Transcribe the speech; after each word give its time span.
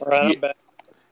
Right, 0.00 0.38
Yeah. 0.42 0.52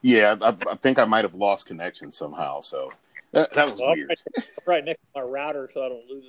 Yeah, 0.03 0.37
I, 0.41 0.55
I 0.71 0.75
think 0.77 0.99
I 0.99 1.05
might 1.05 1.25
have 1.25 1.35
lost 1.35 1.67
connection 1.67 2.13
somehow. 2.13 2.61
So 2.61 2.93
that, 3.33 3.53
that 3.55 3.71
was 3.71 3.81
Well, 3.81 3.95
weird. 3.95 4.09
right, 4.37 4.45
right 4.67 4.85
next 4.85 5.01
to 5.01 5.21
my 5.21 5.23
router, 5.23 5.69
so 5.73 5.85
I 5.85 5.89
don't 5.89 6.07
lose 6.09 6.25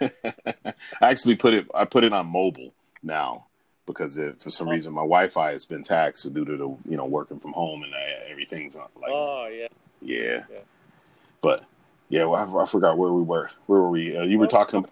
it. 0.00 0.74
I 1.00 1.10
actually 1.10 1.36
put 1.36 1.54
it. 1.54 1.66
I 1.74 1.84
put 1.84 2.02
it 2.04 2.12
on 2.12 2.26
mobile 2.26 2.72
now 3.02 3.46
because 3.86 4.16
it, 4.16 4.40
for 4.40 4.50
some 4.50 4.66
Oh. 4.68 4.72
reason 4.72 4.92
my 4.94 5.02
Wi-Fi 5.02 5.50
has 5.52 5.64
been 5.66 5.82
taxed 5.84 6.32
due 6.32 6.44
to 6.44 6.56
the 6.56 6.68
you 6.90 6.96
know 6.96 7.04
working 7.04 7.38
from 7.38 7.52
home 7.52 7.82
and 7.82 7.92
uh, 7.94 7.98
everything's 8.30 8.74
like 8.76 8.88
oh 9.08 9.46
yeah. 9.46 9.66
yeah. 10.00 10.44
Yeah. 10.50 10.58
But 11.42 11.64
yeah, 12.08 12.24
well, 12.24 12.58
I, 12.58 12.62
I 12.62 12.66
forgot 12.66 12.96
where 12.98 13.12
we 13.12 13.22
were. 13.22 13.50
Where 13.66 13.80
were 13.80 13.90
we? 13.90 14.16
Uh, 14.16 14.22
you 14.22 14.38
were 14.38 14.46
talking. 14.46 14.86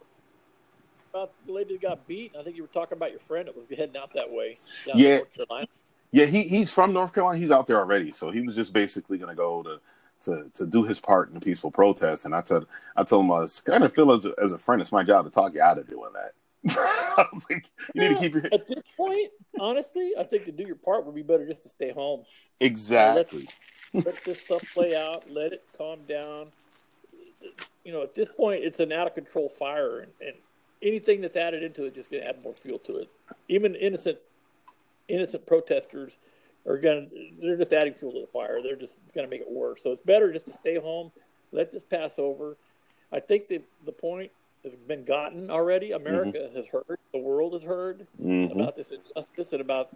About 1.12 1.32
the 1.46 1.52
lady 1.52 1.74
that 1.74 1.82
got 1.82 2.06
beat. 2.06 2.34
I 2.38 2.42
think 2.42 2.56
you 2.56 2.62
were 2.62 2.68
talking 2.68 2.96
about 2.96 3.10
your 3.10 3.20
friend 3.20 3.48
that 3.48 3.56
was 3.56 3.66
heading 3.70 3.96
out 3.96 4.12
that 4.14 4.30
way. 4.30 4.58
down 4.86 4.98
Yeah. 4.98 5.16
North 5.18 5.34
Carolina. 5.34 5.66
Yeah, 6.12 6.26
he 6.26 6.42
he's 6.44 6.70
from 6.70 6.92
North 6.92 7.12
Carolina. 7.12 7.38
He's 7.38 7.50
out 7.50 7.66
there 7.66 7.78
already, 7.78 8.10
so 8.12 8.30
he 8.30 8.42
was 8.42 8.54
just 8.54 8.72
basically 8.72 9.18
going 9.18 9.30
to 9.30 9.36
go 9.36 9.62
to. 9.62 9.80
To, 10.26 10.48
to 10.54 10.68
do 10.68 10.84
his 10.84 11.00
part 11.00 11.30
in 11.30 11.34
the 11.34 11.40
peaceful 11.40 11.72
protest, 11.72 12.26
and 12.26 12.32
I 12.32 12.42
told 12.42 12.68
I 12.96 13.02
told 13.02 13.24
him 13.24 13.32
uh, 13.32 13.38
I 13.38 13.40
was 13.40 13.58
kind 13.58 13.82
of 13.82 13.92
feel 13.92 14.12
as 14.12 14.24
a, 14.24 14.32
as 14.40 14.52
a 14.52 14.58
friend, 14.58 14.80
it's 14.80 14.92
my 14.92 15.02
job 15.02 15.24
to 15.24 15.32
talk 15.32 15.52
you 15.52 15.60
out 15.60 15.78
of 15.78 15.88
doing 15.88 16.12
that. 16.14 16.34
I 16.78 17.26
was 17.32 17.44
like, 17.50 17.68
you 17.92 18.02
need 18.02 18.10
to 18.10 18.20
keep 18.20 18.34
your 18.34 18.46
At 18.52 18.68
this 18.68 18.84
point, 18.96 19.30
honestly, 19.58 20.12
I 20.16 20.22
think 20.22 20.44
to 20.44 20.52
do 20.52 20.62
your 20.62 20.76
part 20.76 21.04
would 21.06 21.14
be 21.16 21.22
better 21.22 21.44
just 21.44 21.64
to 21.64 21.68
stay 21.68 21.90
home. 21.90 22.24
exactly. 22.60 23.48
Let 23.94 24.24
this 24.24 24.40
stuff 24.40 24.62
play 24.72 24.94
out. 24.94 25.28
Let 25.28 25.52
it 25.52 25.64
calm 25.76 25.98
down. 26.08 26.52
You 27.84 27.92
know, 27.92 28.02
at 28.02 28.14
this 28.14 28.30
point, 28.30 28.62
it's 28.62 28.78
an 28.78 28.92
out 28.92 29.08
of 29.08 29.14
control 29.14 29.48
fire, 29.48 30.00
and, 30.00 30.12
and 30.24 30.36
anything 30.82 31.20
that's 31.20 31.36
added 31.36 31.62
into 31.62 31.84
it 31.84 31.94
just 31.94 32.10
going 32.10 32.22
to 32.22 32.28
add 32.28 32.42
more 32.42 32.54
fuel 32.54 32.78
to 32.78 32.98
it. 32.98 33.10
Even 33.48 33.74
innocent, 33.74 34.18
innocent 35.08 35.46
protesters 35.46 36.12
are 36.66 36.78
going 36.78 37.10
to, 37.10 37.30
they're 37.40 37.56
just 37.56 37.72
adding 37.72 37.94
fuel 37.94 38.12
to 38.12 38.20
the 38.20 38.26
fire. 38.26 38.62
They're 38.62 38.76
just 38.76 38.98
going 39.14 39.26
to 39.26 39.30
make 39.30 39.40
it 39.40 39.50
worse. 39.50 39.82
So 39.82 39.90
it's 39.92 40.02
better 40.02 40.32
just 40.32 40.46
to 40.46 40.52
stay 40.52 40.76
home, 40.78 41.10
let 41.50 41.72
this 41.72 41.84
pass 41.84 42.18
over. 42.18 42.56
I 43.12 43.20
think 43.20 43.48
that 43.48 43.62
the 43.84 43.92
point 43.92 44.30
has 44.64 44.76
been 44.76 45.04
gotten 45.04 45.50
already. 45.50 45.92
America 45.92 46.48
has 46.54 46.66
heard, 46.66 46.98
the 47.12 47.18
world 47.18 47.52
has 47.54 47.64
heard 47.64 48.06
Mhm. 48.20 48.52
about 48.52 48.76
this 48.76 48.92
injustice 48.92 49.52
and 49.52 49.60
about 49.60 49.94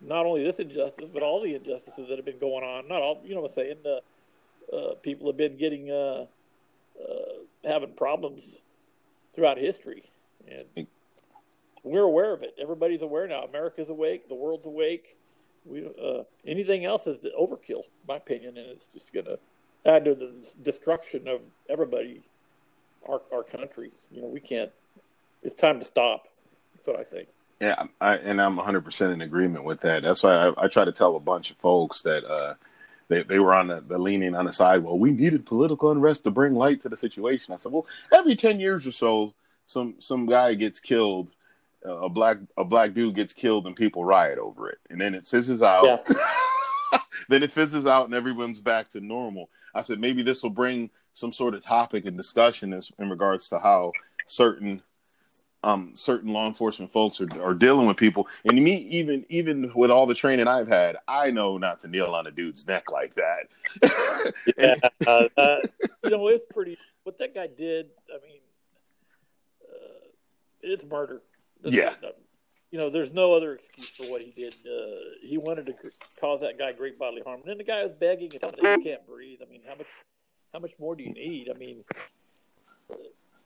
not 0.00 0.26
only 0.26 0.42
this 0.42 0.58
injustice, 0.58 1.08
but 1.12 1.22
all 1.22 1.40
the 1.40 1.54
injustices 1.54 2.08
that 2.08 2.16
have 2.18 2.24
been 2.24 2.38
going 2.38 2.64
on. 2.64 2.88
Not 2.88 3.02
all, 3.02 3.20
you 3.24 3.34
know 3.34 3.42
what 3.42 3.50
I'm 3.50 3.54
saying? 3.54 3.76
Uh, 3.86 4.00
uh, 4.74 4.94
people 4.96 5.26
have 5.28 5.36
been 5.36 5.56
getting, 5.56 5.90
uh, 5.90 6.26
uh, 7.00 7.32
having 7.64 7.92
problems 7.94 8.60
throughout 9.34 9.58
history. 9.58 10.02
And 10.48 10.88
we're 11.82 12.02
aware 12.02 12.32
of 12.32 12.42
it. 12.42 12.54
Everybody's 12.60 13.02
aware 13.02 13.26
now. 13.26 13.42
America's 13.42 13.88
awake. 13.88 14.28
The 14.28 14.34
world's 14.34 14.66
awake. 14.66 15.16
We, 15.64 15.86
uh, 15.86 16.22
anything 16.46 16.84
else 16.84 17.06
is 17.06 17.18
overkill, 17.38 17.82
my 18.08 18.16
opinion, 18.16 18.56
and 18.56 18.66
it's 18.68 18.86
just 18.86 19.12
going 19.12 19.26
to 19.26 19.38
add 19.84 20.04
to 20.06 20.14
the 20.14 20.32
destruction 20.62 21.28
of 21.28 21.40
everybody, 21.68 22.22
our, 23.08 23.20
our 23.32 23.42
country. 23.42 23.92
You 24.10 24.22
know, 24.22 24.28
we 24.28 24.40
can't, 24.40 24.70
it's 25.42 25.54
time 25.54 25.78
to 25.78 25.84
stop. 25.84 26.28
That's 26.74 26.86
what 26.86 26.98
I 26.98 27.02
think. 27.02 27.28
Yeah, 27.60 27.84
I, 28.00 28.16
and 28.16 28.40
I'm 28.40 28.56
100% 28.56 29.12
in 29.12 29.20
agreement 29.20 29.64
with 29.64 29.80
that. 29.80 30.02
That's 30.02 30.22
why 30.22 30.48
I, 30.48 30.64
I 30.64 30.68
try 30.68 30.86
to 30.86 30.92
tell 30.92 31.16
a 31.16 31.20
bunch 31.20 31.50
of 31.50 31.58
folks 31.58 32.00
that 32.02 32.24
uh, 32.24 32.54
they, 33.08 33.22
they 33.22 33.38
were 33.38 33.52
on 33.52 33.68
the, 33.68 33.82
the 33.82 33.98
leaning 33.98 34.34
on 34.34 34.46
the 34.46 34.52
side. 34.52 34.82
Well, 34.82 34.98
we 34.98 35.10
needed 35.10 35.44
political 35.44 35.90
unrest 35.90 36.24
to 36.24 36.30
bring 36.30 36.54
light 36.54 36.80
to 36.82 36.88
the 36.88 36.96
situation. 36.96 37.52
I 37.52 37.58
said, 37.58 37.72
well, 37.72 37.86
every 38.12 38.34
10 38.34 38.60
years 38.60 38.86
or 38.86 38.92
so, 38.92 39.34
some 39.66 39.94
some 40.00 40.26
guy 40.26 40.54
gets 40.54 40.80
killed, 40.80 41.28
a 41.84 42.08
black 42.08 42.38
a 42.56 42.64
black 42.64 42.94
dude 42.94 43.14
gets 43.14 43.32
killed, 43.32 43.66
and 43.66 43.76
people 43.76 44.04
riot 44.04 44.38
over 44.38 44.68
it, 44.68 44.78
and 44.90 45.00
then 45.00 45.14
it 45.14 45.26
fizzes 45.26 45.62
out. 45.62 46.06
then 47.28 47.42
it 47.42 47.52
fizzes 47.52 47.86
out, 47.86 48.06
and 48.06 48.14
everyone's 48.14 48.60
back 48.60 48.88
to 48.90 49.00
normal. 49.00 49.50
I 49.74 49.82
said 49.82 50.00
maybe 50.00 50.22
this 50.22 50.42
will 50.42 50.50
bring 50.50 50.90
some 51.12 51.32
sort 51.32 51.54
of 51.54 51.62
topic 51.62 52.06
and 52.06 52.16
discussion 52.16 52.72
as, 52.72 52.90
in 52.98 53.10
regards 53.10 53.48
to 53.48 53.58
how 53.58 53.92
certain 54.26 54.82
um, 55.62 55.92
certain 55.94 56.32
law 56.32 56.46
enforcement 56.46 56.90
folks 56.90 57.20
are, 57.20 57.28
are 57.42 57.54
dealing 57.54 57.86
with 57.86 57.96
people. 57.96 58.26
And 58.44 58.62
me, 58.62 58.76
even 58.76 59.26
even 59.28 59.72
with 59.74 59.90
all 59.90 60.06
the 60.06 60.14
training 60.14 60.48
I've 60.48 60.68
had, 60.68 60.96
I 61.06 61.30
know 61.30 61.58
not 61.58 61.80
to 61.80 61.88
kneel 61.88 62.14
on 62.14 62.26
a 62.26 62.30
dude's 62.30 62.66
neck 62.66 62.90
like 62.90 63.14
that. 63.14 63.48
Yeah, 64.58 64.74
uh, 65.06 65.28
uh, 65.36 65.58
you 66.04 66.10
know, 66.10 66.28
it's 66.28 66.44
pretty. 66.52 66.76
What 67.04 67.16
that 67.18 67.34
guy 67.34 67.46
did, 67.46 67.86
I 68.10 68.26
mean, 68.26 68.40
uh, 69.64 70.08
it's 70.60 70.84
murder. 70.84 71.22
Yeah. 71.64 71.94
You 72.70 72.78
know, 72.78 72.88
there's 72.88 73.12
no 73.12 73.34
other 73.34 73.52
excuse 73.52 73.88
for 73.88 74.04
what 74.04 74.22
he 74.22 74.30
did. 74.30 74.54
Uh, 74.64 75.18
he 75.22 75.38
wanted 75.38 75.66
to 75.66 75.74
cause 76.20 76.40
that 76.40 76.56
guy 76.56 76.72
great 76.72 76.98
bodily 76.98 77.22
harm, 77.22 77.40
and 77.40 77.50
then 77.50 77.58
the 77.58 77.64
guy 77.64 77.82
was 77.82 77.92
begging 77.98 78.30
and 78.32 78.40
telling 78.40 78.64
him 78.64 78.80
he 78.80 78.88
can't 78.88 79.04
breathe. 79.06 79.40
I 79.44 79.50
mean, 79.50 79.62
how 79.66 79.74
much, 79.74 79.88
how 80.52 80.60
much 80.60 80.72
more 80.78 80.94
do 80.94 81.02
you 81.02 81.12
need? 81.12 81.50
I 81.52 81.58
mean, 81.58 81.84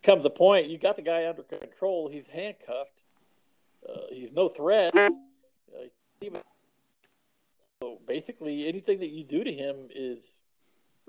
comes 0.03 0.23
the 0.23 0.31
point 0.31 0.69
you 0.69 0.79
got 0.79 0.97
the 0.97 1.03
guy 1.03 1.27
under 1.27 1.43
control. 1.43 2.09
He's 2.09 2.27
handcuffed. 2.27 3.01
Uh, 3.89 4.01
he's 4.11 4.33
no 4.33 4.49
threat. 4.49 4.95
Uh, 4.95 5.09
even 6.21 6.41
so, 7.83 7.99
basically, 8.07 8.69
anything 8.69 9.01
that 9.01 9.11
you 9.11 9.25
do 9.25 9.43
to 9.43 9.53
him 9.53 9.89
is 9.95 10.25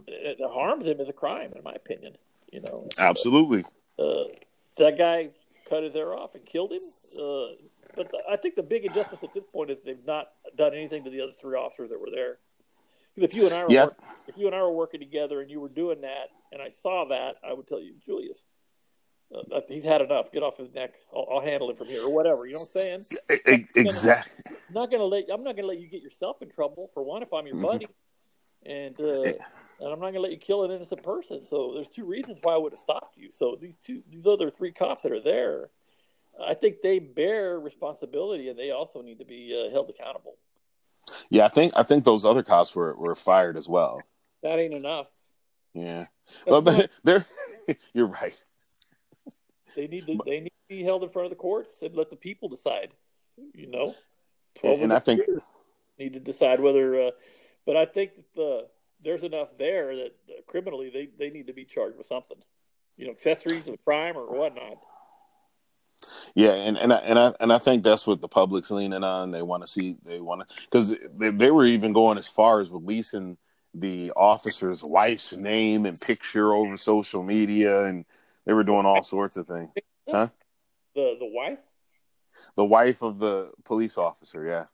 it 0.07 0.39
harms 0.41 0.85
him 0.85 0.99
is 0.99 1.09
a 1.09 1.13
crime, 1.13 1.51
in 1.55 1.63
my 1.63 1.73
opinion. 1.73 2.17
You 2.51 2.61
know, 2.61 2.87
Absolutely. 2.97 3.65
uh, 3.99 4.23
that 4.77 4.97
guy 4.97 5.29
cut 5.69 5.83
his 5.83 5.93
hair 5.93 6.13
off 6.13 6.35
and 6.35 6.45
killed 6.45 6.71
him. 6.71 6.81
Uh, 7.15 7.47
but 7.95 8.11
the, 8.11 8.19
I 8.29 8.35
think 8.37 8.55
the 8.55 8.63
big 8.63 8.85
injustice 8.85 9.23
at 9.23 9.33
this 9.33 9.43
point 9.51 9.71
is 9.71 9.79
they've 9.83 10.05
not 10.05 10.27
done 10.57 10.73
anything 10.73 11.03
to 11.03 11.09
the 11.09 11.21
other 11.21 11.33
three 11.39 11.57
officers 11.57 11.89
that 11.89 11.99
were 11.99 12.11
there. 12.13 12.37
if 13.17 13.33
you 13.35 13.45
and 13.45 13.53
I 13.55 13.63
were 13.63 13.71
Yeah. 13.71 13.83
work, 13.85 13.97
if 14.27 14.37
you 14.37 14.47
and 14.47 14.55
I 14.55 14.61
were 14.61 14.71
working 14.73 14.99
together 14.99 15.41
and 15.41 15.49
you 15.49 15.59
were 15.59 15.69
doing 15.69 16.01
that, 16.01 16.29
and 16.51 16.61
I 16.61 16.69
saw 16.69 17.05
that, 17.09 17.35
I 17.47 17.53
would 17.53 17.67
tell 17.67 17.79
you, 17.81 17.95
Julius, 18.05 18.45
uh, 19.33 19.61
he's 19.67 19.83
had 19.83 20.01
enough. 20.01 20.31
Get 20.31 20.43
off 20.43 20.57
his 20.57 20.71
neck. 20.73 20.93
I'll, 21.15 21.27
I'll 21.31 21.41
handle 21.41 21.69
it 21.69 21.77
from 21.77 21.87
here, 21.87 22.03
or 22.03 22.09
whatever. 22.09 22.45
You 22.45 22.53
know 22.53 22.59
what 22.59 22.69
I'm 22.81 23.05
saying? 23.05 23.65
Exactly. 23.75 24.45
I'm 24.49 24.73
not 24.73 24.91
gonna 24.91 25.03
let 25.05 25.25
I'm 25.31 25.43
not 25.43 25.55
gonna 25.55 25.67
let 25.67 25.79
you 25.79 25.87
get 25.87 26.01
yourself 26.01 26.41
in 26.41 26.49
trouble 26.49 26.89
for 26.93 27.03
one 27.03 27.21
if 27.23 27.33
I'm 27.33 27.47
your 27.47 27.57
Mhm. 27.57 27.61
buddy, 27.61 27.87
and 28.65 28.99
uh, 28.99 29.33
and 29.79 29.89
I'm 29.91 29.99
not 29.99 30.07
gonna 30.07 30.19
let 30.21 30.31
you 30.31 30.37
kill 30.37 30.63
an 30.63 30.71
innocent 30.71 31.03
person. 31.03 31.43
So 31.43 31.71
there's 31.73 31.87
two 31.89 32.05
reasons 32.05 32.39
why 32.41 32.53
I 32.53 32.57
would 32.57 32.71
have 32.73 32.79
stopped 32.79 33.17
you. 33.17 33.29
So 33.31 33.57
these 33.59 33.77
two 33.83 34.03
these 34.09 34.25
other 34.25 34.49
three 34.49 34.71
cops 34.71 35.03
that 35.03 35.11
are 35.11 35.19
there, 35.21 35.69
I 36.43 36.53
think 36.53 36.81
they 36.81 36.99
bear 36.99 37.59
responsibility 37.59 38.49
and 38.49 38.57
they 38.57 38.71
also 38.71 39.01
need 39.01 39.19
to 39.19 39.25
be 39.25 39.53
uh, 39.55 39.71
held 39.71 39.89
accountable. 39.89 40.35
Yeah, 41.29 41.45
I 41.45 41.49
think 41.49 41.73
I 41.75 41.83
think 41.83 42.03
those 42.03 42.25
other 42.25 42.43
cops 42.43 42.75
were, 42.75 42.95
were 42.95 43.15
fired 43.15 43.57
as 43.57 43.67
well. 43.67 44.01
That 44.43 44.59
ain't 44.59 44.73
enough. 44.73 45.07
Yeah. 45.73 46.05
Well, 46.47 46.61
they're, 47.03 47.25
you're 47.93 48.07
right. 48.07 48.35
They 49.75 49.87
need 49.87 50.07
to 50.07 50.17
they 50.25 50.39
need 50.39 50.49
to 50.69 50.69
be 50.69 50.83
held 50.83 51.03
in 51.03 51.09
front 51.09 51.25
of 51.25 51.29
the 51.31 51.35
courts 51.35 51.81
and 51.81 51.95
let 51.95 52.09
the 52.09 52.15
people 52.15 52.49
decide. 52.49 52.93
You 53.53 53.67
know, 53.67 53.95
And- 54.63 54.83
and 54.83 54.93
I 54.93 54.99
think- 54.99 55.21
need 55.99 56.13
to 56.13 56.19
decide 56.19 56.59
whether. 56.59 57.07
Uh, 57.07 57.11
but 57.65 57.75
I 57.75 57.85
think 57.85 58.15
that 58.15 58.33
the 58.35 58.67
there's 59.03 59.23
enough 59.23 59.49
there 59.57 59.95
that 59.95 60.15
uh, 60.29 60.33
criminally 60.47 60.89
they, 60.89 61.09
they 61.17 61.29
need 61.29 61.47
to 61.47 61.53
be 61.53 61.65
charged 61.65 61.97
with 61.97 62.07
something. 62.07 62.37
You 62.97 63.05
know, 63.05 63.11
accessories 63.11 63.63
to 63.65 63.71
the 63.71 63.77
crime 63.77 64.15
or 64.17 64.25
whatnot. 64.25 64.77
Yeah, 66.33 66.51
and 66.51 66.77
and 66.77 66.93
I, 66.93 66.97
and 66.97 67.19
I 67.19 67.33
and 67.39 67.53
I 67.53 67.57
think 67.57 67.83
that's 67.83 68.05
what 68.05 68.21
the 68.21 68.27
public's 68.27 68.71
leaning 68.71 69.03
on. 69.03 69.31
They 69.31 69.41
want 69.41 69.63
to 69.63 69.67
see. 69.67 69.97
They 70.05 70.19
want 70.19 70.47
to 70.47 70.55
because 70.63 70.95
they, 71.17 71.31
they 71.31 71.51
were 71.51 71.65
even 71.65 71.93
going 71.93 72.17
as 72.17 72.27
far 72.27 72.59
as 72.59 72.69
releasing 72.69 73.37
the 73.73 74.11
officer's 74.15 74.83
wife's 74.83 75.33
name 75.33 75.85
and 75.85 75.99
picture 75.99 76.53
over 76.53 76.77
social 76.77 77.23
media, 77.23 77.85
and 77.85 78.05
they 78.45 78.53
were 78.53 78.63
doing 78.63 78.85
all 78.85 79.03
sorts 79.03 79.37
of 79.37 79.47
things. 79.47 79.69
Huh? 80.09 80.29
The 80.93 81.15
the 81.19 81.25
wife. 81.25 81.59
The 82.55 82.65
wife 82.65 83.01
of 83.01 83.19
the 83.19 83.51
police 83.65 83.97
officer, 83.97 84.45
yeah, 84.45 84.65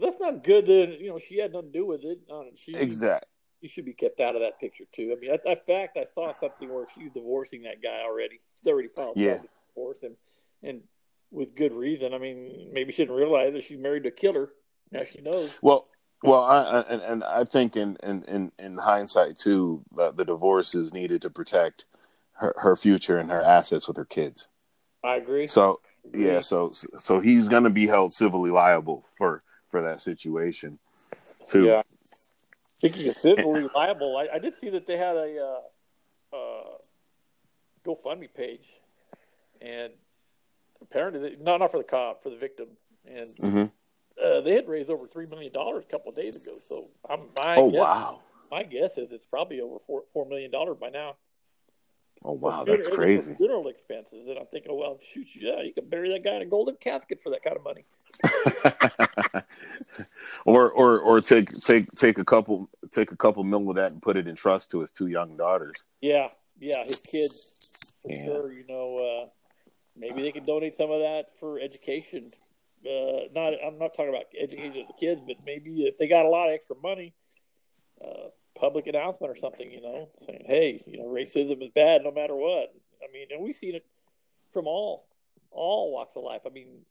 That's 0.00 0.18
not 0.18 0.42
good. 0.42 0.66
That 0.66 0.98
you 1.00 1.10
know 1.10 1.18
she 1.18 1.38
had 1.38 1.52
nothing 1.52 1.72
to 1.72 1.78
do 1.78 1.86
with 1.86 2.04
it. 2.04 2.20
Uh, 2.30 2.44
she 2.56 2.74
exact. 2.74 3.26
She 3.60 3.68
should 3.68 3.84
be 3.84 3.94
kept 3.94 4.20
out 4.20 4.34
of 4.34 4.42
that 4.42 4.58
picture 4.60 4.84
too. 4.92 5.14
I 5.16 5.20
mean, 5.20 5.30
I, 5.30 5.52
in 5.52 5.58
fact, 5.58 5.96
I 5.96 6.04
saw 6.04 6.32
something 6.32 6.72
where 6.72 6.86
she's 6.94 7.10
divorcing 7.12 7.62
that 7.62 7.82
guy 7.82 8.02
already. 8.04 8.40
She's 8.58 8.70
already 8.70 8.88
filed 8.88 9.16
Yeah. 9.16 9.38
divorce, 9.74 9.98
and 10.02 10.16
and 10.62 10.82
with 11.30 11.54
good 11.54 11.72
reason. 11.72 12.14
I 12.14 12.18
mean, 12.18 12.70
maybe 12.72 12.92
she 12.92 13.02
didn't 13.02 13.16
realize 13.16 13.52
that 13.52 13.64
she's 13.64 13.78
married 13.78 14.04
to 14.04 14.10
a 14.10 14.12
killer. 14.12 14.50
Now 14.92 15.04
she 15.04 15.20
knows. 15.20 15.58
Well, 15.62 15.86
well, 16.22 16.44
I, 16.44 16.58
I 16.58 16.80
and, 16.82 17.02
and 17.02 17.24
I 17.24 17.44
think 17.44 17.76
in 17.76 17.96
in 18.02 18.22
in, 18.24 18.52
in 18.58 18.78
hindsight 18.78 19.38
too, 19.38 19.82
the, 19.94 20.12
the 20.12 20.24
divorce 20.24 20.74
is 20.74 20.92
needed 20.92 21.22
to 21.22 21.30
protect 21.30 21.86
her, 22.32 22.54
her 22.58 22.76
future 22.76 23.18
and 23.18 23.30
her 23.30 23.42
assets 23.42 23.88
with 23.88 23.96
her 23.96 24.04
kids. 24.04 24.48
I 25.04 25.16
agree. 25.16 25.46
So 25.46 25.80
yeah, 26.12 26.40
so 26.40 26.72
so 26.72 27.20
he's 27.20 27.48
gonna 27.48 27.70
be 27.70 27.86
held 27.86 28.12
civilly 28.12 28.50
liable 28.50 29.04
for 29.16 29.42
for 29.70 29.82
that 29.82 30.00
situation. 30.00 30.78
Too. 31.48 31.66
Yeah. 31.66 31.82
Speaking 32.88 33.08
of 33.08 33.18
civilly 33.18 33.66
liable, 33.74 34.16
I, 34.16 34.36
I 34.36 34.38
did 34.38 34.54
see 34.58 34.70
that 34.70 34.86
they 34.86 34.96
had 34.96 35.16
a 35.16 35.60
uh, 36.32 36.36
uh, 36.36 36.78
GoFundMe 37.84 38.28
page, 38.34 38.64
and 39.60 39.92
apparently, 40.80 41.30
they, 41.30 41.36
no, 41.42 41.56
not 41.56 41.70
for 41.72 41.78
the 41.78 41.84
cop, 41.84 42.22
for 42.22 42.30
the 42.30 42.36
victim, 42.36 42.68
and 43.06 43.26
Mhm. 43.36 43.72
Uh, 44.22 44.40
they 44.40 44.54
had 44.54 44.66
raised 44.66 44.88
over 44.88 45.06
three 45.06 45.26
million 45.26 45.52
dollars 45.52 45.84
a 45.86 45.90
couple 45.90 46.08
of 46.10 46.16
days 46.16 46.36
ago. 46.36 46.52
So 46.68 46.88
I'm 47.08 47.20
my 47.36 47.56
Oh 47.56 47.70
guess, 47.70 47.80
wow. 47.80 48.20
my 48.50 48.62
guess 48.62 48.96
is 48.96 49.12
it's 49.12 49.26
probably 49.26 49.60
over 49.60 49.78
four 49.86 50.04
four 50.14 50.24
million 50.24 50.50
dollars 50.50 50.78
by 50.80 50.88
now. 50.88 51.16
Oh 52.24 52.32
wow, 52.32 52.64
For 52.64 52.76
that's 52.76 52.88
crazy. 52.88 53.34
Funeral 53.34 53.68
expenses, 53.68 54.26
and 54.28 54.38
I'm 54.38 54.46
thinking, 54.46 54.76
well, 54.76 54.98
shoot, 55.02 55.28
yeah, 55.36 55.62
you 55.62 55.72
can 55.72 55.88
bury 55.88 56.08
that 56.10 56.24
guy 56.24 56.36
in 56.36 56.42
a 56.42 56.46
golden 56.46 56.76
casket 56.76 57.20
for 57.22 57.30
that 57.30 57.42
kind 57.44 57.56
of 57.56 57.62
money. 57.62 57.84
or 60.46 60.70
or 60.70 60.98
or 61.00 61.20
take 61.20 61.52
take 61.60 61.90
take 61.92 62.18
a 62.18 62.24
couple 62.24 62.68
take 62.90 63.12
a 63.12 63.16
couple 63.16 63.44
mil 63.44 63.68
of 63.70 63.76
that 63.76 63.92
and 63.92 64.00
put 64.02 64.16
it 64.16 64.26
in 64.26 64.34
trust 64.34 64.70
to 64.70 64.80
his 64.80 64.90
two 64.90 65.06
young 65.08 65.36
daughters. 65.36 65.76
Yeah, 66.00 66.28
yeah, 66.58 66.84
his 66.84 66.96
kids 66.96 67.94
for 68.02 68.10
Yeah. 68.12 68.24
sure. 68.24 68.52
You 68.52 68.64
know, 68.66 68.98
uh, 68.98 69.28
maybe 69.96 70.22
they 70.22 70.32
can 70.32 70.44
donate 70.44 70.74
some 70.74 70.90
of 70.90 71.00
that 71.00 71.26
for 71.38 71.60
education. 71.60 72.30
Uh, 72.84 73.26
not, 73.34 73.52
I'm 73.64 73.78
not 73.78 73.94
talking 73.94 74.10
about 74.10 74.24
education 74.38 74.82
of 74.82 74.86
the 74.86 74.92
kids, 74.98 75.20
but 75.26 75.36
maybe 75.44 75.86
if 75.86 75.98
they 75.98 76.06
got 76.06 76.24
a 76.24 76.28
lot 76.28 76.48
of 76.48 76.54
extra 76.54 76.76
money, 76.76 77.14
uh, 78.04 78.28
public 78.58 78.86
announcement 78.86 79.30
or 79.30 79.36
something. 79.36 79.70
You 79.70 79.80
know, 79.82 80.08
saying, 80.26 80.44
"Hey, 80.46 80.82
you 80.86 80.98
know, 80.98 81.04
racism 81.04 81.62
is 81.62 81.70
bad 81.70 82.02
no 82.04 82.10
matter 82.10 82.34
what." 82.34 82.74
I 83.02 83.10
mean, 83.12 83.28
and 83.30 83.42
we've 83.42 83.56
seen 83.56 83.74
it 83.74 83.84
from 84.52 84.66
all 84.66 85.06
all 85.50 85.92
walks 85.92 86.16
of 86.16 86.22
life. 86.24 86.42
I 86.46 86.50
mean, 86.50 86.84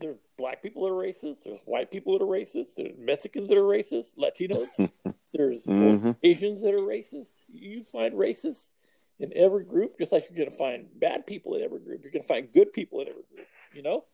there's 0.00 0.16
black 0.38 0.62
people 0.62 0.82
that 0.84 0.90
are 0.90 0.96
racist. 0.96 1.44
There's 1.44 1.60
white 1.64 1.90
people 1.90 2.16
that 2.18 2.24
are 2.24 2.28
racist. 2.28 2.74
There's 2.76 2.96
Mexicans 2.98 3.48
that 3.48 3.56
are 3.58 3.62
racist. 3.62 4.16
Latinos. 4.16 4.68
there's 5.32 5.64
Mhm. 5.66 6.16
Asians 6.22 6.62
that 6.62 6.74
are 6.74 6.78
racist. 6.80 7.30
You 7.48 7.82
find 7.82 8.14
racists 8.14 8.72
in 9.18 9.32
every 9.36 9.64
group, 9.64 9.98
just 9.98 10.12
like 10.12 10.28
you're 10.28 10.36
going 10.36 10.50
to 10.50 10.56
find 10.56 10.88
bad 10.98 11.26
people 11.26 11.54
in 11.54 11.62
every 11.62 11.78
group. 11.80 12.02
You're 12.02 12.12
going 12.12 12.22
to 12.22 12.28
find 12.28 12.52
good 12.52 12.72
people 12.72 13.00
in 13.00 13.08
every 13.08 13.22
group. 13.34 13.46
You 13.74 13.82
know, 13.82 14.04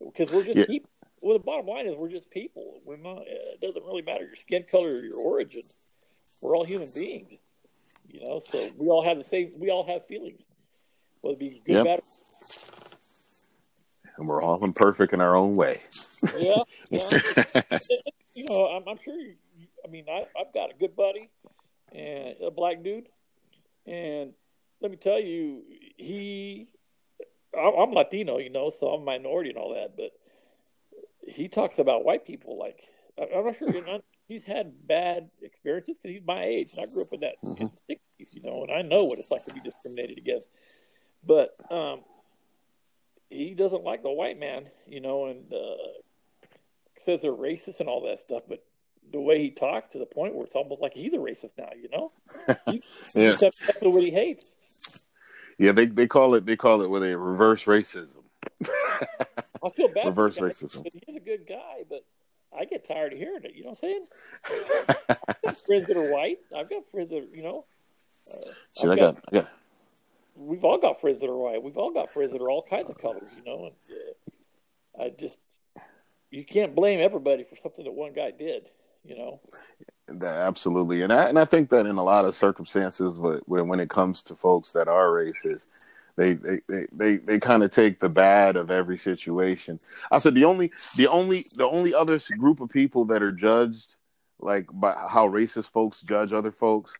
because 0.00 0.30
we're 0.32 0.44
just 0.44 0.58
Yeah. 0.58 0.66
people. 0.66 0.90
Well, 1.20 1.34
the 1.38 1.44
bottom 1.44 1.66
line 1.66 1.86
is 1.86 1.94
we're 1.96 2.08
just 2.08 2.30
people. 2.30 2.80
We're 2.84 2.96
not. 2.96 3.22
It 3.26 3.60
doesn't 3.60 3.84
really 3.84 4.02
matter 4.02 4.24
your 4.24 4.34
skin 4.36 4.64
color 4.64 4.90
or 4.96 5.04
your 5.04 5.16
origin. 5.22 5.62
We're 6.42 6.56
all 6.56 6.64
human 6.64 6.88
beings. 6.94 7.38
You 8.10 8.26
know, 8.26 8.40
so 8.50 8.70
we 8.76 8.88
all 8.88 9.02
have 9.02 9.16
the 9.16 9.24
same. 9.24 9.52
We 9.56 9.70
all 9.70 9.86
have 9.86 10.04
feelings, 10.04 10.42
whether 11.20 11.34
it 11.34 11.38
be 11.38 11.62
good, 11.64 11.74
Yep. 11.76 11.84
bad. 11.84 12.00
And 14.18 14.28
we're 14.28 14.42
all 14.42 14.62
imperfect 14.62 15.14
in 15.14 15.20
our 15.20 15.34
own 15.34 15.54
way. 15.56 15.80
Yeah, 16.38 16.62
yeah. 16.90 17.08
you 18.34 18.48
know, 18.48 18.66
I'm, 18.66 18.86
I'm 18.86 18.98
sure. 19.02 19.18
You, 19.18 19.34
I 19.84 19.88
mean, 19.88 20.06
I, 20.10 20.26
I've 20.38 20.52
got 20.52 20.70
a 20.70 20.74
good 20.78 20.94
buddy 20.94 21.30
and 21.92 22.34
a 22.44 22.50
black 22.50 22.82
dude, 22.82 23.08
and 23.86 24.32
let 24.80 24.90
me 24.90 24.96
tell 24.96 25.20
you, 25.20 25.62
he. 25.96 26.68
I'm 27.56 27.92
Latino, 27.92 28.38
you 28.38 28.48
know, 28.50 28.70
so 28.70 28.88
I'm 28.88 29.02
a 29.02 29.04
minority 29.04 29.50
and 29.50 29.58
all 29.58 29.74
that, 29.74 29.94
but 29.96 30.10
he 31.26 31.48
talks 31.48 31.78
about 31.78 32.02
white 32.04 32.24
people 32.26 32.58
like 32.58 32.82
I- 33.20 33.28
I'm 33.36 33.44
not 33.44 33.56
sure. 33.56 33.70
He's 34.28 34.44
had 34.44 34.86
bad 34.86 35.30
experiences 35.42 35.98
because 35.98 36.14
he's 36.16 36.26
my 36.26 36.44
age, 36.44 36.70
and 36.76 36.80
I 36.88 36.92
grew 36.92 37.02
up 37.02 37.12
in 37.12 37.20
that 37.20 37.34
in 37.42 37.54
the 37.88 37.94
'60s, 37.94 38.28
you 38.32 38.42
know, 38.42 38.62
and 38.62 38.72
I 38.72 38.86
know 38.88 39.04
what 39.04 39.18
it's 39.18 39.30
like 39.30 39.44
to 39.46 39.52
be 39.54 39.60
discriminated 39.60 40.18
against. 40.18 40.48
But 41.24 41.54
um, 41.70 42.00
he 43.28 43.54
doesn't 43.54 43.84
like 43.84 44.02
the 44.02 44.10
white 44.10 44.38
man, 44.38 44.66
you 44.86 45.00
know, 45.00 45.26
and 45.26 45.52
uh, 45.52 45.76
says 46.98 47.22
they're 47.22 47.32
racist 47.32 47.80
and 47.80 47.88
all 47.88 48.02
that 48.06 48.18
stuff. 48.18 48.42
But 48.48 48.64
the 49.12 49.20
way 49.20 49.38
he 49.38 49.50
talks 49.50 49.88
to 49.90 49.98
the 49.98 50.06
point 50.06 50.34
where 50.34 50.44
it's 50.44 50.54
almost 50.54 50.80
like 50.80 50.94
he's 50.94 51.12
a 51.12 51.18
racist 51.18 51.52
now, 51.58 51.68
you 51.76 51.88
know? 51.90 52.12
He's, 52.66 52.90
Yeah. 53.14 53.24
he's 53.32 53.40
with 53.40 53.76
what 53.94 54.02
he 54.02 54.10
hates. 54.10 54.48
Yeah, 55.58 55.72
they 55.72 55.86
they 55.86 56.06
call 56.06 56.34
it 56.34 56.46
they 56.46 56.56
call 56.56 56.82
it 56.82 56.88
with 56.88 57.02
a 57.02 57.16
reverse 57.16 57.64
racism. 57.64 58.22
I 58.64 59.68
feel 59.76 59.88
bad. 59.88 60.06
Reverse 60.06 60.36
the 60.36 60.42
racism. 60.42 60.86
He's 61.06 61.16
a 61.16 61.20
good 61.20 61.46
guy, 61.46 61.84
but 61.88 62.04
get 62.82 62.94
tired 62.94 63.12
of 63.12 63.18
hearing 63.18 63.44
it. 63.44 63.54
You 63.54 63.64
know 63.64 63.70
what 63.70 63.84
I'm 63.84 63.88
saying? 63.88 64.06
I've 64.88 65.06
got 65.44 65.56
friends 65.56 65.86
that 65.86 65.96
are 65.96 66.12
white. 66.12 66.38
I've 66.56 66.68
got 66.68 66.88
friends 66.90 67.10
that 67.10 67.18
are, 67.18 67.36
you 67.36 67.42
know. 67.42 67.64
Uh, 68.32 68.50
I've 68.82 68.90
I 68.90 68.96
got, 68.96 69.16
I 69.32 69.36
got 69.36 69.48
we've 70.36 70.64
all 70.64 70.78
got 70.78 71.00
friends 71.00 71.20
that 71.20 71.28
are 71.28 71.36
white. 71.36 71.62
We've 71.62 71.76
all 71.76 71.92
got 71.92 72.10
friends 72.10 72.32
that 72.32 72.40
are 72.40 72.50
all 72.50 72.62
kinds 72.62 72.90
of 72.90 72.98
colors, 72.98 73.30
you 73.36 73.44
know. 73.44 73.66
And 73.66 73.74
uh, 74.98 75.04
I 75.04 75.10
just 75.10 75.38
you 76.30 76.44
can't 76.44 76.74
blame 76.74 77.00
everybody 77.00 77.44
for 77.44 77.56
something 77.56 77.84
that 77.84 77.92
one 77.92 78.12
guy 78.12 78.30
did, 78.30 78.68
you 79.04 79.16
know. 79.16 79.40
absolutely, 80.22 81.02
and 81.02 81.12
I 81.12 81.28
and 81.28 81.38
I 81.38 81.44
think 81.44 81.70
that 81.70 81.86
in 81.86 81.96
a 81.96 82.04
lot 82.04 82.24
of 82.24 82.34
circumstances, 82.34 83.20
when 83.20 83.40
when 83.46 83.80
it 83.80 83.90
comes 83.90 84.22
to 84.22 84.34
folks 84.34 84.72
that 84.72 84.88
are 84.88 85.08
racist, 85.08 85.66
they 86.16 86.34
they 86.34 86.60
they 86.68 86.86
they, 86.92 87.16
they 87.16 87.40
kind 87.40 87.62
of 87.62 87.70
take 87.70 88.00
the 88.00 88.08
bad 88.08 88.56
of 88.56 88.70
every 88.70 88.98
situation. 88.98 89.78
I 90.10 90.18
said 90.18 90.34
the 90.34 90.44
only 90.44 90.70
the 90.96 91.08
only 91.08 91.46
the 91.54 91.68
only 91.68 91.94
other 91.94 92.20
group 92.38 92.60
of 92.60 92.70
people 92.70 93.04
that 93.06 93.22
are 93.22 93.32
judged 93.32 93.96
like 94.40 94.66
by 94.72 94.92
how 94.92 95.28
racist 95.28 95.70
folks 95.70 96.02
judge 96.02 96.32
other 96.32 96.52
folks 96.52 96.96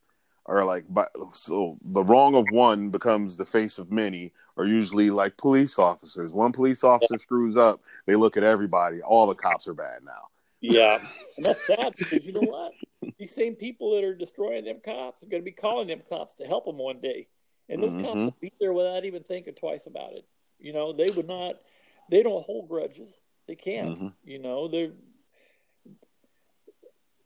are 0.46 0.64
like 0.64 0.84
by, 0.88 1.06
so 1.32 1.76
the 1.84 2.04
wrong 2.04 2.34
of 2.34 2.46
one 2.50 2.90
becomes 2.90 3.36
the 3.36 3.46
face 3.46 3.78
of 3.78 3.90
many 3.92 4.32
are 4.56 4.66
usually 4.66 5.10
like 5.10 5.36
police 5.36 5.78
officers. 5.78 6.32
One 6.32 6.52
police 6.52 6.84
officer 6.84 7.18
screws 7.18 7.56
up 7.56 7.80
they 8.06 8.16
look 8.16 8.36
at 8.36 8.42
everybody. 8.42 9.02
All 9.02 9.26
the 9.26 9.34
cops 9.34 9.68
are 9.68 9.74
bad 9.74 10.04
now. 10.04 10.28
Yeah, 10.60 11.00
and 11.36 11.44
that's 11.44 11.66
sad 11.66 11.94
because 11.96 12.26
you 12.26 12.32
know 12.32 12.40
what? 12.40 12.72
These 13.18 13.34
same 13.34 13.54
people 13.54 13.94
that 13.94 14.04
are 14.04 14.14
destroying 14.14 14.64
them 14.64 14.80
cops 14.84 15.22
are 15.22 15.26
going 15.26 15.42
to 15.42 15.44
be 15.44 15.52
calling 15.52 15.88
them 15.88 16.02
cops 16.08 16.34
to 16.36 16.46
help 16.46 16.64
them 16.64 16.78
one 16.78 17.00
day, 17.00 17.28
and 17.72 17.82
those 17.82 17.94
cops 17.94 18.14
Mhm. 18.16 18.24
will 18.26 18.36
be 18.40 18.52
there 18.60 18.72
without 18.72 19.04
even 19.04 19.22
thinking 19.22 19.54
twice 19.54 19.86
about 19.86 20.12
it. 20.12 20.24
You 20.60 20.72
know, 20.72 20.92
they 20.92 21.06
would 21.16 21.26
not. 21.28 21.60
They 22.10 22.22
don't 22.22 22.44
hold 22.44 22.68
grudges. 22.68 23.10
They 23.46 23.54
can't. 23.56 23.98
Mhm. 23.98 24.12
You 24.24 24.38
know, 24.38 24.68
they're 24.68 24.92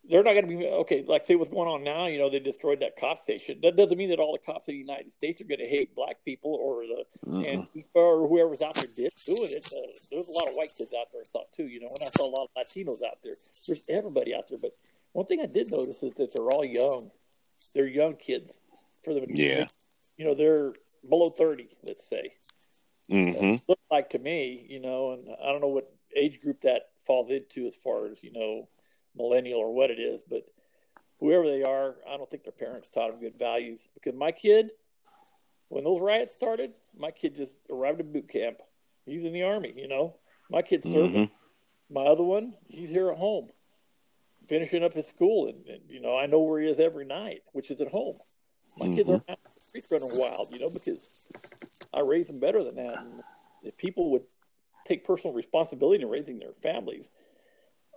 they're 0.09 0.23
not 0.23 0.35
going 0.35 0.49
to 0.49 0.57
be 0.57 0.65
okay. 0.65 1.03
Like 1.03 1.23
say 1.25 1.35
what's 1.35 1.51
going 1.51 1.69
on 1.69 1.83
now. 1.83 2.07
You 2.07 2.19
know, 2.19 2.31
they 2.31 2.39
destroyed 2.39 2.79
that 2.81 2.97
cop 2.97 3.19
station. 3.19 3.59
That 3.63 3.75
doesn't 3.75 3.99
mean 3.99 4.11
that 4.11 4.21
all 4.21 4.33
the 4.33 4.39
cops 4.39 4.69
in 4.69 4.75
the 4.75 4.79
United 4.79 5.11
States 5.11 5.41
are 5.41 5.45
going 5.45 5.59
to 5.59 5.67
hate 5.67 5.97
black 5.97 6.25
people 6.25 6.55
or 6.55 6.87
the 6.87 7.05
Mm-mm. 7.27 7.45
Antifa 7.45 7.85
or 7.97 8.29
whoever's 8.29 8.63
out 8.63 8.75
there 8.77 8.87
did 8.95 9.13
doing 9.25 9.51
it. 9.51 9.67
Uh, 9.67 9.81
there's 10.13 10.29
a 10.29 10.33
lot 10.33 10.47
of 10.49 10.55
white 10.55 10.73
kids 10.77 10.95
out 10.95 11.09
there, 11.13 11.23
I 11.23 11.25
thought 11.25 11.53
too. 11.53 11.67
You 11.67 11.81
know, 11.81 11.89
and 11.89 12.03
I 12.05 12.07
saw 12.17 12.29
a 12.29 12.31
lot 12.31 12.49
of 12.49 12.51
Latinos 12.57 13.03
out 13.05 13.19
there. 13.25 13.35
There's 13.67 13.85
everybody 13.89 14.33
out 14.33 14.49
there. 14.49 14.59
But 14.59 14.77
one 15.13 15.27
thing 15.27 15.41
I 15.41 15.47
did 15.47 15.73
notice 15.73 16.01
is 16.05 16.15
that 16.15 16.33
they're 16.33 16.51
all 16.53 16.65
young. 16.65 17.11
They're 17.75 17.89
young 17.89 18.15
kids. 18.15 18.61
For 19.03 19.13
them, 19.15 19.25
Yeah. 19.29 19.65
You 20.17 20.25
know, 20.25 20.35
they're 20.35 20.73
below 21.09 21.29
thirty. 21.31 21.69
Let's 21.83 22.07
say. 22.07 22.35
Mhm. 23.11 23.61
Look 23.69 23.79
like 23.91 24.11
to 24.11 24.19
me, 24.19 24.67
you 24.69 24.81
know, 24.81 25.13
and 25.13 25.29
I 25.41 25.53
don't 25.53 25.61
know 25.61 25.69
what 25.69 25.93
age 26.17 26.41
group 26.41 26.63
that 26.63 26.91
falls 27.05 27.31
into 27.31 27.67
as 27.67 27.77
far 27.77 28.07
as 28.07 28.23
you 28.23 28.33
know, 28.33 28.69
millennial 29.15 29.61
or 29.61 29.73
what 29.73 29.91
it 29.91 30.01
is, 30.01 30.23
but 30.29 30.43
whoever 31.21 31.47
they 31.47 31.63
are, 31.63 31.97
I 32.09 32.17
don't 32.17 32.29
think 32.31 32.43
their 32.43 32.53
parents 32.53 32.89
taught 32.89 33.11
them 33.11 33.21
good 33.21 33.39
values. 33.39 33.89
Because 33.95 34.15
my 34.15 34.33
kid, 34.33 34.71
when 35.69 35.85
those 35.85 36.01
riots 36.01 36.33
started, 36.33 36.75
my 36.97 37.11
kid 37.11 37.37
just 37.37 37.57
arrived 37.71 38.01
at 38.01 38.13
boot 38.13 38.29
camp. 38.29 38.59
He's 39.05 39.25
in 39.25 39.33
the 39.33 39.45
army, 39.45 39.73
you 39.77 39.87
know. 39.89 40.17
My 40.51 40.63
kid's 40.63 40.85
serving. 40.85 41.27
Mhm. 41.29 41.31
My 41.89 42.07
other 42.07 42.25
one, 42.25 42.57
he's 42.69 42.91
here 42.91 43.11
at 43.11 43.19
home, 43.19 43.51
finishing 44.49 44.83
up 44.83 44.95
his 44.95 45.07
school, 45.07 45.47
and, 45.49 45.65
and 45.67 45.89
you 45.89 46.01
know 46.01 46.17
I 46.17 46.27
know 46.27 46.41
where 46.41 46.61
he 46.61 46.69
is 46.69 46.81
every 46.81 47.05
night, 47.05 47.43
which 47.53 47.71
is 47.71 47.81
at 47.81 47.89
home. 47.89 48.17
My 48.79 48.95
kids 48.95 49.09
aren't 49.09 49.29
out 49.29 49.39
streets 49.59 49.89
running 49.91 50.11
wild, 50.13 50.49
you 50.53 50.61
know, 50.61 50.71
because 50.71 51.09
I 51.93 52.01
raised 52.01 52.29
them 52.29 52.41
better 52.41 52.63
than 52.63 52.77
that. 52.77 52.99
And 52.99 53.23
if 53.63 53.77
people 53.77 54.11
would 54.13 54.23
take 54.87 55.05
personal 55.05 55.35
responsibility 55.35 56.03
in 56.03 56.09
raising 56.09 56.39
their 56.39 56.53
families, 56.53 57.11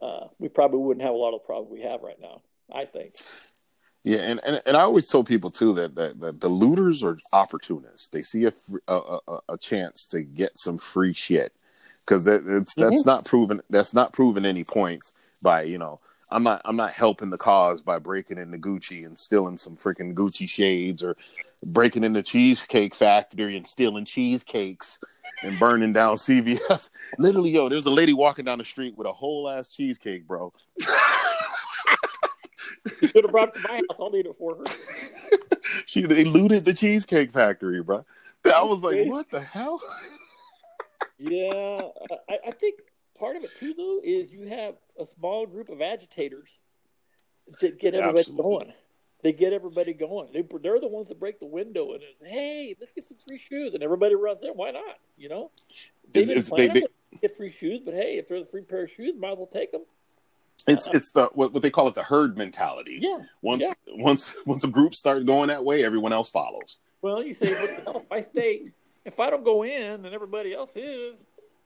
uh, 0.01 0.27
we 0.39 0.47
probably 0.47 0.79
wouldn't 0.79 1.05
have 1.05 1.13
a 1.13 1.17
lot 1.17 1.33
of 1.33 1.41
the 1.41 1.45
problems 1.45 1.71
we 1.71 1.81
have 1.81 2.01
right 2.01 2.19
now. 2.21 2.41
I 2.71 2.85
think. 2.85 3.15
Yeah, 4.03 4.19
and, 4.19 4.39
and 4.45 4.61
and 4.65 4.77
I 4.77 4.81
always 4.81 5.09
tell 5.09 5.23
people 5.23 5.51
too 5.51 5.73
that 5.73 5.95
that, 5.95 6.19
that 6.19 6.41
the 6.41 6.49
looters 6.49 7.03
are 7.03 7.17
opportunists. 7.33 8.07
They 8.07 8.21
see 8.21 8.45
a 8.45 8.53
a, 8.87 9.19
a, 9.27 9.39
a 9.49 9.57
chance 9.57 10.05
to 10.07 10.23
get 10.23 10.57
some 10.57 10.77
free 10.77 11.13
shit 11.13 11.53
because 12.05 12.23
that 12.23 12.47
it's, 12.47 12.73
that's 12.75 13.05
not 13.05 13.25
proven. 13.25 13.61
That's 13.69 13.93
not 13.93 14.13
proven 14.13 14.45
any 14.45 14.63
points 14.63 15.13
by 15.41 15.63
you 15.63 15.77
know. 15.77 15.99
I'm 16.31 16.43
not 16.43 16.61
I'm 16.65 16.75
not 16.75 16.93
helping 16.93 17.29
the 17.29 17.37
cause 17.37 17.81
by 17.81 17.99
breaking 17.99 18.37
into 18.37 18.57
Gucci 18.57 19.05
and 19.05 19.17
stealing 19.17 19.57
some 19.57 19.75
freaking 19.75 20.13
Gucci 20.13 20.47
shades 20.47 21.03
or 21.03 21.17
breaking 21.65 22.03
into 22.03 22.21
Cheesecake 22.23 22.93
Factory 22.93 23.57
and 23.57 23.65
stealing 23.65 24.05
cheesecakes 24.05 24.99
and 25.41 25.59
burning 25.59 25.93
down 25.93 26.15
CVS. 26.17 26.89
Literally, 27.17 27.51
yo, 27.51 27.69
there's 27.69 27.85
a 27.85 27.91
lady 27.91 28.13
walking 28.13 28.45
down 28.45 28.59
the 28.59 28.65
street 28.65 28.97
with 28.97 29.07
a 29.07 29.13
whole 29.13 29.49
ass 29.49 29.69
cheesecake, 29.69 30.27
bro. 30.27 30.53
Should 33.01 33.23
have 33.23 33.31
brought 33.31 33.49
it 33.49 33.55
to 33.55 33.67
my 33.67 33.75
house. 33.75 33.99
I'll 33.99 34.15
eat 34.15 34.25
it 34.25 34.35
for 34.37 34.55
her. 34.55 34.63
she 35.85 36.05
they 36.05 36.23
looted 36.23 36.65
the 36.65 36.73
cheesecake 36.73 37.31
factory, 37.31 37.81
bro. 37.81 38.05
I 38.45 38.63
was 38.63 38.83
like, 38.83 39.05
what 39.07 39.29
the 39.29 39.41
hell? 39.41 39.81
Yeah, 41.17 41.81
I, 42.29 42.39
I 42.47 42.51
think 42.51 42.79
part 43.19 43.35
of 43.35 43.43
it 43.43 43.51
too, 43.57 43.73
though, 43.75 43.99
is 44.03 44.31
you 44.31 44.47
have 44.47 44.75
a 44.99 45.05
small 45.05 45.45
group 45.45 45.69
of 45.69 45.81
agitators 45.81 46.59
that 47.59 47.79
get 47.79 47.93
everybody 47.93 48.19
Absolutely. 48.19 48.43
going. 48.43 48.73
They 49.21 49.33
get 49.33 49.51
everybody 49.51 49.93
going. 49.93 50.29
They, 50.33 50.43
they're 50.61 50.79
the 50.79 50.87
ones 50.87 51.09
that 51.09 51.19
break 51.19 51.39
the 51.39 51.45
window 51.45 51.91
and 51.93 52.01
it's, 52.01 52.21
hey, 52.23 52.75
let's 52.79 52.91
get 52.93 53.03
some 53.03 53.17
free 53.27 53.37
shoes, 53.37 53.73
and 53.73 53.83
everybody 53.83 54.15
runs 54.15 54.41
in. 54.43 54.51
Why 54.51 54.71
not? 54.71 54.97
You 55.17 55.29
know, 55.29 55.49
they 56.13 56.21
It's- 56.21 56.27
didn't 56.27 56.37
it's- 56.37 56.49
plan 56.49 56.73
they- 56.73 57.17
get 57.21 57.35
free 57.35 57.49
shoes, 57.49 57.81
but 57.83 57.93
hey, 57.93 58.17
if 58.17 58.27
there's 58.29 58.43
a 58.43 58.49
free 58.49 58.61
pair 58.61 58.83
of 58.83 58.91
shoes, 58.91 59.13
might 59.17 59.31
as 59.31 59.37
well 59.37 59.47
take 59.47 59.71
them. 59.71 59.81
It's 60.67 60.87
it's 60.87 61.11
the 61.11 61.25
what, 61.33 61.53
what 61.53 61.63
they 61.63 61.71
call 61.71 61.87
it 61.87 61.95
the 61.95 62.03
herd 62.03 62.37
mentality. 62.37 62.97
Yeah. 63.01 63.19
Once 63.41 63.63
yeah. 63.63 63.73
once 63.95 64.31
once 64.45 64.63
a 64.63 64.67
group 64.67 64.93
starts 64.93 65.23
going 65.23 65.47
that 65.47 65.63
way, 65.65 65.83
everyone 65.83 66.13
else 66.13 66.29
follows. 66.29 66.77
Well, 67.01 67.23
you 67.23 67.33
say, 67.33 67.53
hell, 67.53 68.01
if 68.05 68.11
I 68.11 68.21
stay, 68.21 68.71
if 69.05 69.19
I 69.19 69.29
don't 69.29 69.43
go 69.45 69.63
in 69.63 70.05
and 70.05 70.13
everybody 70.13 70.53
else 70.53 70.75
is, 70.75 71.15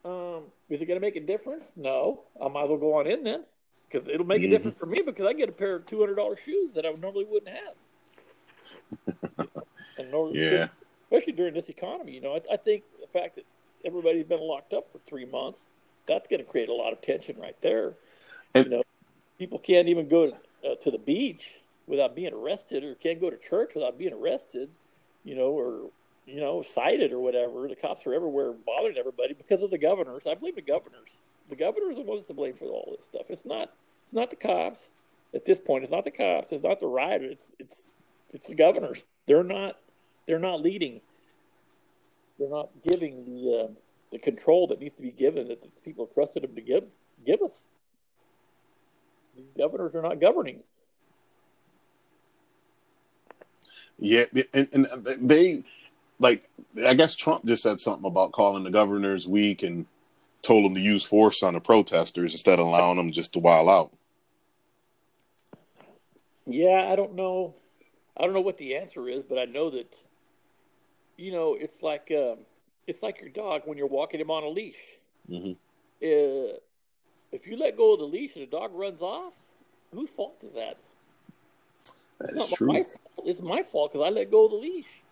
um, 0.06 0.44
is 0.70 0.82
it 0.82 0.86
going 0.86 1.00
to 1.00 1.06
make 1.06 1.16
a 1.16 1.20
difference? 1.22 1.72
No, 1.76 2.22
I 2.42 2.48
might 2.48 2.64
as 2.64 2.70
well 2.70 2.78
go 2.78 2.94
on 3.00 3.08
in 3.08 3.24
then, 3.24 3.44
because 3.90 4.08
it'll 4.08 4.26
make 4.26 4.44
a 4.44 4.48
Mhm. 4.48 4.50
difference 4.50 4.78
for 4.78 4.86
me 4.86 5.02
because 5.02 5.26
I 5.26 5.34
get 5.34 5.50
a 5.50 5.54
pair 5.54 5.76
of 5.76 5.86
two 5.86 6.00
hundred 6.00 6.16
dollars 6.16 6.40
shoes 6.40 6.74
that 6.74 6.86
I 6.86 6.92
normally 6.92 7.26
wouldn't 7.26 7.56
have. 7.56 7.76
normally, 10.12 10.40
Yeah. 10.40 10.68
especially 11.04 11.34
during 11.34 11.54
this 11.54 11.70
economy, 11.70 12.14
you 12.14 12.22
know, 12.22 12.36
I, 12.36 12.54
I 12.54 12.58
think 12.58 12.84
the 13.00 13.08
fact 13.08 13.36
that 13.36 13.46
everybody's 13.86 14.26
been 14.26 14.42
locked 14.42 14.74
up 14.74 14.92
for 14.92 15.00
three 15.00 15.26
months, 15.26 15.68
that's 16.08 16.28
going 16.28 16.40
to 16.40 16.50
create 16.50 16.70
a 16.70 16.74
lot 16.74 16.94
of 16.94 17.02
tension 17.02 17.38
right 17.40 17.60
there. 17.62 17.94
And- 18.56 18.66
you 18.66 18.72
know, 18.72 18.84
people 19.38 19.60
can't 19.60 19.88
even 19.88 20.08
go 20.08 20.28
to, 20.32 20.34
uh, 20.70 20.76
to 20.76 20.92
the 20.92 20.98
beach 20.98 21.60
without 21.88 22.16
being 22.16 22.34
arrested, 22.34 22.84
or 22.84 22.96
can't 22.96 23.20
go 23.20 23.30
to 23.30 23.38
church 23.38 23.74
without 23.76 23.98
being 23.98 24.14
arrested, 24.14 24.70
you 25.24 25.36
know, 25.36 25.50
or 25.52 25.90
you 26.26 26.40
know, 26.40 26.62
cited 26.62 27.12
or 27.12 27.20
whatever. 27.20 27.68
The 27.68 27.76
cops 27.76 28.06
are 28.08 28.14
everywhere 28.14 28.54
bothering 28.54 28.98
everybody 28.98 29.34
because 29.34 29.62
of 29.62 29.72
the 29.72 29.78
governors. 29.78 30.22
I 30.30 30.36
blame 30.36 30.56
the 30.56 30.62
governors. 30.62 31.18
The 31.50 31.56
governors 31.56 31.98
are 31.98 32.04
the 32.04 32.10
ones 32.10 32.26
to 32.28 32.34
blame 32.34 32.54
for 32.54 32.66
all 32.66 32.96
this 32.96 33.06
stuff. 33.06 33.24
It's 33.30 33.46
not. 33.46 33.72
It's 34.04 34.14
not 34.14 34.30
the 34.30 34.36
cops. 34.36 34.92
At 35.34 35.46
this 35.46 35.60
point, 35.60 35.84
it's 35.84 35.92
not 35.92 36.04
the 36.04 36.12
cops. 36.12 36.52
It's 36.52 36.64
not 36.64 36.80
the 36.80 36.88
rioters. 36.88 37.32
It's 37.32 37.52
it's 37.60 37.82
it's 38.34 38.48
the 38.48 38.56
governors. 38.56 39.04
They're 39.28 39.44
not. 39.44 39.78
They're 40.26 40.40
not 40.40 40.62
leading. 40.62 41.02
They're 42.40 42.50
not 42.50 42.70
giving 42.84 43.26
the 43.26 43.64
uh, 43.64 43.68
the 44.12 44.20
control 44.20 44.68
that 44.68 44.80
needs 44.80 44.96
to 44.96 45.02
be 45.02 45.12
given 45.12 45.50
that 45.50 45.62
the 45.62 45.70
people 45.84 46.08
trusted 46.08 46.44
them 46.44 46.56
to 46.56 46.62
give 46.62 46.88
give 47.26 47.42
us. 47.42 47.66
These 49.36 49.52
governors 49.52 49.96
are 49.96 50.02
not 50.02 50.22
governing. 50.22 50.64
Yeah, 54.00 54.26
and, 54.54 54.68
and 54.74 54.88
they 55.20 55.64
like 56.20 56.50
I 56.86 56.94
guess 56.94 57.16
Trump 57.16 57.46
just 57.46 57.64
said 57.64 57.80
something 57.80 58.06
about 58.06 58.32
calling 58.32 58.64
the 58.64 58.72
governors 58.72 59.28
weak 59.28 59.64
and 59.64 59.86
told 60.42 60.66
them 60.66 60.76
to 60.76 60.82
use 60.82 61.04
force 61.04 61.44
on 61.44 61.54
the 61.54 61.60
protesters 61.60 62.34
instead 62.34 62.60
of 62.60 62.68
allowing 62.68 62.98
them 62.98 63.12
just 63.12 63.34
to 63.34 63.40
wild 63.40 63.70
out. 63.70 63.92
Yeah, 66.46 66.90
I 66.92 66.96
don't 66.96 67.16
know. 67.16 67.56
I 68.18 68.24
don't 68.24 68.34
know 68.34 68.42
what 68.42 68.58
the 68.58 68.76
answer 68.76 69.08
is, 69.08 69.24
but 69.24 69.40
I 69.40 69.46
know 69.46 69.70
that 69.72 69.94
you 71.18 71.32
know 71.32 71.56
it's 71.56 71.82
like 71.82 72.12
um, 72.12 72.40
it's 72.88 73.02
like 73.04 73.20
your 73.22 73.30
dog 73.30 73.64
when 73.66 73.78
you're 73.78 73.88
walking 73.88 74.20
him 74.20 74.32
on 74.32 74.44
a 74.44 74.50
leash. 74.50 74.98
hmm 75.28 75.54
Uh, 76.02 76.60
if 77.32 77.48
you 77.48 77.58
let 77.58 77.78
go 77.78 77.94
of 77.94 78.00
the 78.00 78.06
leash 78.06 78.36
and 78.36 78.46
the 78.46 78.52
dog 78.52 78.72
runs 78.74 79.02
off, 79.02 79.34
whose 79.94 80.10
fault 80.10 80.44
is 80.44 80.54
that? 80.54 80.78
That 82.34 82.38
It's 82.38 82.52
is 82.52 82.58
true. 82.58 82.68
my 82.68 82.84
fault. 82.84 83.28
It's 83.28 83.42
my 83.42 83.64
fault 83.64 83.92
because 83.94 84.06
I 84.06 84.10
let 84.10 84.32
go 84.32 84.46
of 84.46 84.52
the 84.52 84.58
leash. 84.58 85.04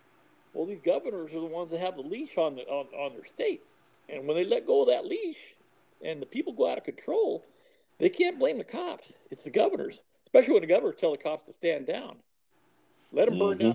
Well, 0.52 0.66
these 0.66 0.80
governors 0.84 1.32
are 1.32 1.40
the 1.40 1.46
ones 1.46 1.70
that 1.70 1.80
have 1.80 1.96
the 1.96 2.02
leash 2.02 2.36
on 2.36 2.56
the, 2.56 2.62
on, 2.62 2.86
on 2.94 3.14
their 3.14 3.24
states, 3.24 3.76
and 4.08 4.26
when 4.26 4.36
they 4.36 4.44
let 4.44 4.66
go 4.66 4.82
of 4.82 4.88
that 4.88 5.06
leash, 5.06 5.54
and 6.04 6.20
the 6.20 6.26
people 6.26 6.52
go 6.52 6.70
out 6.70 6.78
of 6.78 6.84
control, 6.84 7.44
they 7.98 8.08
can't 8.08 8.38
blame 8.38 8.58
the 8.58 8.64
cops. 8.64 9.12
It's 9.30 9.42
the 9.42 9.50
governors, 9.50 10.00
especially 10.26 10.54
when 10.54 10.62
the 10.62 10.68
governors 10.68 10.96
tell 10.98 11.12
the 11.12 11.18
cops 11.18 11.46
to 11.46 11.52
stand 11.52 11.86
down, 11.86 12.16
let 13.12 13.28
them 13.28 13.38
burn 13.38 13.58
mm-hmm. 13.58 13.70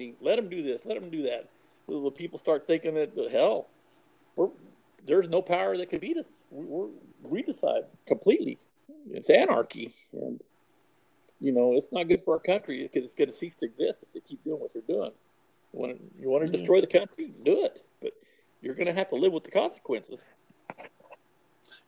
down, 0.00 0.14
let 0.22 0.36
them 0.36 0.48
do 0.48 0.62
this, 0.62 0.82
let 0.84 1.00
them 1.00 1.10
do 1.10 1.22
that. 1.22 1.48
The 1.88 2.10
people 2.10 2.38
start 2.38 2.64
thinking 2.64 2.94
that 2.94 3.14
the 3.14 3.28
hell, 3.28 3.66
we're, 4.36 4.48
there's 5.04 5.28
no 5.28 5.42
power 5.42 5.76
that 5.76 5.90
can 5.90 5.98
beat 5.98 6.16
us. 6.16 6.26
We're, 6.50 6.88
we 7.22 7.42
decide 7.42 7.84
completely. 8.06 8.58
It's 9.10 9.28
anarchy, 9.28 9.92
and 10.12 10.40
you 11.40 11.50
know, 11.50 11.72
it's 11.74 11.90
not 11.90 12.08
good 12.08 12.22
for 12.24 12.34
our 12.34 12.40
country 12.40 12.82
because 12.82 13.04
it's 13.04 13.14
going 13.14 13.28
to 13.28 13.36
cease 13.36 13.56
to 13.56 13.66
exist 13.66 13.98
if 14.02 14.12
they 14.12 14.20
keep 14.20 14.44
doing 14.44 14.60
what 14.60 14.72
they're 14.72 14.82
doing. 14.86 15.10
You 15.72 15.78
want 15.78 16.02
to, 16.02 16.22
you 16.22 16.28
want 16.28 16.46
to 16.46 16.52
destroy 16.52 16.80
the 16.80 16.86
country, 16.86 17.32
do 17.42 17.64
it, 17.64 17.84
but 18.00 18.12
you're 18.60 18.74
going 18.74 18.86
to 18.86 18.92
have 18.92 19.08
to 19.10 19.16
live 19.16 19.32
with 19.32 19.44
the 19.44 19.50
consequences. 19.50 20.22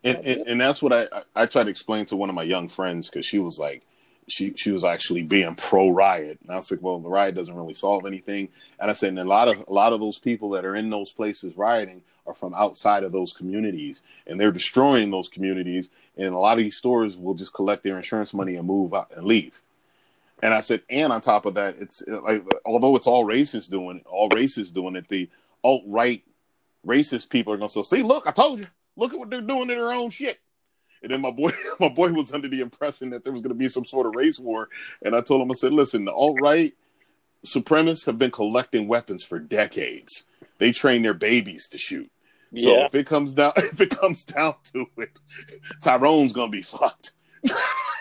and, 0.03 0.17
and 0.17 0.47
and 0.47 0.61
that's 0.61 0.81
what 0.81 0.93
I 0.93 1.03
I, 1.11 1.43
I 1.43 1.45
tried 1.45 1.65
to 1.65 1.69
explain 1.69 2.05
to 2.07 2.15
one 2.15 2.29
of 2.29 2.35
my 2.35 2.43
young 2.43 2.69
friends 2.69 3.09
because 3.09 3.25
she 3.25 3.39
was 3.39 3.57
like 3.59 3.83
she 4.27 4.53
she 4.55 4.71
was 4.71 4.83
actually 4.83 5.21
being 5.23 5.55
pro 5.55 5.89
riot 5.89 6.39
and 6.41 6.51
I 6.51 6.55
was 6.55 6.71
like 6.71 6.81
well 6.81 6.99
the 6.99 7.09
riot 7.09 7.35
doesn't 7.35 7.55
really 7.55 7.75
solve 7.75 8.05
anything. 8.05 8.49
And 8.79 8.89
I 8.89 8.93
said 8.93 9.09
and 9.09 9.19
a 9.19 9.23
lot 9.23 9.47
of 9.47 9.63
a 9.67 9.73
lot 9.73 9.93
of 9.93 9.99
those 9.99 10.17
people 10.17 10.49
that 10.51 10.65
are 10.65 10.75
in 10.75 10.89
those 10.89 11.11
places 11.11 11.55
rioting 11.57 12.01
are 12.27 12.33
from 12.33 12.55
outside 12.55 13.03
of 13.03 13.11
those 13.11 13.33
communities 13.33 14.01
and 14.25 14.39
they're 14.39 14.51
destroying 14.51 15.11
those 15.11 15.29
communities 15.29 15.91
and 16.17 16.33
a 16.33 16.37
lot 16.37 16.57
of 16.57 16.63
these 16.63 16.77
stores 16.77 17.17
will 17.17 17.35
just 17.35 17.53
collect 17.53 17.83
their 17.83 17.97
insurance 17.97 18.33
money 18.33 18.55
and 18.55 18.67
move 18.67 18.95
out 18.95 19.11
and 19.15 19.25
leave 19.27 19.61
and 20.43 20.53
I 20.53 20.61
said 20.61 20.83
and 20.89 21.13
on 21.13 21.21
top 21.21 21.45
of 21.45 21.55
that 21.55 21.75
it's 21.79 22.03
like 22.07 22.43
although 22.65 22.95
it's 22.95 23.07
all 23.07 23.25
racists 23.25 23.69
doing 23.69 23.97
it 23.97 24.05
all 24.05 24.29
racists 24.29 24.73
doing 24.73 24.95
it 24.95 25.07
the 25.07 25.29
alt 25.63 25.83
right 25.87 26.23
racist 26.85 27.29
people 27.29 27.53
are 27.53 27.57
gonna 27.57 27.69
say 27.69 27.81
see 27.83 28.03
look 28.03 28.27
I 28.27 28.31
told 28.31 28.59
you 28.59 28.65
look 28.95 29.13
at 29.13 29.19
what 29.19 29.29
they're 29.29 29.41
doing 29.41 29.67
to 29.67 29.75
their 29.75 29.91
own 29.91 30.09
shit. 30.09 30.39
And 31.01 31.11
then 31.11 31.21
my 31.21 31.31
boy, 31.31 31.51
my 31.79 31.89
boy 31.89 32.11
was 32.11 32.33
under 32.33 32.47
the 32.47 32.61
impression 32.61 33.09
that 33.11 33.23
there 33.23 33.33
was 33.33 33.41
going 33.41 33.49
to 33.49 33.55
be 33.55 33.69
some 33.69 33.85
sort 33.85 34.07
of 34.07 34.15
race 34.15 34.39
war, 34.39 34.69
and 35.01 35.15
I 35.15 35.21
told 35.21 35.41
him, 35.41 35.51
I 35.51 35.55
said, 35.55 35.73
"Listen, 35.73 36.05
the 36.05 36.13
alt 36.13 36.39
right 36.41 36.73
supremacists 37.45 38.05
have 38.05 38.17
been 38.17 38.31
collecting 38.31 38.87
weapons 38.87 39.23
for 39.23 39.37
decades. 39.39 40.23
They 40.57 40.71
train 40.71 41.03
their 41.03 41.13
babies 41.13 41.67
to 41.69 41.77
shoot. 41.77 42.09
So 42.55 42.75
Yeah, 42.75 42.85
if 42.85 42.95
it 42.95 43.05
comes 43.05 43.33
down, 43.33 43.53
if 43.57 43.79
it 43.81 43.91
comes 43.91 44.23
down 44.23 44.55
to 44.73 44.87
it, 44.97 45.19
Tyrone's 45.81 46.33
going 46.33 46.51
to 46.51 46.57
be 46.57 46.63
fucked. 46.63 47.11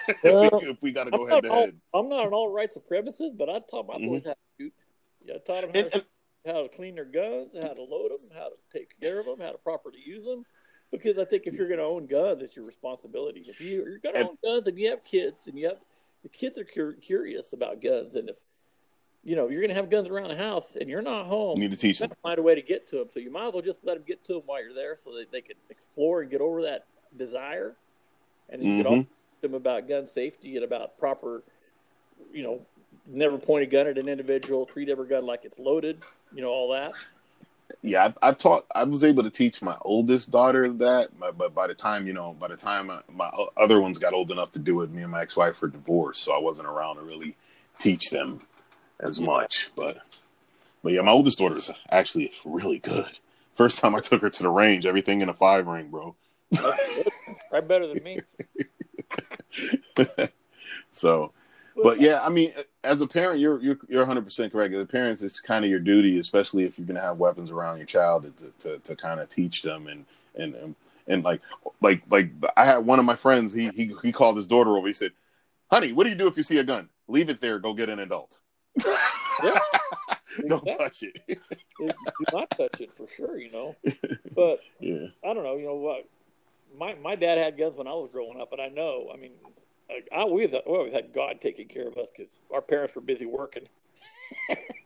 if, 0.09 0.23
Well, 0.23 0.61
we, 0.61 0.69
if 0.69 0.83
we 0.83 0.93
got 0.93 1.05
to 1.05 1.11
go 1.11 1.23
I'm 1.23 1.29
head 1.29 1.35
not, 1.35 1.43
to 1.43 1.49
all, 1.49 1.61
head, 1.61 1.81
I'm 1.93 2.09
not 2.09 2.27
an 2.27 2.33
alt 2.33 2.53
right 2.53 2.71
supremacist, 2.73 3.37
but 3.37 3.49
I 3.49 3.61
taught 3.71 3.87
my 3.87 3.99
boys 3.99 4.25
how 4.25 4.33
to 4.33 4.37
shoot. 4.59 4.73
Yeah, 5.25 5.35
I 5.35 5.39
taught 5.39 5.63
them 5.63 5.71
how, 5.75 5.81
and, 5.81 5.93
to, 5.93 6.05
and 6.45 6.57
how 6.57 6.63
to 6.63 6.69
clean 6.69 6.95
their 6.95 7.05
guns, 7.05 7.51
how 7.61 7.73
to 7.75 7.83
load 7.83 8.11
them, 8.11 8.29
how 8.35 8.49
to 8.49 8.57
take 8.73 8.99
care 9.01 9.21
of 9.21 9.27
them, 9.27 9.41
how 9.41 9.53
to 9.53 9.59
properly 9.59 10.01
use 10.05 10.25
them. 10.25 10.45
Because 10.91 11.19
I 11.19 11.25
think 11.25 11.47
if 11.47 11.55
you're 11.55 11.67
going 11.67 11.81
to 11.81 11.85
own 11.85 12.07
guns, 12.07 12.43
it's 12.43 12.55
your 12.55 12.67
responsibility. 12.67 13.45
If 13.49 13.61
you, 13.61 13.85
you're 13.85 13.99
going 13.99 14.15
to 14.15 14.29
own 14.29 14.39
guns 14.45 14.67
and 14.67 14.79
you 14.79 14.91
have 14.91 15.03
kids, 15.05 15.41
and 15.47 15.59
you 15.59 15.69
have 15.69 15.79
the 16.23 16.29
kids 16.29 16.57
are 16.57 16.65
cur- 16.65 16.95
curious 16.95 17.53
about 17.53 17.83
guns, 17.83 18.15
and 18.15 18.29
if 18.29 18.37
you 19.25 19.37
know 19.37 19.49
you're 19.49 19.61
going 19.61 19.71
to 19.71 19.75
have 19.75 19.91
guns 19.91 20.09
around 20.09 20.29
the 20.29 20.37
house 20.37 20.77
and 20.79 20.89
you're 20.89 21.03
not 21.03 21.27
home, 21.27 21.57
you 21.57 21.63
need 21.69 21.73
to 21.73 21.79
teach 21.79 22.01
you 22.01 22.07
them. 22.07 22.17
find 22.23 22.39
a 22.39 22.43
way 22.43 22.55
to 22.55 22.63
get 22.63 22.89
to 22.89 22.97
them. 22.97 23.09
So 23.13 23.21
you 23.21 23.33
might 23.33 23.49
as 23.49 23.53
well 23.55 23.63
just 23.63 23.81
let 23.85 23.95
them 23.95 24.05
get 24.07 24.25
to 24.27 24.35
them 24.35 24.43
while 24.47 24.63
you're 24.63 24.75
there, 24.75 24.97
so 24.97 25.15
that 25.17 25.33
they 25.33 25.41
can 25.41 25.57
explore 25.71 26.23
and 26.23 26.31
get 26.31 26.41
over 26.41 26.63
that 26.63 26.87
desire, 27.17 27.75
and 28.51 28.63
you 28.63 28.83
can 28.83 28.93
Mhm. 28.93 29.07
Them 29.45 29.55
about 29.55 29.89
gun 29.89 30.07
safety 30.07 30.57
and 30.57 30.65
about 30.65 30.99
proper, 30.99 31.43
you 32.33 32.43
know, 32.43 32.61
never 33.07 33.39
point 33.39 33.63
a 33.63 33.67
gun 33.67 33.87
at 33.87 33.99
an 33.99 34.09
individual, 34.09 34.67
treat 34.67 34.89
every 34.89 35.07
gun 35.07 35.27
like 35.27 35.45
it's 35.45 35.59
loaded, 35.59 36.03
you 36.35 36.43
know, 36.43 36.49
all 36.49 36.73
that. 36.73 36.93
yeah, 37.83 38.13
I, 38.23 38.29
I 38.29 38.33
taught. 38.33 38.67
I 38.75 38.85
was 38.85 39.05
able 39.05 39.23
to 39.23 39.31
teach 39.31 39.63
my 39.63 39.77
oldest 39.83 40.31
daughter 40.31 40.73
that, 40.75 41.19
but, 41.19 41.37
but 41.39 41.55
by 41.55 41.67
the 41.67 41.75
time 41.75 42.07
you 42.07 42.13
know, 42.13 42.35
by 42.39 42.49
the 42.49 42.57
time 42.57 42.91
uh, 42.91 43.01
my, 43.13 43.31
my 43.31 43.47
other 43.57 43.81
ones 43.81 43.99
got 43.99 44.15
old 44.15 44.31
enough 44.31 44.53
to 44.53 44.59
do 44.59 44.81
it, 44.81 44.91
me 44.91 45.03
and 45.03 45.13
my 45.13 45.23
ex-wife 45.23 45.61
were 45.61 45.69
divorced, 45.69 46.23
so 46.23 46.33
I 46.33 46.41
wasn't 46.41 46.69
around 46.69 46.97
to 46.97 47.03
really 47.03 47.37
teach 47.79 48.11
them 48.11 48.43
as 49.01 49.21
much. 49.21 49.71
But, 49.77 49.99
but 50.83 50.93
yeah, 50.93 51.03
my 51.03 51.13
oldest 51.13 51.39
daughter 51.39 51.57
is 51.57 51.71
actually 51.91 52.33
really 52.45 52.79
good. 52.79 53.19
First 53.55 53.79
time 53.79 53.95
I 53.95 54.01
took 54.01 54.23
her 54.23 54.31
to 54.31 54.43
the 54.43 54.51
range, 54.51 54.87
everything 54.87 55.21
in 55.21 55.29
a 55.29 55.35
five 55.35 55.67
ring, 55.67 55.89
bro. 55.89 56.17
right 57.53 57.67
better 57.67 57.87
than 57.87 58.03
me. 58.03 58.21
so, 60.93 61.33
but 61.83 62.01
yeah, 62.01 62.21
I 62.23 62.29
mean, 62.29 62.53
as 62.83 63.01
a 63.01 63.07
parent, 63.07 63.41
you're 63.41 63.61
you're 63.61 63.79
you're 63.89 64.01
100 64.01 64.25
percent 64.25 64.53
correct. 64.53 64.75
As 64.75 64.83
a 64.83 64.87
parent, 64.87 65.21
it's 65.23 65.41
kind 65.41 65.65
of 65.65 65.71
your 65.71 65.81
duty, 65.81 66.19
especially 66.19 66.65
if 66.65 66.79
you're 66.79 66.87
going 66.87 66.97
to 66.97 67.03
have 67.03 67.19
weapons 67.19 67.51
around 67.51 67.79
your 67.79 67.87
child, 67.87 68.33
to 68.39 68.53
to, 68.61 68.79
to 68.79 68.97
kind 68.97 69.21
of 69.21 69.29
teach 69.29 69.63
them 69.63 69.87
and 69.87 70.05
and 70.35 70.55
and 70.55 70.75
and 71.07 71.25
like 71.25 71.41
like 71.81 72.03
like 72.11 72.31
I 72.57 72.65
had 72.65 72.79
one 72.79 72.99
of 72.99 73.05
my 73.05 73.17
friends. 73.17 73.53
He 73.53 73.69
he 73.71 73.95
he 74.03 74.13
called 74.13 74.37
his 74.37 74.47
daughter 74.47 74.77
over. 74.77 74.87
He 74.87 74.93
said, 74.93 75.13
"Honey, 75.71 75.93
what 75.93 76.05
do 76.05 76.11
you 76.11 76.17
do 76.17 76.27
if 76.27 76.37
you 76.37 76.43
see 76.43 76.59
a 76.59 76.65
gun? 76.65 76.89
Leave 77.09 77.29
it 77.29 77.41
there. 77.41 77.59
Go 77.59 77.75
get 77.75 77.89
an 77.89 77.99
adult. 77.99 78.39
Yeah, 79.43 79.59
Don't 80.49 80.63
exactly. 80.63 80.85
touch 80.85 81.03
it." 81.03 81.41
Do 81.79 81.91
not 82.33 82.51
touch 82.51 82.81
it 82.81 82.91
for 82.97 83.07
sure, 83.17 83.37
you 83.37 83.51
know. 83.51 83.77
But 84.35 84.61
yeah, 84.81 85.07
I 85.25 85.35
don't 85.35 85.43
know, 85.43 85.57
you 85.57 85.67
know 85.67 85.75
what? 85.75 86.09
My 86.77 86.95
my 86.95 87.15
dad 87.15 87.39
had 87.39 87.57
guns 87.59 87.77
when 87.77 87.87
I 87.87 87.93
was 87.93 88.11
growing 88.13 88.41
up, 88.41 88.53
and 88.53 88.61
I 88.61 88.69
know. 88.69 89.11
I 89.13 89.17
mean, 89.17 89.33
I, 90.15 90.25
we 90.25 90.47
we 90.47 90.57
always 90.59 90.93
had 90.93 91.13
God 91.13 91.41
taking 91.41 91.69
care 91.69 91.87
of 91.87 91.97
us 91.97 92.09
because 92.17 92.39
our 92.53 92.63
parents 92.63 92.95
were 92.95 93.01
busy 93.01 93.27
working. 93.27 93.69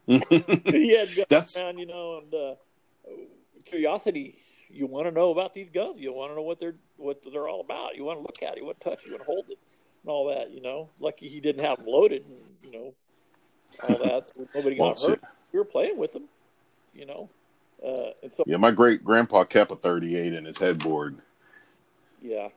he 0.06 0.96
had 0.96 1.08
guns 1.16 1.26
That's- 1.28 1.56
around, 1.56 1.78
you 1.78 1.86
know, 1.86 2.18
and 2.18 2.34
uh, 2.34 2.54
curiosity. 3.64 4.38
You 4.70 4.86
want 4.86 5.06
to 5.06 5.10
know 5.10 5.30
about 5.30 5.54
these 5.54 5.70
guns. 5.70 5.98
You 5.98 6.12
want 6.12 6.30
to 6.30 6.36
know 6.36 6.42
what 6.42 6.60
they're 6.60 6.74
what 6.96 7.22
they're 7.32 7.48
all 7.48 7.60
about. 7.60 7.96
You 7.96 8.04
want 8.04 8.18
to 8.18 8.22
look 8.22 8.42
at 8.42 8.56
it. 8.56 8.60
You 8.60 8.66
want 8.66 8.80
to 8.80 8.90
touch 8.90 9.04
it. 9.04 9.06
You 9.06 9.12
want 9.12 9.22
to 9.22 9.26
hold 9.26 9.44
it, 9.48 9.58
and 10.02 10.10
all 10.10 10.26
that. 10.28 10.50
You 10.50 10.60
know, 10.60 10.90
lucky 11.00 11.28
he 11.28 11.40
didn't 11.40 11.64
have 11.64 11.78
them 11.78 11.86
loaded, 11.86 12.24
and 12.26 12.36
you 12.60 12.78
know, 12.78 12.94
all 13.88 13.98
that. 14.04 14.28
So 14.34 14.46
nobody 14.54 14.76
got 14.76 15.00
hurt. 15.00 15.22
We 15.52 15.58
were 15.58 15.64
playing 15.64 15.96
with 15.96 16.12
them, 16.12 16.24
you 16.92 17.06
know, 17.06 17.30
uh, 17.82 18.10
and 18.22 18.30
so 18.30 18.44
yeah. 18.46 18.58
My 18.58 18.70
great 18.70 19.02
grandpa 19.02 19.44
kept 19.44 19.72
a 19.72 19.76
38 19.76 20.34
in 20.34 20.44
his 20.44 20.58
headboard 20.58 21.16
Yeah. 22.22 22.48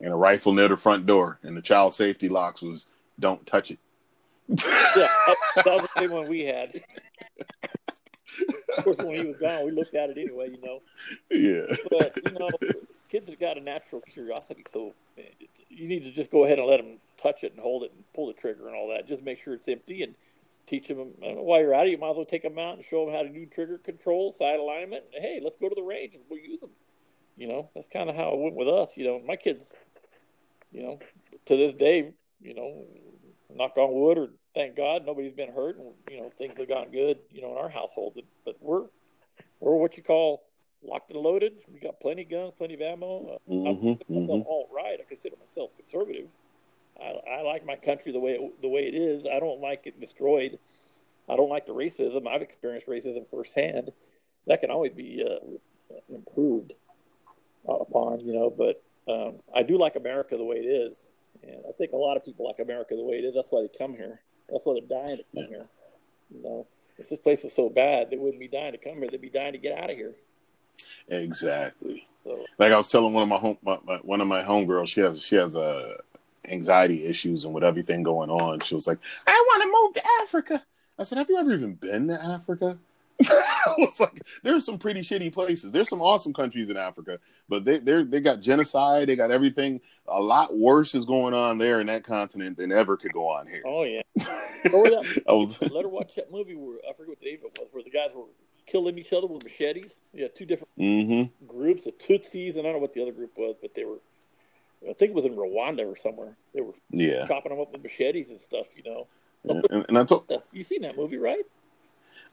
And 0.00 0.12
a 0.12 0.16
rifle 0.16 0.52
near 0.52 0.68
the 0.68 0.76
front 0.76 1.06
door, 1.06 1.38
and 1.42 1.56
the 1.56 1.62
child 1.62 1.94
safety 1.94 2.28
locks 2.28 2.62
was 2.62 2.86
"Don't 3.18 3.46
touch 3.46 3.70
it." 3.70 3.78
yeah, 4.48 5.08
that, 5.56 5.66
was 5.66 5.82
the 5.82 6.00
same 6.00 6.10
one 6.10 6.28
we 6.28 6.40
had. 6.40 6.82
of 8.76 8.84
course, 8.84 8.98
when 8.98 9.14
he 9.14 9.26
was 9.26 9.36
gone, 9.36 9.64
we 9.64 9.70
looked 9.70 9.94
at 9.94 10.10
it 10.10 10.18
anyway, 10.18 10.50
you 10.50 10.60
know. 10.62 10.80
Yeah. 11.30 11.76
But 11.90 12.16
you 12.16 12.38
know, 12.38 12.50
kids 13.08 13.28
have 13.28 13.38
got 13.38 13.58
a 13.58 13.60
natural 13.60 14.00
curiosity, 14.00 14.64
so 14.70 14.94
you 15.68 15.86
need 15.86 16.04
to 16.04 16.12
just 16.12 16.30
go 16.30 16.44
ahead 16.44 16.58
and 16.58 16.66
let 16.66 16.78
them 16.78 16.98
touch 17.16 17.44
it 17.44 17.52
and 17.52 17.60
hold 17.60 17.84
it 17.84 17.92
and 17.94 18.04
pull 18.14 18.26
the 18.26 18.32
trigger 18.32 18.66
and 18.66 18.76
all 18.76 18.88
that. 18.88 19.06
Just 19.06 19.22
make 19.22 19.42
sure 19.42 19.54
it's 19.54 19.68
empty 19.68 20.02
and 20.02 20.14
teach 20.66 20.88
them. 20.88 21.12
Uh, 21.22 21.34
while 21.34 21.60
you're 21.60 21.74
it, 21.74 21.88
you 21.88 21.98
might 21.98 22.10
as 22.10 22.16
well 22.16 22.24
take 22.24 22.42
them 22.42 22.58
out 22.58 22.76
and 22.76 22.84
show 22.84 23.04
them 23.04 23.14
how 23.14 23.22
to 23.22 23.28
do 23.28 23.46
trigger 23.46 23.78
control, 23.78 24.32
sight 24.32 24.58
alignment. 24.58 25.04
Hey, 25.12 25.40
let's 25.42 25.56
go 25.56 25.68
to 25.68 25.74
the 25.74 25.82
range 25.82 26.14
and 26.14 26.22
we'll 26.28 26.40
use 26.40 26.60
them. 26.60 26.70
You 27.40 27.48
know, 27.48 27.70
that's 27.74 27.86
kind 27.86 28.10
of 28.10 28.16
how 28.16 28.28
it 28.28 28.38
went 28.38 28.54
with 28.54 28.68
us. 28.68 28.98
You 28.98 29.04
know, 29.06 29.22
my 29.26 29.34
kids, 29.34 29.72
you 30.72 30.82
know, 30.82 30.98
to 31.46 31.56
this 31.56 31.72
day, 31.72 32.12
you 32.42 32.52
know, 32.52 32.84
knock 33.48 33.78
on 33.78 33.94
wood 33.94 34.18
or 34.18 34.28
thank 34.54 34.76
God 34.76 35.06
nobody's 35.06 35.32
been 35.32 35.50
hurt 35.50 35.78
and 35.78 35.94
you 36.10 36.18
know 36.18 36.30
things 36.36 36.52
have 36.58 36.68
gone 36.68 36.90
good. 36.90 37.16
You 37.30 37.40
know, 37.40 37.52
in 37.52 37.56
our 37.56 37.70
household, 37.70 38.20
but 38.44 38.56
we're 38.60 38.82
we're 39.58 39.74
what 39.74 39.96
you 39.96 40.02
call 40.02 40.42
locked 40.82 41.10
and 41.12 41.18
loaded. 41.18 41.54
We 41.72 41.80
got 41.80 41.98
plenty 41.98 42.24
of 42.24 42.30
guns, 42.30 42.52
plenty 42.58 42.74
of 42.74 42.82
ammo. 42.82 43.38
Uh, 43.48 43.50
mm-hmm, 43.50 43.88
I 43.88 43.94
consider 43.94 44.20
myself 44.20 44.40
mm-hmm. 44.40 44.46
all 44.46 44.68
right. 44.70 44.98
I 45.00 45.08
consider 45.08 45.36
myself 45.40 45.70
conservative. 45.78 46.28
I, 47.00 47.38
I 47.38 47.40
like 47.40 47.64
my 47.64 47.76
country 47.76 48.12
the 48.12 48.20
way 48.20 48.32
it, 48.32 48.60
the 48.60 48.68
way 48.68 48.82
it 48.82 48.94
is. 48.94 49.24
I 49.24 49.40
don't 49.40 49.62
like 49.62 49.86
it 49.86 49.98
destroyed. 49.98 50.58
I 51.26 51.36
don't 51.36 51.48
like 51.48 51.64
the 51.64 51.72
racism. 51.72 52.26
I've 52.28 52.42
experienced 52.42 52.86
racism 52.86 53.26
firsthand. 53.26 53.92
That 54.46 54.60
can 54.60 54.70
always 54.70 54.92
be 54.92 55.24
uh, 55.24 55.94
improved 56.14 56.74
upon, 57.66 58.20
you 58.20 58.32
know. 58.32 58.50
But 58.50 58.82
um, 59.08 59.36
I 59.54 59.62
do 59.62 59.78
like 59.78 59.96
America 59.96 60.36
the 60.36 60.44
way 60.44 60.56
it 60.56 60.68
is, 60.68 61.06
and 61.42 61.62
I 61.68 61.72
think 61.72 61.92
a 61.92 61.96
lot 61.96 62.16
of 62.16 62.24
people 62.24 62.46
like 62.46 62.58
America 62.58 62.94
the 62.96 63.04
way 63.04 63.16
it 63.16 63.24
is. 63.24 63.34
That's 63.34 63.50
why 63.50 63.62
they 63.62 63.78
come 63.78 63.92
here. 63.92 64.20
That's 64.48 64.64
why 64.64 64.74
they're 64.74 65.04
dying 65.04 65.18
to 65.18 65.24
come 65.34 65.48
here. 65.48 65.66
You 66.34 66.42
know, 66.42 66.66
if 66.98 67.08
this 67.08 67.20
place 67.20 67.42
was 67.42 67.52
so 67.52 67.68
bad, 67.68 68.10
they 68.10 68.16
wouldn't 68.16 68.40
be 68.40 68.48
dying 68.48 68.72
to 68.72 68.78
come 68.78 68.98
here. 68.98 69.08
They'd 69.10 69.20
be 69.20 69.30
dying 69.30 69.52
to 69.52 69.58
get 69.58 69.78
out 69.78 69.90
of 69.90 69.96
here. 69.96 70.14
Exactly. 71.08 72.06
So, 72.24 72.44
like 72.58 72.72
I 72.72 72.76
was 72.76 72.88
telling 72.88 73.12
one 73.12 73.22
of 73.22 73.28
my 73.28 73.38
home, 73.38 73.58
my, 73.62 73.78
my, 73.84 73.96
one 73.98 74.20
of 74.20 74.28
my 74.28 74.42
homegirls, 74.42 74.88
she 74.88 75.00
has 75.00 75.22
she 75.22 75.36
has 75.36 75.56
a 75.56 75.60
uh, 75.60 75.94
anxiety 76.48 77.06
issues 77.06 77.44
and 77.44 77.54
with 77.54 77.64
everything 77.64 78.02
going 78.02 78.30
on. 78.30 78.60
She 78.60 78.74
was 78.74 78.86
like, 78.86 78.98
"I 79.26 79.44
want 79.48 79.62
to 79.62 79.68
move 79.68 79.94
to 79.94 80.10
Africa." 80.22 80.64
I 80.98 81.04
said, 81.04 81.18
"Have 81.18 81.30
you 81.30 81.38
ever 81.38 81.54
even 81.54 81.74
been 81.74 82.08
to 82.08 82.22
Africa?" 82.22 82.78
I 83.30 83.74
was 83.78 84.00
like, 84.00 84.22
"There's 84.42 84.64
some 84.64 84.78
pretty 84.78 85.00
shitty 85.00 85.32
places. 85.32 85.72
There's 85.72 85.88
some 85.88 86.00
awesome 86.00 86.32
countries 86.32 86.70
in 86.70 86.76
Africa, 86.76 87.18
but 87.48 87.64
they 87.64 87.78
they 87.78 88.02
they 88.04 88.20
got 88.20 88.40
genocide. 88.40 89.08
They 89.08 89.16
got 89.16 89.30
everything. 89.30 89.80
A 90.08 90.20
lot 90.20 90.56
worse 90.56 90.94
is 90.94 91.04
going 91.04 91.34
on 91.34 91.58
there 91.58 91.80
in 91.80 91.86
that 91.88 92.04
continent 92.04 92.56
than 92.56 92.72
ever 92.72 92.96
could 92.96 93.12
go 93.12 93.28
on 93.28 93.46
here." 93.46 93.62
Oh 93.66 93.84
yeah. 93.84 94.02
that, 94.16 95.22
I 95.28 95.32
was 95.32 95.60
let 95.60 95.84
her 95.84 95.88
watch 95.88 96.14
that 96.14 96.32
movie 96.32 96.54
where 96.54 96.78
I 96.88 96.92
forget 96.94 97.10
what 97.10 97.20
the 97.20 97.26
name 97.26 97.38
it 97.44 97.58
was, 97.58 97.68
where 97.72 97.82
the 97.82 97.90
guys 97.90 98.10
were 98.14 98.24
killing 98.66 98.98
each 98.98 99.12
other 99.12 99.26
with 99.26 99.44
machetes. 99.44 99.96
Yeah, 100.14 100.28
two 100.28 100.46
different 100.46 100.70
mm-hmm. 100.78 101.46
groups, 101.46 101.84
the 101.84 101.92
Tutsis, 101.92 102.56
and 102.56 102.60
I 102.60 102.62
don't 102.62 102.74
know 102.74 102.78
what 102.78 102.94
the 102.94 103.02
other 103.02 103.12
group 103.12 103.32
was, 103.36 103.56
but 103.60 103.74
they 103.74 103.84
were. 103.84 103.98
I 104.88 104.94
think 104.94 105.10
it 105.10 105.14
was 105.14 105.26
in 105.26 105.36
Rwanda 105.36 105.86
or 105.86 105.96
somewhere. 105.96 106.36
They 106.54 106.62
were 106.62 106.72
yeah 106.90 107.26
chopping 107.26 107.50
them 107.50 107.60
up 107.60 107.72
with 107.72 107.82
machetes 107.82 108.30
and 108.30 108.40
stuff. 108.40 108.66
You 108.76 108.90
know. 108.90 109.06
And, 109.44 109.86
and 109.88 109.98
I 109.98 110.04
told 110.04 110.30
you 110.52 110.62
seen 110.62 110.82
that 110.82 110.96
movie, 110.96 111.18
right? 111.18 111.44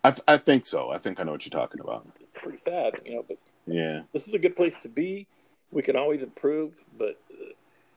I 0.08 0.12
th- 0.12 0.24
I 0.26 0.38
think 0.38 0.66
so. 0.66 0.90
I 0.90 1.00
think 1.00 1.20
I 1.20 1.24
know 1.24 1.34
what 1.34 1.46
you're 1.46 1.60
talking 1.60 1.82
about. 1.82 2.08
It's 2.22 2.34
pretty 2.42 2.58
sad, 2.58 2.94
you 3.06 3.16
know. 3.16 3.26
But 3.28 3.38
yeah, 3.66 4.04
this 4.14 4.26
is 4.26 4.34
a 4.34 4.40
good 4.40 4.56
place 4.56 4.78
to 4.84 4.88
be. 4.88 5.28
We 5.70 5.82
can 5.82 5.98
always 5.98 6.22
improve, 6.22 6.82
but 6.98 7.20
uh, 7.30 7.52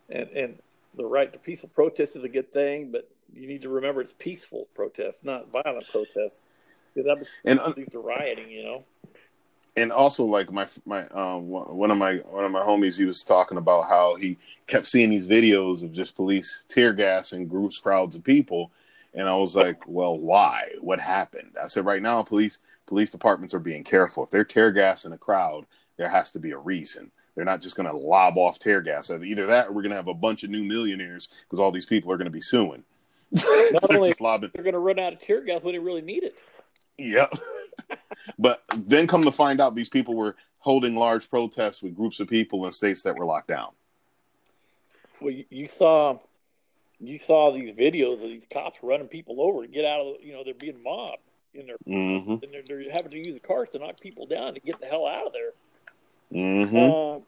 and 0.09 0.29
and 0.31 0.59
the 0.97 1.05
right 1.05 1.33
to 1.33 1.39
peaceful 1.39 1.69
protest 1.69 2.17
is 2.17 2.25
a 2.25 2.29
good 2.29 2.51
thing, 2.53 2.91
but 2.91 3.09
you 3.33 3.47
need 3.47 3.63
to 3.63 3.69
remember 3.69 4.01
it's 4.01 4.13
peaceful 4.13 4.67
protest, 4.75 5.25
not 5.25 5.53
violent 5.53 5.87
protest. 5.89 6.47
Because 6.97 7.29
and 7.45 7.61
uh, 7.61 7.73
leads 7.77 7.93
to 7.93 8.01
rioting, 8.01 8.51
you 8.51 8.65
know. 8.65 8.85
And 9.77 9.93
also, 9.93 10.25
like 10.25 10.51
my 10.51 10.67
my 10.85 11.07
um 11.11 11.49
one 11.49 11.93
of 11.93 11.97
my 11.97 12.17
one 12.17 12.45
of 12.45 12.51
my 12.51 12.63
homies, 12.63 12.99
he 12.99 13.05
was 13.05 13.23
talking 13.23 13.57
about 13.57 13.83
how 13.83 14.17
he 14.17 14.37
kept 14.67 14.89
seeing 14.89 15.11
these 15.11 15.29
videos 15.29 15.85
of 15.85 15.93
just 15.93 16.17
police 16.17 16.65
tear 16.67 16.93
gassing 16.93 17.47
groups, 17.47 17.79
crowds 17.79 18.17
of 18.17 18.25
people, 18.25 18.73
and 19.15 19.29
I 19.29 19.35
was 19.35 19.57
like, 19.57 19.83
well, 19.87 20.19
why? 20.19 20.73
What 20.81 21.01
happened? 21.01 21.57
I 21.61 21.67
said, 21.67 21.85
right 21.85 22.03
now, 22.03 22.23
police 22.23 22.59
police 22.87 23.11
departments 23.11 23.55
are 23.55 23.61
being 23.61 23.85
careful. 23.85 24.25
If 24.25 24.31
they're 24.31 24.45
tear 24.45 24.73
gas 24.73 25.05
in 25.05 25.13
a 25.13 25.19
crowd, 25.19 25.67
there 25.97 26.09
has 26.09 26.33
to 26.33 26.39
be 26.39 26.51
a 26.51 26.59
reason. 26.59 27.11
They're 27.35 27.45
not 27.45 27.63
just 27.63 27.77
going 27.77 27.89
to 27.89 27.97
lob 27.97 28.37
off 28.37 28.59
tear 28.59 28.81
gas. 28.81 29.11
Either 29.11 29.47
that, 29.47 29.69
or 29.69 29.73
we're 29.73 29.83
going 29.83 29.91
to 29.91 29.97
have 29.97 30.09
a 30.09 30.15
bunch 30.15 30.43
of 30.43 30.51
new 30.51 30.65
millionaires 30.65 31.29
because 31.43 31.61
all 31.61 31.71
these 31.71 31.87
people 31.87 32.11
are 32.13 32.17
going 32.17 32.27
to 32.27 32.31
be 32.31 32.41
suing. 32.41 32.83
Not 33.33 33.91
only 33.91 34.13
lobbing. 34.21 34.51
they're 34.53 34.65
going 34.65 34.75
to 34.75 34.81
run 34.81 34.99
out 34.99 35.13
of 35.13 35.21
tear 35.21 35.41
gas 35.41 35.63
when 35.63 35.75
they 35.75 35.79
really 35.79 36.03
need 36.03 36.25
it. 36.25 36.35
Yep. 36.99 37.33
but 38.39 38.63
then 38.77 39.07
come 39.07 39.23
to 39.23 39.31
find 39.31 39.61
out 39.61 39.75
these 39.75 39.89
people 39.89 40.15
were 40.15 40.37
holding 40.59 40.97
large 40.97 41.31
protests 41.31 41.83
with 41.83 41.95
groups 41.95 42.21
of 42.21 42.29
people 42.29 42.67
in 42.67 42.73
states 42.73 43.03
that 43.03 43.17
were 43.17 43.25
locked 43.25 43.49
down. 43.49 43.71
Well, 45.21 45.35
you, 45.51 45.67
saw 45.67 46.19
you 47.01 47.19
saw 47.19 47.53
these 47.53 47.77
videos 47.77 48.15
of 48.15 48.29
these 48.29 48.47
cops 48.53 48.79
running 48.83 49.09
people 49.09 49.41
over 49.41 49.63
to 49.63 49.69
get 49.69 49.85
out 49.85 50.01
of 50.01 50.23
you 50.23 50.33
know 50.33 50.45
they're 50.45 50.55
being 50.55 50.83
mobbed 50.83 51.23
in 51.55 51.67
their 51.67 51.77
mm-hmm. 51.87 52.33
and 52.45 52.53
they're, 52.53 52.63
they're, 52.67 52.93
having 52.93 53.11
to 53.11 53.19
use 53.19 53.35
the 53.35 53.41
cars 53.41 53.69
to 53.71 53.79
knock 53.79 54.01
people 54.01 54.27
down 54.27 54.55
to 54.55 54.61
get 54.61 54.81
the 54.81 54.87
hell 54.87 55.07
out 55.07 55.27
of 55.27 55.33
there. 55.33 55.53
Mm-hmm. 56.33 56.77
Uh, 56.77 57.25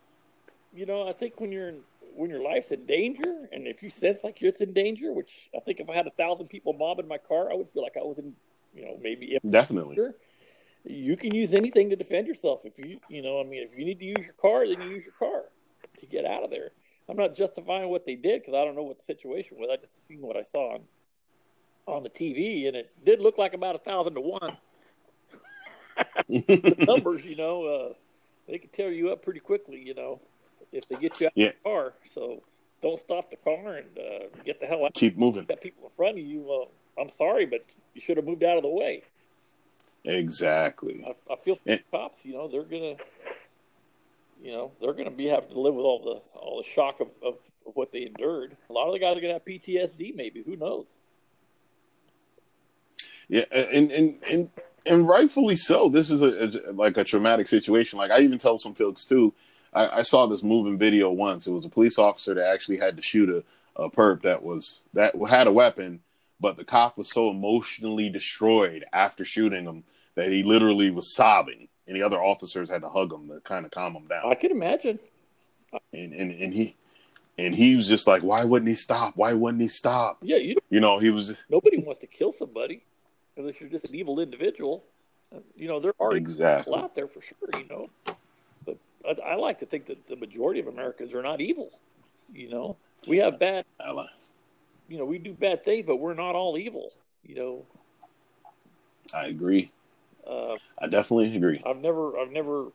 you 0.72 0.86
know, 0.86 1.06
I 1.06 1.12
think 1.12 1.40
when 1.40 1.50
you're 1.50 1.68
in, 1.68 1.80
when 2.14 2.30
your 2.30 2.42
life's 2.42 2.70
in 2.70 2.86
danger, 2.86 3.48
and 3.50 3.66
if 3.66 3.82
you 3.82 3.90
sense 3.90 4.18
like 4.22 4.40
it's 4.40 4.60
in 4.60 4.72
danger, 4.72 5.12
which 5.12 5.50
I 5.56 5.60
think 5.60 5.80
if 5.80 5.90
I 5.90 5.94
had 5.94 6.06
a 6.06 6.10
thousand 6.10 6.48
people 6.48 6.72
mobbing 6.72 7.08
my 7.08 7.18
car, 7.18 7.50
I 7.50 7.54
would 7.54 7.68
feel 7.68 7.82
like 7.82 7.96
I 7.96 8.04
was 8.04 8.18
in 8.18 8.34
you 8.74 8.84
know, 8.84 8.98
maybe 9.00 9.38
definitely. 9.48 9.96
You 10.84 11.16
can 11.16 11.34
use 11.34 11.54
anything 11.54 11.90
to 11.90 11.96
defend 11.96 12.26
yourself. 12.26 12.62
If 12.64 12.78
you, 12.78 12.98
you 13.08 13.22
know, 13.22 13.40
I 13.40 13.44
mean, 13.44 13.62
if 13.62 13.78
you 13.78 13.84
need 13.84 14.00
to 14.00 14.04
use 14.04 14.24
your 14.24 14.34
car, 14.34 14.66
then 14.66 14.80
you 14.80 14.88
use 14.88 15.04
your 15.04 15.14
car 15.14 15.44
to 16.00 16.06
get 16.06 16.24
out 16.24 16.42
of 16.42 16.50
there. 16.50 16.70
I'm 17.12 17.18
not 17.18 17.34
justifying 17.34 17.90
what 17.90 18.06
they 18.06 18.14
did 18.14 18.40
because 18.40 18.54
I 18.54 18.64
don't 18.64 18.74
know 18.74 18.84
what 18.84 18.98
the 18.98 19.04
situation 19.04 19.58
was. 19.58 19.68
I 19.70 19.76
just 19.76 20.08
seen 20.08 20.22
what 20.22 20.34
I 20.34 20.42
saw 20.42 20.74
on 20.74 20.80
on 21.86 22.02
the 22.04 22.08
TV, 22.08 22.66
and 22.66 22.74
it 22.74 22.90
did 23.04 23.20
look 23.20 23.36
like 23.36 23.52
about 23.52 23.74
a 23.74 23.78
thousand 23.78 24.14
to 24.14 24.22
one. 24.22 24.56
the 26.28 26.84
numbers, 26.88 27.22
you 27.26 27.36
know, 27.36 27.64
uh, 27.64 27.92
they 28.48 28.56
can 28.56 28.70
tear 28.70 28.90
you 28.90 29.10
up 29.10 29.22
pretty 29.22 29.40
quickly. 29.40 29.82
You 29.84 29.92
know, 29.92 30.20
if 30.72 30.88
they 30.88 30.96
get 30.96 31.20
you 31.20 31.26
out 31.26 31.32
yeah. 31.34 31.48
of 31.48 31.52
the 31.52 31.68
car. 31.68 31.92
So 32.14 32.42
don't 32.80 32.98
stop 32.98 33.30
the 33.30 33.36
car 33.36 33.72
and 33.72 33.98
uh, 33.98 34.26
get 34.42 34.58
the 34.58 34.66
hell 34.66 34.86
out. 34.86 34.94
Keep 34.94 35.18
moving. 35.18 35.44
Got 35.44 35.60
people 35.60 35.84
in 35.84 35.90
front 35.90 36.16
of 36.16 36.24
you. 36.24 36.50
Uh, 36.50 37.00
I'm 37.00 37.10
sorry, 37.10 37.44
but 37.44 37.60
you 37.92 38.00
should 38.00 38.16
have 38.16 38.24
moved 38.24 38.42
out 38.42 38.56
of 38.56 38.62
the 38.62 38.70
way. 38.70 39.02
Exactly. 40.04 41.04
I, 41.06 41.32
I 41.32 41.36
feel 41.36 41.58
and, 41.66 41.82
cops, 41.90 42.24
you 42.24 42.32
know, 42.32 42.48
they're 42.48 42.64
gonna, 42.64 42.96
you 44.40 44.52
know, 44.52 44.72
they're 44.80 44.92
gonna 44.92 45.10
be 45.10 45.26
having 45.26 45.50
to 45.50 45.60
live 45.60 45.74
with 45.74 45.84
all 45.84 46.02
the 46.02 46.38
all 46.38 46.62
the 46.62 46.68
shock 46.68 47.00
of, 47.00 47.08
of, 47.22 47.34
of 47.66 47.74
what 47.74 47.92
they 47.92 48.06
endured. 48.06 48.56
A 48.70 48.72
lot 48.72 48.86
of 48.86 48.92
the 48.92 48.98
guys 48.98 49.16
are 49.16 49.20
gonna 49.20 49.34
have 49.34 49.44
PTSD, 49.44 50.14
maybe. 50.14 50.42
Who 50.42 50.56
knows? 50.56 50.86
Yeah, 53.28 53.44
and 53.52 53.90
and 53.90 54.16
and 54.30 54.50
and 54.86 55.08
rightfully 55.08 55.56
so. 55.56 55.88
This 55.88 56.10
is 56.10 56.22
a, 56.22 56.70
a 56.70 56.72
like 56.72 56.96
a 56.96 57.04
traumatic 57.04 57.48
situation. 57.48 57.98
Like 57.98 58.10
I 58.10 58.20
even 58.20 58.38
tell 58.38 58.58
some 58.58 58.74
folks 58.74 59.04
too. 59.04 59.34
I, 59.74 59.98
I, 59.98 60.02
saw 60.02 60.26
this 60.26 60.42
moving 60.42 60.76
video 60.76 61.10
once. 61.10 61.46
It 61.46 61.52
was 61.52 61.64
a 61.64 61.70
police 61.70 61.98
officer 61.98 62.34
that 62.34 62.52
actually 62.52 62.76
had 62.76 62.94
to 62.96 63.02
shoot 63.02 63.30
a, 63.30 63.42
a 63.82 63.88
perp 63.88 64.20
that 64.22 64.42
was 64.42 64.80
that 64.92 65.14
had 65.28 65.46
a 65.46 65.52
weapon 65.52 66.00
but 66.42 66.56
the 66.56 66.64
cop 66.64 66.98
was 66.98 67.08
so 67.08 67.30
emotionally 67.30 68.10
destroyed 68.10 68.84
after 68.92 69.24
shooting 69.24 69.64
him 69.64 69.84
that 70.16 70.28
he 70.28 70.42
literally 70.42 70.90
was 70.90 71.14
sobbing, 71.14 71.68
and 71.86 71.96
the 71.96 72.02
other 72.02 72.22
officers 72.22 72.70
had 72.70 72.82
to 72.82 72.88
hug 72.88 73.12
him 73.12 73.28
to 73.28 73.40
kind 73.40 73.64
of 73.64 73.70
calm 73.70 73.94
him 73.94 74.06
down. 74.06 74.30
I 74.30 74.34
can 74.34 74.50
imagine. 74.50 74.98
And 75.92 76.12
and 76.12 76.32
and 76.32 76.52
he 76.52 76.76
and 77.38 77.54
he 77.54 77.76
was 77.76 77.88
just 77.88 78.06
like, 78.06 78.22
why 78.22 78.44
wouldn't 78.44 78.68
he 78.68 78.74
stop? 78.74 79.16
Why 79.16 79.32
wouldn't 79.32 79.62
he 79.62 79.68
stop? 79.68 80.18
Yeah, 80.22 80.36
you 80.36 80.56
you 80.70 80.80
know 80.80 80.98
he 80.98 81.10
was. 81.10 81.34
Nobody 81.48 81.78
wants 81.78 82.00
to 82.00 82.06
kill 82.06 82.32
somebody 82.32 82.82
unless 83.36 83.60
you're 83.60 83.70
just 83.70 83.88
an 83.88 83.94
evil 83.94 84.20
individual. 84.20 84.84
You 85.56 85.68
know 85.68 85.80
there 85.80 85.94
are 85.98 86.14
exactly 86.14 86.72
people 86.72 86.84
out 86.84 86.94
there 86.94 87.08
for 87.08 87.22
sure. 87.22 87.48
You 87.54 87.66
know, 87.68 87.90
but 88.66 88.76
I, 89.06 89.32
I 89.32 89.34
like 89.36 89.58
to 89.60 89.66
think 89.66 89.86
that 89.86 90.06
the 90.06 90.16
majority 90.16 90.60
of 90.60 90.66
Americans 90.66 91.14
are 91.14 91.22
not 91.22 91.40
evil. 91.40 91.70
You 92.34 92.50
know, 92.50 92.76
we 93.08 93.18
have 93.18 93.38
bad 93.38 93.64
you 94.92 94.98
know, 94.98 95.06
we 95.06 95.18
do 95.18 95.32
bad 95.32 95.64
things, 95.64 95.86
but 95.86 95.96
we're 95.96 96.12
not 96.12 96.34
all 96.34 96.58
evil. 96.58 96.92
You 97.24 97.34
know. 97.34 97.66
I 99.14 99.26
agree. 99.26 99.70
Uh, 100.26 100.56
I 100.78 100.86
definitely 100.88 101.36
agree. 101.36 101.62
I've 101.66 101.78
never, 101.78 102.16
I've 102.18 102.30
never, 102.30 102.68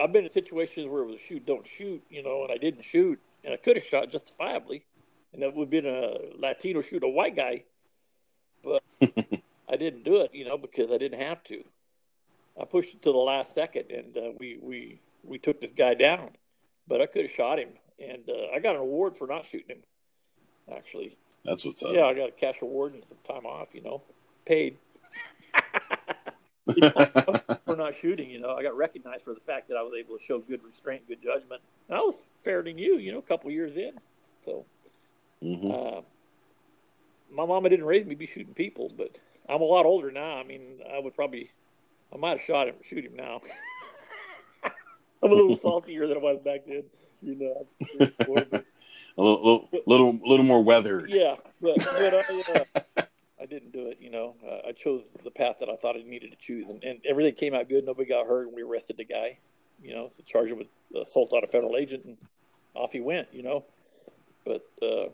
I've 0.00 0.12
been 0.12 0.24
in 0.24 0.30
situations 0.30 0.86
where 0.88 1.02
it 1.02 1.06
was 1.06 1.20
shoot, 1.20 1.44
don't 1.46 1.66
shoot, 1.66 2.02
you 2.10 2.22
know, 2.22 2.42
and 2.44 2.52
I 2.52 2.56
didn't 2.58 2.82
shoot, 2.84 3.18
and 3.44 3.52
I 3.52 3.56
could 3.56 3.76
have 3.76 3.84
shot 3.84 4.10
justifiably, 4.10 4.84
and 5.32 5.42
that 5.42 5.54
would 5.54 5.64
have 5.64 5.70
been 5.70 5.86
a 5.86 6.18
Latino 6.38 6.80
shoot 6.82 7.02
a 7.02 7.08
white 7.08 7.34
guy, 7.36 7.64
but 8.62 8.82
I 9.68 9.76
didn't 9.76 10.04
do 10.04 10.16
it, 10.20 10.30
you 10.32 10.44
know, 10.44 10.56
because 10.58 10.92
I 10.92 10.98
didn't 10.98 11.20
have 11.20 11.42
to. 11.44 11.64
I 12.60 12.64
pushed 12.64 12.94
it 12.94 13.02
to 13.02 13.12
the 13.12 13.18
last 13.18 13.52
second, 13.54 13.90
and 13.90 14.16
uh, 14.16 14.30
we 14.38 14.58
we 14.62 15.00
we 15.24 15.38
took 15.38 15.60
this 15.60 15.72
guy 15.76 15.94
down, 15.94 16.30
but 16.88 17.02
I 17.02 17.06
could 17.06 17.22
have 17.22 17.30
shot 17.30 17.58
him. 17.58 17.70
and 17.98 18.22
uh, 18.30 18.54
I 18.54 18.60
got 18.60 18.76
an 18.76 18.80
award 18.80 19.16
for 19.16 19.26
not 19.26 19.44
shooting 19.44 19.76
him. 19.76 19.82
Actually, 20.74 21.16
That's 21.44 21.64
what's 21.64 21.82
up. 21.82 21.92
yeah, 21.92 22.04
I 22.06 22.14
got 22.14 22.28
a 22.30 22.32
cash 22.32 22.56
award 22.62 22.94
and 22.94 23.04
some 23.04 23.18
time 23.26 23.44
off. 23.44 23.68
You 23.74 23.82
know, 23.82 24.02
paid 24.46 24.78
for 27.64 27.76
not 27.76 27.94
shooting. 27.94 28.30
You 28.30 28.40
know, 28.40 28.54
I 28.54 28.62
got 28.62 28.76
recognized 28.76 29.22
for 29.24 29.34
the 29.34 29.40
fact 29.40 29.68
that 29.68 29.76
I 29.76 29.82
was 29.82 29.92
able 29.98 30.18
to 30.18 30.24
show 30.24 30.38
good 30.40 30.62
restraint, 30.64 31.06
good 31.08 31.22
judgment. 31.22 31.62
And 31.88 31.96
I 31.96 32.00
was 32.00 32.14
fairer 32.44 32.62
than 32.62 32.78
you. 32.78 32.98
You 32.98 33.12
know, 33.12 33.18
a 33.18 33.22
couple 33.22 33.50
years 33.50 33.76
in, 33.76 33.92
so. 34.44 34.64
hmm 35.42 35.70
Uh, 35.70 36.00
my 37.30 37.44
mama 37.44 37.68
didn't 37.68 37.86
raise 37.86 38.04
me 38.04 38.14
to 38.14 38.18
be 38.18 38.26
shooting 38.26 38.54
people, 38.54 38.90
but 38.96 39.10
I'm 39.48 39.60
a 39.60 39.64
lot 39.64 39.84
older 39.84 40.10
now. 40.10 40.38
I 40.38 40.44
mean, 40.44 40.80
I 40.92 40.98
would 40.98 41.14
probably, 41.14 41.50
I 42.12 42.16
might 42.16 42.38
have 42.38 42.40
shot 42.40 42.68
him, 42.68 42.76
shoot 42.84 43.04
him 43.04 43.16
now. 43.16 43.42
I'm 44.64 45.32
a 45.32 45.34
little 45.34 45.56
saltier 45.56 46.06
than 46.06 46.18
I 46.18 46.20
was 46.20 46.38
back 46.44 46.60
then, 46.66 46.84
you 47.22 47.34
know. 47.34 47.66
But, 47.98 48.64
A 49.18 49.22
little, 49.22 49.68
little, 49.72 49.82
little, 49.86 50.20
little 50.24 50.44
more 50.44 50.62
weathered. 50.62 51.10
yeah, 51.10 51.34
but, 51.60 51.76
but 51.78 52.14
I, 52.14 52.64
uh, 52.96 53.02
I 53.40 53.46
didn't 53.46 53.72
do 53.72 53.88
it. 53.88 53.98
You 54.00 54.10
know, 54.10 54.34
uh, 54.46 54.68
I 54.68 54.72
chose 54.72 55.04
the 55.24 55.30
path 55.30 55.56
that 55.60 55.68
I 55.68 55.76
thought 55.76 55.96
I 55.96 56.02
needed 56.02 56.30
to 56.30 56.36
choose, 56.36 56.68
and, 56.68 56.82
and 56.82 57.00
everything 57.06 57.34
came 57.34 57.54
out 57.54 57.68
good. 57.68 57.84
Nobody 57.84 58.08
got 58.08 58.26
hurt, 58.26 58.46
and 58.46 58.56
we 58.56 58.62
arrested 58.62 58.96
the 58.96 59.04
guy. 59.04 59.38
You 59.82 59.94
know, 59.94 60.10
charged 60.24 60.52
him 60.52 60.58
with 60.58 60.68
assault 61.00 61.32
on 61.32 61.44
a 61.44 61.46
federal 61.46 61.76
agent, 61.76 62.04
and 62.04 62.16
off 62.74 62.92
he 62.92 63.00
went. 63.00 63.28
You 63.32 63.42
know, 63.42 63.64
but. 64.44 64.64
uh 64.82 65.08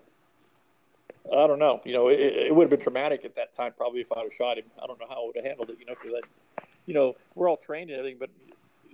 I 1.32 1.46
don't 1.46 1.60
know. 1.60 1.80
You 1.84 1.92
know, 1.92 2.08
it, 2.08 2.18
it 2.18 2.54
would 2.54 2.64
have 2.64 2.70
been 2.70 2.80
traumatic 2.80 3.24
at 3.24 3.36
that 3.36 3.56
time, 3.56 3.72
probably 3.76 4.00
if 4.00 4.10
I'd 4.10 4.22
have 4.24 4.32
shot 4.34 4.58
him. 4.58 4.64
I 4.82 4.88
don't 4.88 4.98
know 4.98 5.06
how 5.08 5.22
I 5.22 5.26
would 5.26 5.36
have 5.36 5.44
handled 5.44 5.70
it. 5.70 5.76
You 5.78 5.86
know, 5.86 5.94
because 6.02 6.20
you 6.84 6.94
know, 6.94 7.14
we're 7.36 7.48
all 7.48 7.56
trained 7.56 7.90
and 7.90 7.98
everything, 8.00 8.18
but 8.18 8.28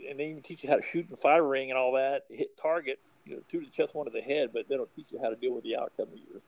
and 0.08 0.18
they 0.18 0.26
even 0.26 0.42
teach 0.42 0.62
you 0.62 0.68
how 0.68 0.76
to 0.76 0.82
shoot 0.82 1.06
in 1.08 1.16
fire 1.16 1.42
ring 1.42 1.70
and 1.70 1.78
all 1.78 1.92
that, 1.92 2.24
hit 2.30 2.56
target, 2.60 2.98
you 3.24 3.36
know, 3.36 3.42
two 3.50 3.60
to 3.60 3.64
the 3.66 3.72
chest, 3.72 3.94
one 3.94 4.04
to 4.06 4.12
the 4.12 4.20
head, 4.20 4.50
but 4.52 4.68
they 4.68 4.76
don't 4.76 4.94
teach 4.94 5.06
you 5.10 5.18
how 5.22 5.28
to 5.30 5.36
deal 5.36 5.52
with 5.54 5.64
the 5.64 5.76
outcome 5.76 6.08
of 6.12 6.18
your, 6.18 6.40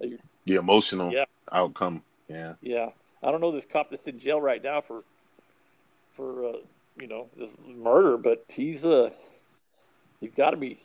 of 0.00 0.08
your 0.08 0.18
The 0.46 0.54
emotional 0.56 1.12
Yeah. 1.12 1.24
outcome. 1.52 2.02
Yeah. 2.28 2.54
yeah. 2.60 2.90
I 3.22 3.30
don't 3.30 3.40
know 3.40 3.52
this 3.52 3.66
cop 3.70 3.90
that's 3.90 4.06
in 4.06 4.18
jail 4.18 4.40
right 4.40 4.62
now 4.62 4.80
for 4.80 5.02
for 6.14 6.46
uh, 6.46 6.52
you 7.00 7.06
know 7.06 7.28
this 7.36 7.50
murder, 7.66 8.16
but 8.16 8.44
he's 8.48 8.84
uh 8.84 9.10
he's 10.20 10.32
got 10.34 10.50
to 10.50 10.56
be 10.56 10.80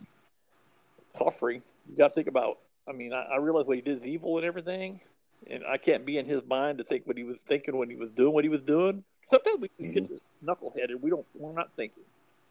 suffering. 1.17 1.61
You 1.87 1.97
got 1.97 2.09
to 2.09 2.13
think 2.13 2.27
about. 2.27 2.59
I 2.87 2.93
mean, 2.93 3.13
I, 3.13 3.23
I 3.33 3.37
realize 3.37 3.65
what 3.65 3.75
he 3.75 3.81
did 3.81 3.99
is 3.99 4.05
evil 4.05 4.37
and 4.37 4.45
everything, 4.45 5.01
and 5.49 5.63
I 5.65 5.77
can't 5.77 6.05
be 6.05 6.17
in 6.17 6.25
his 6.25 6.41
mind 6.47 6.79
to 6.79 6.83
think 6.83 7.05
what 7.05 7.17
he 7.17 7.23
was 7.23 7.37
thinking 7.37 7.77
when 7.77 7.89
he 7.89 7.95
was 7.95 8.11
doing 8.11 8.33
what 8.33 8.43
he 8.43 8.49
was 8.49 8.61
doing. 8.61 9.03
Sometimes 9.29 9.59
we 9.61 9.67
can 9.69 9.91
get 9.93 10.21
knuckleheaded. 10.43 10.99
We 10.99 11.09
don't. 11.09 11.25
We're 11.35 11.53
not 11.53 11.73
thinking. 11.73 12.03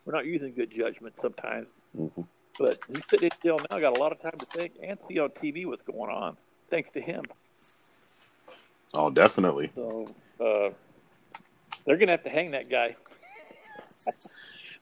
We're 0.05 0.15
not 0.15 0.27
using 0.27 0.53
good 0.53 0.71
judgment 0.71 1.15
sometimes. 1.21 1.69
hmm 1.97 2.23
But 2.59 2.79
he's 2.89 3.03
sitting 3.11 3.27
in 3.33 3.39
jail 3.43 3.59
now. 3.71 3.79
Got 3.79 3.97
a 3.97 4.01
lot 4.01 4.13
of 4.13 4.21
time 4.23 4.39
to 4.39 4.47
think 4.47 4.75
and 4.83 4.99
see 5.07 5.19
on 5.19 5.31
TV 5.31 5.67
what's 5.67 5.83
going 5.83 6.11
on. 6.11 6.37
Thanks 6.71 6.91
to 6.93 7.01
him. 7.01 7.23
Oh, 8.95 9.11
definitely. 9.11 9.71
So 9.75 10.07
uh, 10.41 10.71
they're 11.85 11.97
gonna 11.97 12.13
have 12.13 12.25
to 12.25 12.31
hang 12.31 12.51
that 12.53 12.69
guy. 12.69 12.97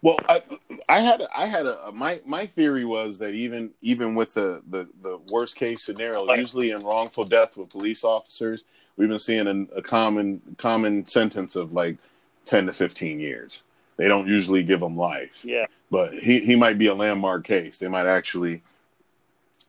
Well, 0.01 0.18
I, 0.29 0.42
I 0.88 1.01
had 1.01 1.27
I 1.37 1.47
had 1.47 1.66
a 1.66 1.90
my 1.92 2.21
my 2.25 2.47
theory 2.47 2.85
was 2.85 3.18
that 3.18 3.31
even 3.31 3.71
even 3.81 4.14
with 4.14 4.35
the 4.35 4.62
the, 4.71 4.88
the 5.03 5.18
worst 5.33 5.57
case 5.57 5.85
scenario, 5.85 6.25
usually 6.35 6.71
in 6.71 6.81
wrongful 6.81 7.25
death 7.25 7.57
with 7.57 7.71
police 7.71 8.05
officers, 8.05 8.64
we've 8.97 9.09
been 9.09 9.18
seeing 9.18 9.49
an, 9.49 9.68
a 9.75 9.83
common 9.83 10.40
common 10.57 11.05
sentence 11.07 11.57
of 11.57 11.73
like 11.73 11.99
ten 12.44 12.66
to 12.66 12.73
fifteen 12.73 13.18
years. 13.18 13.64
They 13.97 14.07
don't 14.07 14.29
usually 14.29 14.62
give 14.62 14.79
them 14.79 14.97
life, 14.97 15.44
Yeah, 15.44 15.66
but 15.90 16.14
he 16.14 16.38
he 16.40 16.55
might 16.55 16.79
be 16.79 16.87
a 16.87 16.94
landmark 16.94 17.44
case. 17.44 17.79
They 17.79 17.88
might 17.88 18.07
actually 18.07 18.62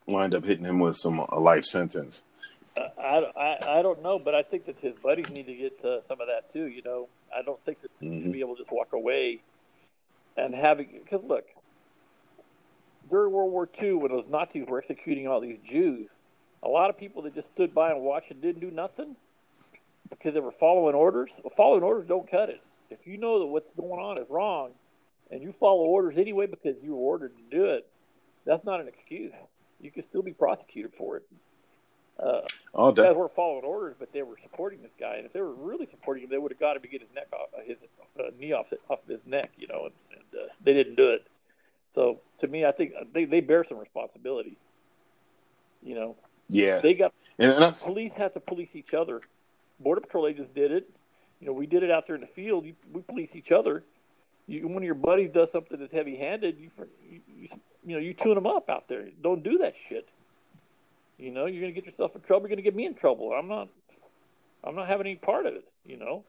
wind 0.05 0.35
up 0.35 0.45
hitting 0.45 0.65
him 0.65 0.79
with 0.79 0.97
some 0.97 1.17
a 1.17 1.39
life 1.39 1.65
sentence. 1.65 2.23
I, 2.97 3.31
I 3.35 3.79
I 3.79 3.81
don't 3.81 4.01
know, 4.01 4.19
but 4.19 4.35
I 4.35 4.43
think 4.43 4.65
that 4.65 4.79
his 4.79 4.93
buddies 5.01 5.29
need 5.29 5.47
to 5.47 5.55
get 5.55 5.83
uh, 5.83 6.01
some 6.07 6.21
of 6.21 6.27
that 6.27 6.51
too. 6.53 6.67
You 6.67 6.81
know, 6.83 7.07
I 7.35 7.41
don't 7.41 7.63
think 7.65 7.81
that 7.81 7.91
he 7.99 8.21
should 8.21 8.31
be 8.31 8.39
able 8.39 8.55
to 8.55 8.61
just 8.63 8.71
walk 8.71 8.93
away 8.93 9.39
and 10.37 10.53
having 10.53 10.99
because 11.03 11.23
look, 11.25 11.45
during 13.09 13.31
World 13.31 13.51
War 13.51 13.69
II, 13.81 13.93
when 13.93 14.11
those 14.11 14.25
Nazis 14.29 14.65
were 14.67 14.79
executing 14.79 15.27
all 15.27 15.41
these 15.41 15.59
Jews, 15.67 16.09
a 16.63 16.67
lot 16.67 16.89
of 16.89 16.97
people 16.97 17.23
that 17.23 17.35
just 17.35 17.49
stood 17.49 17.73
by 17.73 17.91
and 17.91 18.01
watched 18.01 18.31
and 18.31 18.41
didn't 18.41 18.61
do 18.61 18.71
nothing 18.71 19.15
because 20.09 20.33
they 20.33 20.39
were 20.39 20.51
following 20.51 20.95
orders. 20.95 21.31
Well, 21.43 21.53
following 21.55 21.83
orders 21.83 22.07
don't 22.07 22.29
cut 22.29 22.49
it. 22.49 22.61
If 22.89 23.05
you 23.05 23.17
know 23.17 23.39
that 23.39 23.45
what's 23.45 23.69
going 23.75 23.99
on 23.99 24.17
is 24.17 24.29
wrong, 24.29 24.71
and 25.31 25.43
you 25.43 25.53
follow 25.59 25.83
orders 25.83 26.17
anyway 26.17 26.47
because 26.47 26.75
you 26.83 26.95
were 26.95 27.03
ordered 27.03 27.35
to 27.35 27.59
do 27.59 27.65
it, 27.65 27.87
that's 28.45 28.65
not 28.65 28.81
an 28.81 28.87
excuse. 28.87 29.33
You 29.79 29.91
can 29.91 30.03
still 30.03 30.23
be 30.23 30.33
prosecuted 30.33 30.93
for 30.95 31.17
it. 31.17 31.23
Uh, 32.21 32.41
Oh, 32.73 32.91
guys 32.91 33.15
weren't 33.15 33.35
following 33.35 33.63
orders, 33.63 33.95
but 33.97 34.13
they 34.13 34.21
were 34.21 34.37
supporting 34.43 34.81
this 34.81 34.91
guy. 34.99 35.15
And 35.15 35.25
if 35.25 35.33
they 35.33 35.41
were 35.41 35.53
really 35.53 35.85
supporting 35.85 36.23
him, 36.23 36.29
they 36.29 36.37
would 36.37 36.51
have 36.51 36.59
got 36.59 36.75
him 36.75 36.83
to 36.83 36.87
get 36.87 37.01
his 37.01 37.09
neck 37.15 37.27
off, 37.33 37.49
his 37.65 37.77
uh, 38.19 38.29
knee 38.39 38.53
off 38.53 38.71
off 38.89 38.99
his 39.07 39.19
neck, 39.25 39.51
you 39.57 39.67
know. 39.67 39.85
And, 39.85 39.93
and 40.13 40.41
uh, 40.41 40.47
they 40.63 40.73
didn't 40.73 40.95
do 40.95 41.09
it. 41.09 41.25
So 41.95 42.19
to 42.39 42.47
me, 42.47 42.65
I 42.65 42.71
think 42.71 42.93
they 43.13 43.25
they 43.25 43.39
bear 43.39 43.65
some 43.67 43.79
responsibility. 43.79 44.55
You 45.81 45.95
know, 45.95 46.15
yeah, 46.49 46.79
they 46.79 46.93
got 46.93 47.13
and, 47.39 47.61
that's 47.61 47.81
police 47.81 48.13
have 48.13 48.33
to 48.35 48.39
police 48.39 48.69
each 48.73 48.93
other. 48.93 49.21
Border 49.79 50.01
patrol 50.01 50.27
agents 50.27 50.51
did 50.53 50.71
it. 50.71 50.89
You 51.39 51.47
know, 51.47 51.53
we 51.53 51.65
did 51.65 51.83
it 51.83 51.89
out 51.89 52.05
there 52.05 52.15
in 52.15 52.21
the 52.21 52.27
field. 52.27 52.65
You, 52.65 52.75
we 52.91 53.01
police 53.01 53.35
each 53.35 53.51
other. 53.51 53.83
You, 54.45 54.67
one 54.67 54.77
of 54.77 54.83
your 54.83 54.95
buddies 54.95 55.31
does 55.31 55.51
something 55.51 55.79
that's 55.79 55.93
heavy-handed, 55.93 56.59
you, 56.59 56.69
you, 57.09 57.21
you, 57.37 57.47
you 57.85 57.95
know, 57.95 58.01
you 58.01 58.13
tune 58.13 58.35
them 58.35 58.45
up 58.45 58.69
out 58.69 58.89
there. 58.89 59.07
Don't 59.21 59.41
do 59.41 59.59
that 59.59 59.75
shit. 59.87 60.09
You 61.19 61.31
know, 61.31 61.45
you're 61.45 61.61
gonna 61.61 61.73
get 61.73 61.85
yourself 61.85 62.15
in 62.15 62.21
trouble. 62.21 62.43
You're 62.47 62.55
gonna 62.55 62.61
get 62.63 62.75
me 62.75 62.85
in 62.85 62.95
trouble. 62.95 63.33
I'm 63.33 63.47
not. 63.47 63.67
I'm 64.63 64.75
not 64.75 64.89
having 64.89 65.05
any 65.07 65.15
part 65.17 65.45
of 65.45 65.53
it. 65.53 65.65
You 65.85 65.97
know, 65.97 66.23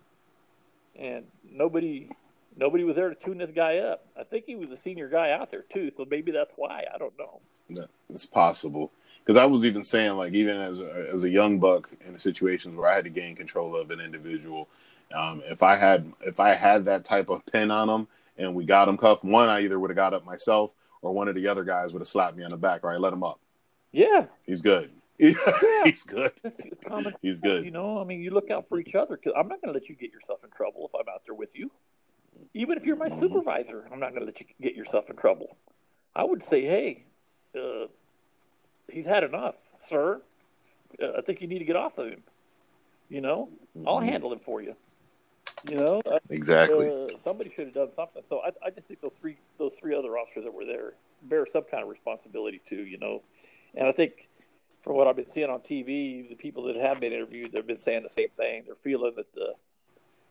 and 0.99 1.25
nobody, 1.51 2.09
nobody 2.57 2.85
was 2.85 2.97
there 2.97 3.09
to 3.09 3.15
tune 3.15 3.39
this 3.39 3.51
guy 3.55 3.79
up. 3.79 4.05
I 4.19 4.25
think 4.25 4.45
he 4.47 4.57
was 4.57 4.71
a 4.71 4.77
senior 4.77 5.09
guy 5.09 5.31
out 5.31 5.51
there 5.51 5.65
too, 5.73 5.93
so 5.97 6.07
maybe 6.11 6.33
that's 6.33 6.51
why. 6.57 6.85
I 6.93 6.99
don't 6.99 7.17
know. 7.19 7.41
that- 7.71 7.89
it's 8.09 8.27
possible 8.27 8.91
because 9.25 9.41
I 9.41 9.45
was 9.47 9.65
even 9.65 9.85
saying 9.85 10.15
like 10.15 10.33
even 10.33 10.57
as 10.57 10.81
a, 10.81 11.07
as 11.13 11.23
a 11.23 11.31
young 11.31 11.61
buck 11.61 11.89
in 12.05 12.19
situations 12.19 12.77
where 12.77 12.91
I 12.91 12.97
had 12.97 13.05
to 13.05 13.11
gain 13.11 13.37
control 13.37 13.77
of 13.77 13.91
an 13.93 14.01
individual, 14.01 14.69
um, 15.15 15.43
if 15.47 15.63
I 15.63 15.77
had 15.77 16.13
if 16.23 16.41
I 16.41 16.55
had 16.55 16.85
that 16.87 17.05
type 17.05 17.29
of 17.29 17.47
pin 17.47 17.71
on 17.71 17.89
him 17.89 18.09
and 18.39 18.55
we 18.57 18.65
got 18.65 18.89
him 18.89 18.97
cuffed, 18.97 19.23
one 19.25 19.49
I 19.49 19.61
either 19.63 19.79
would 19.79 19.91
have 19.91 19.97
got 19.97 20.15
up 20.15 20.25
myself 20.25 20.73
or 21.03 21.13
one 21.13 21.29
of 21.29 21.37
the 21.37 21.47
other 21.47 21.63
guys 21.63 21.93
would 21.93 22.01
have 22.01 22.09
slapped 22.09 22.37
me 22.37 22.43
on 22.43 22.51
the 22.51 22.57
back. 22.57 22.83
All 22.83 22.91
right, 22.91 23.01
let 23.01 23.13
him 23.13 23.23
up. 23.23 23.39
Yeah, 23.93 24.27
He's 24.47 24.63
good. 24.63 24.93
He's 25.19 26.03
good. 26.05 26.33
it's, 26.45 26.65
it's 26.65 26.85
common 26.85 27.13
He's 27.21 27.41
sense, 27.41 27.43
good. 27.43 27.65
You 27.65 27.71
know, 27.71 28.01
I 28.01 28.05
mean, 28.05 28.23
you 28.23 28.31
look 28.31 28.51
out 28.51 28.69
for 28.69 28.79
each 28.79 28.95
other 28.95 29.17
because 29.17 29.35
I'm 29.37 29.49
not 29.49 29.61
going 29.61 29.75
to 29.75 29.79
let 29.79 29.89
you 29.89 29.95
get 29.95 30.11
yourself 30.13 30.41
in 30.45 30.51
trouble 30.51 30.89
if 30.93 30.99
I'm 30.99 31.13
out 31.13 31.23
there 31.27 31.35
with 31.35 31.51
you. 31.59 31.71
Even 32.55 32.79
if 32.79 32.85
you're 32.85 32.97
my 32.97 33.09
Mhm. 33.09 33.21
supervisor, 33.21 33.87
I'm 33.93 34.01
not 34.01 34.11
going 34.11 34.21
to 34.21 34.27
let 34.27 34.41
you 34.41 34.47
get 34.61 34.75
yourself 34.75 35.11
in 35.11 35.17
trouble. 35.17 35.57
I 36.15 36.25
would 36.25 36.43
say, 36.45 36.63
hey, 36.63 37.05
uh, 37.55 37.87
he's 38.91 39.05
had 39.07 39.25
enough, 39.25 39.57
sir. 39.89 40.23
Uh, 41.01 41.13
I 41.19 41.21
think 41.21 41.41
you 41.41 41.47
need 41.49 41.59
to 41.59 41.65
get 41.65 41.77
off 41.77 41.99
of 41.99 42.09
him. 42.09 42.23
You 43.09 43.21
know, 43.21 43.51
I'll 43.87 44.01
Mhm. 44.01 44.05
handle 44.05 44.33
him 44.33 44.41
for 44.41 44.63
you. 44.63 44.75
You 45.65 45.77
know, 45.77 46.01
uh, 46.07 46.19
Exactly. 46.31 46.89
uh, 46.89 47.19
somebody 47.23 47.51
should 47.51 47.67
have 47.67 47.75
done 47.75 47.93
something. 47.95 48.23
So 48.29 48.41
I, 48.41 48.51
I 48.65 48.71
just 48.71 48.89
think 48.89 49.01
those 49.01 49.13
three 49.21 49.37
those 49.59 49.75
three 49.75 49.95
other 49.95 50.17
officers 50.17 50.45
that 50.45 50.55
were 50.55 50.65
there 50.65 50.95
bear 51.23 51.45
some 51.45 51.65
kind 51.65 51.83
of 51.83 51.89
responsibility 51.91 52.61
too. 52.67 52.87
You 52.87 52.97
know, 52.99 53.23
and 53.75 53.87
I 53.87 53.93
think 53.93 54.29
from 54.83 54.97
what 54.97 55.07
I've 55.07 55.17
been 55.17 55.31
seeing 55.31 55.51
on 55.51 55.61
TV, 55.61 56.29
the 56.29 56.35
people 56.35 56.65
that 56.65 56.77
have 56.77 57.01
been 57.01 57.13
interviewed, 57.13 57.53
they've 57.53 57.67
been 57.67 57.77
saying 57.79 58.03
the 58.03 58.09
same 58.09 58.31
thing. 58.37 58.63
They're 58.67 58.75
feeling 58.75 59.13
that 59.17 59.33
the 59.35 59.55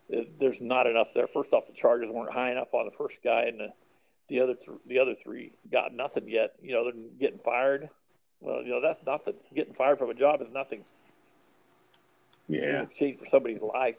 that 0.10 0.40
there's 0.40 0.60
not 0.60 0.88
enough 0.88 1.14
there. 1.14 1.28
First 1.28 1.54
off, 1.54 1.68
the 1.68 1.74
charges 1.74 2.10
weren't 2.10 2.34
high 2.34 2.52
enough 2.52 2.74
on 2.74 2.86
the 2.86 2.92
first 2.92 3.20
guy, 3.24 3.44
and 3.44 3.60
the 3.60 3.74
the 4.28 4.40
other 4.42 4.56
th- 4.56 4.80
the 4.88 5.00
other 5.00 5.16
three 5.16 5.52
got 5.72 5.94
nothing 5.94 6.28
yet. 6.28 6.54
You 6.62 6.74
know, 6.74 6.84
they're 6.86 7.02
getting 7.20 7.40
fired. 7.40 7.90
Well, 8.42 8.64
you 8.64 8.70
know 8.70 8.82
that's 8.82 9.04
nothing. 9.06 9.36
Getting 9.54 9.74
fired 9.74 10.00
from 10.00 10.10
a 10.10 10.14
job 10.16 10.42
is 10.42 10.50
nothing 10.52 10.84
in 12.48 12.56
Yeah. 12.56 12.82
exchange 12.84 13.20
for 13.20 13.26
somebody's 13.28 13.62
life. 13.62 13.98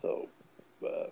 So, 0.00 0.28
uh, 0.86 1.10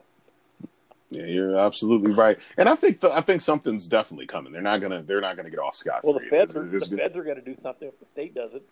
Yeah, 1.11 1.25
you're 1.25 1.57
absolutely 1.57 2.12
right. 2.12 2.38
And 2.59 2.68
I 2.68 2.75
think 2.75 3.01
th- 3.01 3.12
I 3.12 3.21
think 3.23 3.40
something's 3.40 3.87
definitely 3.87 4.27
coming. 4.27 4.53
They're 4.53 4.61
not 4.62 4.81
gonna 4.81 5.03
they're 5.03 5.21
not 5.23 5.37
gonna 5.37 5.51
get 5.51 5.59
off 5.59 5.75
scot 5.75 6.03
free. 6.03 6.11
well, 6.11 6.18
the 6.21 6.27
feds 6.27 6.57
are 6.57 6.64
the 6.64 6.81
feds 6.81 7.16
are 7.16 7.25
going 7.25 7.37
to 7.37 7.42
do 7.42 7.57
something 7.62 7.88
if 7.88 7.99
the 7.99 8.07
state 8.12 8.35
doesn't. 8.35 8.62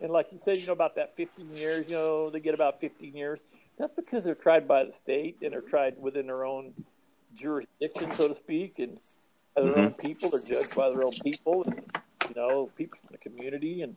And 0.00 0.12
like 0.12 0.28
you 0.30 0.38
said, 0.44 0.58
you 0.58 0.66
know 0.66 0.72
about 0.72 0.94
that 0.96 1.16
15 1.16 1.50
years. 1.54 1.88
You 1.88 1.96
know 1.96 2.30
they 2.30 2.38
get 2.40 2.54
about 2.54 2.80
15 2.80 3.14
years. 3.16 3.40
That's 3.78 3.94
because 3.94 4.24
they're 4.24 4.34
tried 4.36 4.68
by 4.68 4.84
the 4.84 4.92
state 5.02 5.38
and 5.42 5.52
they're 5.52 5.60
tried 5.60 6.00
within 6.00 6.26
their 6.26 6.44
own 6.44 6.72
jurisdiction, 7.34 8.14
so 8.14 8.28
to 8.28 8.36
speak, 8.36 8.78
and 8.78 8.98
by 9.56 9.62
their 9.62 9.76
own 9.76 9.92
people. 9.94 10.30
They're 10.30 10.40
judged 10.40 10.76
by 10.76 10.90
their 10.90 11.02
own 11.02 11.14
people, 11.24 11.64
and 11.64 11.82
you 12.28 12.34
know 12.36 12.70
people 12.76 12.98
from 13.04 13.16
the 13.20 13.30
community, 13.30 13.82
and 13.82 13.96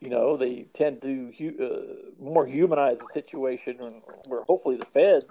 you 0.00 0.10
know 0.10 0.36
they 0.36 0.66
tend 0.74 1.02
to 1.02 1.32
hu- 1.36 1.64
uh, 1.64 2.22
more 2.22 2.46
humanize 2.46 2.98
the 2.98 3.12
situation. 3.12 3.78
And 3.80 3.96
where 4.26 4.42
hopefully 4.42 4.76
the 4.76 4.84
feds 4.86 5.26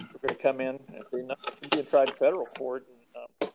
are 0.00 0.18
going 0.22 0.34
to 0.36 0.42
come 0.42 0.60
in 0.60 0.78
and 0.94 1.04
they're 1.10 1.22
not 1.22 1.38
being 1.70 1.86
tried 1.86 2.08
in 2.08 2.14
federal 2.14 2.46
court 2.46 2.86
and 2.88 3.24
um, 3.46 3.52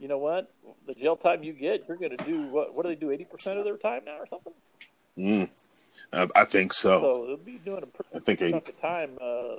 you 0.00 0.08
know 0.08 0.18
what? 0.18 0.50
The 0.86 0.94
jail 0.94 1.16
time 1.16 1.44
you 1.44 1.52
get, 1.52 1.84
you're 1.86 1.98
going 1.98 2.16
to 2.16 2.24
do 2.24 2.46
what? 2.46 2.74
What 2.74 2.84
do 2.84 2.88
they 2.88 2.94
do? 2.94 3.10
Eighty 3.10 3.24
percent 3.24 3.58
of 3.58 3.64
their 3.64 3.76
time 3.76 4.02
now, 4.06 4.18
or 4.18 4.26
something? 4.26 4.52
Mm. 5.18 5.48
I, 6.12 6.26
I 6.34 6.44
think 6.46 6.72
so. 6.72 7.00
So 7.00 7.26
they'll 7.26 7.36
be 7.36 7.60
doing 7.62 7.82
a 7.82 7.86
pretty 7.86 8.10
I 8.14 8.18
think 8.20 8.40
chunk 8.40 8.68
of 8.70 8.80
time. 8.80 9.10
Uh, 9.20 9.56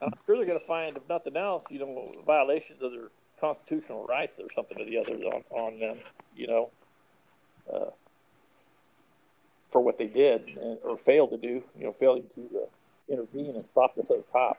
I'm 0.00 0.12
sure 0.24 0.36
they're 0.36 0.46
going 0.46 0.60
to 0.60 0.66
find, 0.66 0.96
if 0.96 1.02
nothing 1.08 1.36
else, 1.36 1.64
you 1.68 1.80
know, 1.80 2.06
violations 2.24 2.80
of 2.80 2.92
their 2.92 3.08
constitutional 3.40 4.06
rights 4.06 4.38
or 4.38 4.46
something 4.54 4.80
or 4.80 4.84
the 4.84 4.98
other 4.98 5.14
on, 5.14 5.42
on 5.50 5.80
them. 5.80 5.98
You 6.36 6.46
know, 6.46 6.70
uh, 7.72 7.90
for 9.72 9.80
what 9.80 9.98
they 9.98 10.06
did 10.06 10.46
and, 10.46 10.78
or 10.84 10.96
failed 10.96 11.30
to 11.30 11.38
do. 11.38 11.64
You 11.76 11.86
know, 11.86 11.92
failing 11.92 12.24
to 12.36 12.50
uh, 12.54 13.12
intervene 13.12 13.56
and 13.56 13.66
stop 13.66 13.96
this 13.96 14.12
other 14.12 14.22
cop. 14.32 14.58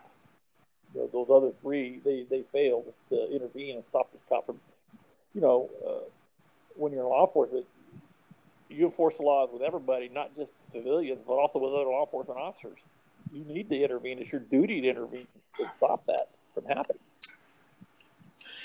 You 0.98 1.04
know, 1.04 1.10
those 1.14 1.30
other 1.30 1.52
three, 1.62 2.02
they 2.04 2.26
they 2.28 2.42
failed 2.42 2.92
to 3.10 3.32
intervene 3.32 3.76
and 3.76 3.86
stop 3.86 4.12
this 4.12 4.24
cop 4.28 4.48
from. 4.48 4.60
You 5.36 5.42
know, 5.42 5.70
uh, 5.88 6.10
when 6.76 6.92
you're 6.92 7.04
in 7.04 7.10
law 7.10 7.28
enforcement, 7.28 7.66
you 8.70 8.86
enforce 8.86 9.18
the 9.18 9.24
laws 9.24 9.50
with 9.54 9.62
everybody, 9.62 10.10
not 10.10 10.36
just 10.36 10.52
civilians, 10.72 11.22
but 11.28 11.34
also 11.34 11.60
with 11.60 11.72
other 11.72 11.86
law 11.86 12.06
enforcement 12.06 12.40
officers. 12.40 12.80
You 13.32 13.44
need 13.46 13.70
to 13.70 13.76
intervene. 13.76 14.18
It's 14.18 14.32
your 14.32 14.42
duty 14.42 14.82
to 14.82 14.88
intervene 14.88 15.28
to 15.58 15.70
stop 15.76 16.04
that 16.08 16.30
from 16.56 16.66
happening. 16.66 17.02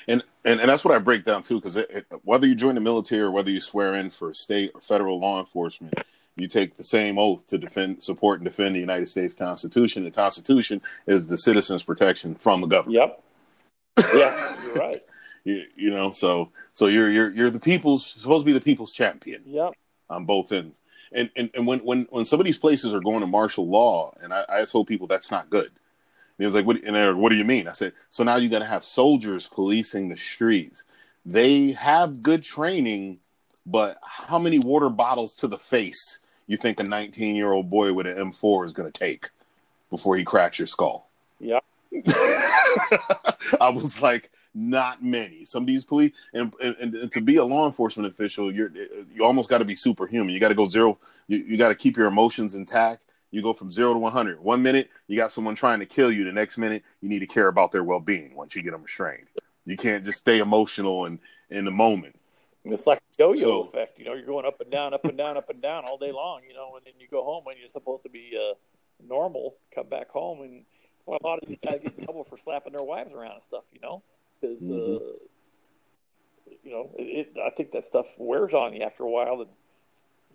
And, 0.09 0.23
and 0.45 0.59
and 0.61 0.71
that's 0.71 0.85
what 0.85 0.95
I 0.95 0.99
break 0.99 1.25
down 1.27 1.43
too, 1.43 1.61
because 1.61 1.79
whether 2.25 2.47
you 2.47 2.55
join 2.55 2.75
the 2.77 2.81
military 2.81 3.23
or 3.23 3.31
whether 3.31 3.51
you 3.51 3.61
swear 3.61 3.95
in 3.97 4.09
for 4.11 4.33
state 4.33 4.71
or 4.75 4.81
federal 4.81 5.21
law 5.21 5.39
enforcement, 5.39 5.93
you 6.37 6.47
take 6.47 6.77
the 6.77 6.85
same 6.85 7.19
oath 7.19 7.47
to 7.49 7.59
defend, 7.59 8.03
support, 8.03 8.41
and 8.41 8.45
defend 8.45 8.75
the 8.75 8.81
United 8.81 9.09
States 9.09 9.35
Constitution. 9.35 10.05
The 10.05 10.11
Constitution 10.11 10.81
is 11.07 11.27
the 11.27 11.37
citizens' 11.37 11.83
protection 11.83 12.35
from 12.35 12.61
the 12.61 12.67
government. 12.67 13.19
Yep. 13.99 14.15
Yeah, 14.15 14.57
you're 14.65 14.75
right. 14.75 15.03
you, 15.45 15.65
you 15.77 15.91
know, 15.91 16.11
so 16.11 16.51
so 16.73 16.87
you're 16.87 17.11
you're 17.11 17.31
you're 17.31 17.51
the 17.51 17.61
people's 17.61 18.07
supposed 18.07 18.43
to 18.43 18.47
be 18.47 18.53
the 18.53 18.61
people's 18.61 18.93
champion. 18.93 19.43
Yep. 19.47 19.73
On 20.11 20.25
both 20.25 20.53
ends, 20.53 20.79
and 21.13 21.31
and, 21.37 21.51
and 21.55 21.67
when 21.67 21.81
when 21.81 22.07
when 22.11 22.25
some 22.25 22.41
of 22.41 22.47
these 22.47 22.59
places 22.59 22.93
are 22.93 23.01
going 23.01 23.21
to 23.21 23.27
martial 23.27 23.69
law, 23.69 24.13
and 24.23 24.33
I, 24.33 24.45
I 24.49 24.65
told 24.65 24.87
people 24.87 25.07
that's 25.07 25.31
not 25.31 25.51
good 25.51 25.73
he 26.43 26.47
was 26.47 26.55
like, 26.55 26.67
"What? 26.67 26.83
And 26.83 27.19
what 27.19 27.29
do 27.29 27.37
you 27.37 27.45
mean?" 27.45 27.69
I 27.69 27.73
said, 27.73 27.93
"So 28.11 28.25
now 28.25 28.37
you're 28.37 28.51
going 28.51 28.63
to 28.63 28.69
have 28.69 28.85
soldiers 28.85 29.47
policing 29.47 30.09
the 30.09 30.17
streets. 30.17 30.85
They 31.25 31.73
have 31.73 32.23
good 32.23 32.43
training, 32.43 33.21
but 33.65 33.99
how 34.03 34.39
many 34.39 34.59
water 34.59 34.89
bottles 34.89 35.35
to 35.37 35.47
the 35.47 35.59
face 35.59 36.19
you 36.53 36.59
think 36.59 36.81
a 36.81 36.85
19 36.85 37.35
year 37.35 37.53
old 37.53 37.71
boy 37.71 37.93
with 37.93 38.07
an 38.07 38.33
M4 38.33 38.67
is 38.67 38.73
going 38.73 38.91
to 38.91 38.99
take 38.99 39.31
before 39.91 40.17
he 40.17 40.25
cracks 40.25 40.59
your 40.59 40.69
skull?" 40.69 41.09
Yeah. 41.41 41.61
I 43.61 43.71
was 43.71 44.01
like, 44.01 44.31
not 44.55 45.03
many. 45.03 45.45
Some 45.45 45.65
of 45.65 45.67
these 45.67 45.85
police, 45.85 46.13
and, 46.33 46.53
and, 46.63 46.95
and 46.95 47.13
to 47.13 47.21
be 47.21 47.37
a 47.37 47.45
law 47.45 47.67
enforcement 47.67 48.13
official, 48.13 48.53
you're 48.53 48.71
you 49.13 49.25
almost 49.25 49.51
got 49.51 49.59
to 49.59 49.65
be 49.65 49.75
superhuman. 49.75 50.33
You 50.33 50.41
got 50.41 50.49
to 50.49 50.55
go 50.55 50.69
zero. 50.69 50.99
You, 51.29 51.39
you 51.39 51.57
got 51.57 51.69
to 51.69 51.75
keep 51.75 51.97
your 51.97 52.07
emotions 52.07 52.55
intact 52.55 53.03
you 53.33 53.43
go 53.43 53.55
from 53.55 53.73
zero 53.73 53.95
to 53.95 53.99
100. 53.99 54.39
One 54.41 54.63
minute, 54.63 54.91
you 55.09 55.17
got 55.17 55.33
someone 55.33 55.57
trying 55.57 55.81
to 55.81 55.87
kill 55.87 56.13
you. 56.13 56.23
The 56.23 56.33
next 56.33 56.59
minute, 56.59 56.85
you 57.01 57.09
need 57.09 57.21
to 57.21 57.27
care 57.27 57.49
about 57.49 57.73
their 57.73 57.83
well 57.83 57.99
being 57.99 58.37
once 58.37 58.55
you 58.55 58.63
get 58.63 58.73
them 58.73 58.83
restrained. 58.83 59.27
You 59.65 59.77
can't 59.77 60.05
just 60.05 60.19
stay 60.19 60.39
emotional 60.39 61.07
and 61.07 61.19
in 61.51 61.65
the 61.65 61.71
moment. 61.71 62.17
It's 62.65 62.87
like 62.87 62.99
a 62.99 63.03
yo-yo 63.19 63.35
so, 63.35 63.63
effect. 63.63 63.99
You 63.99 64.05
know, 64.05 64.15
you're 64.15 64.27
going 64.27 64.47
up 64.47 64.61
and 64.61 64.71
down, 64.71 64.95
up 64.95 65.05
and 65.05 65.19
down, 65.19 65.37
up 65.37 65.51
and 65.51 65.61
down 65.61 65.85
all 65.85 65.99
day 65.99 66.13
long. 66.13 66.43
You 66.49 66.55
know, 66.55 66.77
and 66.77 66.85
then 66.85 66.95
you 66.99 67.09
go 67.11 67.25
home 67.25 67.45
when 67.45 67.57
you're 67.59 67.71
supposed 67.71 68.05
to 68.05 68.09
be 68.09 68.33
uh, 68.37 68.55
normal. 69.07 69.57
Come 69.75 69.89
back 69.89 70.11
home, 70.11 70.43
and 70.43 70.65
well, 71.05 71.19
a 71.23 71.27
lot 71.27 71.41
of 71.43 71.49
these 71.49 71.59
guys 71.65 71.81
get 71.83 71.99
in 71.99 72.05
trouble 72.05 72.25
for 72.25 72.39
slapping 72.39 72.73
their 72.73 72.85
wives 72.85 73.13
around 73.13 73.35
and 73.35 73.43
stuff. 73.43 73.65
You 73.73 73.81
know, 73.81 74.03
because 74.41 74.57
mm-hmm. 74.59 74.97
uh, 74.97 76.53
you 76.63 76.71
know, 76.71 76.91
it, 76.97 77.29
it, 77.35 77.41
I 77.45 77.51
think 77.51 77.73
that 77.73 77.87
stuff 77.87 78.07
wears 78.17 78.53
on 78.53 78.75
you 78.75 78.83
after 78.83 79.03
a 79.03 79.11
while, 79.11 79.41
and 79.41 79.51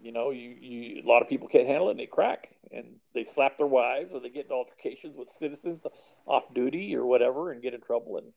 you 0.02 0.12
know, 0.12 0.32
you, 0.32 0.50
you 0.60 1.02
a 1.04 1.08
lot 1.08 1.22
of 1.22 1.30
people 1.30 1.48
can't 1.48 1.68
handle 1.68 1.88
it 1.88 1.92
and 1.92 2.00
they 2.00 2.06
crack 2.06 2.50
and 2.72 2.86
they 3.14 3.24
slap 3.24 3.58
their 3.58 3.68
wives 3.68 4.10
or 4.12 4.20
they 4.20 4.30
get 4.30 4.46
in 4.46 4.52
altercations 4.52 5.16
with 5.16 5.30
citizens 5.40 5.82
off 6.26 6.44
duty 6.54 6.96
or 6.96 7.06
whatever 7.06 7.52
and 7.52 7.62
get 7.62 7.74
in 7.74 7.82
trouble 7.82 8.18
and 8.18 8.28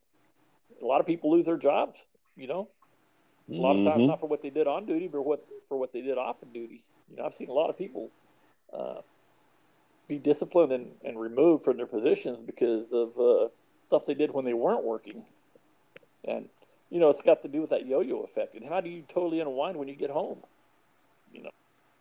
a 0.80 0.86
lot 0.86 1.00
of 1.00 1.06
people 1.06 1.30
lose 1.30 1.44
their 1.44 1.58
jobs, 1.58 1.98
you 2.36 2.46
know. 2.46 2.68
A 3.50 3.54
lot 3.54 3.76
of 3.76 3.84
times 3.84 4.00
mm-hmm. 4.00 4.06
not 4.06 4.20
for 4.20 4.28
what 4.28 4.42
they 4.42 4.50
did 4.50 4.66
on 4.66 4.86
duty, 4.86 5.08
but 5.08 5.22
what 5.22 5.46
for 5.68 5.78
what 5.78 5.92
they 5.92 6.00
did 6.00 6.18
off 6.18 6.42
of 6.42 6.52
duty. 6.52 6.82
You 7.10 7.16
know, 7.16 7.26
I've 7.26 7.34
seen 7.34 7.48
a 7.48 7.52
lot 7.52 7.70
of 7.70 7.76
people 7.76 8.10
uh, 8.72 9.00
be 10.06 10.18
disciplined 10.18 10.72
and, 10.72 10.90
and 11.04 11.18
removed 11.18 11.64
from 11.64 11.76
their 11.76 11.86
positions 11.86 12.38
because 12.44 12.86
of 12.92 13.18
uh, 13.18 13.48
stuff 13.88 14.06
they 14.06 14.14
did 14.14 14.32
when 14.32 14.44
they 14.44 14.54
weren't 14.54 14.84
working. 14.84 15.24
And 16.24 16.48
you 16.90 17.00
know, 17.00 17.10
it's 17.10 17.22
got 17.22 17.42
to 17.42 17.48
do 17.48 17.60
with 17.60 17.70
that 17.70 17.86
yo-yo 17.86 18.20
effect. 18.20 18.54
And 18.54 18.64
how 18.68 18.80
do 18.80 18.88
you 18.90 19.02
totally 19.12 19.40
unwind 19.40 19.76
when 19.76 19.88
you 19.88 19.94
get 19.94 20.10
home? 20.10 20.38
you 21.32 21.42
know. 21.42 21.50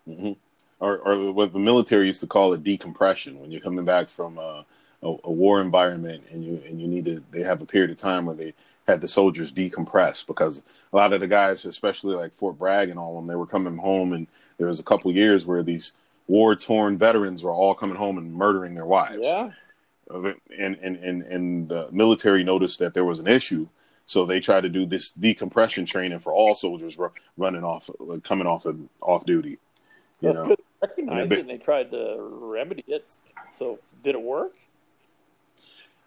Mm-hmm. 0.07 0.31
Or, 0.79 0.97
or 0.99 1.31
what 1.33 1.53
the 1.53 1.59
military 1.59 2.07
used 2.07 2.21
to 2.21 2.27
call 2.27 2.53
it 2.53 2.63
decompression 2.63 3.39
when 3.39 3.51
you're 3.51 3.62
coming 3.62 3.85
back 3.85 4.09
from 4.09 4.38
a, 4.38 4.65
a, 5.03 5.15
a, 5.25 5.31
war 5.31 5.62
environment 5.62 6.23
and 6.31 6.43
you 6.43 6.62
and 6.65 6.79
you 6.81 6.88
need 6.88 7.05
to. 7.05 7.21
They 7.31 7.43
have 7.43 7.62
a 7.62 7.65
period 7.65 7.91
of 7.91 7.97
time 7.97 8.25
where 8.25 8.35
they 8.35 8.53
had 8.89 9.02
the 9.02 9.08
soldiers 9.08 9.52
decompress 9.52 10.25
because 10.25 10.63
a 10.91 10.95
lot 10.95 11.13
of 11.13 11.21
the 11.21 11.28
guys, 11.28 11.65
especially 11.65 12.15
like 12.15 12.36
Fort 12.36 12.58
Bragg 12.58 12.89
and 12.89 12.99
all 12.99 13.17
of 13.17 13.23
them, 13.23 13.28
they 13.28 13.36
were 13.36 13.45
coming 13.45 13.78
home 13.78 14.13
and 14.13 14.28
there 14.58 14.67
was 14.67 14.80
a 14.80 14.84
couple 14.84 15.12
years 15.12 15.45
where 15.45 15.63
these 15.63 15.93
war 16.28 16.56
torn 16.56 16.97
veterans 16.97 17.43
were 17.43 17.52
all 17.52 17.73
coming 17.73 17.95
home 17.95 18.17
and 18.17 18.34
murdering 18.34 18.75
their 18.75 18.86
wives. 18.86 19.21
Yeah. 19.21 19.52
And, 20.12 20.36
and, 20.58 20.97
and, 20.97 21.23
and 21.23 21.67
the 21.67 21.88
military 21.91 22.43
noticed 22.43 22.80
that 22.80 22.93
there 22.93 23.06
was 23.06 23.19
an 23.19 23.28
issue 23.28 23.67
so 24.10 24.25
they 24.25 24.39
tried 24.39 24.62
to 24.62 24.69
do 24.69 24.88
this 24.88 25.12
decompression 25.12 25.86
training 25.86 26.17
for 26.17 26.34
all 26.34 26.56
soldiers 26.56 26.97
running 27.38 27.63
off, 27.63 27.91
coming 28.23 28.47
off 28.47 28.65
of 28.65 28.80
off 29.02 29.23
duty. 29.23 29.60
You 30.19 30.34
That's 30.34 30.36
know, 30.36 30.56
recognized 30.82 31.32
it, 31.32 31.39
and 31.41 31.49
they 31.49 31.60
tried 31.60 31.91
to 31.91 32.17
remedy 32.19 32.84
it. 32.88 33.13
So 33.60 33.78
did 34.04 34.15
it 34.15 34.21
work? 34.21 34.54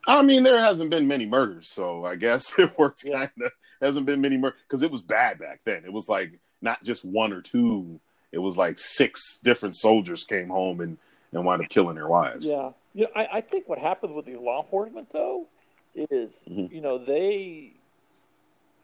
I 0.07 0.23
mean, 0.23 0.43
there 0.43 0.59
hasn't 0.59 0.91
been 0.91 1.07
many 1.07 1.27
murders, 1.27 1.69
so 1.69 2.05
I 2.05 2.17
guess 2.17 2.53
it 2.59 2.77
worked. 2.79 3.05
Yeah. 3.05 3.27
Kind 3.27 3.31
of 3.45 3.53
hasn't 3.81 4.07
been 4.07 4.21
many 4.21 4.37
murders 4.37 4.61
because 4.69 4.83
it 4.83 4.91
was 4.91 5.03
bad 5.03 5.39
back 5.39 5.61
then. 5.65 5.85
It 5.85 5.93
was 5.93 6.09
like 6.09 6.39
not 6.61 6.83
just 6.85 7.05
one 7.05 7.33
or 7.33 7.41
two; 7.41 8.01
it 8.33 8.39
was 8.39 8.57
like 8.57 8.79
six 8.79 9.39
different 9.43 9.77
soldiers 9.77 10.25
came 10.25 10.49
home 10.49 10.81
and 10.81 10.99
and 11.33 11.45
wound 11.45 11.63
up 11.63 11.69
killing 11.69 11.95
their 11.95 12.09
wives. 12.09 12.47
Yeah, 12.47 12.71
you 12.95 13.05
know, 13.05 13.11
I, 13.15 13.29
I 13.35 13.41
think 13.41 13.69
what 13.69 13.79
happens 13.79 14.13
with 14.13 14.27
these 14.27 14.39
law 14.39 14.63
enforcement 14.63 15.09
though 15.13 15.47
is, 15.95 16.33
mm-hmm. 16.49 16.75
you 16.75 16.81
know, 16.81 16.99
they 16.99 17.73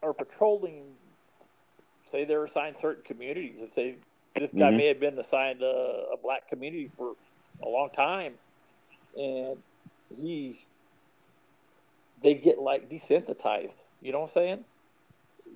are 0.02 0.12
patrolling, 0.12 0.84
say 2.12 2.24
they're 2.24 2.44
assigned 2.44 2.76
certain 2.80 3.02
communities. 3.04 3.56
If 3.58 3.74
they 3.74 3.96
this 4.34 4.50
guy 4.52 4.68
mm-hmm. 4.68 4.76
may 4.76 4.86
have 4.86 5.00
been 5.00 5.18
assigned 5.18 5.62
a, 5.62 6.06
a 6.12 6.16
black 6.22 6.48
community 6.48 6.90
for 6.96 7.14
a 7.62 7.68
long 7.68 7.90
time, 7.90 8.34
and 9.16 9.56
he 10.20 10.60
they 12.22 12.34
get 12.34 12.58
like 12.58 12.90
desensitized. 12.90 13.74
You 14.00 14.12
know 14.12 14.20
what 14.20 14.30
I'm 14.30 14.34
saying? 14.34 14.64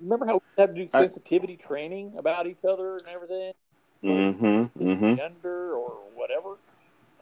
Remember 0.00 0.26
how 0.26 0.34
we 0.34 0.40
have 0.58 0.74
to 0.74 0.84
do 0.84 0.88
sensitivity 0.88 1.58
I, 1.62 1.66
training 1.66 2.14
about 2.16 2.46
each 2.46 2.64
other 2.68 2.96
and 2.96 3.06
everything? 3.08 3.52
Mm-hmm, 4.02 4.84
mm-hmm. 4.84 5.14
Gender 5.14 5.74
or 5.74 5.98
whatever. 6.14 6.56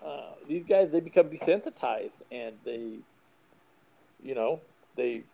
Uh, 0.04 0.32
these 0.48 0.64
guys 0.64 0.90
they 0.90 1.00
become 1.00 1.28
desensitized 1.28 2.10
and 2.32 2.54
they, 2.64 2.98
you 4.22 4.34
know, 4.34 4.60
they 4.96 5.24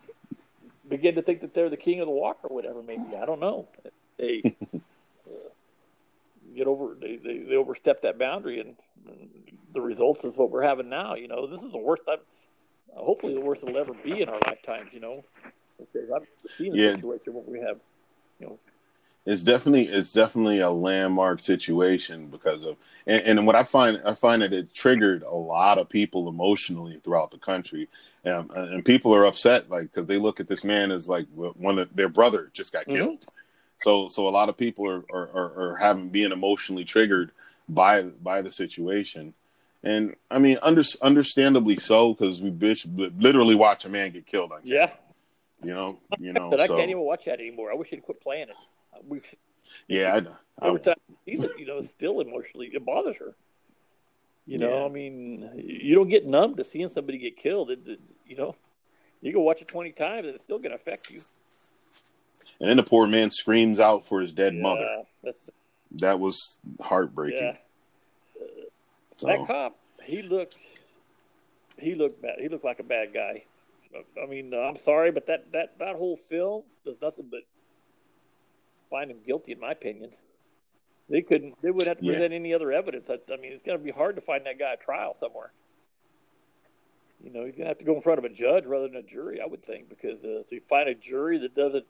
begin 0.88 1.14
to 1.14 1.22
think 1.22 1.40
that 1.40 1.54
they're 1.54 1.70
the 1.70 1.76
king 1.76 2.00
of 2.00 2.06
the 2.06 2.12
walk 2.12 2.38
or 2.42 2.54
whatever. 2.54 2.82
Maybe 2.82 3.16
I 3.20 3.26
don't 3.26 3.40
know. 3.40 3.68
They 4.18 4.56
uh, 4.74 4.78
get 6.56 6.66
over 6.66 6.96
they, 7.00 7.16
they, 7.16 7.38
they 7.38 7.56
overstep 7.56 8.02
that 8.02 8.18
boundary, 8.18 8.60
and, 8.60 8.76
and, 9.08 9.28
the 9.72 9.80
results 9.82 10.24
is 10.24 10.34
what 10.38 10.50
we're 10.50 10.62
having 10.62 10.88
now. 10.88 11.16
You 11.16 11.28
know, 11.28 11.46
this 11.46 11.62
is 11.62 11.70
the 11.70 11.76
worst 11.76 12.02
time. 12.06 12.18
Hopefully, 12.96 13.35
the 13.35 13.40
worst 13.40 13.62
it'll 13.62 13.76
ever 13.78 13.94
be 13.94 14.22
in 14.22 14.28
our 14.28 14.40
lifetimes. 14.46 14.92
You 14.92 15.00
know, 15.00 15.24
because 15.78 16.11
I've 16.11 16.26
seen 16.56 16.72
a 16.72 16.76
yeah. 16.76 16.94
situation 16.96 17.35
where 17.35 17.44
we 17.46 17.61
have, 17.61 17.80
you 18.40 18.46
know. 18.46 18.59
It's 19.26 19.42
definitely 19.42 19.88
it's 19.88 20.12
definitely 20.12 20.61
a 20.61 20.70
landmark 20.70 21.40
situation 21.40 22.28
because 22.28 22.62
of 22.62 22.76
and, 23.09 23.22
and 23.22 23.46
what 23.46 23.56
I 23.56 23.64
find 23.64 24.00
I 24.04 24.14
find 24.14 24.42
that 24.42 24.52
it 24.52 24.72
triggered 24.72 25.24
a 25.24 25.35
lot 25.35 25.78
of 25.78 25.88
people 25.88 26.28
emotionally 26.28 26.98
throughout 26.98 27.32
the 27.32 27.38
country 27.38 27.88
and, 28.24 28.48
and 28.52 28.85
people 28.85 29.12
are 29.12 29.26
upset 29.26 29.68
like 29.68 29.90
because 29.92 30.06
they 30.06 30.18
look 30.18 30.38
at 30.38 30.46
this 30.46 30.62
man 30.62 30.92
as 30.92 31.09
like 31.09 31.26
one 31.35 31.80
of 31.80 31.94
their 31.96 32.09
brother 32.09 32.50
just 32.52 32.72
got 32.72 32.82
mm-hmm. 32.82 32.98
killed. 32.98 33.26
So 33.78 34.06
so 34.06 34.28
a 34.28 34.30
lot 34.30 34.48
of 34.48 34.56
people 34.56 34.88
are 34.88 35.04
are, 35.12 35.28
are, 35.35 35.70
are 35.70 35.76
having 35.76 36.09
being 36.09 36.30
emotionally 36.30 36.85
triggered 36.85 37.32
by 37.68 38.02
by 38.02 38.42
the 38.42 38.52
situation. 38.52 39.35
And 39.82 40.16
I 40.30 40.38
mean, 40.38 40.58
under, 40.62 40.82
understandably 41.02 41.76
so, 41.76 42.14
because 42.14 42.40
we 42.40 42.50
bitch, 42.50 42.86
literally 43.20 43.54
watch 43.54 43.84
a 43.84 43.88
man 43.88 44.10
get 44.10 44.26
killed 44.26 44.52
on 44.52 44.60
Yeah, 44.64 44.90
you 45.62 45.72
know, 45.72 45.98
you 46.18 46.32
know. 46.34 46.50
but 46.50 46.60
I 46.60 46.66
can't 46.66 46.90
even 46.90 47.02
watch 47.02 47.26
that 47.26 47.40
anymore. 47.40 47.70
I 47.70 47.74
wish 47.74 47.88
he'd 47.88 48.02
quit 48.02 48.20
playing 48.20 48.48
it. 48.48 48.56
We've 49.06 49.34
yeah, 49.88 50.14
I, 50.14 50.20
know. 50.20 50.36
every 50.62 50.80
time 50.80 50.94
sees 51.24 51.44
you 51.58 51.66
know, 51.66 51.82
still 51.82 52.20
emotionally 52.20 52.70
it 52.72 52.84
bothers 52.84 53.18
her. 53.18 53.34
You 54.46 54.58
know, 54.58 54.78
yeah. 54.78 54.84
I 54.84 54.88
mean, 54.88 55.50
you 55.56 55.94
don't 55.96 56.08
get 56.08 56.24
numb 56.24 56.54
to 56.56 56.64
seeing 56.64 56.88
somebody 56.88 57.18
get 57.18 57.36
killed. 57.36 57.70
It, 57.70 57.80
it, 57.84 58.00
you 58.26 58.36
know, 58.36 58.54
you 59.20 59.32
can 59.32 59.42
watch 59.42 59.60
it 59.60 59.68
twenty 59.68 59.92
times 59.92 60.26
and 60.26 60.34
it's 60.34 60.44
still 60.44 60.58
going 60.58 60.70
to 60.70 60.76
affect 60.76 61.10
you. 61.10 61.20
and 62.60 62.68
then 62.68 62.76
the 62.76 62.84
poor 62.84 63.06
man 63.06 63.30
screams 63.30 63.80
out 63.80 64.06
for 64.06 64.20
his 64.20 64.32
dead 64.32 64.54
yeah, 64.54 64.62
mother. 64.62 65.02
That 65.98 66.20
was 66.20 66.58
heartbreaking. 66.80 67.38
yeah. 67.38 67.56
So, 69.16 69.29
That 69.29 69.46
cop, 69.46 69.79
he 70.05 70.22
looked, 70.22 70.57
he 71.79 71.94
looked 71.94 72.20
bad. 72.20 72.37
He 72.38 72.48
looked 72.48 72.64
like 72.64 72.81
a 72.81 72.85
bad 72.85 73.14
guy. 73.14 73.44
I 74.22 74.26
mean, 74.26 74.52
uh, 74.52 74.59
I'm 74.59 74.76
sorry, 74.76 75.11
but 75.11 75.26
that 75.26 75.52
that 75.52 75.79
that 75.79 75.96
whole 75.96 76.16
film 76.16 76.64
does 76.85 76.96
nothing 77.00 77.29
but 77.31 77.40
find 78.90 79.11
him 79.11 79.18
guilty, 79.24 79.52
in 79.52 79.61
my 79.61 79.72
opinion. 79.72 80.11
They 81.09 81.22
couldn't. 81.22 81.55
They 81.62 81.70
would 81.70 81.87
have 81.87 81.98
to 81.98 82.05
Yeah. 82.05 82.12
present 82.12 82.35
any 82.35 82.52
other 82.52 82.72
evidence. 82.72 83.09
I, 83.09 83.18
I 83.33 83.37
mean, 83.37 83.52
it's 83.52 83.62
going 83.62 83.79
to 83.79 83.85
be 83.85 83.92
hard 83.92 84.16
to 84.16 84.20
find 84.20 84.44
that 84.44 84.59
guy 84.59 84.74
a 84.74 84.76
trial 84.76 85.14
somewhere. 85.14 85.52
You 87.22 87.31
know, 87.31 87.46
he's 87.46 87.55
going 87.55 87.64
to 87.64 87.68
have 87.68 87.79
to 87.79 87.85
go 87.85 87.94
in 87.94 88.02
front 88.02 88.18
of 88.18 88.24
a 88.24 88.29
judge 88.29 88.66
rather 88.66 88.88
than 88.88 88.96
a 88.96 89.02
jury, 89.02 89.40
I 89.40 89.46
would 89.46 89.64
think, 89.64 89.88
because 89.88 90.22
uh, 90.24 90.40
if 90.40 90.52
you 90.52 90.61
find 90.61 90.88
a 90.88 90.94
jury 90.94 91.38
that 91.38 91.55
doesn't 91.55 91.87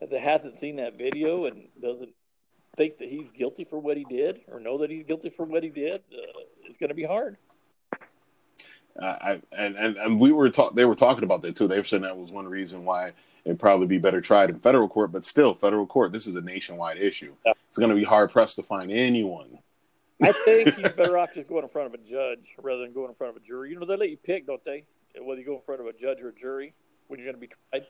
that 0.00 0.12
hasn't 0.12 0.58
seen 0.58 0.76
that 0.76 0.96
video 0.96 1.46
and 1.46 1.68
doesn't 1.80 2.14
think 2.76 2.98
that 2.98 3.08
he's 3.08 3.28
guilty 3.30 3.64
for 3.64 3.78
what 3.78 3.96
he 3.96 4.04
did 4.04 4.40
or 4.50 4.60
know 4.60 4.78
that 4.78 4.90
he's 4.90 5.04
guilty 5.04 5.30
for 5.30 5.44
what 5.44 5.62
he 5.62 5.70
did, 5.70 6.02
uh, 6.12 6.40
it's 6.64 6.78
going 6.78 6.88
to 6.88 6.94
be 6.94 7.04
hard. 7.04 7.36
I, 9.00 9.06
I 9.06 9.40
and, 9.52 9.76
and 9.76 9.96
and 9.96 10.20
we 10.20 10.32
were 10.32 10.48
talk. 10.50 10.74
They 10.74 10.84
were 10.84 10.94
talking 10.94 11.24
about 11.24 11.42
that 11.42 11.56
too. 11.56 11.68
They 11.68 11.78
were 11.78 11.84
saying 11.84 12.02
that 12.02 12.16
was 12.16 12.30
one 12.30 12.48
reason 12.48 12.84
why 12.84 13.12
it'd 13.44 13.58
probably 13.58 13.86
be 13.86 13.98
better 13.98 14.20
tried 14.20 14.50
in 14.50 14.58
federal 14.58 14.88
court. 14.88 15.12
But 15.12 15.24
still, 15.24 15.54
federal 15.54 15.86
court. 15.86 16.12
This 16.12 16.26
is 16.26 16.36
a 16.36 16.40
nationwide 16.40 16.98
issue. 16.98 17.34
Yeah. 17.44 17.52
It's 17.68 17.78
going 17.78 17.90
to 17.90 17.96
be 17.96 18.04
hard 18.04 18.30
pressed 18.30 18.56
to 18.56 18.62
find 18.62 18.90
anyone. 18.90 19.58
I 20.22 20.32
think 20.32 20.74
he's 20.74 20.92
better 20.96 21.18
off 21.18 21.34
just 21.34 21.48
going 21.48 21.64
in 21.64 21.68
front 21.68 21.92
of 21.92 22.00
a 22.00 22.02
judge 22.04 22.56
rather 22.62 22.80
than 22.80 22.92
going 22.92 23.08
in 23.08 23.14
front 23.14 23.36
of 23.36 23.42
a 23.42 23.46
jury. 23.46 23.70
You 23.70 23.78
know, 23.78 23.86
they 23.86 23.96
let 23.96 24.10
you 24.10 24.16
pick, 24.16 24.46
don't 24.46 24.64
they? 24.64 24.84
Whether 25.20 25.40
you 25.40 25.46
go 25.46 25.56
in 25.56 25.62
front 25.62 25.80
of 25.80 25.86
a 25.86 25.92
judge 25.92 26.20
or 26.20 26.28
a 26.28 26.34
jury 26.34 26.72
when 27.08 27.18
you're 27.18 27.30
going 27.30 27.40
to 27.40 27.40
be 27.40 27.50
tried. 27.70 27.86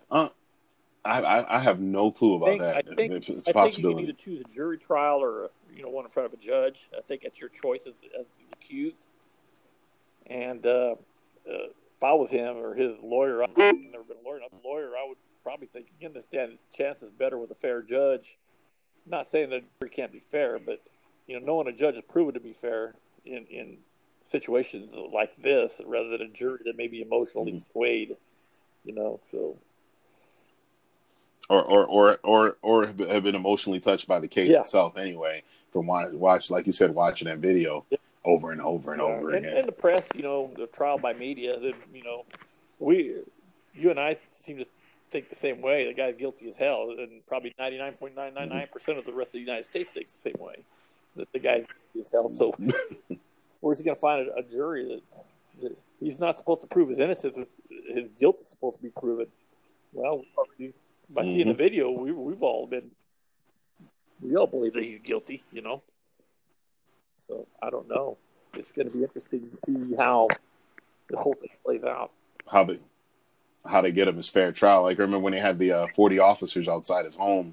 I, 1.07 1.21
I 1.41 1.57
I 1.57 1.61
have 1.61 1.81
no 1.81 2.11
clue 2.11 2.35
I 2.35 2.37
about 2.37 2.47
think, 2.49 2.61
that. 2.61 2.77
I 2.77 2.95
think, 2.95 3.13
it's 3.13 3.29
a 3.29 3.33
I 3.33 3.35
think 3.35 3.47
you 3.47 3.53
can 3.53 3.55
possibility. 3.55 4.03
either 4.05 4.13
choose 4.13 4.41
a 4.41 4.55
jury 4.55 4.79
trial 4.79 5.23
or 5.23 5.51
you 5.75 5.83
know 5.83 5.89
one 5.89 6.05
in 6.05 6.11
front 6.11 6.33
of 6.33 6.39
a 6.39 6.43
judge. 6.43 6.89
I 6.97 7.01
think 7.03 7.23
it's 7.25 7.41
your 7.41 7.51
choice 7.51 7.83
as, 7.87 7.95
as 8.19 8.27
the 8.39 8.45
accused. 8.53 9.07
And 10.27 10.67
uh, 10.67 10.95
uh, 11.49 11.69
if 11.97 12.03
I 12.03 12.13
was 12.15 12.31
him 12.31 12.57
or 12.57 12.75
his 12.75 12.99
lawyer, 13.01 13.43
I've 13.43 13.57
never 13.57 13.73
been 14.05 14.17
a 14.23 14.29
lawyer. 14.29 14.41
Not 14.41 14.53
a 14.53 14.67
lawyer, 14.67 14.91
I 14.97 15.07
would 15.09 15.19
probably 15.43 15.69
think 15.69 15.87
you 16.01 16.07
understand 16.09 16.51
his 16.53 16.61
chances 16.75 17.11
better 17.17 17.39
with 17.39 17.51
a 17.51 17.55
fair 17.55 17.83
judge. 17.83 18.37
Not 19.07 19.29
saying 19.29 19.51
that 19.51 19.63
jury 19.81 19.91
can't 19.91 20.13
be 20.13 20.19
fair, 20.19 20.59
but 20.59 20.83
you 21.29 21.39
know, 21.39 21.47
knowing 21.47 21.69
a 21.69 21.73
judge 21.73 21.95
is 21.95 22.03
proven 22.09 22.35
to 22.35 22.41
be 22.41 22.53
fair 22.53 22.95
in 23.25 23.47
in 23.47 23.79
situations 24.29 24.91
like 25.13 25.41
this, 25.41 25.81
rather 25.87 26.09
than 26.09 26.23
a 26.23 26.29
jury 26.29 26.59
that 26.65 26.77
may 26.77 26.89
be 26.89 27.01
emotionally 27.03 27.53
Mhm. 27.53 27.71
swayed. 27.73 28.17
You 28.85 28.95
know, 28.95 29.21
so 29.23 29.57
or 31.49 31.63
or 31.63 31.85
or 31.87 32.19
or 32.23 32.57
or 32.63 32.87
have 32.87 32.97
been- 32.97 33.35
emotionally 33.35 33.81
touched 33.81 34.07
by 34.09 34.19
the 34.19 34.29
case 34.29 34.51
Yeah. 34.51 34.61
itself 34.61 34.97
anyway 34.97 35.43
from 35.73 35.87
watch, 35.87 36.13
watch 36.13 36.51
like 36.51 36.67
you 36.67 36.73
said 36.73 36.95
watching 36.95 37.27
that 37.27 37.39
video 37.39 37.85
Yeah. 37.91 37.99
over 38.25 38.51
and 38.53 38.61
over 38.61 38.93
and 38.93 39.01
over 39.01 39.31
and, 39.35 39.45
again 39.45 39.59
and 39.59 39.69
the 39.69 39.73
press, 39.73 40.07
you 40.15 40.23
know, 40.23 40.51
the 40.57 40.67
trial 40.69 40.99
by 40.99 41.13
media, 41.13 41.59
the, 41.61 41.73
you 41.93 42.03
know, 42.03 42.25
we, 42.79 43.23
you 43.75 43.91
and 43.91 44.01
I 44.01 44.17
seem 44.31 44.59
to 44.59 44.67
think 45.11 45.29
the 45.29 45.37
same 45.37 45.61
way. 45.61 45.87
The 45.87 45.95
guy's 45.95 46.17
guilty 46.17 46.49
as 46.49 46.57
hell, 46.57 46.95
and 46.99 47.25
probably 47.27 47.55
ninety 47.59 47.79
nine 47.79 47.93
point 47.95 48.17
nine 48.17 48.35
nine 48.35 48.49
nine 48.49 48.67
percent 48.73 48.99
of 48.99 49.05
the 49.05 49.13
rest 49.13 49.29
of 49.31 49.33
the 49.35 49.41
United 49.41 49.65
States 49.65 49.91
thinks 49.91 50.13
the 50.13 50.31
same 50.31 50.37
way. 50.39 50.57
That 51.15 51.31
the 51.33 51.39
guy's 51.39 51.65
guilty 51.95 52.01
as 52.01 52.09
hell. 52.11 52.29
So, 52.29 52.55
where's 53.61 53.79
he 53.79 53.85
going 53.85 53.95
to 53.95 54.01
find 54.01 54.29
a, 54.29 54.35
a 54.37 54.43
jury 54.43 54.85
that, 54.85 55.03
that 55.63 55.79
he's 56.01 56.19
not 56.19 56.37
supposed 56.37 56.61
to 56.63 56.67
prove 56.67 56.89
his 56.89 56.99
innocence? 56.99 57.51
His 57.89 58.09
guilt 58.19 58.39
is 58.41 58.49
supposed 58.49 58.77
to 58.79 58.83
be 58.83 58.91
proven. 58.91 59.27
Well, 59.93 60.23
by 61.09 61.23
seeing 61.23 61.49
the 61.49 61.55
Mhm. 61.55 61.59
video, 61.59 61.91
we, 61.91 62.13
we've 62.13 62.43
all 62.43 62.67
been, 62.67 62.91
we 64.21 64.37
all 64.37 64.47
believe 64.47 64.73
that 64.75 64.83
he's 64.85 64.99
guilty. 64.99 65.45
You 65.53 65.63
know. 65.63 65.83
So 67.19 67.47
I 67.63 67.71
don't 67.71 67.89
know. 67.89 68.19
It's 68.55 68.73
going 68.73 68.89
to 68.91 68.97
be 68.97 69.03
interesting 69.03 69.51
to 69.51 69.59
see 69.65 69.95
how 69.97 70.29
the 71.09 71.17
whole 71.19 71.35
thing 71.35 71.51
plays 71.65 71.85
out. 71.85 72.11
how 72.51 72.65
they 72.65 72.81
how 73.67 73.81
they 73.81 73.91
get 73.91 74.07
him 74.07 74.15
his 74.17 74.29
fair 74.29 74.53
trial 74.53 74.83
like 74.85 74.97
I 74.99 75.03
remember 75.03 75.25
when 75.25 75.33
they 75.33 75.41
had 75.41 75.59
the 75.59 75.73
uh, 75.73 75.87
40 75.89 76.21
officers 76.21 76.69
outside 76.69 77.05
his 77.05 77.17
home 77.17 77.53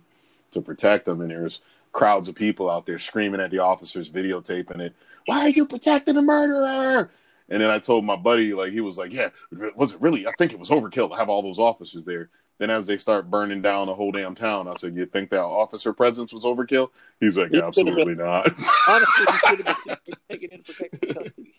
to 0.52 0.62
protect 0.62 1.08
him 1.08 1.22
and 1.22 1.32
there's 1.32 1.62
crowds 1.92 2.30
of 2.30 2.36
people 2.36 2.70
out 2.70 2.86
there 2.86 3.00
screaming 3.00 3.42
at 3.42 3.50
the 3.50 3.58
officers 3.58 4.10
videotaping 4.12 4.80
it 4.80 4.94
why 5.26 5.40
are 5.42 5.50
you 5.50 5.66
protecting 5.66 6.14
the 6.14 6.22
murderer 6.22 7.10
and 7.50 7.62
then 7.62 7.72
I 7.72 7.80
told 7.80 8.06
my 8.06 8.16
buddy 8.16 8.54
like 8.54 8.72
he 8.72 8.82
was 8.82 8.96
like 9.00 9.12
yeah 9.12 9.30
was 9.76 9.94
it 9.94 10.02
really 10.02 10.28
I 10.28 10.32
think 10.38 10.54
it 10.54 10.60
was 10.60 10.70
overkill 10.70 11.10
to 11.10 11.16
have 11.16 11.30
all 11.30 11.42
those 11.42 11.58
officers 11.60 12.04
there 12.06 12.30
then 12.60 12.70
as 12.70 12.86
they 12.88 12.98
start 12.98 13.30
burning 13.30 13.62
down 13.62 13.88
the 13.88 13.96
whole 13.96 14.12
damn 14.12 14.36
town 14.36 14.68
I 14.68 14.76
said 14.76 14.96
you 14.96 15.06
think 15.06 15.30
that 15.32 15.42
officer 15.44 15.94
presence 15.94 16.32
was 16.34 16.44
overkill 16.44 16.90
he's 17.20 17.38
like 17.38 17.54
absolutely 17.54 18.16
not 18.16 18.48
Honestly, 18.88 19.26
he 19.32 19.38
should 19.48 19.68
have 19.68 19.78
been 19.86 19.98
taken 20.30 20.52
into 20.52 20.74
protective 20.74 21.16
custody. 21.16 21.54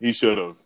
He 0.00 0.12
should 0.12 0.36
have. 0.38 0.56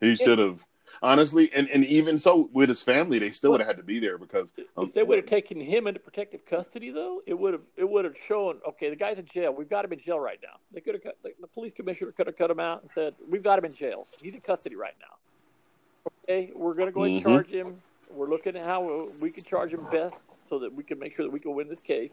He 0.00 0.16
should 0.16 0.38
have. 0.38 0.64
Honestly, 1.00 1.48
and, 1.54 1.68
and 1.68 1.84
even 1.84 2.18
so, 2.18 2.50
with 2.52 2.68
his 2.68 2.82
family, 2.82 3.20
they 3.20 3.30
still 3.30 3.52
would 3.52 3.60
have 3.60 3.68
had 3.68 3.76
to 3.76 3.84
be 3.84 4.00
there 4.00 4.18
because 4.18 4.52
of- 4.76 4.88
If 4.88 4.94
they 4.94 5.04
would 5.04 5.18
have 5.18 5.26
taken 5.26 5.60
him 5.60 5.86
into 5.86 6.00
protective 6.00 6.44
custody, 6.44 6.90
though, 6.90 7.22
it 7.24 7.34
would 7.38 7.52
have 7.52 7.62
it 7.76 7.88
would 7.88 8.04
have 8.04 8.16
shown. 8.18 8.58
Okay, 8.66 8.90
the 8.90 8.96
guy's 8.96 9.16
in 9.18 9.26
jail. 9.26 9.54
We've 9.54 9.68
got 9.70 9.84
him 9.84 9.92
in 9.92 10.00
jail 10.00 10.18
right 10.18 10.40
now. 10.42 10.58
They 10.72 10.80
could 10.80 10.94
have 10.94 11.04
cut, 11.04 11.16
the, 11.22 11.30
the 11.40 11.46
police 11.46 11.72
commissioner 11.72 12.10
could 12.10 12.26
have 12.26 12.36
cut 12.36 12.50
him 12.50 12.58
out 12.58 12.82
and 12.82 12.90
said, 12.90 13.14
"We've 13.30 13.42
got 13.44 13.60
him 13.60 13.66
in 13.66 13.72
jail. 13.72 14.08
He's 14.20 14.34
in 14.34 14.40
custody 14.40 14.74
right 14.74 14.94
now." 15.00 16.10
Okay, 16.24 16.50
we're 16.56 16.74
going 16.74 16.88
to 16.88 16.92
go 16.92 17.04
and 17.04 17.20
Mhm. 17.20 17.22
charge 17.22 17.50
him. 17.50 17.80
We're 18.10 18.28
looking 18.28 18.56
at 18.56 18.64
how 18.64 19.08
we 19.20 19.30
can 19.30 19.44
charge 19.44 19.72
him 19.72 19.86
best 19.90 20.16
so 20.48 20.58
that 20.60 20.74
we 20.74 20.82
can 20.82 20.98
make 20.98 21.16
sure 21.16 21.24
that 21.24 21.32
we 21.32 21.40
can 21.40 21.54
win 21.54 21.68
this 21.68 21.80
case. 21.80 22.12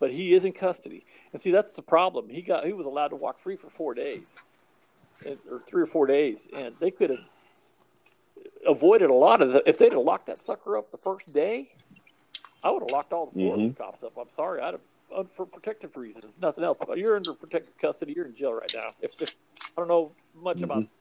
But 0.00 0.12
he 0.12 0.34
is 0.34 0.44
in 0.44 0.52
custody, 0.52 1.04
and 1.32 1.42
see 1.42 1.50
that's 1.50 1.74
the 1.74 1.82
problem. 1.82 2.28
He 2.28 2.40
got 2.40 2.64
he 2.64 2.72
was 2.72 2.86
allowed 2.86 3.08
to 3.08 3.16
walk 3.16 3.38
free 3.40 3.56
for 3.56 3.68
four 3.68 3.94
days, 3.94 4.30
and, 5.26 5.38
or 5.50 5.60
three 5.66 5.82
or 5.82 5.86
four 5.86 6.06
days, 6.06 6.46
and 6.54 6.76
they 6.76 6.92
could 6.92 7.10
have 7.10 7.24
avoided 8.64 9.10
a 9.10 9.14
lot 9.14 9.42
of 9.42 9.52
the. 9.52 9.68
If 9.68 9.78
they'd 9.78 9.92
have 9.92 10.02
locked 10.02 10.26
that 10.26 10.38
sucker 10.38 10.76
up 10.76 10.92
the 10.92 10.98
first 10.98 11.34
day, 11.34 11.72
I 12.62 12.70
would 12.70 12.82
have 12.82 12.90
locked 12.90 13.12
all 13.12 13.26
the 13.26 13.40
4 13.40 13.54
of 13.54 13.58
those 13.58 13.70
mm-hmm. 13.70 13.82
cops 13.82 14.02
up. 14.04 14.12
I'm 14.16 14.30
sorry, 14.36 14.60
I'd 14.60 14.74
have 14.74 15.26
for 15.34 15.46
protective 15.46 15.96
reasons, 15.96 16.32
nothing 16.40 16.64
else. 16.64 16.78
But 16.86 16.98
you're 16.98 17.16
under 17.16 17.32
protective 17.32 17.76
custody. 17.78 18.12
You're 18.14 18.26
in 18.26 18.34
jail 18.34 18.52
right 18.52 18.72
now. 18.74 18.88
If, 19.00 19.12
if 19.20 19.34
I 19.62 19.80
don't 19.80 19.88
know 19.88 20.12
much 20.34 20.62
about 20.62 20.78
mm-hmm. 20.78 20.97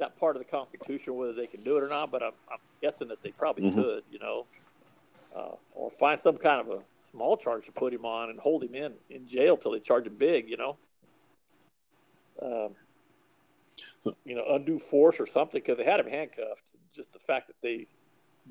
That 0.00 0.18
part 0.18 0.34
of 0.36 0.42
the 0.42 0.48
Constitution, 0.50 1.14
whether 1.14 1.32
they 1.32 1.46
can 1.46 1.62
do 1.62 1.76
it 1.76 1.82
or 1.84 1.88
not, 1.88 2.10
but 2.10 2.22
I'm, 2.22 2.32
I'm 2.50 2.58
guessing 2.82 3.08
that 3.08 3.22
they 3.22 3.30
probably 3.30 3.70
Mhm. 3.70 3.74
could. 3.74 4.04
You 4.10 4.18
know, 4.18 4.46
uh, 5.34 5.54
or 5.74 5.90
find 5.90 6.20
some 6.20 6.36
kind 6.36 6.60
of 6.60 6.68
a 6.80 6.82
small 7.10 7.36
charge 7.36 7.66
to 7.66 7.72
put 7.72 7.92
him 7.94 8.04
on 8.04 8.30
and 8.30 8.40
hold 8.40 8.64
him 8.64 8.74
in 8.74 8.94
in 9.08 9.26
jail 9.28 9.56
till 9.56 9.70
they 9.72 9.80
charge 9.80 10.06
him 10.06 10.16
big. 10.16 10.48
You 10.48 10.56
know. 10.56 10.76
Um, 12.42 12.74
you 14.24 14.34
know, 14.34 14.44
undue 14.54 14.78
force 14.78 15.20
or 15.20 15.26
something 15.26 15.60
because 15.60 15.76
they 15.76 15.84
had 15.84 16.00
him 16.00 16.08
handcuffed. 16.08 16.62
Just 16.94 17.12
the 17.12 17.18
fact 17.18 17.48
that 17.48 17.56
they 17.62 17.86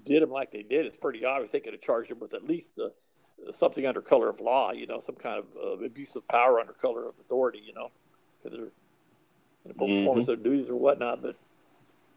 did 0.06 0.22
him 0.22 0.30
like 0.30 0.52
they 0.52 0.62
did, 0.62 0.86
it's 0.86 0.96
pretty 0.96 1.26
obvious. 1.26 1.52
They 1.52 1.60
could 1.60 1.74
have 1.74 1.82
charged 1.82 2.12
him 2.12 2.20
with 2.20 2.34
at 2.34 2.44
least 2.44 2.80
uh 2.80 2.90
something 3.52 3.86
under 3.86 4.02
color 4.02 4.30
of 4.30 4.42
law, 4.42 4.72
you 4.72 4.86
know, 4.86 5.02
some 5.06 5.16
kind 5.16 5.40
of 5.40 5.46
uh, 5.56 5.84
abuse 5.84 6.16
of 6.16 6.28
power 6.28 6.60
under 6.60 6.74
color 6.74 7.08
of 7.08 7.16
authority, 7.20 7.60
you 7.66 7.74
know, 7.74 7.90
because 8.44 8.58
they're 8.58 8.72
Mhm. 9.68 9.78
performance 9.78 10.28
of 10.28 10.44
duties 10.44 10.70
or 10.70 10.76
whatnot. 10.76 11.22
But 11.22 11.36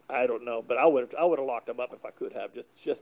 I 0.09 0.27
don't 0.27 0.45
know. 0.45 0.61
But 0.61 0.77
I 0.77 0.85
would 0.85 1.01
have, 1.11 1.15
I 1.19 1.25
would 1.25 1.39
have 1.39 1.47
locked 1.47 1.67
them 1.67 1.79
up 1.79 1.93
if 1.93 2.05
I 2.05 2.11
could 2.11 2.33
have. 2.33 2.53
Just, 2.53 2.67
just, 2.81 3.01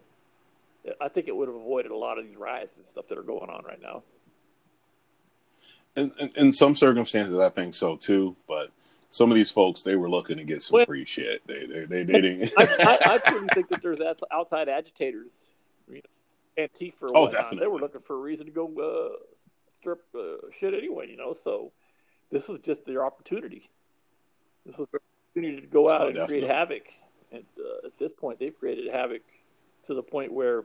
I 0.99 1.07
think 1.09 1.27
it 1.27 1.35
would 1.35 1.47
have 1.47 1.55
avoided 1.55 1.91
a 1.91 1.95
lot 1.97 2.17
of 2.17 2.25
these 2.25 2.35
riots 2.37 2.71
and 2.77 2.87
stuff 2.87 3.07
that 3.09 3.17
are 3.17 3.23
going 3.23 3.49
on 3.49 3.63
right 3.63 3.81
now. 3.81 4.03
in, 5.95 6.11
in, 6.19 6.31
in 6.35 6.53
some 6.53 6.75
circumstances, 6.75 7.37
I 7.37 7.49
think 7.49 7.75
so 7.75 7.97
too. 7.97 8.35
But 8.47 8.71
some 9.09 9.29
of 9.29 9.35
these 9.35 9.51
folks, 9.51 9.83
they 9.83 9.95
were 9.95 10.09
looking 10.09 10.37
to 10.37 10.43
get 10.43 10.63
some 10.63 10.77
Well- 10.77 10.85
free 10.85 11.05
shit. 11.05 11.45
They 11.47 11.65
they 11.65 11.85
they, 11.85 12.03
they 12.03 12.21
didn't. 12.21 12.51
I, 12.57 12.63
I, 12.63 13.13
I 13.15 13.17
truly 13.25 13.47
think 13.53 13.67
that 13.69 13.81
there's 13.81 13.99
outs- 13.99 14.23
outside 14.31 14.69
agitators, 14.69 15.31
you 15.89 16.01
know, 16.57 16.63
Antifa 16.63 17.03
or 17.03 17.09
Oh, 17.17 17.21
whatnot. 17.23 17.59
They 17.59 17.67
were 17.67 17.79
looking 17.79 18.01
for 18.01 18.15
a 18.15 18.19
reason 18.19 18.45
to 18.45 18.51
go 18.51 18.67
uh, 18.79 19.17
strip 19.79 20.01
uh, 20.15 20.47
shit 20.57 20.73
anyway, 20.73 21.09
you 21.09 21.17
know. 21.17 21.35
So 21.43 21.71
this 22.31 22.47
was 22.47 22.59
just 22.61 22.85
their 22.85 23.05
opportunity. 23.05 23.69
This 24.65 24.77
was 24.77 24.87
their 24.91 25.01
opportunity 25.35 25.61
to 25.61 25.67
go 25.67 25.89
out 25.89 26.01
Oh, 26.01 26.05
and 26.07 26.15
definitely. 26.15 26.39
create 26.47 26.51
havoc. 26.55 26.83
And 27.31 27.43
uh, 27.57 27.87
at 27.87 27.97
this 27.97 28.11
point, 28.13 28.39
they've 28.39 28.57
created 28.57 28.91
havoc 28.93 29.21
to 29.87 29.93
the 29.93 30.03
point 30.03 30.31
where 30.33 30.63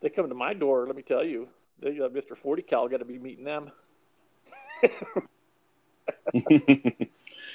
they 0.00 0.08
come 0.08 0.28
to 0.28 0.34
my 0.34 0.54
door. 0.54 0.86
Let 0.86 0.96
me 0.96 1.02
tell 1.02 1.24
you, 1.24 1.48
they 1.80 1.94
got 1.94 2.12
Mr. 2.12 2.36
Forty 2.36 2.62
Cal 2.62 2.88
got 2.88 2.98
to 2.98 3.04
be 3.04 3.18
meeting 3.18 3.44
them. 3.44 3.70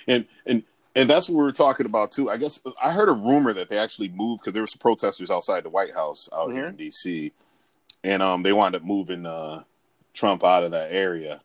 and 0.07 0.25
and 0.45 0.63
and 0.95 1.09
that's 1.09 1.29
what 1.29 1.37
we 1.37 1.43
were 1.43 1.51
talking 1.51 1.85
about 1.85 2.11
too. 2.11 2.29
I 2.29 2.37
guess 2.37 2.59
I 2.81 2.91
heard 2.91 3.09
a 3.09 3.13
rumor 3.13 3.53
that 3.53 3.69
they 3.69 3.77
actually 3.77 4.09
moved 4.09 4.41
because 4.41 4.53
there 4.53 4.63
were 4.63 4.67
some 4.67 4.79
protesters 4.79 5.31
outside 5.31 5.63
the 5.63 5.69
White 5.69 5.93
House 5.93 6.29
out 6.33 6.51
here 6.51 6.67
in 6.67 6.75
D.C. 6.75 7.31
and 8.03 8.21
um 8.21 8.43
they 8.43 8.53
wound 8.53 8.75
up 8.75 8.83
moving 8.83 9.25
uh 9.25 9.63
Trump 10.13 10.43
out 10.43 10.63
of 10.63 10.71
that 10.71 10.91
area. 10.91 11.41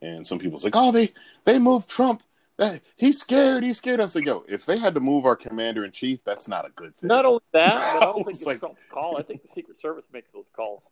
And 0.00 0.24
some 0.26 0.38
people's 0.38 0.64
like, 0.64 0.76
oh, 0.76 0.92
they 0.92 1.12
they 1.44 1.58
moved 1.58 1.88
Trump 1.88 2.22
Hey, 2.58 2.80
he's 2.96 3.20
scared. 3.20 3.62
He's 3.62 3.76
scared. 3.78 4.00
I 4.00 4.06
said, 4.06 4.24
yo, 4.24 4.44
if 4.48 4.66
they 4.66 4.78
had 4.78 4.94
to 4.94 5.00
move 5.00 5.24
our 5.26 5.36
commander 5.36 5.84
in 5.84 5.92
chief, 5.92 6.24
that's 6.24 6.48
not 6.48 6.66
a 6.66 6.70
good 6.70 6.96
thing. 6.96 7.06
Not 7.06 7.24
only 7.24 7.40
that, 7.52 7.70
but 7.70 8.02
I 8.02 8.06
don't 8.12 8.24
think 8.24 8.30
it's 8.36 8.44
like- 8.46 8.58
Trump's 8.58 8.80
call. 8.90 9.16
I 9.16 9.22
think 9.22 9.42
the 9.42 9.48
Secret 9.54 9.80
Service 9.80 10.04
makes 10.12 10.30
those 10.32 10.46
calls. 10.56 10.82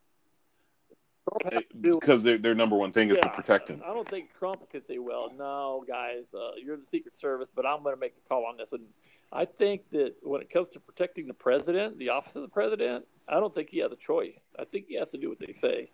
Trump 1.29 1.53
has 1.55 1.63
to 1.65 1.77
do- 1.81 1.99
because 1.99 2.23
their 2.23 2.39
their 2.39 2.55
number 2.55 2.77
one 2.77 2.93
thing 2.93 3.11
is 3.11 3.19
to 3.19 3.29
protect 3.31 3.69
him. 3.69 3.83
I 3.85 3.93
don't 3.93 4.09
think 4.09 4.31
Trump 4.39 4.71
could 4.71 4.87
say, 4.87 4.99
"Well, 4.99 5.33
no, 5.37 5.85
guys, 5.89 6.23
uh, 6.33 6.53
you're 6.65 6.77
the 6.77 6.87
Secret 6.89 7.19
Service, 7.19 7.49
but 7.53 7.67
I'm 7.67 7.83
going 7.83 7.97
to 7.97 8.01
make 8.01 8.15
the 8.15 8.21
call 8.29 8.47
on 8.47 8.57
this." 8.57 8.71
And 8.71 8.85
I 9.33 9.45
think 9.45 9.91
that 9.91 10.15
when 10.23 10.41
it 10.41 10.51
comes 10.51 10.69
to 10.75 10.79
protecting 10.79 11.27
the 11.27 11.35
president, 11.35 11.99
the 11.99 12.11
office 12.11 12.37
of 12.37 12.43
the 12.43 12.49
president, 12.49 13.07
I 13.29 13.41
don't 13.41 13.53
think 13.53 13.71
he 13.71 13.79
has 13.81 13.91
a 13.91 13.97
choice. 13.97 14.39
I 14.57 14.67
think 14.67 14.87
he 14.87 14.95
has 15.01 15.11
to 15.11 15.19
do 15.19 15.29
what 15.29 15.41
they 15.41 15.53
say. 15.53 15.91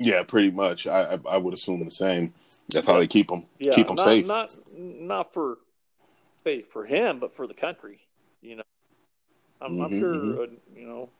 Yeah, 0.00 0.24
pretty 0.24 0.50
much. 0.50 0.88
I 0.88 1.14
I, 1.14 1.18
I 1.30 1.36
would 1.36 1.54
assume 1.54 1.80
the 1.84 1.92
same. 1.92 2.34
That's 2.68 2.86
how 2.86 2.98
they 2.98 3.06
keep 3.06 3.28
them. 3.28 3.44
Yeah, 3.58 3.74
keep 3.74 3.86
them 3.86 3.96
not, 3.96 4.04
safe. 4.04 4.26
Not 4.26 4.50
not 4.76 5.32
for 5.34 5.58
for 6.70 6.84
him, 6.84 7.20
but 7.20 7.34
for 7.34 7.46
the 7.46 7.54
country. 7.54 8.00
You 8.42 8.56
know, 8.56 8.62
I'm, 9.60 9.80
I'm 9.80 9.90
Mhm, 9.90 9.98
sure 9.98 10.14
mhm. 10.14 10.38
uh, 10.38 10.46
you 10.76 10.86
know 10.86 11.10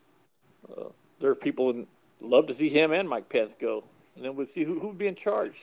uh, 0.68 0.88
there 1.20 1.30
are 1.30 1.34
people 1.34 1.72
who 1.72 1.86
love 2.20 2.46
to 2.48 2.54
see 2.54 2.68
him 2.68 2.92
and 2.92 3.08
Mike 3.08 3.28
Pence 3.28 3.54
go, 3.58 3.84
and 4.16 4.24
then 4.24 4.36
we'll 4.36 4.46
see 4.46 4.64
who 4.64 4.78
who 4.80 4.88
would 4.88 4.98
be 4.98 5.06
in 5.06 5.14
charge. 5.16 5.54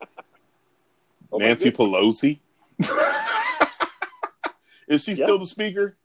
Oh, 1.30 1.36
Nancy. 1.36 1.70
Pelosi. 1.70 2.38
is 4.88 5.04
she 5.04 5.10
Yeah. 5.10 5.26
still 5.26 5.38
the 5.38 5.44
speaker? 5.44 5.98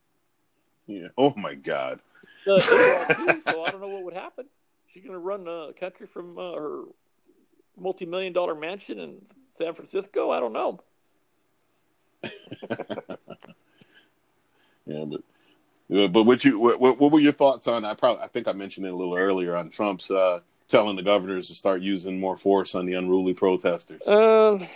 Yeah. 0.86 1.08
Oh 1.18 1.34
my 1.38 1.54
God. 1.54 2.02
Uh, 2.46 2.60
so 3.46 3.64
I 3.64 3.72
don't 3.72 3.80
know 3.80 3.88
what 3.88 4.04
would 4.04 4.14
happen. 4.14 4.48
She's 4.88 5.02
going 5.04 5.14
to 5.14 5.20
run 5.20 5.46
the 5.46 5.74
country 5.80 6.08
from 6.08 6.38
uh, 6.38 6.92
her 7.76 7.82
multi-million 7.82 8.34
dollar 8.34 8.56
mansion 8.56 9.00
in 9.00 9.22
San 9.58 9.74
Francisco. 9.74 10.32
I 10.32 10.40
don't 10.40 10.54
know. 10.54 10.80
Yeah, 14.86 15.06
but 15.06 15.22
but 16.12 16.24
what 16.24 16.44
you 16.44 16.60
what, 16.60 16.80
what 16.80 17.00
what 17.00 17.12
were 17.12 17.20
your 17.20 17.32
thoughts 17.32 17.68
on? 17.68 17.86
I 17.86 17.94
probably 17.94 18.24
I 18.24 18.28
think 18.28 18.48
I 18.48 18.52
mentioned 18.54 18.86
it 18.86 18.94
a 18.94 18.96
little 18.96 19.16
earlier 19.16 19.56
on 19.56 19.70
Trump's 19.70 20.12
uh, 20.12 20.42
telling 20.68 20.96
the 20.96 21.04
governors 21.04 21.48
to 21.50 21.56
start 21.56 21.82
using 21.82 22.20
more 22.20 22.36
force 22.38 22.76
on 22.76 22.86
the 22.86 22.94
unruly 22.94 23.34
protesters. 23.34 24.06
Um, 24.08 24.68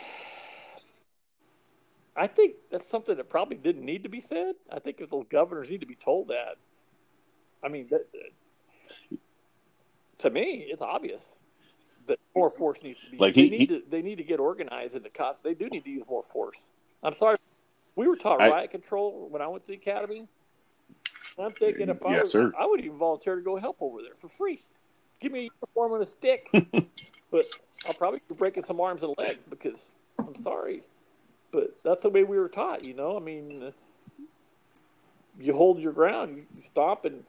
I 2.15 2.27
think 2.27 2.55
that's 2.71 2.87
something 2.87 3.15
that 3.17 3.29
probably 3.29 3.57
didn't 3.57 3.85
need 3.85 4.03
to 4.03 4.09
be 4.09 4.21
said. 4.21 4.55
I 4.71 4.79
think 4.79 5.01
if 5.01 5.09
those 5.09 5.25
governors 5.29 5.69
need 5.69 5.81
to 5.81 5.87
be 5.87 5.95
told 5.95 6.29
that, 6.29 6.55
I 7.63 7.67
mean, 7.67 7.87
that, 7.89 8.07
to 10.19 10.29
me, 10.29 10.65
it's 10.67 10.81
obvious 10.81 11.23
that 12.07 12.19
more 12.35 12.49
force 12.49 12.81
needs 12.83 12.99
to 13.01 13.09
be. 13.11 13.17
Like 13.17 13.35
they 13.35 13.43
he- 13.43 13.49
need 13.49 13.59
he- 13.59 13.67
to 13.67 13.83
they 13.89 14.01
need 14.01 14.17
to 14.17 14.23
get 14.23 14.39
organized 14.39 14.95
in 14.95 15.03
the 15.03 15.09
cost. 15.09 15.43
They 15.43 15.53
do 15.53 15.69
need 15.69 15.83
to 15.83 15.89
use 15.89 16.03
more 16.09 16.23
force. 16.23 16.57
I'm 17.03 17.15
sorry, 17.15 17.37
we 17.95 18.07
were 18.07 18.15
taught 18.15 18.41
I- 18.41 18.49
riot 18.49 18.71
control 18.71 19.27
when 19.29 19.41
I 19.41 19.47
went 19.47 19.63
to 19.65 19.67
the 19.67 19.75
academy. 19.77 20.27
I'm 21.39 21.51
thinking 21.53 21.89
if 21.89 22.03
I 22.03 22.13
Yes, 22.13 22.23
was, 22.23 22.31
sir. 22.31 22.51
I 22.57 22.65
would 22.65 22.79
even 22.83 22.97
volunteer 22.97 23.35
to 23.35 23.41
go 23.41 23.57
help 23.57 23.77
over 23.79 24.01
there 24.01 24.15
for 24.15 24.27
free. 24.27 24.63
Give 25.19 25.31
me 25.31 25.39
a 25.39 25.43
uniform 25.43 25.93
and 25.93 26.01
a 26.03 26.05
stick, 26.05 26.49
but 27.31 27.45
I'll 27.87 27.93
probably 27.93 28.19
be 28.27 28.33
breaking 28.35 28.63
some 28.63 28.79
arms 28.81 29.03
and 29.03 29.13
legs 29.17 29.39
because 29.49 29.77
I'm 30.19 30.41
sorry, 30.43 30.81
but 31.51 31.77
that's 31.83 32.01
the 32.01 32.09
way 32.09 32.23
we 32.23 32.39
were 32.39 32.49
taught. 32.49 32.83
You 32.85 32.95
know, 32.95 33.15
I 33.17 33.19
mean, 33.19 33.71
you 35.39 35.53
hold 35.53 35.79
your 35.79 35.91
ground, 35.93 36.37
you 36.55 36.63
stop 36.63 37.05
and 37.05 37.23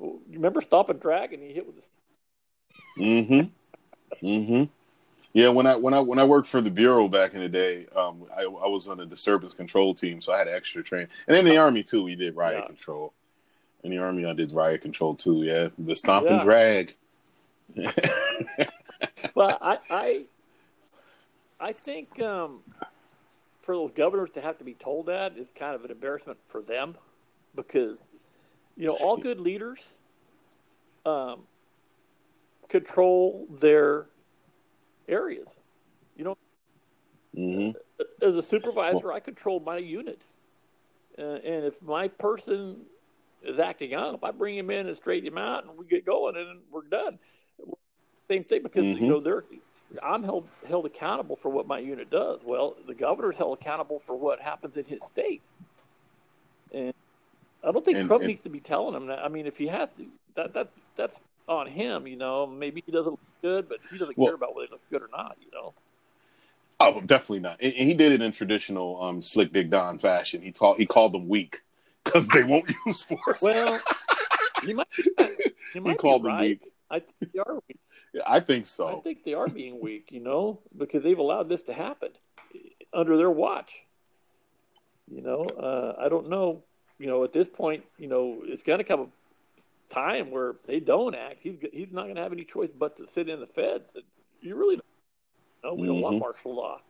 you 0.00 0.20
remember 0.30 0.60
stop 0.60 0.88
and 0.88 1.00
drag, 1.00 1.32
and 1.32 1.42
you 1.42 1.52
hit 1.54 1.66
with 1.66 1.76
the 1.76 1.82
Mm-hmm. 2.98 3.48
Mm-hmm. 4.22 4.64
Yeah, 5.34 5.50
when 5.50 5.66
I 5.66 5.76
when 5.76 5.94
I 5.94 6.00
when 6.00 6.18
I 6.18 6.24
worked 6.24 6.48
for 6.48 6.60
the 6.60 6.70
bureau 6.70 7.06
back 7.08 7.34
in 7.34 7.40
the 7.40 7.48
day, 7.48 7.86
um, 7.94 8.24
I, 8.36 8.42
I 8.42 8.66
was 8.66 8.88
on 8.88 9.00
a 9.00 9.06
disturbance 9.06 9.52
control 9.52 9.94
team, 9.94 10.20
so 10.20 10.32
I 10.32 10.38
had 10.38 10.48
extra 10.48 10.82
training. 10.82 11.08
And 11.26 11.36
in 11.36 11.44
the 11.44 11.58
army 11.58 11.82
too, 11.82 12.02
we 12.02 12.16
did 12.16 12.34
riot 12.34 12.62
Yeah. 12.62 12.66
control. 12.66 13.12
In 13.84 13.90
the 13.90 13.98
army, 13.98 14.24
I 14.24 14.32
did 14.32 14.52
riot 14.52 14.80
control 14.80 15.14
too. 15.14 15.42
Yeah, 15.42 15.68
the 15.78 15.94
stomp 15.94 16.26
Yeah. 16.26 16.32
and 16.32 16.40
drag. 16.40 16.96
well, 19.34 19.58
I, 19.60 19.78
I, 19.90 20.24
I 21.60 21.72
think 21.72 22.20
um, 22.20 22.60
for 23.60 23.74
those 23.74 23.92
governors 23.92 24.30
to 24.30 24.40
have 24.40 24.58
to 24.58 24.64
be 24.64 24.74
told 24.74 25.06
that 25.06 25.36
is 25.36 25.50
kind 25.56 25.74
of 25.74 25.84
an 25.84 25.90
embarrassment 25.90 26.38
for 26.48 26.62
them, 26.62 26.96
because 27.54 28.02
you 28.76 28.86
know 28.88 28.94
all 28.94 29.18
good 29.18 29.38
leaders 29.38 29.80
um, 31.04 31.42
control 32.68 33.46
their 33.50 34.06
areas. 35.08 35.48
You 36.16 36.24
know, 36.24 36.36
hmm 37.34 37.70
as 38.22 38.34
a 38.34 38.42
supervisor, 38.42 39.12
I 39.12 39.20
control 39.20 39.60
my 39.60 39.78
unit, 39.78 40.20
uh, 41.18 41.22
and 41.22 41.64
if 41.64 41.80
my 41.82 42.08
person 42.08 42.82
is 43.42 43.58
acting 43.58 43.94
up, 43.94 44.22
I 44.24 44.30
bring 44.30 44.56
him 44.56 44.70
in 44.70 44.86
and 44.86 44.96
straighten 44.96 45.26
him 45.26 45.38
out, 45.38 45.64
and 45.64 45.76
we 45.76 45.84
get 45.86 46.04
going, 46.04 46.36
and 46.36 46.60
we're 46.70 46.82
done. 46.82 47.18
Same 48.28 48.44
thing 48.44 48.62
because 48.62 48.84
Mhm. 48.84 49.00
you 49.00 49.06
know 49.08 49.20
they're. 49.20 49.44
I'm 50.02 50.22
held 50.22 50.46
held 50.66 50.84
accountable 50.86 51.34
for 51.36 51.48
what 51.48 51.66
my 51.66 51.78
unit 51.78 52.10
does. 52.10 52.40
Well, 52.44 52.76
the 52.86 52.94
governor's 52.94 53.36
held 53.36 53.58
accountable 53.58 53.98
for 54.00 54.14
what 54.16 54.40
happens 54.40 54.76
in 54.76 54.84
his 54.84 55.02
state, 55.04 55.40
and 56.72 56.92
I 57.64 57.72
don't 57.72 57.84
think 57.84 57.96
And- 57.98 58.06
Trump 58.06 58.22
and- 58.22 58.28
needs 58.28 58.42
to 58.42 58.50
be 58.50 58.60
telling 58.60 58.94
him 58.94 59.06
that. 59.06 59.24
I 59.24 59.28
mean, 59.28 59.46
if 59.46 59.56
he 59.58 59.68
has 59.68 59.90
to, 59.92 60.06
that 60.34 60.52
that 60.54 60.70
that's 60.94 61.18
on 61.48 61.66
him. 61.66 62.06
You 62.06 62.16
know, 62.16 62.46
maybe 62.46 62.82
he 62.84 62.92
doesn't 62.92 63.12
look 63.12 63.20
good, 63.42 63.68
but 63.68 63.78
he 63.90 63.98
doesn't 63.98 64.16
Well- 64.16 64.28
care 64.28 64.34
about 64.34 64.54
whether 64.54 64.66
he 64.66 64.72
looks 64.72 64.84
good 64.90 65.02
or 65.02 65.08
not. 65.10 65.36
You 65.40 65.50
know. 65.52 65.74
Oh, 66.80 67.00
definitely 67.00 67.40
not. 67.40 67.60
And, 67.60 67.72
he 67.72 67.94
did 67.94 68.12
it 68.12 68.22
in 68.22 68.30
traditional 68.30 69.02
um, 69.02 69.20
slick 69.20 69.52
Dick 69.52 69.68
Don 69.68 69.98
fashion. 69.98 70.42
He 70.42 70.52
called 70.52 70.76
he 70.78 70.86
called 70.86 71.12
them 71.12 71.28
weak 71.28 71.62
because 72.04 72.28
they 72.28 72.44
won't 72.44 72.70
use 72.86 73.02
force. 73.02 73.42
Well, 73.42 73.80
he 74.64 74.74
might. 74.74 74.86
He 75.72 75.80
might 75.80 75.98
called 75.98 76.22
be 76.22 76.28
them 76.28 76.36
right. 76.36 76.60
weak. 76.62 76.72
I 76.90 77.00
think 77.00 77.32
they 77.32 77.38
are 77.40 77.54
weak. 77.54 77.78
I 78.26 78.40
think 78.40 78.66
so. 78.66 78.98
I 78.98 79.00
think 79.00 79.24
they 79.24 79.34
are 79.34 79.48
being 79.48 79.80
weak. 79.80 80.10
You 80.12 80.20
know, 80.20 80.60
because 80.76 81.02
they've 81.02 81.18
allowed 81.18 81.48
this 81.48 81.62
to 81.64 81.72
happen 81.72 82.10
under 82.92 83.16
their 83.16 83.30
watch. 83.30 83.82
You 85.10 85.22
know, 85.22 85.44
uh, 85.44 85.96
I 85.98 86.08
don't 86.08 86.28
know. 86.28 86.62
You 86.98 87.06
know, 87.06 87.24
at 87.24 87.32
this 87.32 87.48
point, 87.48 87.84
you 87.98 88.08
know, 88.08 88.38
it's 88.44 88.62
going 88.62 88.78
to 88.78 88.84
come 88.84 89.12
time 89.88 90.30
where 90.30 90.50
if 90.50 90.62
they 90.62 90.80
don't 90.80 91.14
act, 91.14 91.38
he's 91.42 91.56
he's 91.72 91.92
not 91.92 92.04
going 92.04 92.16
to 92.16 92.22
have 92.22 92.32
any 92.32 92.44
choice 92.44 92.70
but 92.78 92.96
to 92.98 93.06
sit 93.08 93.28
in 93.28 93.40
the 93.40 93.46
feds. 93.46 93.88
And 93.94 94.04
you 94.40 94.54
really 94.56 94.76
don't. 94.76 94.84
No, 95.64 95.74
we 95.74 95.86
don't 95.88 96.00
want 96.00 96.16
Mhm. 96.16 96.20
martial 96.20 96.54
law. 96.54 96.80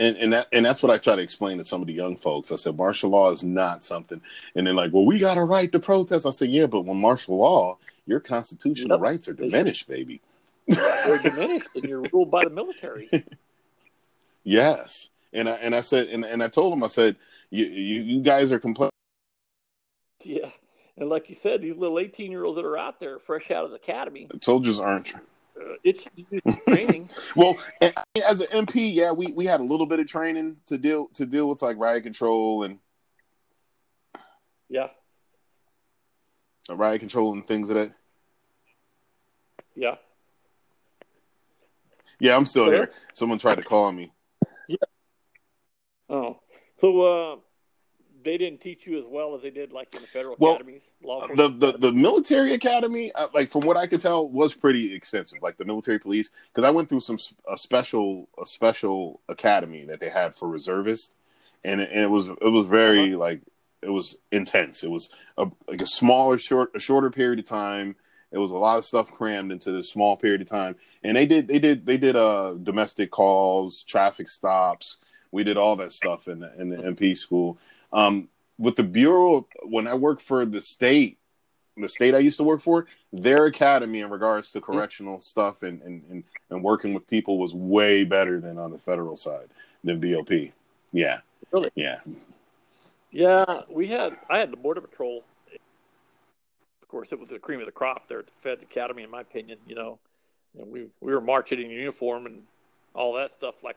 and 0.00 0.16
and 0.16 0.32
that 0.32 0.48
and 0.52 0.66
that's 0.66 0.82
what 0.82 0.90
I 0.90 0.98
try 0.98 1.14
to 1.16 1.22
explain 1.22 1.58
to 1.58 1.64
some 1.64 1.80
of 1.80 1.86
the 1.86 1.92
young 1.92 2.16
folks. 2.16 2.50
I 2.52 2.56
said 2.56 2.76
martial 2.76 3.10
law 3.10 3.30
is 3.30 3.42
not 3.44 3.84
something, 3.84 4.20
and 4.54 4.66
they're 4.66 4.74
like, 4.74 4.92
"Well, 4.92 5.04
we 5.06 5.18
got 5.18 5.38
a 5.38 5.42
right 5.44 5.70
to 5.72 5.78
protest." 5.78 6.26
I 6.26 6.30
said, 6.30 6.48
"Yeah, 6.50 6.66
but 6.66 6.82
when 6.82 7.00
martial 7.00 7.38
law, 7.38 7.78
your 8.06 8.20
constitutional 8.20 8.96
Yep. 8.98 9.00
rights 9.00 9.28
are 9.28 9.34
diminished, 9.34 9.86
baby." 9.88 10.20
They're 10.66 11.18
diminished, 11.18 11.68
and 11.74 11.84
you're 11.84 12.02
ruled 12.12 12.30
by 12.30 12.44
the 12.44 12.50
military. 12.50 13.08
Yes, 14.44 15.10
and 15.32 15.48
I 15.48 15.52
and 15.56 15.74
I 15.74 15.80
said, 15.82 16.08
and, 16.08 16.24
and 16.24 16.42
I 16.42 16.48
told 16.48 16.72
them, 16.72 16.82
I 16.82 16.86
said, 16.86 17.16
"You 17.50 17.66
you, 17.66 18.00
you 18.02 18.20
guys 18.22 18.50
are 18.50 18.58
complaining." 18.58 18.90
Yeah, 20.24 20.50
and 20.98 21.08
like 21.08 21.28
you 21.28 21.34
said, 21.34 21.62
these 21.62 21.76
little 21.76 21.98
eighteen-year-olds 21.98 22.56
that 22.56 22.64
are 22.64 22.76
out 22.78 23.00
there, 23.00 23.18
fresh 23.18 23.50
out 23.50 23.64
of 23.64 23.70
the 23.70 23.76
academy, 23.76 24.28
Soldiers 24.40 24.78
aren't. 24.80 25.14
uh, 25.14 25.20
it's 25.84 26.06
it's 26.30 26.64
training. 26.64 27.10
Well, 27.36 27.56
as 27.80 28.40
an 28.40 28.48
MP, 28.66 28.92
yeah, 28.94 29.12
we, 29.12 29.32
we 29.32 29.46
had 29.46 29.60
a 29.60 29.64
little 29.64 29.86
bit 29.86 30.00
of 30.00 30.06
training 30.06 30.56
to 30.66 30.76
deal 30.78 31.08
to 31.14 31.24
deal 31.26 31.48
with 31.48 31.62
like 31.62 31.76
riot 31.78 32.02
control 32.02 32.62
and 32.64 32.78
Yeah, 34.68 34.88
riot 36.70 37.00
control 37.00 37.32
and 37.32 37.46
things 37.46 37.70
of 37.70 37.76
that. 37.76 37.92
yeah. 39.74 39.96
Yeah, 42.20 42.34
I'm 42.36 42.46
still 42.46 42.64
Still 42.64 42.72
here. 42.74 42.90
Someone 43.12 43.38
tried 43.38 43.56
to 43.56 43.62
call 43.62 43.92
me. 43.92 44.12
Yeah. 44.66 44.76
Oh, 46.10 46.40
so 46.78 47.00
uh, 47.00 47.36
they 48.24 48.38
didn't 48.38 48.60
teach 48.60 48.86
you 48.86 48.98
as 48.98 49.04
well 49.06 49.34
as 49.34 49.42
they 49.42 49.50
did, 49.50 49.72
like 49.72 49.94
in 49.94 50.00
the 50.00 50.06
federal 50.06 50.36
Well, 50.38 50.54
academies. 50.54 50.82
Law 51.02 51.26
the 51.28 51.48
the, 51.48 51.72
the 51.78 51.92
military 51.92 52.54
academy, 52.54 53.12
uh, 53.12 53.28
like 53.32 53.48
from 53.48 53.62
what 53.62 53.76
I 53.76 53.86
could 53.86 54.00
tell, 54.00 54.28
was 54.28 54.54
pretty 54.54 54.94
extensive. 54.94 55.38
Like 55.42 55.56
the 55.56 55.64
military 55.64 55.98
police, 55.98 56.30
because 56.52 56.66
I 56.66 56.70
went 56.70 56.88
through 56.88 57.00
some 57.00 57.18
a 57.48 57.56
special 57.56 58.28
a 58.40 58.46
special 58.46 59.20
academy 59.28 59.84
that 59.86 60.00
they 60.00 60.08
had 60.08 60.34
for 60.34 60.48
reservists, 60.48 61.14
and 61.64 61.80
it, 61.80 61.90
and 61.92 62.00
it 62.00 62.10
was 62.10 62.28
it 62.28 62.50
was 62.50 62.66
very 62.66 63.14
like 63.14 63.42
it 63.82 63.90
was 63.90 64.16
intense. 64.32 64.82
It 64.82 64.90
was 64.90 65.10
a, 65.36 65.48
like 65.68 65.82
a 65.82 65.86
smaller 65.86 66.38
short 66.38 66.72
a 66.74 66.80
shorter 66.80 67.10
period 67.10 67.38
of 67.38 67.46
time. 67.46 67.96
It 68.30 68.38
was 68.38 68.50
a 68.50 68.56
lot 68.56 68.76
of 68.76 68.84
stuff 68.84 69.10
crammed 69.10 69.52
into 69.52 69.72
this 69.72 69.90
small 69.90 70.16
period 70.16 70.42
of 70.42 70.48
time, 70.48 70.76
and 71.02 71.16
they 71.16 71.26
did 71.26 71.48
they 71.48 71.58
did 71.58 71.86
they 71.86 71.96
did 71.96 72.16
uh 72.16 72.54
domestic 72.62 73.10
calls, 73.10 73.82
traffic 73.82 74.28
stops. 74.28 74.98
We 75.30 75.44
did 75.44 75.56
all 75.58 75.76
that 75.76 75.92
stuff 75.92 76.26
in 76.26 76.40
the, 76.40 76.58
in 76.58 76.70
the 76.70 76.76
MP 76.78 77.16
school. 77.16 77.58
Um, 77.92 78.28
with 78.58 78.76
the 78.76 78.84
bureau, 78.84 79.46
when 79.62 79.86
I 79.86 79.94
worked 79.94 80.22
for 80.22 80.44
the 80.44 80.60
state 80.60 81.18
the 81.80 81.88
state 81.88 82.14
I 82.14 82.18
used 82.18 82.36
to 82.38 82.44
work 82.44 82.60
for, 82.60 82.86
their 83.12 83.46
academy 83.46 84.00
in 84.00 84.10
regards 84.10 84.50
to 84.50 84.60
correctional 84.60 85.14
mm-hmm. 85.14 85.22
stuff 85.22 85.62
and, 85.62 85.80
and, 85.82 86.02
and, 86.10 86.24
and 86.50 86.62
working 86.62 86.92
with 86.92 87.06
people 87.06 87.38
was 87.38 87.54
way 87.54 88.04
better 88.04 88.40
than 88.40 88.58
on 88.58 88.70
the 88.70 88.78
federal 88.78 89.16
side 89.16 89.48
than 89.84 90.00
BOP. 90.00 90.30
Yeah. 90.92 91.20
Really? 91.52 91.70
Yeah. 91.74 92.00
Yeah, 93.10 93.62
we 93.70 93.86
had 93.86 94.16
I 94.28 94.38
had 94.38 94.52
the 94.52 94.56
border 94.56 94.82
patrol. 94.82 95.24
Of 96.82 96.88
course, 96.88 97.10
it 97.10 97.18
was 97.18 97.30
the 97.30 97.38
cream 97.38 97.60
of 97.60 97.66
the 97.66 97.72
crop 97.72 98.06
there 98.08 98.18
at 98.18 98.26
the 98.26 98.32
Fed 98.32 98.58
Academy, 98.62 99.02
in 99.02 99.10
my 99.10 99.22
opinion. 99.22 99.58
You 99.66 99.76
know, 99.76 99.98
and 100.58 100.70
we 100.70 100.88
we 101.00 101.12
were 101.12 101.20
marching 101.20 101.58
in 101.58 101.70
uniform 101.70 102.26
and 102.26 102.42
all 102.94 103.14
that 103.14 103.32
stuff 103.32 103.64
like 103.64 103.76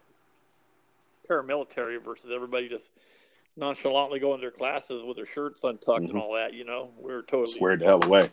paramilitary 1.30 2.03
versus 2.03 2.30
everybody 2.34 2.68
just 2.68 2.89
nonchalantly 3.62 4.20
going 4.20 4.39
to 4.39 4.41
their 4.41 4.51
classes 4.51 5.03
with 5.03 5.16
their 5.16 5.26
shirts 5.26 5.64
untucked 5.64 6.01
mm-hmm. 6.01 6.12
and 6.12 6.20
all 6.20 6.34
that. 6.34 6.53
You 6.53 6.66
know, 6.66 6.89
we 6.99 7.14
were 7.14 7.22
totally 7.22 7.47
squared 7.47 7.80
the 7.80 7.86
hell 7.86 8.03
away. 8.03 8.30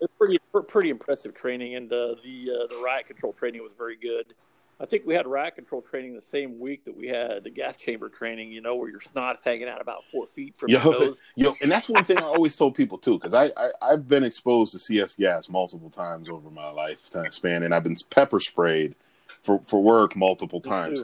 It's 0.00 0.12
pretty 0.18 0.38
pretty 0.68 0.90
impressive 0.90 1.34
training, 1.34 1.74
and 1.76 1.90
uh, 1.90 2.14
the 2.22 2.50
uh, 2.50 2.66
the 2.66 2.80
riot 2.84 3.06
control 3.06 3.32
training 3.32 3.62
was 3.62 3.72
very 3.76 3.96
good. 3.96 4.34
I 4.80 4.86
think 4.86 5.04
we 5.06 5.14
had 5.14 5.26
riot 5.26 5.56
control 5.56 5.82
training 5.82 6.14
the 6.14 6.22
same 6.22 6.60
week 6.60 6.84
that 6.84 6.96
we 6.96 7.08
had 7.08 7.42
the 7.42 7.50
gas 7.50 7.76
chamber 7.76 8.08
training. 8.08 8.52
You 8.52 8.60
know, 8.60 8.76
where 8.76 8.88
your 8.88 9.00
snot's 9.00 9.42
hanging 9.42 9.68
out 9.68 9.80
about 9.80 10.04
four 10.04 10.26
feet 10.26 10.56
from 10.56 10.70
yo, 10.70 10.80
your 10.82 10.92
nose. 11.00 11.20
Yo, 11.34 11.56
and 11.60 11.72
that's 11.72 11.88
one 11.88 12.04
thing 12.04 12.18
I 12.18 12.26
always 12.26 12.54
told 12.54 12.76
people 12.76 12.98
too, 12.98 13.18
because 13.18 13.34
I, 13.34 13.50
I 13.82 13.90
have 13.90 14.06
been 14.06 14.22
exposed 14.22 14.72
to 14.72 14.78
CS 14.78 15.16
gas 15.16 15.48
multiple 15.48 15.90
times 15.90 16.28
over 16.28 16.48
my 16.48 16.70
lifetime 16.70 17.32
span, 17.32 17.64
and 17.64 17.74
I've 17.74 17.82
been 17.82 17.96
pepper 18.10 18.38
sprayed 18.38 18.94
for 19.42 19.60
for 19.66 19.82
work 19.82 20.14
multiple 20.14 20.60
times, 20.60 21.02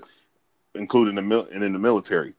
including 0.77 1.17
the 1.17 1.23
mil- 1.23 1.49
and 1.53 1.65
in 1.65 1.73
the 1.73 1.81
military. 1.81 2.35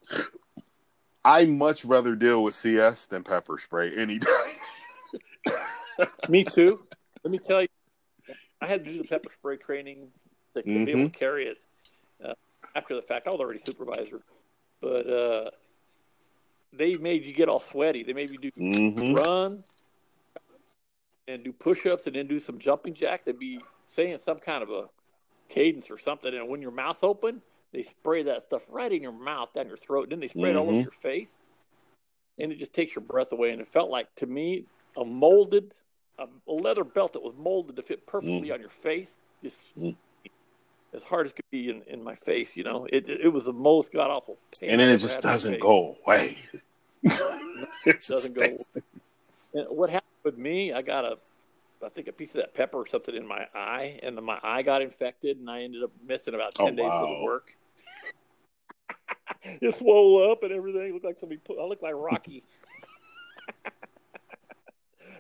I 1.26 1.46
much 1.46 1.84
rather 1.84 2.16
deal 2.16 2.44
with 2.44 2.54
CS 2.54 3.08
than 3.08 3.24
pepper 3.24 3.58
spray 3.58 3.92
any 3.98 4.20
day. 4.20 5.48
Me 6.30 6.44
too. 6.44 6.86
Let 7.24 7.32
me 7.32 7.40
tell 7.40 7.64
you, 7.64 7.68
I 8.62 8.68
had 8.68 8.86
to 8.86 8.92
do 8.92 9.02
the 9.02 9.08
pepper 9.08 9.30
spray 9.34 9.58
training 9.58 10.10
to 10.54 10.62
mm-hmm. 10.62 10.86
be 10.86 10.92
able 10.92 11.02
to 11.02 11.08
mm-hmm. 11.08 11.18
carry 11.18 11.48
it 11.48 11.58
uh, 12.24 12.34
after 12.76 12.96
the 12.96 13.02
fact. 13.02 13.26
I 13.26 13.32
was 13.32 13.40
already 13.40 13.60
supervisor, 13.60 14.22
but 14.82 15.10
uh, 15.10 15.50
they 16.72 16.96
made 16.98 17.26
you 17.26 17.34
get 17.34 17.50
all 17.50 17.60
sweaty. 17.60 18.04
They 18.04 18.14
made 18.14 18.30
you 18.30 18.38
do 18.38 18.52
mm-hmm. 18.52 19.16
run 19.16 19.64
and 21.28 21.44
do 21.44 21.52
push-ups 21.52 22.06
and 22.06 22.16
then 22.16 22.28
do 22.28 22.40
some 22.40 22.60
jumping 22.60 22.94
jacks. 22.94 23.26
They'd 23.26 23.40
be 23.40 23.60
saying 23.88 24.20
some 24.20 24.38
kind 24.38 24.62
of 24.62 24.70
a 24.70 24.90
cadence 25.50 25.90
or 25.90 25.98
something, 25.98 26.36
and 26.36 26.48
when 26.48 26.62
your 26.62 26.72
mouth's 26.72 27.04
open, 27.04 27.42
they 27.76 27.84
spray 27.84 28.24
that 28.24 28.42
stuff 28.42 28.64
right 28.70 28.92
in 28.92 29.02
your 29.02 29.12
mouth, 29.12 29.54
down 29.54 29.68
your 29.68 29.78
throat, 29.78 30.04
and 30.04 30.14
then 30.14 30.20
they 30.20 30.28
spray 30.28 30.44
mm-hmm. 30.44 30.50
it 30.50 30.56
all 30.56 30.64
over 30.64 30.72
mm-hmm. 30.72 30.82
your 30.82 30.92
face, 30.92 31.36
and 32.40 32.52
it 32.52 32.60
just 32.60 32.74
takes 32.74 32.96
your 32.96 33.04
breath 33.04 33.32
away. 33.32 33.52
And 33.52 33.62
it 33.62 33.68
felt 33.68 33.90
like 33.90 34.14
to 34.16 34.26
me 34.26 34.66
a 34.98 35.04
molded, 35.04 35.74
a, 36.18 36.28
leather 36.48 36.84
belt 36.84 37.14
that 37.14 37.22
was 37.22 37.34
molded 37.38 37.76
to 37.76 37.82
fit 37.82 38.08
perfectly 38.08 38.50
mm. 38.50 38.54
on 38.54 38.60
your 38.62 38.70
face, 38.70 39.16
just 39.44 39.78
mm. 39.78 39.96
as 40.94 41.04
hard 41.04 41.26
as 41.26 41.34
could 41.34 41.46
be 41.52 41.70
in, 41.70 41.82
in 41.88 42.04
my 42.04 42.16
face. 42.16 42.56
You 42.56 42.64
know, 42.64 42.88
it 42.92 43.10
it 43.10 43.32
was 43.34 43.46
the 43.46 43.54
most 43.54 43.92
god 43.92 44.10
awful 44.10 44.38
pain. 44.60 44.70
And 44.70 44.80
then 44.80 44.90
it 44.90 45.00
just 45.00 45.22
doesn't 45.22 45.60
go 45.60 45.98
away. 46.06 46.38
it 47.04 48.06
doesn't 48.08 48.36
go. 48.36 48.46
Away. 48.46 48.58
And 49.54 49.68
what 49.70 49.90
happened 49.90 50.24
with 50.24 50.38
me? 50.38 50.72
I 50.72 50.82
got 50.82 51.04
a 51.04 51.18
I 51.86 51.90
think 51.90 52.08
a 52.08 52.12
piece 52.12 52.32
of 52.32 52.38
that 52.38 52.54
pepper 52.54 52.78
or 52.78 52.88
something 52.88 53.16
in 53.16 53.28
my 53.28 53.48
eye, 53.54 54.00
and 54.02 54.18
then 54.18 54.24
my 54.24 54.40
eye 54.42 54.62
got 54.62 54.82
infected, 54.82 55.38
and 55.38 55.50
I 55.50 55.62
ended 55.64 55.84
up 55.84 55.92
missing 56.06 56.34
about 56.34 56.56
ten 56.56 56.68
oh, 56.68 56.72
days 56.72 56.86
wow. 56.86 57.02
worth 57.02 57.18
of 57.18 57.24
work. 57.24 57.58
it 59.62 59.76
swelled 59.76 60.32
up 60.32 60.44
and 60.44 60.52
everything. 60.52 60.90
It 60.90 60.94
looked 60.94 61.06
like 61.06 61.20
somebody 61.20 61.40
put. 61.40 61.60
I 61.60 61.64
looked 61.64 61.84
like 61.84 61.94
Rocky. 61.96 62.44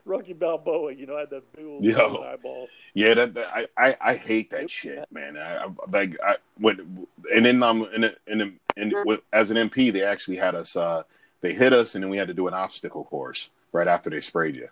Rocky 0.05 0.33
Balboa, 0.33 0.93
you 0.93 1.07
know, 1.07 1.17
I 1.17 1.21
had 1.21 1.31
that 1.31 1.51
big 1.53 1.65
old 1.65 1.83
Yo, 1.83 2.23
eyeball. 2.23 2.67
Yeah, 2.93 3.15
that, 3.15 3.33
that, 3.33 3.47
I, 3.53 3.67
I 3.77 3.97
I 4.01 4.13
hate 4.15 4.51
that 4.51 4.69
shit, 4.69 5.03
man. 5.11 5.35
I, 5.35 5.65
I 5.65 5.67
like 5.91 6.15
I 6.23 6.37
when 6.59 7.07
and 7.33 7.45
then 7.45 7.63
um 7.63 7.87
in 7.93 8.03
in, 8.27 8.41
in, 8.77 8.93
in 8.93 9.19
as 9.33 9.49
an 9.49 9.57
MP 9.69 9.91
they 9.91 10.03
actually 10.03 10.37
had 10.37 10.53
us 10.53 10.75
uh 10.75 11.03
they 11.41 11.53
hit 11.53 11.73
us 11.73 11.95
and 11.95 12.03
then 12.03 12.11
we 12.11 12.17
had 12.17 12.27
to 12.27 12.33
do 12.35 12.47
an 12.47 12.53
obstacle 12.53 13.03
course 13.03 13.49
right 13.71 13.87
after 13.87 14.09
they 14.09 14.21
sprayed 14.21 14.55
you. 14.55 14.69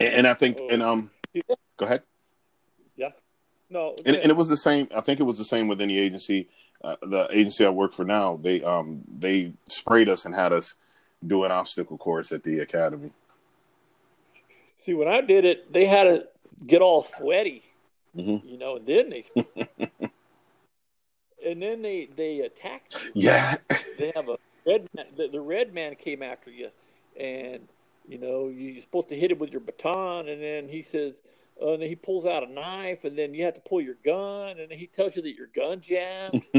And, 0.00 0.14
and 0.14 0.26
I 0.26 0.34
think 0.34 0.58
oh. 0.60 0.68
and 0.70 0.82
um 0.82 1.10
go 1.76 1.86
ahead. 1.86 2.02
Yeah. 2.96 3.10
No. 3.70 3.94
And, 4.04 4.16
and, 4.16 4.30
it 4.30 4.36
was 4.36 4.48
the 4.48 4.56
same. 4.56 4.88
I 4.94 5.00
think 5.00 5.20
it 5.20 5.24
was 5.24 5.38
the 5.38 5.44
same 5.44 5.68
within 5.68 5.88
the 5.88 5.98
agency 5.98 6.48
uh, 6.84 6.96
the 7.02 7.28
agency 7.30 7.64
I 7.64 7.70
work 7.70 7.92
for 7.92 8.04
now, 8.04 8.38
they 8.40 8.62
um 8.62 9.02
they 9.18 9.52
sprayed 9.66 10.08
us 10.08 10.24
and 10.24 10.34
had 10.34 10.52
us 10.52 10.74
do 11.26 11.44
an 11.44 11.50
obstacle 11.50 11.96
course 11.96 12.30
at 12.32 12.42
the 12.42 12.58
academy. 12.58 13.10
See, 14.76 14.92
when 14.92 15.08
I 15.08 15.22
did 15.22 15.44
it, 15.44 15.72
they 15.72 15.86
had 15.86 16.04
to 16.04 16.28
get 16.66 16.82
all 16.82 17.02
sweaty, 17.02 17.62
mm-hmm. 18.14 18.46
you 18.46 18.58
know, 18.58 18.76
and 18.76 18.86
then 18.86 19.08
they 19.08 19.24
and 21.44 21.62
then 21.62 21.80
they 21.80 22.08
they 22.14 22.40
attacked 22.40 23.02
you. 23.02 23.10
Yeah, 23.14 23.56
they 23.98 24.12
have 24.14 24.28
a 24.28 24.36
red. 24.66 24.88
Man, 24.94 25.06
the, 25.16 25.28
the 25.28 25.40
red 25.40 25.72
man 25.72 25.94
came 25.94 26.22
after 26.22 26.50
you, 26.50 26.68
and 27.18 27.66
you 28.06 28.18
know 28.18 28.48
you're 28.48 28.80
supposed 28.82 29.08
to 29.08 29.16
hit 29.16 29.30
him 29.30 29.38
with 29.38 29.52
your 29.52 29.60
baton, 29.60 30.28
and 30.28 30.42
then 30.42 30.68
he 30.68 30.82
says 30.82 31.14
uh, 31.60 31.72
and 31.72 31.82
then 31.82 31.88
he 31.88 31.96
pulls 31.96 32.26
out 32.26 32.42
a 32.42 32.52
knife, 32.52 33.04
and 33.04 33.16
then 33.16 33.34
you 33.34 33.44
have 33.44 33.54
to 33.54 33.60
pull 33.60 33.80
your 33.80 33.96
gun, 34.04 34.58
and 34.58 34.72
he 34.72 34.86
tells 34.86 35.16
you 35.16 35.22
that 35.22 35.34
your 35.34 35.48
gun 35.54 35.80
jammed. 35.80 36.42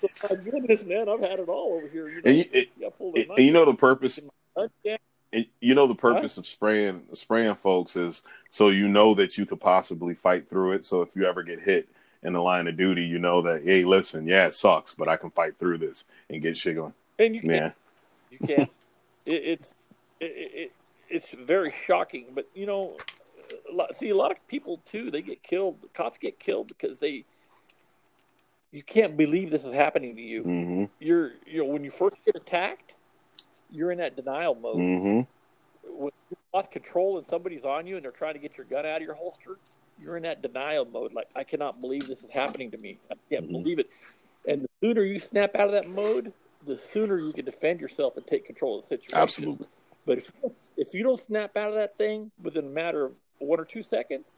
so, 0.00 0.08
my 0.28 0.36
goodness, 0.36 0.84
man, 0.84 1.08
I've 1.08 1.20
had 1.20 1.40
it 1.40 1.48
all 1.48 1.74
over 1.74 1.88
here. 1.88 2.08
You 2.08 2.16
know, 2.16 2.22
and, 2.26 2.36
you, 2.36 2.44
it, 2.52 2.68
and, 2.78 3.30
and 3.30 3.38
you 3.38 3.52
know 3.52 3.64
the 3.64 3.74
purpose. 3.74 4.18
And 4.18 5.46
you 5.60 5.74
know 5.74 5.86
the 5.86 5.94
purpose 5.94 6.36
of 6.36 6.46
spraying 6.46 7.04
spraying 7.14 7.54
folks 7.54 7.96
is 7.96 8.22
so 8.50 8.68
you 8.68 8.86
know 8.86 9.14
that 9.14 9.38
you 9.38 9.46
could 9.46 9.60
possibly 9.60 10.14
fight 10.14 10.48
through 10.48 10.72
it. 10.72 10.84
So 10.84 11.00
if 11.00 11.16
you 11.16 11.24
ever 11.24 11.42
get 11.42 11.60
hit 11.60 11.88
in 12.22 12.34
the 12.34 12.42
line 12.42 12.68
of 12.68 12.76
duty, 12.76 13.04
you 13.04 13.18
know 13.18 13.40
that 13.42 13.64
hey, 13.64 13.84
listen, 13.84 14.26
yeah, 14.26 14.46
it 14.46 14.54
sucks, 14.54 14.94
but 14.94 15.08
I 15.08 15.16
can 15.16 15.30
fight 15.30 15.58
through 15.58 15.78
this 15.78 16.04
and 16.28 16.42
get 16.42 16.58
shit 16.58 16.76
going. 16.76 16.92
And 17.18 17.34
you 17.34 17.40
can, 17.40 17.50
yeah. 17.50 17.70
you 18.30 18.38
can. 18.38 18.60
it, 18.60 18.68
it's 19.32 19.74
it, 20.20 20.24
it, 20.26 20.72
it's 21.12 21.34
very 21.34 21.70
shocking. 21.70 22.26
But 22.34 22.48
you 22.54 22.66
know, 22.66 22.96
see 23.92 24.08
a 24.08 24.16
lot 24.16 24.32
of 24.32 24.48
people 24.48 24.80
too. 24.90 25.10
They 25.10 25.22
get 25.22 25.42
killed. 25.42 25.82
The 25.82 25.88
cops 25.88 26.18
get 26.18 26.40
killed 26.40 26.68
because 26.68 26.98
they. 26.98 27.24
You 28.72 28.82
can't 28.82 29.18
believe 29.18 29.50
this 29.50 29.66
is 29.66 29.74
happening 29.74 30.16
to 30.16 30.22
you. 30.22 30.42
Mm-hmm. 30.44 30.84
You're, 30.98 31.32
you 31.46 31.58
know, 31.58 31.66
when 31.66 31.84
you 31.84 31.90
first 31.90 32.16
get 32.24 32.34
attacked, 32.34 32.94
you're 33.70 33.92
in 33.92 33.98
that 33.98 34.16
denial 34.16 34.54
mode. 34.54 34.78
Mm-hmm. 34.78 35.92
When 36.02 36.12
you 36.30 36.36
lost 36.54 36.70
control 36.70 37.18
and 37.18 37.26
somebody's 37.26 37.64
on 37.66 37.86
you 37.86 37.96
and 37.96 38.04
they're 38.04 38.12
trying 38.12 38.32
to 38.32 38.40
get 38.40 38.56
your 38.56 38.64
gun 38.64 38.86
out 38.86 38.96
of 38.96 39.02
your 39.02 39.12
holster, 39.14 39.58
you're 40.00 40.16
in 40.16 40.22
that 40.22 40.40
denial 40.40 40.86
mode. 40.86 41.12
Like 41.12 41.28
I 41.36 41.44
cannot 41.44 41.82
believe 41.82 42.08
this 42.08 42.22
is 42.22 42.30
happening 42.30 42.70
to 42.70 42.78
me. 42.78 42.98
I 43.10 43.14
can't 43.28 43.44
mm-hmm. 43.44 43.52
believe 43.52 43.78
it. 43.78 43.90
And 44.48 44.62
the 44.62 44.68
sooner 44.80 45.02
you 45.02 45.20
snap 45.20 45.54
out 45.54 45.66
of 45.66 45.72
that 45.72 45.88
mode, 45.88 46.32
the 46.66 46.78
sooner 46.78 47.18
you 47.18 47.34
can 47.34 47.44
defend 47.44 47.78
yourself 47.78 48.16
and 48.16 48.26
take 48.26 48.46
control 48.46 48.78
of 48.78 48.82
the 48.82 48.88
situation. 48.88 49.18
Absolutely. 49.18 49.66
But 50.06 50.18
if 50.18 50.32
if 50.76 50.94
you 50.94 51.02
don't 51.02 51.20
snap 51.20 51.56
out 51.56 51.68
of 51.68 51.74
that 51.76 51.96
thing 51.96 52.30
within 52.42 52.66
a 52.66 52.70
matter 52.70 53.04
of 53.04 53.12
one 53.38 53.60
or 53.60 53.64
two 53.64 53.82
seconds, 53.82 54.28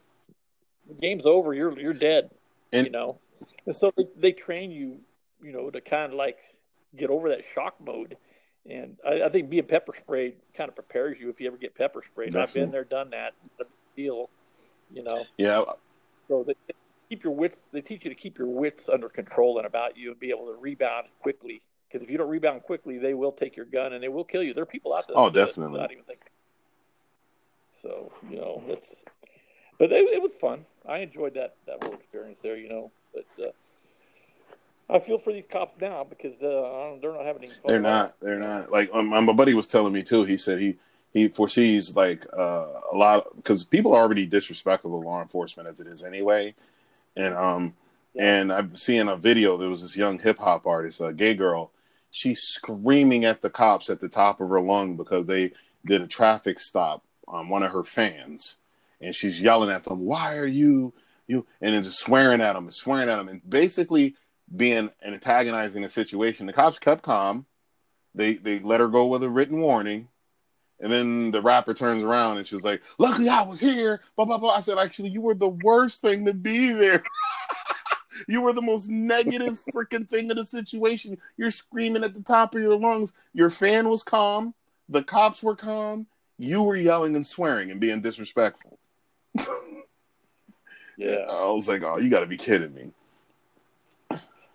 the 0.86 0.94
game's 0.94 1.26
over. 1.26 1.54
You're 1.54 1.78
you're 1.78 1.94
dead. 1.94 2.30
And, 2.72 2.86
you 2.86 2.92
know, 2.92 3.18
and 3.66 3.76
so 3.76 3.92
they, 3.96 4.06
they 4.16 4.32
train 4.32 4.72
you, 4.72 4.98
you 5.42 5.52
know, 5.52 5.70
to 5.70 5.80
kind 5.80 6.12
of 6.12 6.18
like 6.18 6.38
get 6.96 7.08
over 7.08 7.28
that 7.28 7.44
shock 7.44 7.76
mode. 7.84 8.16
And 8.68 8.96
I, 9.06 9.24
I 9.24 9.28
think 9.28 9.48
being 9.48 9.64
pepper 9.64 9.94
sprayed 9.96 10.34
kind 10.56 10.68
of 10.68 10.74
prepares 10.74 11.20
you 11.20 11.28
if 11.30 11.40
you 11.40 11.46
ever 11.46 11.56
get 11.56 11.74
pepper 11.74 12.02
sprayed. 12.04 12.32
Definitely. 12.32 12.62
I've 12.62 12.66
been 12.66 12.72
there, 12.72 12.84
done 12.84 13.10
that. 13.10 13.34
Deal, 13.96 14.28
you 14.92 15.04
know. 15.04 15.24
Yeah. 15.36 15.62
So 16.26 16.42
they 16.44 16.54
keep 17.08 17.22
your 17.22 17.32
wits. 17.32 17.58
They 17.70 17.80
teach 17.80 18.04
you 18.04 18.10
to 18.10 18.16
keep 18.16 18.38
your 18.38 18.48
wits 18.48 18.88
under 18.88 19.08
control 19.08 19.58
and 19.58 19.66
about 19.66 19.96
you, 19.96 20.10
and 20.10 20.18
be 20.18 20.30
able 20.30 20.46
to 20.46 20.56
rebound 20.58 21.06
quickly 21.20 21.62
because 21.94 22.04
if 22.04 22.10
you 22.10 22.18
don't 22.18 22.28
rebound 22.28 22.64
quickly, 22.64 22.98
they 22.98 23.14
will 23.14 23.30
take 23.30 23.56
your 23.56 23.66
gun 23.66 23.92
and 23.92 24.02
they 24.02 24.08
will 24.08 24.24
kill 24.24 24.42
you. 24.42 24.52
There 24.52 24.64
are 24.64 24.66
people 24.66 24.96
out 24.96 25.06
there. 25.06 25.16
Oh, 25.16 25.30
definitely. 25.30 25.78
Not 25.78 25.92
even 25.92 26.02
thinking. 26.02 26.26
So 27.82 28.10
you 28.28 28.36
know, 28.36 28.62
it's. 28.66 29.04
But 29.78 29.92
it, 29.92 30.04
it, 30.12 30.22
was 30.22 30.34
fun. 30.34 30.66
I 30.88 30.98
enjoyed 30.98 31.34
that 31.34 31.54
that 31.66 31.82
whole 31.84 31.94
experience 31.94 32.40
there. 32.40 32.56
You 32.56 32.68
know, 32.68 32.90
but 33.12 33.26
uh, 33.40 34.92
I 34.92 34.98
feel 34.98 35.18
for 35.18 35.32
these 35.32 35.46
cops 35.46 35.80
now 35.80 36.02
because 36.02 36.34
uh, 36.42 36.98
they're 37.00 37.12
not 37.12 37.24
having 37.24 37.44
any 37.44 37.52
fun. 37.52 37.62
They're 37.66 37.80
not. 37.80 38.16
They're 38.20 38.40
not. 38.40 38.72
Like 38.72 38.90
um, 38.92 39.08
my 39.08 39.32
buddy 39.32 39.54
was 39.54 39.68
telling 39.68 39.92
me 39.92 40.02
too. 40.02 40.24
He 40.24 40.36
said 40.36 40.58
he 40.58 40.76
he 41.12 41.28
foresees 41.28 41.94
like 41.94 42.24
uh, 42.36 42.66
a 42.92 42.96
lot 42.96 43.36
because 43.36 43.62
people 43.62 43.94
are 43.94 44.02
already 44.02 44.26
disrespectful 44.26 44.98
of 44.98 45.04
law 45.04 45.22
enforcement 45.22 45.68
as 45.68 45.78
it 45.78 45.86
is 45.86 46.02
anyway, 46.02 46.56
and 47.16 47.34
um. 47.34 47.64
Yeah. 47.66 47.72
And 48.16 48.52
I've 48.52 48.78
seen 48.78 49.08
a 49.08 49.16
video. 49.16 49.56
There 49.56 49.68
was 49.68 49.82
this 49.82 49.96
young 49.96 50.20
hip 50.20 50.38
hop 50.38 50.68
artist, 50.68 51.00
a 51.00 51.12
gay 51.12 51.34
girl, 51.34 51.72
she's 52.14 52.42
screaming 52.42 53.24
at 53.24 53.42
the 53.42 53.50
cops 53.50 53.90
at 53.90 53.98
the 53.98 54.08
top 54.08 54.40
of 54.40 54.48
her 54.48 54.60
lung 54.60 54.96
because 54.96 55.26
they 55.26 55.50
did 55.84 56.00
a 56.00 56.06
traffic 56.06 56.60
stop 56.60 57.02
on 57.26 57.48
one 57.48 57.64
of 57.64 57.72
her 57.72 57.82
fans, 57.82 58.54
and 59.00 59.14
she's 59.14 59.42
yelling 59.42 59.68
at 59.68 59.82
them, 59.82 60.04
"Why 60.04 60.38
are 60.38 60.46
you 60.46 60.94
you?" 61.26 61.44
and 61.60 61.74
then 61.74 61.82
just 61.82 61.98
swearing 61.98 62.40
at 62.40 62.52
them 62.52 62.66
and 62.66 62.74
swearing 62.74 63.08
at 63.08 63.16
them, 63.16 63.28
and 63.28 63.42
basically 63.48 64.14
being 64.54 64.90
and 65.02 65.14
antagonizing 65.14 65.82
the 65.82 65.88
situation. 65.88 66.46
The 66.46 66.52
cops 66.52 66.78
kept 66.78 67.02
calm. 67.02 67.46
They 68.14 68.34
they 68.34 68.60
let 68.60 68.80
her 68.80 68.88
go 68.88 69.06
with 69.06 69.24
a 69.24 69.28
written 69.28 69.60
warning, 69.60 70.08
And 70.78 70.92
then 70.92 71.32
the 71.32 71.42
rapper 71.42 71.74
turns 71.74 72.02
around 72.04 72.36
and 72.38 72.46
she's 72.46 72.62
like, 72.62 72.80
"Luckily, 72.98 73.28
I 73.28 73.42
was 73.42 73.58
here." 73.58 74.00
Blah 74.14 74.26
blah 74.26 74.38
blah. 74.38 74.54
I 74.54 74.60
said, 74.60 74.78
"Actually, 74.78 75.08
you 75.10 75.20
were 75.20 75.34
the 75.34 75.48
worst 75.48 76.00
thing 76.00 76.26
to 76.26 76.32
be 76.34 76.70
there." 76.72 77.02
you 78.28 78.40
were 78.40 78.52
the 78.52 78.62
most 78.62 78.88
negative 78.88 79.62
freaking 79.72 80.08
thing 80.08 80.30
in 80.30 80.36
the 80.36 80.44
situation. 80.44 81.18
You're 81.36 81.50
screaming 81.50 82.04
at 82.04 82.14
the 82.14 82.22
top 82.22 82.54
of 82.54 82.62
your 82.62 82.76
lungs. 82.76 83.12
Your 83.32 83.50
fan 83.50 83.88
was 83.88 84.02
calm. 84.02 84.54
The 84.88 85.02
cops 85.02 85.42
were 85.42 85.56
calm. 85.56 86.06
You 86.38 86.62
were 86.62 86.76
yelling 86.76 87.16
and 87.16 87.26
swearing 87.26 87.70
and 87.70 87.80
being 87.80 88.00
disrespectful. 88.00 88.78
Yeah. 90.96 91.24
I 91.28 91.50
was 91.50 91.68
like, 91.68 91.82
"Oh, 91.82 91.98
you 91.98 92.08
got 92.08 92.20
to 92.20 92.26
be 92.26 92.36
kidding 92.36 92.72
me." 92.72 92.92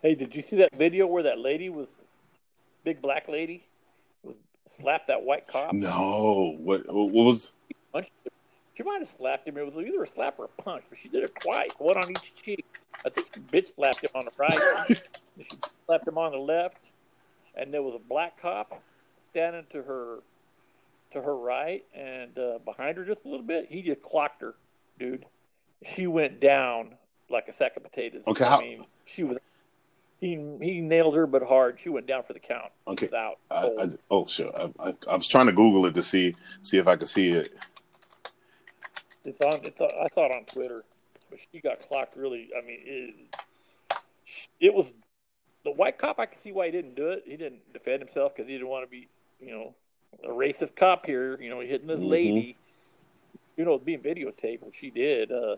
Hey, 0.01 0.15
did 0.15 0.35
you 0.35 0.41
see 0.41 0.57
that 0.57 0.73
video 0.73 1.05
where 1.05 1.23
that 1.23 1.39
lady 1.39 1.69
was, 1.69 1.89
big 2.85 3.01
black 3.01 3.27
lady, 3.27 3.65
slapped 4.79 5.07
that 5.07 5.23
white 5.23 5.47
cop? 5.47 5.73
No, 5.73 6.55
what 6.59 6.91
what 6.91 7.11
was? 7.11 7.51
She 8.75 8.83
might 8.83 9.01
have 9.01 9.09
slapped 9.09 9.45
him. 9.45 9.57
It 9.57 9.65
was 9.65 9.85
either 9.85 10.01
a 10.01 10.07
slap 10.07 10.39
or 10.39 10.45
a 10.45 10.61
punch, 10.61 10.85
but 10.87 10.97
she 10.97 11.09
did 11.09 11.23
it 11.25 11.35
twice, 11.41 11.71
one 11.77 11.97
on 11.97 12.09
each 12.09 12.33
cheek. 12.33 12.65
I 13.05 13.09
think 13.09 13.27
she 13.33 13.39
bitch 13.41 13.73
slapped 13.75 14.03
him 14.03 14.09
on 14.15 14.25
the 14.25 14.31
right. 14.37 15.01
she 15.37 15.57
slapped 15.85 16.07
him 16.07 16.17
on 16.17 16.31
the 16.31 16.37
left, 16.37 16.77
and 17.55 17.73
there 17.73 17.81
was 17.81 17.95
a 17.95 18.09
black 18.09 18.41
cop 18.41 18.81
standing 19.31 19.65
to 19.71 19.81
her 19.83 20.19
to 21.11 21.21
her 21.21 21.35
right 21.35 21.83
and 21.95 22.37
uh, 22.37 22.59
behind 22.63 22.97
her 22.97 23.05
just 23.05 23.21
a 23.25 23.27
little 23.27 23.45
bit. 23.45 23.67
He 23.69 23.81
just 23.81 24.01
clocked 24.01 24.41
her, 24.41 24.55
dude. 24.99 25.25
She 25.85 26.07
went 26.07 26.39
down 26.39 26.95
like 27.29 27.47
a 27.47 27.53
sack 27.53 27.77
of 27.77 27.83
potatoes. 27.83 28.23
Okay, 28.27 28.45
I 28.45 28.49
how- 28.49 28.59
mean, 28.61 28.85
she 29.05 29.23
was. 29.23 29.37
He 30.19 30.31
he 30.61 30.81
nailed 30.81 31.15
her, 31.15 31.25
but 31.25 31.41
hard. 31.43 31.79
She 31.79 31.87
went 31.87 32.05
down 32.05 32.23
for 32.23 32.33
the 32.33 32.39
count. 32.39 32.71
Okay. 32.85 33.05
She 33.05 33.11
was 33.11 33.13
out. 33.13 33.37
I. 33.49 33.83
I, 33.83 33.87
oh, 34.11 34.25
sure. 34.25 34.51
I, 34.53 34.89
I, 34.89 34.93
I 35.09 35.15
was 35.15 35.29
trying 35.29 35.45
to 35.45 35.53
Google 35.53 35.85
it 35.85 35.93
to 35.93 36.03
see 36.03 36.35
see 36.61 36.77
if 36.77 36.87
I 36.87 36.97
could 36.97 37.07
see 37.07 37.29
it. 37.29 37.53
It's 39.23 39.39
on. 39.39 39.61
It's 39.63 39.79
on, 39.79 39.89
I 39.89 40.07
saw 40.13 40.25
it 40.25 40.31
on 40.33 40.43
Twitter, 40.43 40.83
but 41.29 41.39
she 41.51 41.59
got 41.61 41.79
clocked 41.81 42.15
really. 42.15 42.49
I 42.57 42.65
mean, 42.65 42.79
it, 42.83 43.15
it 44.59 44.73
was 44.73 44.87
the 45.63 45.71
white 45.71 45.97
cop. 45.97 46.19
I 46.19 46.25
can 46.25 46.39
see 46.39 46.51
why 46.51 46.67
he 46.67 46.71
didn't 46.71 46.95
do 46.95 47.09
it. 47.09 47.23
He 47.25 47.37
didn't 47.37 47.71
defend 47.73 47.99
himself 48.01 48.35
because 48.35 48.47
he 48.47 48.53
didn't 48.53 48.69
want 48.69 48.85
to 48.85 48.89
be, 48.89 49.07
you 49.39 49.51
know, 49.51 49.75
a 50.23 50.27
racist 50.29 50.75
cop 50.75 51.05
here. 51.05 51.39
You 51.41 51.49
know, 51.49 51.59
hitting 51.59 51.87
this 51.87 51.99
Mhm. 51.99 52.09
lady. 52.09 52.57
You 53.57 53.65
know, 53.65 53.77
being 53.77 53.99
videotaped, 54.01 54.61
which 54.63 54.75
she 54.75 54.89
did. 54.89 55.31
Uh, 55.31 55.57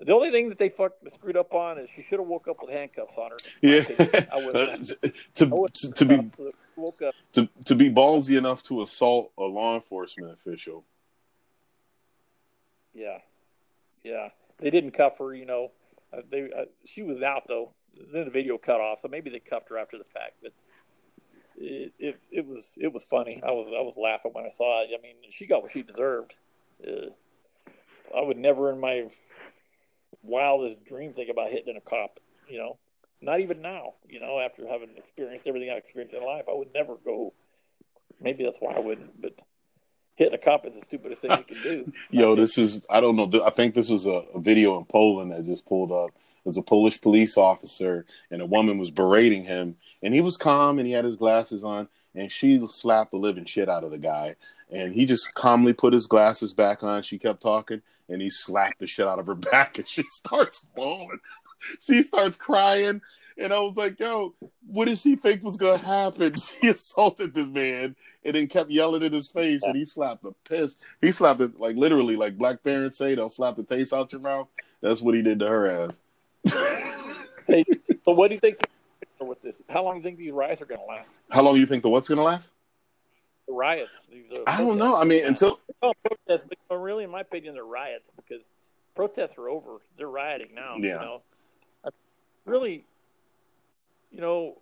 the 0.00 0.12
only 0.12 0.30
thing 0.30 0.48
that 0.48 0.58
they 0.58 0.68
fucked 0.68 1.10
screwed 1.12 1.36
up 1.36 1.52
on 1.54 1.78
is 1.78 1.88
she 1.90 2.02
should 2.02 2.18
have 2.18 2.28
woke 2.28 2.48
up 2.48 2.56
with 2.60 2.70
handcuffs 2.70 3.16
on 3.16 3.30
her. 3.30 3.36
Yeah, 3.62 3.84
I. 4.32 4.42
Uh, 4.42 4.76
to, 5.36 5.46
I 5.46 5.66
to 5.74 5.92
to 5.92 6.04
be 6.04 6.30
woke 6.76 7.02
up. 7.02 7.14
to, 7.32 7.48
to 7.66 7.74
be 7.74 7.90
ballsy 7.90 8.36
enough 8.36 8.62
to 8.64 8.82
assault 8.82 9.32
a 9.38 9.42
law 9.42 9.74
enforcement 9.76 10.32
official. 10.32 10.84
Yeah, 12.94 13.18
yeah. 14.02 14.30
They 14.60 14.70
didn't 14.70 14.92
cuff 14.92 15.18
her, 15.18 15.34
you 15.34 15.46
know. 15.46 15.72
Uh, 16.12 16.22
they 16.30 16.42
uh, 16.44 16.64
she 16.84 17.02
was 17.02 17.22
out 17.22 17.44
though. 17.48 17.72
Then 18.12 18.24
the 18.24 18.30
video 18.30 18.58
cut 18.58 18.80
off, 18.80 19.00
so 19.02 19.08
maybe 19.08 19.30
they 19.30 19.40
cuffed 19.40 19.68
her 19.70 19.78
after 19.78 19.98
the 19.98 20.04
fact. 20.04 20.36
But 20.42 20.52
it 21.56 21.92
it, 21.98 22.20
it 22.30 22.46
was 22.46 22.72
it 22.76 22.92
was 22.92 23.04
funny. 23.04 23.42
I 23.46 23.50
was 23.50 23.66
I 23.68 23.82
was 23.82 23.94
laughing 23.96 24.32
when 24.32 24.44
I 24.44 24.50
saw 24.50 24.82
it. 24.82 24.90
I 24.96 25.02
mean, 25.02 25.16
she 25.30 25.46
got 25.46 25.62
what 25.62 25.72
she 25.72 25.82
deserved. 25.82 26.34
Uh, 26.86 27.10
I 28.16 28.22
would 28.22 28.38
never 28.38 28.70
in 28.72 28.80
my 28.80 29.08
wildest 30.22 30.84
dream 30.84 31.12
think 31.12 31.30
about 31.30 31.50
hitting 31.50 31.76
a 31.76 31.80
cop. 31.80 32.20
You 32.48 32.58
know, 32.58 32.78
not 33.20 33.40
even 33.40 33.60
now. 33.60 33.94
You 34.08 34.20
know, 34.20 34.40
after 34.40 34.66
having 34.66 34.90
experienced 34.96 35.46
everything 35.46 35.70
I've 35.70 35.78
experienced 35.78 36.14
in 36.14 36.24
life, 36.24 36.44
I 36.48 36.54
would 36.54 36.72
never 36.72 36.96
go. 36.96 37.34
Maybe 38.20 38.44
that's 38.44 38.58
why 38.58 38.74
I 38.74 38.80
wouldn't. 38.80 39.20
But 39.20 39.38
hitting 40.18 40.34
a 40.34 40.38
cop 40.38 40.66
is 40.66 40.74
the 40.74 40.80
stupidest 40.80 41.22
thing 41.22 41.30
you 41.30 41.44
can 41.44 41.62
do. 41.62 41.92
Yo, 42.10 42.34
this 42.34 42.58
is 42.58 42.84
I 42.90 43.00
don't 43.00 43.16
know. 43.16 43.30
I 43.44 43.50
think 43.50 43.74
this 43.74 43.88
was 43.88 44.04
a, 44.04 44.24
a 44.34 44.40
video 44.40 44.76
in 44.76 44.84
Poland 44.84 45.30
that 45.30 45.46
just 45.46 45.64
pulled 45.64 45.92
up. 45.92 46.10
Was 46.44 46.56
a 46.56 46.62
Polish 46.62 47.00
police 47.00 47.36
officer, 47.36 48.06
and 48.30 48.40
a 48.40 48.46
woman 48.46 48.78
was 48.78 48.90
berating 48.90 49.44
him, 49.44 49.76
and 50.02 50.14
he 50.14 50.20
was 50.20 50.36
calm 50.36 50.78
and 50.78 50.86
he 50.86 50.94
had 50.94 51.04
his 51.04 51.16
glasses 51.16 51.62
on, 51.62 51.88
and 52.14 52.32
she 52.32 52.64
slapped 52.68 53.10
the 53.10 53.18
living 53.18 53.44
shit 53.44 53.68
out 53.68 53.84
of 53.84 53.90
the 53.90 53.98
guy, 53.98 54.34
and 54.70 54.94
he 54.94 55.04
just 55.04 55.34
calmly 55.34 55.74
put 55.74 55.92
his 55.92 56.06
glasses 56.06 56.54
back 56.54 56.82
on. 56.82 57.02
She 57.02 57.18
kept 57.18 57.42
talking, 57.42 57.82
and 58.08 58.22
he 58.22 58.30
slapped 58.30 58.78
the 58.78 58.86
shit 58.86 59.06
out 59.06 59.18
of 59.18 59.26
her 59.26 59.34
back, 59.52 59.78
and 59.78 59.86
she 59.86 60.04
starts 60.08 60.66
bawling. 60.74 61.20
She 61.80 62.02
starts 62.02 62.36
crying, 62.36 63.02
and 63.38 63.52
I 63.52 63.60
was 63.60 63.76
like, 63.76 63.98
"Yo, 64.00 64.34
what 64.66 64.86
did 64.86 64.98
she 64.98 65.16
think 65.16 65.42
was 65.42 65.56
gonna 65.56 65.78
happen?" 65.78 66.34
She 66.38 66.68
assaulted 66.68 67.34
the 67.34 67.46
man, 67.46 67.96
and 68.24 68.34
then 68.34 68.46
kept 68.48 68.70
yelling 68.70 69.02
in 69.02 69.12
his 69.12 69.28
face, 69.28 69.62
and 69.62 69.76
he 69.76 69.84
slapped 69.84 70.22
the 70.22 70.32
piss. 70.48 70.76
He 71.00 71.12
slapped 71.12 71.40
it 71.40 71.58
like 71.58 71.76
literally, 71.76 72.16
like 72.16 72.36
black 72.36 72.62
parents 72.62 72.98
say, 72.98 73.14
they'll 73.14 73.28
slap 73.28 73.56
the 73.56 73.62
taste 73.62 73.92
out 73.92 74.12
your 74.12 74.20
mouth. 74.20 74.48
That's 74.80 75.00
what 75.00 75.14
he 75.14 75.22
did 75.22 75.38
to 75.40 75.48
her 75.48 75.66
ass. 75.68 76.00
Hey, 77.46 77.64
so 78.04 78.12
what 78.12 78.28
do 78.28 78.34
you 78.34 78.40
think 78.40 78.58
with 79.18 79.40
this? 79.40 79.62
How 79.70 79.82
long 79.82 79.94
do 79.94 79.96
you 80.00 80.02
think 80.02 80.18
these 80.18 80.32
riots 80.32 80.60
are 80.60 80.66
going 80.66 80.80
to 80.80 80.84
last? 80.86 81.14
How 81.30 81.40
long 81.40 81.54
do 81.54 81.60
you 81.60 81.66
think 81.66 81.82
the 81.82 81.88
what's 81.88 82.06
gonna 82.06 82.22
last? 82.22 82.50
The 83.46 83.54
riots. 83.54 83.90
These 84.12 84.24
are 84.38 84.42
I 84.46 84.58
don't 84.58 84.76
know. 84.76 84.94
I 84.94 85.04
mean, 85.04 85.24
until 85.24 85.58
Oh, 85.80 85.94
protests, 86.04 86.46
but 86.68 86.76
really, 86.76 87.04
in 87.04 87.10
my 87.10 87.20
opinion, 87.20 87.54
they're 87.54 87.64
riots 87.64 88.10
because 88.16 88.50
protests 88.94 89.38
are 89.38 89.48
over. 89.48 89.78
They're 89.96 90.10
rioting 90.10 90.54
now. 90.54 90.76
You 90.76 90.88
Yeah. 90.88 90.96
know, 90.96 91.22
really, 92.44 92.84
you 94.10 94.20
know, 94.20 94.58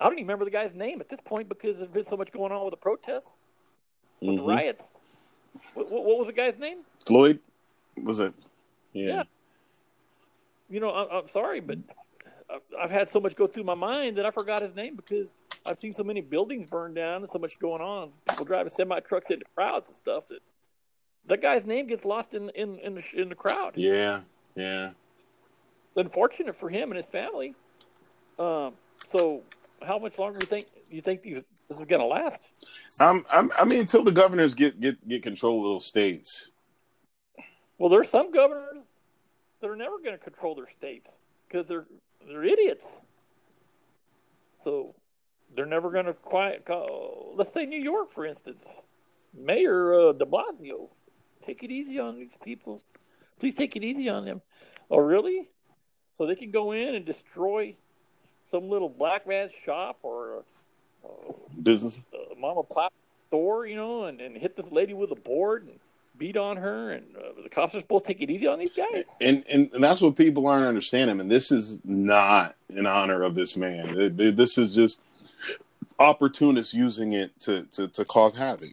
I 0.00 0.04
don't 0.04 0.14
even 0.14 0.24
remember 0.26 0.44
the 0.44 0.50
guy's 0.50 0.74
name 0.74 1.00
at 1.00 1.08
this 1.08 1.20
point 1.20 1.48
because 1.48 1.76
there's 1.78 1.90
been 1.90 2.04
so 2.06 2.16
much 2.16 2.32
going 2.32 2.52
on 2.52 2.64
with 2.64 2.72
the 2.72 2.76
protests, 2.76 3.28
with 4.20 4.36
the 4.36 4.42
Mhm. 4.42 4.48
riots. 4.48 4.94
What, 5.74 5.90
what, 5.90 6.04
what 6.04 6.18
was 6.18 6.26
the 6.28 6.32
guy's 6.32 6.58
name? 6.58 6.78
Floyd 7.06 7.40
was 7.96 8.20
it? 8.20 8.32
Yeah. 8.92 9.06
Yeah. 9.06 9.22
You 10.70 10.80
know, 10.80 10.90
I, 10.90 11.18
I'm 11.18 11.28
sorry, 11.28 11.60
but 11.60 11.78
I've, 12.50 12.60
I've 12.78 12.90
had 12.90 13.08
so 13.08 13.18
much 13.20 13.34
go 13.34 13.46
through 13.46 13.64
my 13.64 13.74
mind 13.74 14.16
that 14.18 14.26
I 14.26 14.30
forgot 14.30 14.62
his 14.62 14.74
name 14.74 14.94
because 14.94 15.34
I've 15.66 15.78
seen 15.78 15.94
so 15.94 16.04
many 16.04 16.20
buildings 16.20 16.66
burn 16.66 16.94
down 16.94 17.22
and 17.22 17.30
so 17.30 17.38
much 17.38 17.58
going 17.58 17.80
on. 17.82 18.12
People 18.28 18.44
driving 18.44 18.70
semi 18.70 19.00
trucks 19.00 19.30
into 19.30 19.46
crowds 19.54 19.88
and 19.88 19.96
stuff 19.96 20.28
that 20.28 20.40
that 21.26 21.42
guy's 21.42 21.66
name 21.66 21.86
gets 21.88 22.04
lost 22.04 22.34
in 22.34 22.50
in 22.50 22.78
in 22.78 22.94
the, 22.94 23.04
in 23.16 23.28
the 23.30 23.34
crowd. 23.34 23.72
Yeah. 23.76 24.20
Yeah. 24.54 24.90
Unfortunate 25.96 26.54
for 26.54 26.68
him 26.68 26.90
and 26.90 26.96
his 26.96 27.06
family. 27.06 27.54
Um, 28.38 28.74
so, 29.10 29.42
how 29.82 29.98
much 29.98 30.18
longer 30.18 30.38
do 30.38 30.44
you 30.44 30.48
think 30.48 30.66
you 30.90 31.02
think 31.02 31.22
these 31.22 31.42
this 31.68 31.78
is 31.78 31.84
going 31.84 32.00
to 32.00 32.06
last? 32.06 32.48
I'm, 32.98 33.24
I'm, 33.30 33.52
I 33.58 33.64
mean, 33.64 33.80
until 33.80 34.04
the 34.04 34.12
governors 34.12 34.54
get 34.54 34.80
get 34.80 35.06
get 35.08 35.22
control 35.22 35.58
of 35.58 35.64
those 35.64 35.86
states. 35.86 36.50
Well, 37.78 37.88
there's 37.88 38.08
some 38.08 38.32
governors 38.32 38.84
that 39.60 39.68
are 39.68 39.76
never 39.76 39.98
going 39.98 40.16
to 40.16 40.22
control 40.22 40.54
their 40.54 40.68
states 40.68 41.10
because 41.46 41.66
they're 41.68 41.86
they're 42.26 42.44
idiots. 42.44 42.84
So 44.64 44.94
they're 45.54 45.66
never 45.66 45.90
going 45.90 46.06
to 46.06 46.14
quiet. 46.14 46.64
Call, 46.64 47.34
let's 47.36 47.52
say 47.52 47.66
New 47.66 47.80
York, 47.80 48.10
for 48.10 48.26
instance, 48.26 48.64
Mayor 49.34 49.94
uh, 49.94 50.12
De 50.12 50.24
Blasio, 50.24 50.88
take 51.44 51.62
it 51.62 51.70
easy 51.70 51.98
on 51.98 52.18
these 52.18 52.30
people. 52.44 52.82
Please 53.38 53.54
take 53.54 53.76
it 53.76 53.84
easy 53.84 54.08
on 54.08 54.24
them. 54.24 54.42
Oh, 54.90 54.98
really? 54.98 55.48
So 56.16 56.26
they 56.26 56.34
can 56.34 56.50
go 56.50 56.72
in 56.72 56.94
and 56.94 57.04
destroy 57.04 57.76
some 58.50 58.68
little 58.68 58.88
black 58.88 59.26
man's 59.26 59.52
shop 59.52 59.98
or 60.02 60.42
a, 61.04 61.08
Business. 61.62 62.00
a 62.12 62.38
mom 62.38 62.58
and 62.58 62.68
pop 62.68 62.92
store, 63.28 63.66
you 63.66 63.76
know, 63.76 64.04
and, 64.04 64.20
and 64.20 64.36
hit 64.36 64.56
this 64.56 64.70
lady 64.70 64.94
with 64.94 65.10
a 65.10 65.16
board 65.16 65.64
and 65.66 65.78
beat 66.18 66.36
on 66.36 66.56
her, 66.56 66.90
and 66.90 67.04
uh, 67.16 67.42
the 67.42 67.48
cops 67.48 67.74
are 67.74 67.80
supposed 67.80 68.04
to 68.06 68.12
take 68.12 68.20
it 68.22 68.30
easy 68.30 68.46
on 68.46 68.58
these 68.58 68.72
guys. 68.72 69.04
And, 69.20 69.44
and 69.48 69.70
and 69.72 69.82
that's 69.84 70.00
what 70.00 70.16
people 70.16 70.46
aren't 70.48 70.66
understanding. 70.66 71.20
And 71.20 71.30
this 71.30 71.52
is 71.52 71.78
not 71.84 72.56
in 72.70 72.86
honor 72.86 73.22
of 73.22 73.34
this 73.36 73.56
man. 73.56 73.94
Th- 73.94 74.16
th- 74.16 74.34
This 74.34 74.58
is 74.58 74.74
just 74.74 75.00
opportunists 75.98 76.74
using 76.74 77.12
it 77.12 77.38
to 77.40 77.64
to, 77.66 77.88
to 77.88 78.04
cause 78.04 78.36
havoc. 78.36 78.70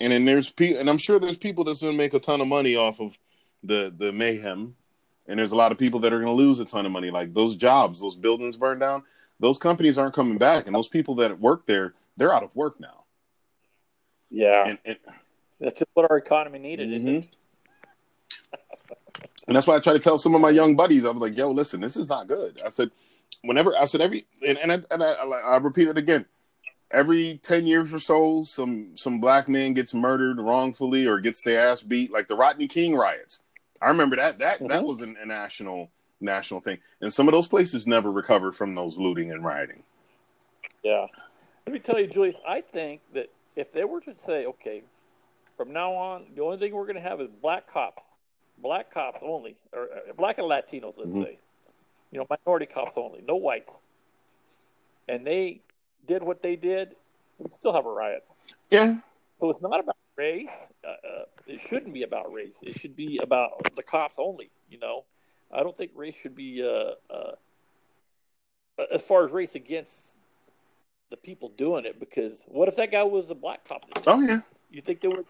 And 0.00 0.12
then 0.12 0.24
there's 0.24 0.50
people, 0.50 0.80
and 0.80 0.88
I'm 0.88 0.98
sure 0.98 1.18
there's 1.18 1.36
people 1.36 1.62
that's 1.64 1.82
going 1.82 1.92
to 1.92 1.98
make 1.98 2.14
a 2.14 2.18
ton 2.18 2.40
of 2.40 2.46
money 2.48 2.74
off 2.76 3.00
of 3.00 3.12
the 3.62 3.92
the 3.96 4.12
mayhem. 4.12 4.74
And 5.30 5.38
there's 5.38 5.52
a 5.52 5.56
lot 5.56 5.70
of 5.70 5.78
people 5.78 6.00
that 6.00 6.12
are 6.12 6.18
going 6.18 6.26
to 6.26 6.32
lose 6.32 6.58
a 6.58 6.64
ton 6.64 6.84
of 6.84 6.92
money. 6.92 7.10
Like 7.10 7.32
those 7.32 7.54
jobs, 7.54 8.00
those 8.00 8.16
buildings 8.16 8.56
burned 8.56 8.80
down. 8.80 9.04
Those 9.38 9.58
companies 9.58 9.96
aren't 9.96 10.14
coming 10.14 10.36
back, 10.36 10.66
and 10.66 10.74
those 10.74 10.88
people 10.88 11.14
that 11.16 11.40
work 11.40 11.66
there, 11.66 11.94
they're 12.16 12.34
out 12.34 12.42
of 12.42 12.54
work 12.54 12.78
now. 12.78 13.04
Yeah, 14.28 14.68
And, 14.68 14.78
and 14.84 14.96
that's 15.58 15.82
what 15.94 16.10
our 16.10 16.18
economy 16.18 16.58
needed. 16.58 16.92
isn't 16.92 17.06
mm-hmm. 17.06 17.16
it? 17.16 17.36
And 19.46 19.56
that's 19.56 19.66
why 19.66 19.74
I 19.74 19.80
try 19.80 19.94
to 19.94 19.98
tell 19.98 20.16
some 20.16 20.36
of 20.36 20.40
my 20.40 20.50
young 20.50 20.76
buddies, 20.76 21.04
I 21.04 21.10
was 21.10 21.20
like, 21.20 21.36
yo, 21.36 21.50
listen, 21.50 21.80
this 21.80 21.96
is 21.96 22.08
not 22.08 22.28
good. 22.28 22.62
I 22.64 22.68
said, 22.68 22.92
whenever, 23.42 23.74
I 23.74 23.86
said, 23.86 24.00
every, 24.00 24.24
and, 24.46 24.56
and, 24.58 24.70
I, 24.70 24.80
and 24.92 25.02
I, 25.02 25.10
I 25.10 25.56
repeat 25.56 25.88
it 25.88 25.98
again, 25.98 26.24
every 26.92 27.40
10 27.42 27.66
years 27.66 27.92
or 27.92 27.98
so, 27.98 28.44
some, 28.44 28.92
some 28.94 29.18
black 29.18 29.48
man 29.48 29.74
gets 29.74 29.92
murdered 29.92 30.38
wrongfully 30.38 31.04
or 31.04 31.18
gets 31.18 31.42
their 31.42 31.68
ass 31.68 31.82
beat, 31.82 32.12
like 32.12 32.28
the 32.28 32.36
Rodney 32.36 32.68
King 32.68 32.94
riots. 32.94 33.42
I 33.80 33.88
remember 33.88 34.16
that, 34.16 34.38
that, 34.38 34.58
that 34.68 34.82
Mhm. 34.82 34.86
was 34.86 35.00
an, 35.00 35.16
a 35.20 35.26
national, 35.26 35.90
national 36.20 36.60
thing. 36.60 36.78
And 37.00 37.12
some 37.12 37.28
of 37.28 37.32
those 37.32 37.48
places 37.48 37.86
never 37.86 38.10
recovered 38.10 38.54
from 38.54 38.74
those 38.74 38.98
looting 38.98 39.32
and 39.32 39.44
rioting. 39.44 39.82
Yeah. 40.82 41.06
Let 41.66 41.72
me 41.72 41.78
tell 41.78 41.98
you, 41.98 42.06
Julian, 42.06 42.36
I 42.46 42.60
think 42.60 43.00
that 43.14 43.30
if 43.56 43.70
they 43.72 43.84
were 43.84 44.00
to 44.02 44.14
say, 44.26 44.46
okay, 44.46 44.82
from 45.56 45.72
now 45.72 45.92
on, 45.92 46.26
the 46.34 46.42
only 46.42 46.58
thing 46.58 46.74
we're 46.74 46.84
going 46.86 46.96
to 46.96 47.00
have 47.02 47.20
is 47.20 47.28
black 47.42 47.66
cops, 47.66 48.02
black 48.58 48.92
cops 48.92 49.18
only, 49.22 49.56
or 49.72 49.84
uh, 49.84 50.12
black 50.16 50.38
and 50.38 50.46
Latinos, 50.46 50.94
let's 50.96 51.12
Mhm. 51.12 51.24
say, 51.24 51.38
you 52.10 52.18
know, 52.18 52.26
minority 52.28 52.66
cops 52.66 52.92
only, 52.96 53.22
no 53.22 53.36
whites, 53.36 53.72
and 55.08 55.26
they 55.26 55.60
did 56.06 56.22
what 56.22 56.42
they 56.42 56.56
did, 56.56 56.96
we'd 57.38 57.54
still 57.54 57.72
have 57.72 57.86
a 57.86 57.90
riot. 57.90 58.26
Yeah. 58.70 58.96
So 59.38 59.50
it's 59.50 59.60
not 59.62 59.80
about 59.80 59.96
race. 60.16 60.50
Uh, 60.84 60.88
uh, 60.88 61.24
it 61.50 61.60
shouldn't 61.60 61.92
be 61.92 62.04
about 62.04 62.32
race. 62.32 62.56
It 62.62 62.78
should 62.78 62.94
be 62.94 63.18
about 63.18 63.50
the 63.74 63.82
cops 63.82 64.14
only. 64.18 64.50
You 64.70 64.78
know, 64.78 65.04
I 65.52 65.62
don't 65.62 65.76
think 65.76 65.90
race 65.94 66.14
should 66.14 66.36
be 66.36 66.62
uh, 66.62 66.92
uh, 67.12 67.32
as 68.92 69.02
far 69.02 69.24
as 69.24 69.32
race 69.32 69.54
against 69.54 70.12
the 71.10 71.16
people 71.16 71.48
doing 71.48 71.84
it. 71.84 71.98
Because 71.98 72.44
what 72.46 72.68
if 72.68 72.76
that 72.76 72.92
guy 72.92 73.02
was 73.02 73.30
a 73.30 73.34
black 73.34 73.64
cop? 73.66 73.84
Oh 74.06 74.20
yeah. 74.20 74.40
You 74.70 74.80
think 74.80 75.00
they 75.00 75.08
would? 75.08 75.26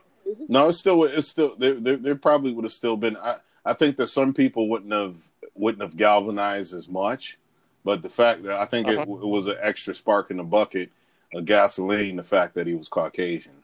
No, 0.48 0.68
it's 0.68 0.78
still 0.78 1.04
it's 1.04 1.28
still 1.28 1.56
there. 1.56 1.74
There, 1.74 2.14
probably 2.14 2.52
would 2.52 2.64
have 2.64 2.72
still 2.72 2.96
been. 2.96 3.16
I 3.16 3.36
I 3.64 3.72
think 3.72 3.96
that 3.96 4.08
some 4.08 4.34
people 4.34 4.68
wouldn't 4.68 4.92
have 4.92 5.16
wouldn't 5.54 5.82
have 5.82 5.96
galvanized 5.96 6.74
as 6.74 6.86
much, 6.88 7.38
but 7.84 8.02
the 8.02 8.10
fact 8.10 8.42
that 8.44 8.60
I 8.60 8.66
think 8.66 8.88
Uh-huh. 8.88 9.00
it, 9.00 9.08
it 9.08 9.26
was 9.26 9.46
an 9.46 9.56
extra 9.60 9.94
spark 9.94 10.30
in 10.30 10.36
the 10.36 10.44
bucket 10.44 10.90
of 11.34 11.46
gasoline. 11.46 12.16
The 12.16 12.24
fact 12.24 12.54
that 12.54 12.66
he 12.66 12.74
was 12.74 12.88
Caucasian. 12.88 13.54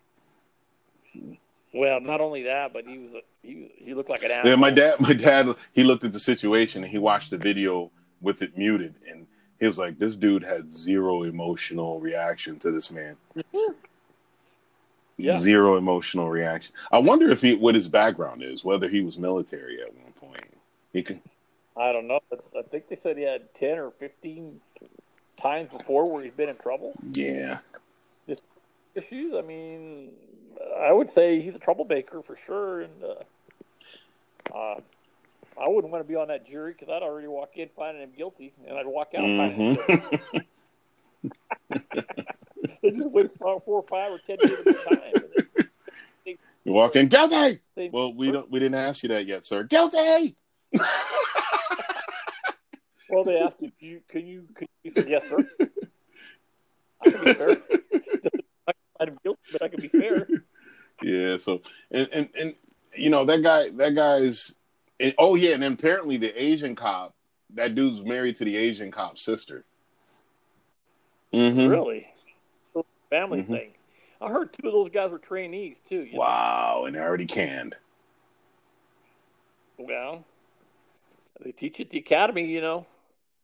Well, 1.73 2.01
not 2.01 2.21
only 2.21 2.43
that, 2.45 2.73
but 2.73 2.87
he 2.87 2.99
was 2.99 3.23
he 3.43 3.71
he 3.77 3.95
looked 3.95 4.11
like 4.11 4.23
an 4.23 4.31
asshole. 4.31 4.51
Yeah, 4.51 4.57
my 4.57 4.71
dad, 4.71 5.01
my 5.01 5.13
dad, 5.13 5.55
he 5.73 5.85
looked 5.85 6.05
at 6.05 6.13
the 6.13 6.21
situation 6.21 6.83
and 6.83 6.91
he 6.91 6.99
watched 6.99 7.31
the 7.31 7.39
video 7.39 7.91
with 8.21 8.43
it 8.43 8.57
muted, 8.57 8.95
and 9.09 9.27
he 9.61 9.67
was 9.67 9.79
like, 9.79 9.99
"This 9.99 10.17
dude 10.17 10.43
had 10.43 10.73
zero 10.73 11.23
emotional 11.23 12.01
reaction 12.01 12.59
to 12.61 12.71
this 12.71 12.91
man. 12.91 13.17
Yeah. 15.19 15.35
Zero 15.35 15.77
emotional 15.77 16.29
reaction. 16.29 16.75
I 16.93 16.99
wonder 16.99 17.31
if 17.31 17.41
he 17.41 17.55
what 17.55 17.75
his 17.75 17.89
background 17.89 18.43
is, 18.43 18.65
whether 18.65 18.89
he 18.89 19.01
was 19.01 19.17
military 19.17 19.81
at 19.81 19.95
one 19.95 20.13
point. 20.13 20.45
He 20.93 21.03
can. 21.03 21.23
I 21.77 21.93
don't 21.93 22.07
know. 22.07 22.21
I 22.33 22.63
think 22.63 22.89
they 22.89 22.97
said 22.97 23.17
he 23.17 23.25
had 23.25 23.55
ten 23.55 23.79
or 23.79 23.91
fifteen 23.93 24.61
times 25.37 25.73
before 25.73 26.11
where 26.11 26.23
he's 26.23 26.33
been 26.33 26.49
in 26.49 26.57
trouble. 26.57 26.93
Yeah. 27.13 27.59
issues. 28.95 29.35
I 29.35 29.43
mean, 29.43 30.11
I 30.79 30.93
would 30.93 31.11
say 31.11 31.41
he's 31.41 31.55
a 31.55 31.59
troublemaker 31.59 32.23
for 32.23 32.37
sure, 32.37 32.83
and 32.83 33.03
uh, 33.03 34.55
uh, 34.57 34.81
I 35.61 35.69
wouldn't 35.69 35.93
want 35.93 36.05
to 36.05 36.09
be 36.09 36.15
on 36.17 36.29
that 36.29 36.47
jury 36.47 36.73
because 36.73 36.89
I'd 36.89 37.03
already 37.03 37.29
walk 37.29 37.51
in 37.57 37.69
finding 37.77 38.03
him 38.03 38.13
guilty, 38.17 38.53
and 38.69 38.77
I'd 38.79 38.87
walk 38.87 39.09
out 39.17 39.23
finding 39.23 39.57
him 39.57 39.75
guilty. 39.75 40.03
hmm 40.33 40.39
They 42.83 42.91
just 42.91 43.11
wait 43.11 43.31
for 43.39 43.61
four 43.61 43.81
or 43.81 43.85
five 43.89 44.13
or 44.13 44.19
ten 44.27 44.37
minutes 44.43 44.67
a 44.67 44.73
time. 44.95 45.13
they- 46.25 46.37
you 46.65 46.73
walk 46.73 46.97
in 46.97 47.09
guilty. 47.09 47.61
they- 47.75 47.89
Well, 47.91 48.13
we 48.15 48.31
don't. 48.33 48.51
We 48.51 48.59
didn't 48.61 48.75
ask 48.77 49.03
you 49.03 49.09
that 49.11 49.27
yet, 49.27 49.47
sir. 49.47 49.63
Guilty. 49.65 50.37
well, 53.11 53.25
they 53.25 53.37
asked 53.39 53.57
you, 53.61 53.71
"You 53.79 54.01
can 54.09 54.27
you 54.27 54.47
can 54.55 54.67
you?" 54.83 54.91
say, 54.93 55.07
Yes, 55.09 55.29
sir. 55.29 55.39
I 57.05 57.11
can 57.11 57.25
be 57.25 57.33
fair. 57.35 57.57
I 58.97 59.05
find 59.05 59.11
him 59.11 59.19
guilty, 59.23 59.41
but 59.53 59.63
I 59.63 59.69
can 59.69 59.81
be 59.81 59.89
fair. 59.89 60.27
Yeah. 61.03 61.37
So 61.37 61.61
and 61.91 62.09
and 62.11 62.29
and 62.41 62.55
you 62.95 63.11
know 63.11 63.27
that 63.27 63.43
guy. 63.43 63.69
That 63.69 63.95
guy's. 63.95 64.55
And, 64.99 65.15
oh 65.19 65.35
yeah, 65.35 65.53
and 65.53 65.63
then 65.63 65.75
apparently 65.75 66.17
the 66.17 66.43
Asian 66.43 66.75
cop. 66.75 67.15
That 67.53 67.75
dude's 67.75 68.01
married 68.03 68.37
to 68.37 68.47
the 68.47 68.57
Asian 68.57 68.91
cop's 68.91 69.21
sister. 69.21 69.67
Mm-hmm. 71.35 71.69
Really, 71.69 72.07
family 73.11 73.43
Mhm. 73.43 73.49
thing. 73.49 73.71
I 74.23 74.31
heard 74.31 74.55
two 74.55 74.69
of 74.69 74.73
those 74.73 74.91
guys 74.91 75.11
were 75.11 75.19
trainees 75.19 75.77
too. 75.87 75.97
You 75.97 76.13
know? 76.13 76.19
Wow, 76.21 76.85
and 76.87 76.95
they're 76.97 77.07
already 77.07 77.27
canned. 77.27 77.77
Well, 79.77 80.25
they 81.45 81.53
teach 81.53 81.79
at 81.81 81.91
the 81.91 81.99
academy, 81.99 82.47
you 82.47 82.63
know. 82.63 82.87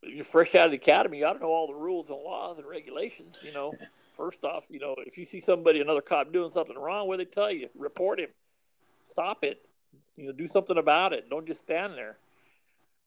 You're 0.03 0.25
fresh 0.25 0.55
out 0.55 0.65
of 0.65 0.71
the 0.71 0.79
academy, 0.79 1.19
you 1.19 1.27
ought 1.27 1.35
to 1.35 1.41
know 1.41 1.53
all 1.53 1.67
the 1.67 1.75
rules 1.75 2.09
and 2.09 2.19
laws 2.19 2.57
and 2.57 2.67
regulations, 2.67 3.37
you 3.45 3.53
know. 3.53 3.75
First 4.17 4.45
off, 4.45 4.65
you 4.69 4.79
know, 4.79 4.95
if 4.99 5.17
you 5.17 5.25
see 5.25 5.41
somebody, 5.41 5.81
another 5.81 6.03
cop 6.03 6.33
doing 6.33 6.51
something 6.51 6.77
wrong, 6.77 7.09
what 7.09 7.19
do 7.19 7.25
they 7.25 7.31
tell 7.31 7.51
you? 7.51 7.69
Report 7.77 8.21
him. 8.21 8.29
Stop 9.11 9.43
it. 9.43 9.65
You 10.17 10.27
know, 10.27 10.33
do 10.33 10.49
something 10.49 10.77
about 10.77 11.13
it. 11.13 11.31
Don't 11.31 11.47
just 11.47 11.63
stand 11.63 11.95
there. 11.95 12.17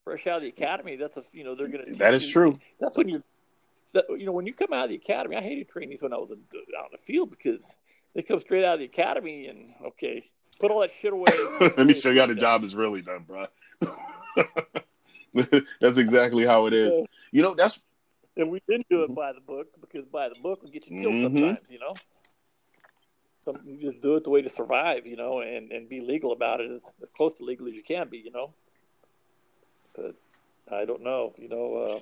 Fresh 0.03 0.27
out 0.27 0.37
of 0.37 0.43
the 0.43 0.49
academy, 0.49 0.95
that's 0.95 1.17
a, 1.17 1.23
you 1.33 1.43
know, 1.43 1.55
they're 1.55 1.67
going 1.67 1.85
to. 1.85 1.95
That 1.95 2.13
is 2.13 2.29
true. 2.29 2.59
That's 2.79 2.95
when 2.95 3.09
you're, 3.09 3.23
that, 3.93 4.05
you 4.09 4.25
know, 4.25 4.31
when 4.31 4.45
you 4.45 4.53
come 4.53 4.71
out 4.71 4.85
of 4.85 4.89
the 4.89 4.95
academy, 4.95 5.35
I 5.35 5.41
hated 5.41 5.69
trainees 5.69 6.01
when 6.01 6.13
I 6.13 6.17
was 6.17 6.29
out 6.31 6.37
in 6.85 6.91
the 6.91 6.97
field 6.97 7.31
because 7.31 7.63
they 8.13 8.21
come 8.21 8.39
straight 8.39 8.63
out 8.63 8.75
of 8.75 8.79
the 8.79 8.85
academy 8.85 9.47
and, 9.47 9.73
okay, 9.83 10.29
put 10.59 10.71
all 10.71 10.81
that 10.81 10.91
shit 10.91 11.13
away. 11.13 11.31
Let 11.59 11.87
me 11.87 11.95
show 11.95 12.11
you 12.11 12.19
how 12.19 12.27
the 12.27 12.35
job 12.35 12.63
is 12.63 12.75
really 12.75 13.01
done, 13.01 13.25
bro. 13.27 13.47
that's 15.81 15.97
exactly 15.97 16.45
how 16.45 16.67
it 16.67 16.73
is. 16.73 16.97
You 17.31 17.41
know, 17.41 17.55
that's 17.55 17.79
And 18.37 18.51
we 18.51 18.61
didn't 18.67 18.87
do 18.89 19.03
it 19.03 19.15
by 19.15 19.31
the 19.33 19.39
book 19.39 19.67
because 19.79 20.05
by 20.07 20.29
the 20.29 20.35
book 20.35 20.61
would 20.61 20.73
get 20.73 20.87
you 20.87 21.01
killed 21.01 21.15
Mhm. 21.15 21.21
sometimes, 21.23 21.69
you 21.69 21.79
know. 21.79 21.93
Some 23.41 23.59
you 23.65 23.91
just 23.91 24.01
do 24.01 24.15
it 24.15 24.23
the 24.23 24.29
way 24.29 24.41
to 24.41 24.49
survive, 24.49 25.05
you 25.05 25.15
know, 25.15 25.39
and, 25.39 25.71
and 25.71 25.87
be 25.87 26.01
legal 26.01 26.31
about 26.31 26.61
it 26.61 26.71
as, 26.71 26.81
as 27.01 27.09
close 27.15 27.33
to 27.35 27.43
legal 27.43 27.67
as 27.67 27.73
you 27.73 27.83
can 27.83 28.09
be, 28.09 28.17
you 28.17 28.31
know. 28.31 28.53
But 29.95 30.15
I 30.69 30.85
don't 30.85 31.01
know, 31.03 31.33
you 31.37 31.47
know. 31.47 32.01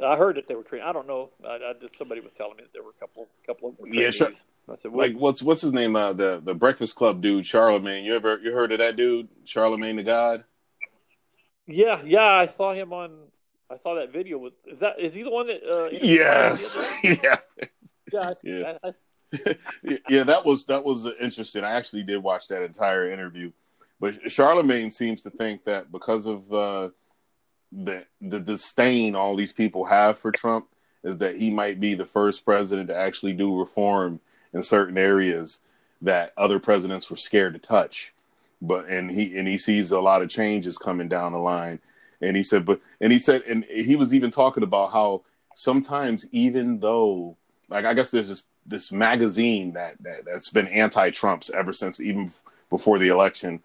Uh, 0.00 0.04
I 0.04 0.16
heard 0.16 0.36
that 0.36 0.48
they 0.48 0.56
were 0.56 0.64
trained. 0.64 0.84
I 0.84 0.92
don't 0.92 1.06
know. 1.06 1.30
I, 1.46 1.54
I 1.54 1.72
just 1.80 1.96
somebody 1.96 2.20
was 2.20 2.32
telling 2.36 2.56
me 2.56 2.64
that 2.64 2.72
there 2.72 2.82
were 2.82 2.90
a 2.90 3.00
couple, 3.00 3.28
couple 3.46 3.68
of 3.68 3.76
Yeah, 3.94 4.10
sure. 4.10 4.32
I 4.68 4.76
said, 4.76 4.90
well, 4.90 5.06
like 5.06 5.16
what's 5.16 5.42
what's 5.42 5.60
his 5.62 5.72
name? 5.72 5.94
Uh, 5.94 6.12
the 6.12 6.40
the 6.42 6.54
Breakfast 6.54 6.96
Club 6.96 7.20
dude, 7.20 7.46
Charlemagne. 7.46 8.04
You 8.04 8.16
ever 8.16 8.38
you 8.42 8.52
heard 8.52 8.72
of 8.72 8.78
that 8.78 8.96
dude, 8.96 9.28
Charlemagne 9.44 9.96
the 9.96 10.02
God? 10.02 10.44
yeah, 11.66 12.02
yeah. 12.04 12.26
I 12.32 12.46
saw 12.46 12.72
him 12.72 12.92
on. 12.92 13.28
I 13.70 13.78
saw 13.78 13.94
that 13.94 14.12
video 14.12 14.38
with. 14.38 14.52
Is 14.66 14.78
that 14.80 15.00
is 15.00 15.14
he 15.14 15.22
the 15.22 15.30
one 15.30 15.46
that? 15.46 15.62
Uh, 15.62 15.88
Yes, 15.92 16.76
Biden 16.76 17.02
the 17.02 17.08
other 17.10 17.12
day? 17.12 17.20
yeah, 17.22 17.36
Yeah, 18.12 18.30
Yeah. 18.42 18.72
I, 18.82 18.88
I, 18.88 19.56
yeah. 20.08 20.22
That 20.22 20.44
was 20.44 20.64
that 20.66 20.84
was 20.84 21.06
interesting. 21.20 21.64
I 21.64 21.72
actually 21.72 22.02
did 22.02 22.22
watch 22.22 22.48
that 22.48 22.62
entire 22.62 23.10
interview, 23.10 23.50
but 24.00 24.30
Charlemagne 24.30 24.90
seems 24.90 25.22
to 25.22 25.30
think 25.30 25.64
that 25.64 25.90
because 25.90 26.26
of 26.26 26.52
uh, 26.52 26.90
the 27.72 28.04
the 28.20 28.40
disdain 28.40 29.16
all 29.16 29.34
these 29.34 29.52
people 29.52 29.84
have 29.86 30.18
for 30.18 30.30
Trump, 30.30 30.66
is 31.02 31.18
that 31.18 31.36
he 31.36 31.50
might 31.50 31.80
be 31.80 31.94
the 31.94 32.06
first 32.06 32.44
president 32.44 32.88
to 32.88 32.96
actually 32.96 33.32
do 33.32 33.58
reform 33.58 34.20
in 34.52 34.62
certain 34.62 34.98
areas 34.98 35.60
that 36.02 36.32
other 36.36 36.58
presidents 36.60 37.10
were 37.10 37.16
scared 37.16 37.54
to 37.54 37.58
touch. 37.58 38.12
But 38.62 38.88
and 38.88 39.10
he 39.10 39.36
and 39.36 39.48
he 39.48 39.58
sees 39.58 39.90
a 39.90 40.00
lot 40.00 40.22
of 40.22 40.30
changes 40.30 40.78
coming 40.78 41.08
down 41.08 41.32
the 41.32 41.38
line. 41.38 41.80
And 42.20 42.36
he 42.36 42.42
said, 42.42 42.64
but 42.64 42.80
and 43.00 43.12
he 43.12 43.18
said, 43.18 43.42
and 43.42 43.64
he 43.64 43.96
was 43.96 44.14
even 44.14 44.30
talking 44.30 44.62
about 44.62 44.92
how 44.92 45.22
sometimes 45.54 46.26
even 46.32 46.80
though 46.80 47.36
like 47.68 47.84
I 47.84 47.94
guess 47.94 48.10
there's 48.10 48.28
this 48.28 48.42
this 48.66 48.92
magazine 48.92 49.74
that, 49.74 49.94
that 50.02 50.24
that's 50.24 50.50
been 50.50 50.68
anti-Trump's 50.68 51.50
ever 51.50 51.72
since 51.72 52.00
even 52.00 52.32
before 52.70 52.98
the 52.98 53.08
election, 53.08 53.62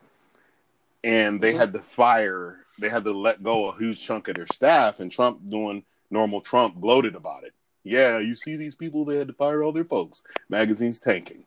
and 1.03 1.41
they 1.41 1.53
had 1.53 1.73
to 1.73 1.79
fire, 1.79 2.57
they 2.79 2.89
had 2.89 3.05
to 3.05 3.13
let 3.13 3.41
go 3.41 3.69
a 3.69 3.77
huge 3.77 4.03
chunk 4.03 4.27
of 4.27 4.35
their 4.35 4.47
staff, 4.47 4.99
and 4.99 5.11
Trump 5.11 5.39
doing 5.49 5.83
normal 6.11 6.41
Trump 6.41 6.81
gloated 6.81 7.15
about 7.15 7.43
it. 7.43 7.53
Yeah, 7.83 8.19
you 8.19 8.35
see 8.35 8.57
these 8.57 8.75
people, 8.75 9.05
they 9.05 9.17
had 9.17 9.27
to 9.27 9.33
fire 9.33 9.63
all 9.63 9.71
their 9.71 9.85
folks. 9.85 10.21
Magazine's 10.49 10.99
tanking, 10.99 11.45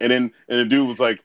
and 0.00 0.10
then 0.10 0.32
and 0.48 0.60
the 0.60 0.64
dude 0.64 0.88
was 0.88 1.00
like, 1.00 1.22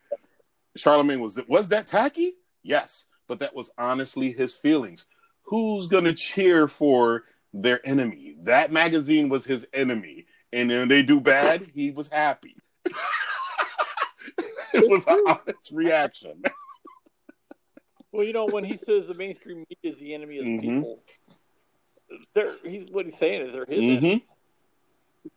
Charlemagne 0.75 1.21
was 1.21 1.39
was 1.47 1.69
that 1.69 1.87
tacky? 1.87 2.35
Yes, 2.63 3.05
but 3.31 3.39
that 3.39 3.55
was 3.55 3.71
honestly 3.77 4.33
his 4.33 4.55
feelings. 4.55 5.05
Who's 5.43 5.87
gonna 5.87 6.13
cheer 6.13 6.67
for 6.67 7.23
their 7.53 7.79
enemy? 7.87 8.35
That 8.43 8.73
magazine 8.73 9.29
was 9.29 9.45
his 9.45 9.65
enemy, 9.73 10.25
and 10.51 10.69
then 10.69 10.89
they 10.89 11.01
do 11.01 11.21
bad. 11.21 11.71
He 11.73 11.91
was 11.91 12.09
happy. 12.09 12.57
it 14.73 14.89
was 14.89 15.07
an 15.07 15.23
honest 15.25 15.71
reaction. 15.71 16.43
Well, 18.11 18.25
you 18.25 18.33
know, 18.33 18.47
when 18.47 18.65
he 18.65 18.75
says 18.75 19.07
the 19.07 19.13
mainstream 19.13 19.59
media 19.59 19.93
is 19.93 19.97
the 19.97 20.13
enemy 20.13 20.39
of 20.39 20.43
the 20.43 20.57
Mhm. 20.57 20.61
people, 20.61 21.03
they're 22.35 22.57
he's 22.65 22.91
what 22.91 23.05
he's 23.05 23.17
saying 23.17 23.43
is 23.43 23.53
they're 23.53 23.65
his 23.65 23.81
Mhm. 23.81 23.97
enemies. 23.97 24.33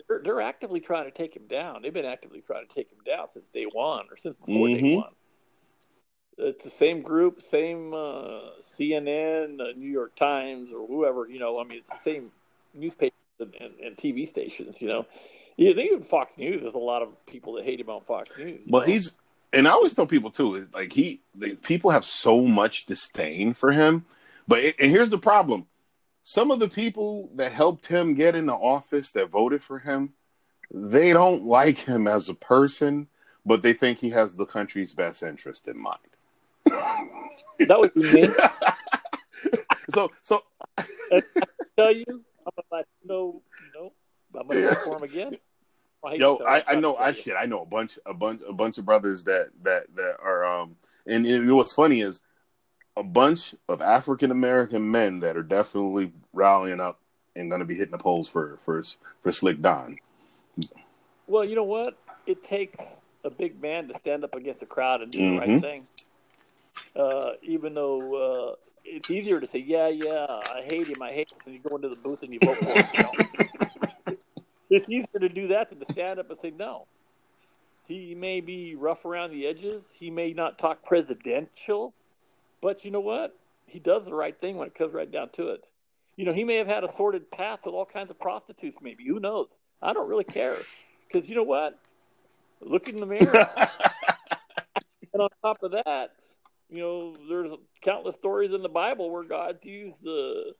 They're, 0.08 0.20
they're 0.24 0.40
actively 0.40 0.80
trying 0.80 1.04
to 1.04 1.12
take 1.12 1.36
him 1.36 1.46
down. 1.46 1.82
They've 1.82 1.94
been 1.94 2.04
actively 2.04 2.40
trying 2.40 2.66
to 2.66 2.74
take 2.74 2.90
him 2.90 2.98
down 3.06 3.28
since 3.28 3.46
day 3.50 3.66
one 3.72 4.06
or 4.10 4.16
since 4.16 4.36
before 4.36 4.66
day 4.66 4.82
Mhm. 4.82 4.96
one. 4.96 5.14
It's 6.36 6.64
the 6.64 6.70
same 6.70 7.02
group, 7.02 7.42
same 7.42 7.94
uh, 7.94 8.50
CNN, 8.62 9.60
uh, 9.60 9.72
New 9.76 9.90
York 9.90 10.16
Times, 10.16 10.70
or 10.72 10.86
whoever. 10.86 11.28
You 11.28 11.38
know, 11.38 11.60
I 11.60 11.64
mean, 11.64 11.78
it's 11.78 11.90
the 11.90 12.10
same 12.10 12.32
newspapers 12.74 13.12
and, 13.38 13.54
and, 13.60 13.74
and 13.80 13.96
TV 13.96 14.26
stations. 14.26 14.80
You 14.82 14.88
know, 14.88 15.06
yeah, 15.56 15.70
even 15.70 16.02
Fox 16.02 16.36
News. 16.36 16.62
There's 16.62 16.74
a 16.74 16.78
lot 16.78 17.02
of 17.02 17.26
people 17.26 17.54
that 17.54 17.64
hate 17.64 17.80
him 17.80 17.88
on 17.88 18.00
Fox 18.00 18.30
News. 18.36 18.62
But 18.66 18.86
know? 18.86 18.92
he's, 18.92 19.14
and 19.52 19.68
I 19.68 19.70
always 19.70 19.94
tell 19.94 20.06
people 20.06 20.30
too, 20.30 20.56
is 20.56 20.72
like 20.72 20.92
he, 20.92 21.20
the, 21.34 21.54
people 21.56 21.90
have 21.90 22.04
so 22.04 22.40
much 22.42 22.86
disdain 22.86 23.54
for 23.54 23.70
him. 23.70 24.04
But 24.48 24.64
it, 24.64 24.76
and 24.80 24.90
here's 24.90 25.10
the 25.10 25.18
problem: 25.18 25.66
some 26.24 26.50
of 26.50 26.58
the 26.58 26.68
people 26.68 27.30
that 27.36 27.52
helped 27.52 27.86
him 27.86 28.14
get 28.14 28.34
into 28.34 28.52
office, 28.52 29.12
that 29.12 29.30
voted 29.30 29.62
for 29.62 29.78
him, 29.78 30.14
they 30.72 31.12
don't 31.12 31.44
like 31.44 31.78
him 31.78 32.08
as 32.08 32.28
a 32.28 32.34
person, 32.34 33.06
but 33.46 33.62
they 33.62 33.72
think 33.72 33.98
he 33.98 34.10
has 34.10 34.36
the 34.36 34.46
country's 34.46 34.92
best 34.92 35.22
interest 35.22 35.68
in 35.68 35.80
mind. 35.80 36.13
That 36.66 37.78
would 37.78 37.94
be 37.94 38.12
me. 38.12 38.28
so, 39.94 40.10
so 40.22 40.42
I 40.78 41.22
tell 41.76 41.94
you, 41.94 42.04
I'm 42.08 42.54
you 42.70 42.84
know. 43.04 43.42
Know, 43.74 43.92
I'm 44.40 44.48
gonna 44.48 44.60
yeah. 44.60 44.74
for 44.82 44.96
him 44.96 45.02
again. 45.02 45.38
I 46.04 46.14
Yo, 46.14 46.36
I, 46.46 46.62
I 46.66 46.74
know 46.74 46.96
I 46.96 47.12
shit. 47.12 47.34
I 47.38 47.46
know 47.46 47.62
a 47.62 47.66
bunch, 47.66 47.98
a 48.04 48.12
bunch, 48.12 48.42
a 48.46 48.52
bunch 48.52 48.78
of 48.78 48.84
brothers 48.84 49.24
that 49.24 49.50
that 49.62 49.84
that 49.96 50.16
are 50.22 50.44
um. 50.44 50.76
And, 51.06 51.26
and 51.26 51.54
what's 51.54 51.72
funny 51.72 52.00
is 52.00 52.22
a 52.96 53.02
bunch 53.02 53.54
of 53.68 53.82
African 53.82 54.30
American 54.30 54.90
men 54.90 55.20
that 55.20 55.36
are 55.36 55.42
definitely 55.42 56.12
rallying 56.32 56.80
up 56.80 57.00
and 57.36 57.50
going 57.50 57.60
to 57.60 57.66
be 57.66 57.74
hitting 57.74 57.92
the 57.92 57.98
polls 57.98 58.28
for 58.28 58.58
for 58.64 58.82
for 59.22 59.32
Slick 59.32 59.60
Don. 59.60 59.98
Well, 61.26 61.44
you 61.44 61.56
know 61.56 61.64
what? 61.64 61.98
It 62.26 62.44
takes 62.44 62.82
a 63.24 63.30
big 63.30 63.60
man 63.60 63.88
to 63.88 63.98
stand 63.98 64.24
up 64.24 64.34
against 64.34 64.60
the 64.60 64.66
crowd 64.66 65.02
and 65.02 65.10
do 65.10 65.18
mm-hmm. 65.18 65.34
the 65.34 65.40
right 65.40 65.48
mm-hmm. 65.48 65.60
thing. 65.60 65.86
Uh, 66.96 67.32
even 67.42 67.74
though 67.74 68.52
uh, 68.52 68.54
it's 68.84 69.10
easier 69.10 69.40
to 69.40 69.46
say, 69.46 69.58
"Yeah, 69.58 69.88
yeah, 69.88 70.26
I 70.28 70.62
hate 70.68 70.88
him, 70.88 71.02
I 71.02 71.12
hate 71.12 71.32
him," 71.32 71.38
and 71.46 71.54
you 71.54 71.60
go 71.60 71.76
into 71.76 71.88
the 71.88 71.96
booth 71.96 72.22
and 72.22 72.32
you 72.32 72.38
vote 72.42 72.58
for 72.58 72.72
him. 72.72 72.86
You 72.94 73.02
know? 73.02 74.16
it's 74.70 74.88
easier 74.88 75.20
to 75.20 75.28
do 75.28 75.48
that 75.48 75.70
than 75.70 75.80
to 75.80 75.92
stand 75.92 76.18
up 76.18 76.30
and 76.30 76.38
say 76.40 76.50
no. 76.50 76.86
He 77.86 78.14
may 78.14 78.40
be 78.40 78.74
rough 78.74 79.04
around 79.04 79.30
the 79.30 79.46
edges. 79.46 79.82
He 79.92 80.10
may 80.10 80.32
not 80.32 80.58
talk 80.58 80.84
presidential, 80.84 81.92
but 82.62 82.84
you 82.84 82.90
know 82.90 83.00
what? 83.00 83.36
He 83.66 83.78
does 83.78 84.04
the 84.04 84.14
right 84.14 84.38
thing 84.38 84.56
when 84.56 84.68
it 84.68 84.74
comes 84.74 84.94
right 84.94 85.10
down 85.10 85.30
to 85.36 85.48
it. 85.48 85.64
You 86.16 86.24
know, 86.24 86.32
he 86.32 86.44
may 86.44 86.56
have 86.56 86.66
had 86.66 86.84
a 86.84 86.92
sordid 86.92 87.30
past 87.30 87.64
with 87.64 87.74
all 87.74 87.84
kinds 87.84 88.10
of 88.10 88.18
prostitutes. 88.18 88.78
Maybe 88.80 89.04
who 89.06 89.20
knows? 89.20 89.48
I 89.82 89.92
don't 89.92 90.08
really 90.08 90.24
care 90.24 90.56
because 91.06 91.28
you 91.28 91.34
know 91.34 91.42
what? 91.42 91.78
Look 92.60 92.88
in 92.88 92.96
the 92.96 93.06
mirror. 93.06 93.50
and 95.12 95.22
on 95.22 95.28
top 95.42 95.62
of 95.62 95.72
that, 95.72 96.12
you 96.74 96.82
know, 96.82 97.16
there's 97.28 97.50
countless 97.82 98.16
stories 98.16 98.52
in 98.52 98.62
the 98.62 98.68
Bible 98.68 99.10
where 99.10 99.24
God's 99.24 99.64
used 99.64 100.02
the 100.02 100.54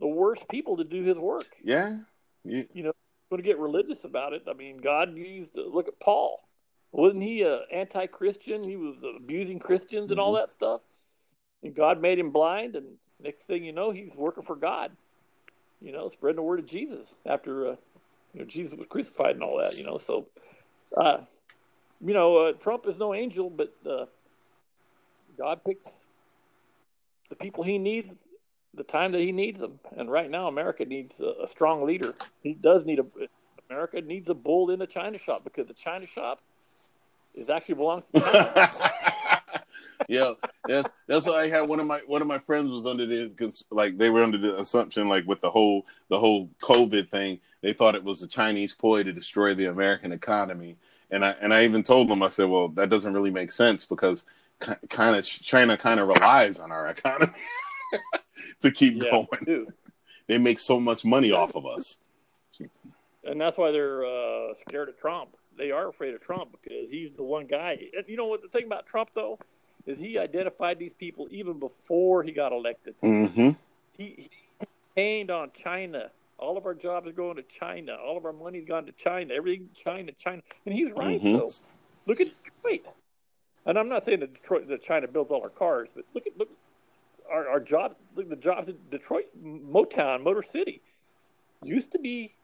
the 0.00 0.06
worst 0.06 0.48
people 0.50 0.78
to 0.78 0.84
do 0.84 1.02
His 1.02 1.16
work. 1.16 1.46
Yeah, 1.62 1.98
yeah. 2.44 2.64
you 2.72 2.82
know, 2.82 2.92
going 3.30 3.42
to 3.42 3.48
get 3.48 3.58
religious 3.58 4.04
about 4.04 4.32
it. 4.32 4.42
I 4.48 4.52
mean, 4.52 4.78
God 4.78 5.16
used 5.16 5.52
look 5.54 5.88
at 5.88 5.98
Paul. 6.00 6.40
Wasn't 6.90 7.22
he 7.22 7.42
a 7.42 7.60
anti-Christian? 7.72 8.62
He 8.64 8.76
was 8.76 8.96
abusing 9.16 9.58
Christians 9.58 10.10
and 10.10 10.18
mm-hmm. 10.18 10.20
all 10.20 10.32
that 10.34 10.50
stuff. 10.50 10.82
And 11.62 11.74
God 11.74 12.02
made 12.02 12.18
him 12.18 12.30
blind, 12.30 12.76
and 12.76 12.96
next 13.22 13.46
thing 13.46 13.64
you 13.64 13.72
know, 13.72 13.92
he's 13.92 14.14
working 14.14 14.42
for 14.42 14.56
God. 14.56 14.92
You 15.80 15.92
know, 15.92 16.08
spreading 16.10 16.36
the 16.36 16.42
word 16.42 16.58
of 16.58 16.66
Jesus 16.66 17.08
after 17.24 17.68
uh, 17.68 17.76
you 18.34 18.40
know 18.40 18.44
Jesus 18.44 18.74
was 18.74 18.86
crucified 18.88 19.32
and 19.32 19.42
all 19.42 19.58
that. 19.60 19.78
You 19.78 19.84
know, 19.84 19.98
so 19.98 20.26
uh, 20.96 21.18
you 22.04 22.14
know, 22.14 22.36
uh, 22.36 22.52
Trump 22.52 22.86
is 22.86 22.98
no 22.98 23.14
angel, 23.14 23.48
but 23.48 23.74
uh, 23.86 24.06
God 25.42 25.64
picks 25.64 25.90
the 27.28 27.34
people 27.34 27.64
He 27.64 27.76
needs, 27.76 28.14
the 28.74 28.84
time 28.84 29.10
that 29.10 29.20
He 29.20 29.32
needs 29.32 29.58
them. 29.58 29.80
And 29.96 30.08
right 30.08 30.30
now, 30.30 30.46
America 30.46 30.84
needs 30.84 31.18
a, 31.18 31.44
a 31.44 31.48
strong 31.48 31.84
leader. 31.84 32.14
He 32.42 32.54
does 32.54 32.86
need 32.86 33.00
a. 33.00 33.06
America 33.68 34.00
needs 34.02 34.28
a 34.28 34.34
bull 34.34 34.70
in 34.70 34.78
the 34.78 34.86
China 34.86 35.18
shop 35.18 35.42
because 35.44 35.66
the 35.66 35.74
China 35.74 36.06
shop 36.06 36.42
is 37.34 37.48
actually 37.48 37.76
belongs 37.76 38.04
to 38.14 38.20
China. 38.20 38.70
yeah, 40.08 40.32
that's 40.68 40.90
that's 41.08 41.26
why 41.26 41.40
I 41.40 41.48
had 41.48 41.62
one 41.62 41.80
of 41.80 41.86
my 41.86 42.00
one 42.06 42.20
of 42.20 42.28
my 42.28 42.38
friends 42.38 42.70
was 42.70 42.86
under 42.86 43.06
the 43.06 43.32
like 43.70 43.98
they 43.98 44.10
were 44.10 44.22
under 44.22 44.38
the 44.38 44.60
assumption 44.60 45.08
like 45.08 45.26
with 45.26 45.40
the 45.40 45.50
whole 45.50 45.86
the 46.08 46.18
whole 46.18 46.50
COVID 46.62 47.08
thing, 47.08 47.40
they 47.62 47.72
thought 47.72 47.94
it 47.94 48.04
was 48.04 48.22
a 48.22 48.28
Chinese 48.28 48.74
ploy 48.74 49.02
to 49.02 49.12
destroy 49.12 49.54
the 49.54 49.66
American 49.66 50.12
economy. 50.12 50.76
And 51.10 51.24
I 51.24 51.30
and 51.40 51.52
I 51.52 51.64
even 51.64 51.82
told 51.82 52.08
them 52.08 52.22
I 52.22 52.28
said, 52.28 52.48
well, 52.48 52.68
that 52.68 52.90
doesn't 52.90 53.12
really 53.12 53.30
make 53.30 53.50
sense 53.50 53.86
because 53.86 54.26
kind 54.88 55.16
of 55.16 55.24
China 55.26 55.76
kind 55.76 56.00
of 56.00 56.08
relies 56.08 56.60
on 56.60 56.72
our 56.72 56.88
economy 56.88 57.32
to 58.60 58.70
keep 58.70 59.02
yeah, 59.02 59.10
going. 59.10 59.66
They 60.26 60.38
make 60.38 60.58
so 60.58 60.80
much 60.80 61.04
money 61.04 61.32
off 61.32 61.54
of 61.54 61.66
us, 61.66 61.98
and 63.24 63.40
that's 63.40 63.56
why 63.56 63.70
they're 63.70 64.04
uh, 64.04 64.54
scared 64.54 64.88
of 64.88 64.98
Trump. 64.98 65.36
They 65.58 65.70
are 65.70 65.88
afraid 65.88 66.14
of 66.14 66.22
Trump 66.22 66.56
because 66.62 66.88
he's 66.90 67.12
the 67.14 67.22
one 67.22 67.46
guy. 67.46 67.78
You 68.06 68.16
know 68.16 68.26
what 68.26 68.42
the 68.42 68.48
thing 68.48 68.64
about 68.64 68.86
Trump 68.86 69.10
though 69.14 69.38
is 69.86 69.98
he 69.98 70.18
identified 70.18 70.78
these 70.78 70.94
people 70.94 71.26
even 71.30 71.58
before 71.58 72.22
he 72.22 72.32
got 72.32 72.52
elected. 72.52 72.94
Mm-hmm. 73.02 73.50
He, 73.96 74.04
he 74.04 74.30
campaigned 74.94 75.30
on 75.30 75.50
China. 75.54 76.10
All 76.38 76.56
of 76.56 76.66
our 76.66 76.74
jobs 76.74 77.06
are 77.06 77.12
going 77.12 77.36
to 77.36 77.42
China. 77.42 77.94
All 77.94 78.16
of 78.16 78.24
our 78.24 78.32
money's 78.32 78.64
gone 78.64 78.86
to 78.86 78.92
China. 78.92 79.34
Everything 79.34 79.68
China, 79.74 80.12
China, 80.12 80.42
and 80.66 80.74
he's 80.74 80.90
right 80.92 81.22
mm-hmm. 81.22 81.38
though. 81.38 81.50
Look 82.06 82.20
at 82.20 82.28
Detroit. 82.28 82.86
And 83.66 83.78
I'm 83.78 83.88
not 83.88 84.04
saying 84.04 84.20
that 84.20 84.34
Detroit, 84.34 84.68
that 84.68 84.82
China 84.82 85.06
builds 85.06 85.30
all 85.30 85.42
our 85.42 85.48
cars, 85.48 85.88
but 85.94 86.04
look 86.14 86.26
at 86.26 86.36
look 86.36 86.48
our 87.30 87.48
our 87.48 87.60
job. 87.60 87.94
Look 88.16 88.26
at 88.26 88.30
the 88.30 88.36
jobs 88.36 88.68
in 88.68 88.76
Detroit, 88.90 89.26
Motown, 89.42 90.22
Motor 90.22 90.42
City, 90.42 90.82
used 91.62 91.92
to 91.92 91.98
be, 91.98 92.34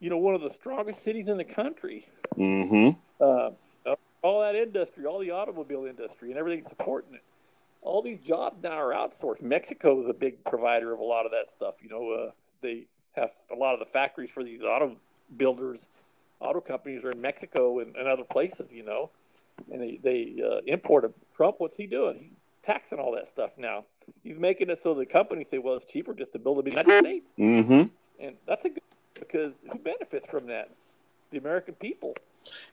you 0.00 0.10
know, 0.10 0.18
one 0.18 0.34
of 0.34 0.40
the 0.40 0.50
strongest 0.50 1.02
cities 1.02 1.28
in 1.28 1.36
the 1.36 1.44
country. 1.44 2.08
Mm-hmm. 2.36 2.98
Uh, 3.20 3.50
all 4.22 4.40
that 4.40 4.54
industry, 4.54 5.06
all 5.06 5.18
the 5.18 5.30
automobile 5.30 5.84
industry, 5.84 6.30
and 6.30 6.38
everything 6.38 6.66
supporting 6.68 7.14
it. 7.14 7.22
All 7.82 8.02
these 8.02 8.18
jobs 8.20 8.60
now 8.62 8.72
are 8.72 8.92
outsourced. 8.92 9.40
Mexico 9.40 10.02
is 10.02 10.08
a 10.08 10.14
big 10.14 10.42
provider 10.44 10.92
of 10.92 10.98
a 10.98 11.04
lot 11.04 11.26
of 11.26 11.32
that 11.32 11.52
stuff. 11.54 11.76
You 11.82 11.88
know, 11.88 12.10
uh, 12.10 12.30
they 12.60 12.86
have 13.14 13.30
a 13.52 13.56
lot 13.56 13.74
of 13.74 13.78
the 13.78 13.86
factories 13.86 14.30
for 14.30 14.42
these 14.42 14.62
auto 14.62 14.96
builders, 15.36 15.78
auto 16.40 16.60
companies 16.60 17.04
are 17.04 17.12
in 17.12 17.20
Mexico 17.20 17.78
and, 17.78 17.94
and 17.96 18.08
other 18.08 18.24
places. 18.24 18.66
You 18.72 18.84
know, 18.84 19.10
and 19.70 19.80
they 19.80 20.00
they 20.02 20.42
uh, 20.42 20.60
import 20.66 21.02
them. 21.02 21.14
Trump, 21.36 21.56
what's 21.58 21.76
he 21.76 21.86
doing? 21.86 22.18
He's 22.20 22.38
taxing 22.64 22.98
all 22.98 23.12
that 23.12 23.28
stuff 23.32 23.50
now. 23.56 23.84
He's 24.22 24.38
making 24.38 24.70
it 24.70 24.80
so 24.82 24.94
the 24.94 25.06
companies 25.06 25.46
say, 25.50 25.58
well, 25.58 25.74
it's 25.74 25.90
cheaper 25.90 26.14
just 26.14 26.32
to 26.32 26.38
build 26.38 26.58
in 26.58 26.64
the 26.64 26.70
United 26.70 27.04
States. 27.04 27.26
Mm-hmm. 27.38 28.24
And 28.24 28.36
that's 28.46 28.64
a 28.64 28.68
good 28.68 28.82
because 29.14 29.52
who 29.70 29.78
benefits 29.78 30.28
from 30.28 30.46
that? 30.46 30.70
The 31.30 31.38
American 31.38 31.74
people. 31.74 32.14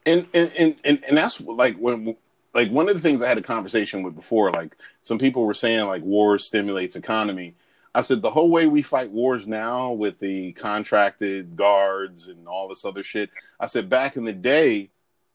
And 0.06 0.26
and, 0.34 0.52
and 0.56 0.76
and 0.84 1.04
and 1.04 1.16
that's 1.16 1.40
like 1.40 1.76
when 1.76 2.16
like 2.54 2.70
one 2.70 2.88
of 2.88 2.94
the 2.94 3.00
things 3.00 3.22
I 3.22 3.28
had 3.28 3.38
a 3.38 3.42
conversation 3.42 4.02
with 4.02 4.14
before, 4.14 4.52
like 4.52 4.76
some 5.02 5.18
people 5.18 5.44
were 5.44 5.54
saying 5.54 5.86
like 5.86 6.02
war 6.02 6.38
stimulates 6.38 6.96
economy. 6.96 7.54
I 7.96 8.02
said 8.02 8.22
the 8.22 8.30
whole 8.30 8.50
way 8.50 8.66
we 8.66 8.82
fight 8.82 9.10
wars 9.10 9.46
now 9.46 9.92
with 9.92 10.18
the 10.18 10.52
contracted 10.52 11.54
guards 11.54 12.26
and 12.26 12.48
all 12.48 12.68
this 12.68 12.84
other 12.84 13.02
shit. 13.04 13.30
I 13.60 13.66
said 13.66 13.88
back 13.88 14.16
in 14.16 14.24
the 14.24 14.32
day, 14.32 14.90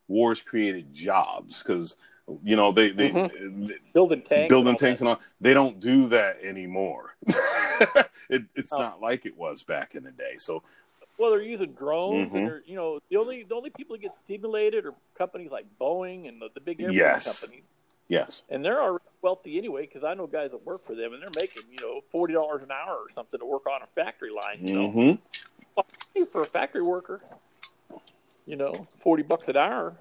wars 0.10 0.42
created 0.42 0.94
jobs 0.94 1.64
because 1.64 1.96
you 2.44 2.58
know 2.58 2.72
they 2.74 2.90
they, 2.90 3.12
mm-hmm. 3.12 3.68
they 3.68 3.76
building 3.94 4.22
tanks, 4.22 4.50
building 4.50 4.76
tanks, 4.76 5.00
and 5.00 5.10
all. 5.10 5.22
They 5.40 5.54
don't 5.54 5.80
do 5.80 6.10
that 6.10 6.40
anymore. 6.44 7.16
it, 8.30 8.44
it's 8.56 8.74
oh. 8.74 8.80
not 8.80 9.02
like 9.02 9.26
it 9.26 9.38
was 9.38 9.64
back 9.64 9.96
in 9.96 10.04
the 10.04 10.12
day. 10.12 10.36
So 10.38 10.64
well, 11.20 11.32
they're 11.32 11.42
using 11.42 11.74
drones, 11.74 12.30
mm-hmm. 12.30 12.38
and 12.38 12.48
they're, 12.48 12.64
you 12.66 12.76
know, 12.76 13.00
the 13.10 13.18
only 13.18 13.44
the 13.44 13.54
only 13.54 13.70
people 13.70 13.96
that 13.96 14.02
get 14.02 14.14
stimulated 14.24 14.86
are 14.86 14.94
companies 15.18 15.52
like 15.52 15.66
Boeing 15.80 16.30
and 16.30 16.42
the, 16.42 16.48
the 16.54 16.62
big 16.62 16.82
airplane 16.82 16.98
yes. 16.98 17.42
companies. 17.42 17.66
Yes, 18.08 18.42
and 18.50 18.64
they're 18.66 18.82
already 18.82 19.04
wealthy 19.22 19.58
anyway 19.58 19.86
because 19.86 20.04
I 20.04 20.14
know 20.14 20.26
guys 20.26 20.52
that 20.52 20.66
work 20.66 20.86
for 20.88 20.96
them, 20.96 21.14
and 21.14 21.22
they're 21.22 21.30
making 21.36 21.64
you 21.72 21.80
know 21.82 22.02
forty 22.10 22.34
dollars 22.34 22.64
an 22.64 22.72
hour 22.72 22.96
or 22.96 23.12
something 23.14 23.40
to 23.40 23.46
work 23.46 23.68
on 23.68 23.82
a 23.84 23.88
factory 23.88 24.32
line. 24.32 24.66
You 24.66 24.74
know, 24.74 24.90
mm-hmm. 24.90 26.24
for 26.32 26.42
a 26.42 26.46
factory 26.46 26.82
worker, 26.82 27.22
you 28.50 28.56
know, 28.56 28.88
forty 29.00 29.22
bucks 29.22 29.48
an 29.48 29.58
hour, 29.58 29.96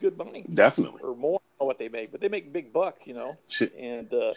good 0.00 0.16
money, 0.16 0.46
definitely, 0.48 1.02
or 1.02 1.14
more. 1.14 1.40
what 1.58 1.78
they 1.78 1.88
make, 1.88 2.10
but 2.10 2.20
they 2.20 2.28
make 2.28 2.52
big 2.52 2.72
bucks, 2.72 3.06
you 3.06 3.12
know. 3.12 3.36
Shit. 3.48 3.74
And 3.78 4.12
uh, 4.12 4.32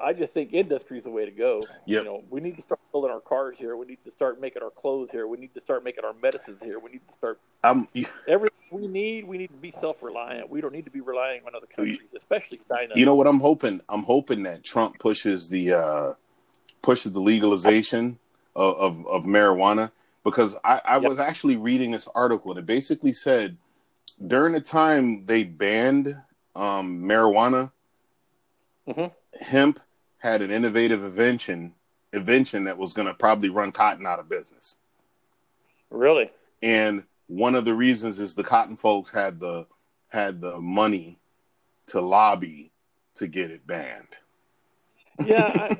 I 0.00 0.12
just 0.12 0.32
think 0.32 0.54
industry 0.54 0.98
is 0.98 1.04
the 1.04 1.10
way 1.10 1.24
to 1.24 1.32
go. 1.32 1.60
Yep. 1.86 1.98
You 1.98 2.04
know, 2.04 2.24
we 2.30 2.40
need 2.40 2.56
to 2.56 2.62
start 2.62 2.80
building 2.92 3.10
our 3.10 3.20
cars 3.20 3.56
here. 3.58 3.76
We 3.76 3.86
need 3.86 4.02
to 4.04 4.12
start 4.12 4.40
making 4.40 4.62
our 4.62 4.70
clothes 4.70 5.08
here. 5.10 5.26
We 5.26 5.36
need 5.36 5.52
to 5.54 5.60
start 5.60 5.82
making 5.82 6.04
our 6.04 6.14
medicines 6.22 6.62
here. 6.62 6.78
We 6.78 6.92
need 6.92 7.06
to 7.08 7.14
start 7.14 7.40
um, 7.64 7.88
everything 8.28 8.56
we 8.70 8.86
need. 8.86 9.26
We 9.26 9.36
need 9.36 9.48
to 9.48 9.56
be 9.56 9.72
self 9.72 10.00
reliant. 10.00 10.48
We 10.48 10.60
don't 10.60 10.72
need 10.72 10.84
to 10.84 10.92
be 10.92 11.00
relying 11.00 11.42
on 11.44 11.56
other 11.56 11.66
countries, 11.66 12.14
especially 12.16 12.60
China. 12.70 12.94
You 12.94 13.04
know 13.04 13.16
what 13.16 13.26
I'm 13.26 13.40
hoping? 13.40 13.80
I'm 13.88 14.04
hoping 14.04 14.44
that 14.44 14.62
Trump 14.62 15.00
pushes 15.00 15.48
the 15.48 15.72
uh, 15.72 16.12
pushes 16.82 17.12
the 17.12 17.20
legalization 17.20 18.20
of, 18.54 18.76
of, 18.76 19.06
of 19.08 19.24
marijuana 19.24 19.90
because 20.26 20.56
I, 20.62 20.82
I 20.84 20.94
yep. 20.96 21.08
was 21.08 21.18
actually 21.18 21.56
reading 21.56 21.92
this 21.92 22.06
article 22.14 22.50
and 22.50 22.58
it 22.58 22.66
basically 22.66 23.14
said 23.14 23.56
during 24.26 24.52
the 24.52 24.60
time 24.60 25.22
they 25.22 25.44
banned 25.44 26.14
um, 26.54 27.00
marijuana. 27.00 27.72
Mm-hmm 28.86 29.06
hemp 29.40 29.80
had 30.18 30.42
an 30.42 30.50
innovative 30.50 31.04
invention 31.04 31.74
invention 32.12 32.64
that 32.64 32.78
was 32.78 32.92
going 32.92 33.06
to 33.06 33.14
probably 33.14 33.50
run 33.50 33.72
cotton 33.72 34.06
out 34.06 34.18
of 34.18 34.28
business. 34.28 34.76
Really? 35.90 36.30
And 36.62 37.02
one 37.26 37.54
of 37.54 37.64
the 37.64 37.74
reasons 37.74 38.20
is 38.20 38.34
the 38.34 38.44
cotton 38.44 38.76
folks 38.76 39.10
had 39.10 39.38
the 39.40 39.66
had 40.08 40.40
the 40.40 40.58
money 40.58 41.18
to 41.88 42.00
lobby 42.00 42.70
to 43.16 43.26
get 43.26 43.50
it 43.50 43.66
banned. 43.66 44.16
Yeah, 45.24 45.74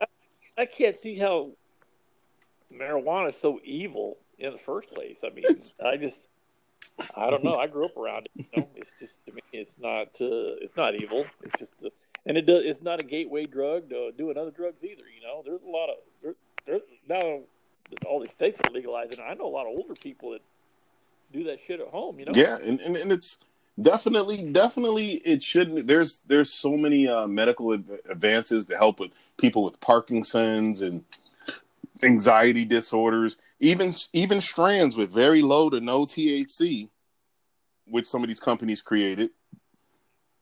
I, 0.00 0.06
I 0.58 0.66
can't 0.66 0.96
see 0.96 1.16
how 1.16 1.50
marijuana 2.78 3.28
is 3.28 3.36
so 3.36 3.60
evil. 3.64 4.18
in 4.38 4.52
the 4.52 4.58
first 4.58 4.94
place. 4.94 5.18
I 5.24 5.30
mean, 5.30 5.44
I 5.84 5.96
just, 5.96 6.28
I 7.16 7.30
don't 7.30 7.44
know. 7.44 7.54
I 7.54 7.66
grew 7.66 7.84
up 7.84 7.96
around 7.96 8.26
it. 8.26 8.46
You 8.54 8.60
know? 8.62 8.68
It's 8.74 8.90
just 8.98 9.24
to 9.26 9.32
me, 9.32 9.42
it's 9.52 9.78
not, 9.78 10.08
uh, 10.20 10.58
it's 10.60 10.76
not 10.76 10.94
evil. 10.94 11.24
It's 11.42 11.58
just, 11.58 11.84
uh, 11.84 11.90
and 12.26 12.36
it 12.36 12.46
does. 12.46 12.62
It's 12.64 12.82
not 12.82 13.00
a 13.00 13.02
gateway 13.02 13.46
drug 13.46 13.90
to 13.90 14.12
doing 14.16 14.38
other 14.38 14.50
drugs 14.50 14.82
either. 14.82 15.02
You 15.02 15.22
know, 15.22 15.42
there's 15.44 15.62
a 15.62 15.70
lot 15.70 15.90
of 15.90 15.96
there, 16.22 16.34
there 16.66 16.80
now 17.08 17.40
all 18.06 18.20
these 18.20 18.30
states 18.30 18.58
are 18.66 18.72
legalizing. 18.72 19.20
I 19.20 19.34
know 19.34 19.46
a 19.46 19.48
lot 19.48 19.66
of 19.66 19.76
older 19.76 19.94
people 19.94 20.30
that 20.30 20.40
do 21.32 21.44
that 21.44 21.60
shit 21.60 21.80
at 21.80 21.88
home. 21.88 22.18
You 22.18 22.26
know. 22.26 22.32
Yeah, 22.34 22.56
and, 22.62 22.80
and, 22.80 22.96
and 22.96 23.12
it's 23.12 23.38
definitely 23.80 24.50
definitely 24.50 25.14
it 25.24 25.42
shouldn't. 25.42 25.86
There's 25.86 26.20
there's 26.26 26.50
so 26.50 26.78
many 26.78 27.06
uh, 27.06 27.26
medical 27.26 27.72
advances 27.72 28.66
to 28.66 28.76
help 28.76 29.00
with 29.00 29.10
people 29.36 29.62
with 29.62 29.78
Parkinson's 29.80 30.80
and 30.80 31.04
anxiety 32.02 32.64
disorders, 32.64 33.36
even 33.60 33.94
even 34.12 34.40
strands 34.40 34.96
with 34.96 35.12
very 35.12 35.42
low 35.42 35.70
to 35.70 35.80
no 35.80 36.04
THC, 36.06 36.88
which 37.86 38.06
some 38.06 38.22
of 38.22 38.28
these 38.28 38.40
companies 38.40 38.82
created. 38.82 39.30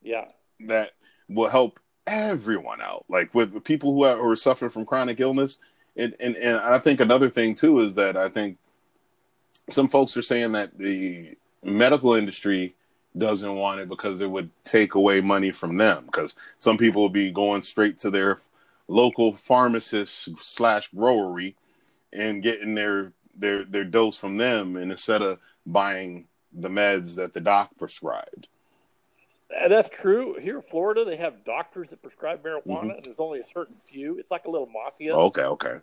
Yeah, 0.03 0.27
that 0.61 0.93
will 1.29 1.49
help 1.49 1.79
everyone 2.07 2.81
out. 2.81 3.05
Like 3.09 3.35
with, 3.35 3.53
with 3.53 3.65
people 3.65 3.93
who 3.93 4.05
are, 4.05 4.17
who 4.17 4.31
are 4.31 4.37
suffering 4.37 4.71
from 4.71 4.87
chronic 4.87 5.21
illness, 5.21 5.59
and, 5.97 6.15
and 6.21 6.37
and 6.37 6.59
I 6.59 6.79
think 6.79 7.01
another 7.01 7.29
thing 7.29 7.55
too 7.55 7.81
is 7.81 7.95
that 7.97 8.17
I 8.17 8.29
think 8.29 8.59
some 9.71 9.89
folks 9.89 10.17
are 10.17 10.23
saying 10.23 10.53
that 10.53 10.77
the 10.79 11.37
medical 11.63 12.15
industry 12.15 12.75
doesn't 13.17 13.55
want 13.55 13.81
it 13.81 13.89
because 13.89 14.21
it 14.21 14.31
would 14.31 14.51
take 14.65 14.95
away 14.95 15.21
money 15.21 15.51
from 15.51 15.77
them 15.77 16.05
because 16.07 16.35
some 16.59 16.79
people 16.79 17.03
will 17.03 17.11
be 17.11 17.31
going 17.31 17.63
straight 17.63 17.99
to 17.99 18.11
their 18.11 18.41
local 18.89 19.35
pharmacist 19.35 20.29
slash 20.41 20.89
growery 20.95 21.57
and 22.13 22.43
getting 22.43 22.75
their 22.75 23.13
their 23.37 23.65
their 23.65 23.85
dose 23.85 24.17
from 24.17 24.37
them 24.37 24.77
and 24.77 24.91
instead 24.91 25.23
of 25.23 25.39
buying 25.65 26.27
the 26.53 26.69
meds 26.69 27.15
that 27.15 27.33
the 27.33 27.41
doc 27.41 27.71
prescribed 27.79 28.49
that's 29.69 29.89
true. 29.89 30.39
Here 30.41 30.57
in 30.57 30.63
Florida, 30.63 31.05
they 31.05 31.17
have 31.17 31.45
doctors 31.45 31.91
that 31.91 32.03
prescribe 32.03 32.43
marijuana, 32.43 32.65
mm-hmm. 32.65 32.91
and 32.91 33.05
there's 33.05 33.21
only 33.21 33.41
a 33.41 33.45
certain 33.45 33.77
few. 33.77 34.19
It's 34.19 34.31
like 34.31 34.45
a 34.47 34.51
little 34.51 34.67
mafia. 34.67 35.15
Okay, 35.15 35.43
okay. 35.43 35.77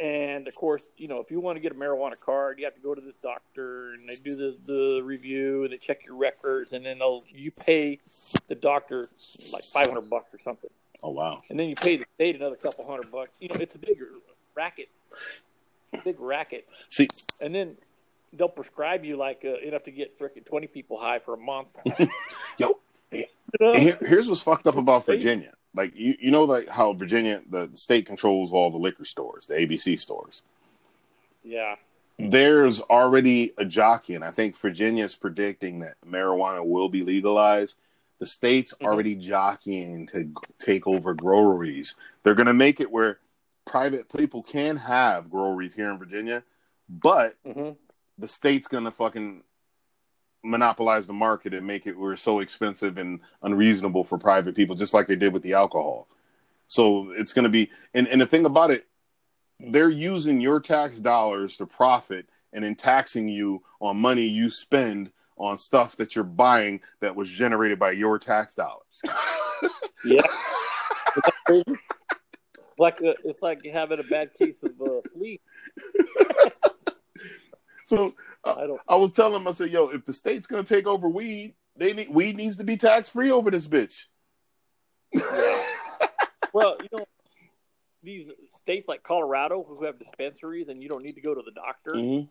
And 0.00 0.46
of 0.46 0.54
course, 0.54 0.88
you 0.96 1.08
know, 1.08 1.18
if 1.18 1.30
you 1.30 1.40
want 1.40 1.56
to 1.56 1.62
get 1.62 1.72
a 1.72 1.74
marijuana 1.74 2.18
card, 2.18 2.58
you 2.58 2.64
have 2.64 2.74
to 2.74 2.80
go 2.80 2.94
to 2.94 3.00
this 3.00 3.16
doctor, 3.22 3.92
and 3.92 4.08
they 4.08 4.16
do 4.16 4.36
the, 4.36 4.56
the 4.64 5.00
review, 5.02 5.64
and 5.64 5.72
they 5.72 5.76
check 5.76 6.06
your 6.06 6.14
records, 6.14 6.72
and 6.72 6.86
then 6.86 7.00
they'll 7.00 7.24
you 7.28 7.50
pay 7.50 7.98
the 8.46 8.54
doctor 8.54 9.08
like 9.52 9.64
five 9.64 9.88
hundred 9.88 10.08
bucks 10.08 10.32
or 10.34 10.38
something. 10.38 10.70
Oh 11.02 11.10
wow! 11.10 11.38
And 11.48 11.58
then 11.58 11.68
you 11.68 11.76
pay 11.76 11.96
the 11.96 12.06
state 12.16 12.36
another 12.36 12.56
couple 12.56 12.86
hundred 12.86 13.10
bucks. 13.10 13.30
You 13.40 13.48
know, 13.48 13.56
it's 13.60 13.74
a 13.74 13.78
bigger 13.78 14.08
racket, 14.54 14.88
big 16.04 16.18
racket. 16.18 16.66
See, 16.88 17.08
and 17.40 17.54
then 17.54 17.76
they'll 18.32 18.48
prescribe 18.48 19.04
you 19.04 19.16
like 19.16 19.44
uh, 19.44 19.58
enough 19.58 19.84
to 19.84 19.90
get 19.90 20.18
freaking 20.18 20.44
twenty 20.44 20.66
people 20.66 20.98
high 20.98 21.20
for 21.20 21.34
a 21.34 21.38
month. 21.38 21.76
Yo, 22.58 22.78
here, 23.12 23.98
here's 24.00 24.28
what's 24.28 24.42
fucked 24.42 24.66
up 24.66 24.76
about 24.76 25.06
Virginia. 25.06 25.52
Like 25.74 25.94
you, 25.94 26.16
you 26.20 26.30
know, 26.30 26.44
like 26.44 26.68
how 26.68 26.92
Virginia, 26.92 27.42
the 27.48 27.70
state 27.74 28.06
controls 28.06 28.52
all 28.52 28.70
the 28.70 28.78
liquor 28.78 29.04
stores, 29.04 29.46
the 29.46 29.54
ABC 29.54 29.98
stores. 29.98 30.42
Yeah. 31.44 31.76
There's 32.18 32.80
already 32.80 33.52
a 33.58 33.64
jockey, 33.64 34.16
and 34.16 34.24
I 34.24 34.32
think 34.32 34.56
Virginia 34.56 35.04
is 35.04 35.14
predicting 35.14 35.78
that 35.80 35.94
marijuana 36.04 36.66
will 36.66 36.88
be 36.88 37.04
legalized. 37.04 37.76
The 38.18 38.26
state's 38.26 38.74
mm-hmm. 38.74 38.86
already 38.86 39.14
jockeying 39.14 40.08
to 40.08 40.32
take 40.58 40.86
over 40.86 41.14
groweries. 41.14 41.94
They're 42.22 42.34
going 42.34 42.46
to 42.46 42.54
make 42.54 42.80
it 42.80 42.90
where 42.90 43.18
private 43.64 44.12
people 44.14 44.42
can 44.42 44.76
have 44.76 45.30
groweries 45.30 45.74
here 45.74 45.90
in 45.90 45.98
Virginia, 45.98 46.42
but 46.88 47.34
mm-hmm 47.46 47.72
the 48.18 48.28
state's 48.28 48.68
gonna 48.68 48.90
fucking 48.90 49.42
monopolize 50.42 51.06
the 51.06 51.12
market 51.12 51.54
and 51.54 51.66
make 51.66 51.86
it 51.86 51.98
where 51.98 52.12
it's 52.12 52.22
so 52.22 52.40
expensive 52.40 52.98
and 52.98 53.20
unreasonable 53.42 54.04
for 54.04 54.18
private 54.18 54.54
people, 54.54 54.76
just 54.76 54.94
like 54.94 55.06
they 55.06 55.16
did 55.16 55.32
with 55.32 55.42
the 55.42 55.54
alcohol. 55.54 56.08
So 56.66 57.10
it's 57.12 57.32
gonna 57.32 57.48
be 57.48 57.70
and, 57.94 58.08
and 58.08 58.20
the 58.20 58.26
thing 58.26 58.44
about 58.44 58.70
it, 58.70 58.86
they're 59.60 59.90
using 59.90 60.40
your 60.40 60.60
tax 60.60 60.98
dollars 60.98 61.56
to 61.56 61.66
profit 61.66 62.26
and 62.52 62.64
then 62.64 62.74
taxing 62.74 63.28
you 63.28 63.62
on 63.80 63.96
money 63.96 64.26
you 64.26 64.50
spend 64.50 65.10
on 65.38 65.58
stuff 65.58 65.96
that 65.96 66.14
you're 66.14 66.24
buying 66.24 66.80
that 67.00 67.16
was 67.16 67.30
generated 67.30 67.78
by 67.78 67.92
your 67.92 68.18
tax 68.18 68.54
dollars. 68.54 69.02
yeah. 70.04 70.22
like 72.78 73.00
a, 73.00 73.14
it's 73.24 73.42
like 73.42 73.64
having 73.64 74.00
a 74.00 74.04
bad 74.04 74.30
case 74.34 74.56
of 74.62 74.72
uh, 74.80 75.00
flea. 75.12 75.40
So 77.88 78.12
uh, 78.44 78.54
I 78.54 78.66
don't. 78.66 78.80
I 78.86 78.96
was 78.96 79.12
telling 79.12 79.40
him, 79.40 79.48
I 79.48 79.52
said, 79.52 79.70
"Yo, 79.70 79.88
if 79.88 80.04
the 80.04 80.12
state's 80.12 80.46
gonna 80.46 80.62
take 80.62 80.86
over 80.86 81.08
weed, 81.08 81.54
they 81.74 81.94
need 81.94 82.10
weed 82.10 82.36
needs 82.36 82.56
to 82.56 82.64
be 82.64 82.76
tax 82.76 83.08
free 83.08 83.30
over 83.30 83.50
this 83.50 83.66
bitch." 83.66 84.04
Yeah. 85.10 85.62
well, 86.52 86.76
you 86.82 86.88
know, 86.92 87.06
these 88.02 88.30
states 88.58 88.88
like 88.88 89.02
Colorado 89.02 89.64
who 89.66 89.86
have 89.86 89.98
dispensaries 89.98 90.68
and 90.68 90.82
you 90.82 90.90
don't 90.90 91.02
need 91.02 91.14
to 91.14 91.22
go 91.22 91.34
to 91.34 91.40
the 91.42 91.50
doctor. 91.52 91.92
Mm-hmm. 91.92 92.26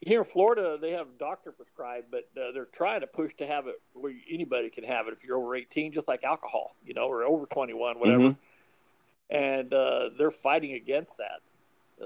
Here 0.00 0.20
in 0.20 0.24
Florida, 0.24 0.78
they 0.80 0.90
have 0.92 1.06
doctor 1.18 1.52
prescribed, 1.52 2.06
but 2.10 2.28
uh, 2.36 2.52
they're 2.52 2.66
trying 2.66 3.00
to 3.02 3.06
push 3.06 3.34
to 3.36 3.46
have 3.46 3.68
it 3.68 3.80
where 3.92 4.12
anybody 4.30 4.68
can 4.70 4.84
have 4.84 5.06
it 5.06 5.12
if 5.12 5.24
you're 5.24 5.38
over 5.38 5.54
18, 5.54 5.92
just 5.92 6.08
like 6.08 6.24
alcohol, 6.24 6.74
you 6.84 6.94
know, 6.94 7.06
or 7.06 7.22
over 7.24 7.46
21, 7.46 7.98
whatever. 7.98 8.22
Mm-hmm. 8.22 9.34
And 9.34 9.72
uh, 9.72 10.10
they're 10.18 10.30
fighting 10.30 10.72
against 10.72 11.18
that 11.18 11.40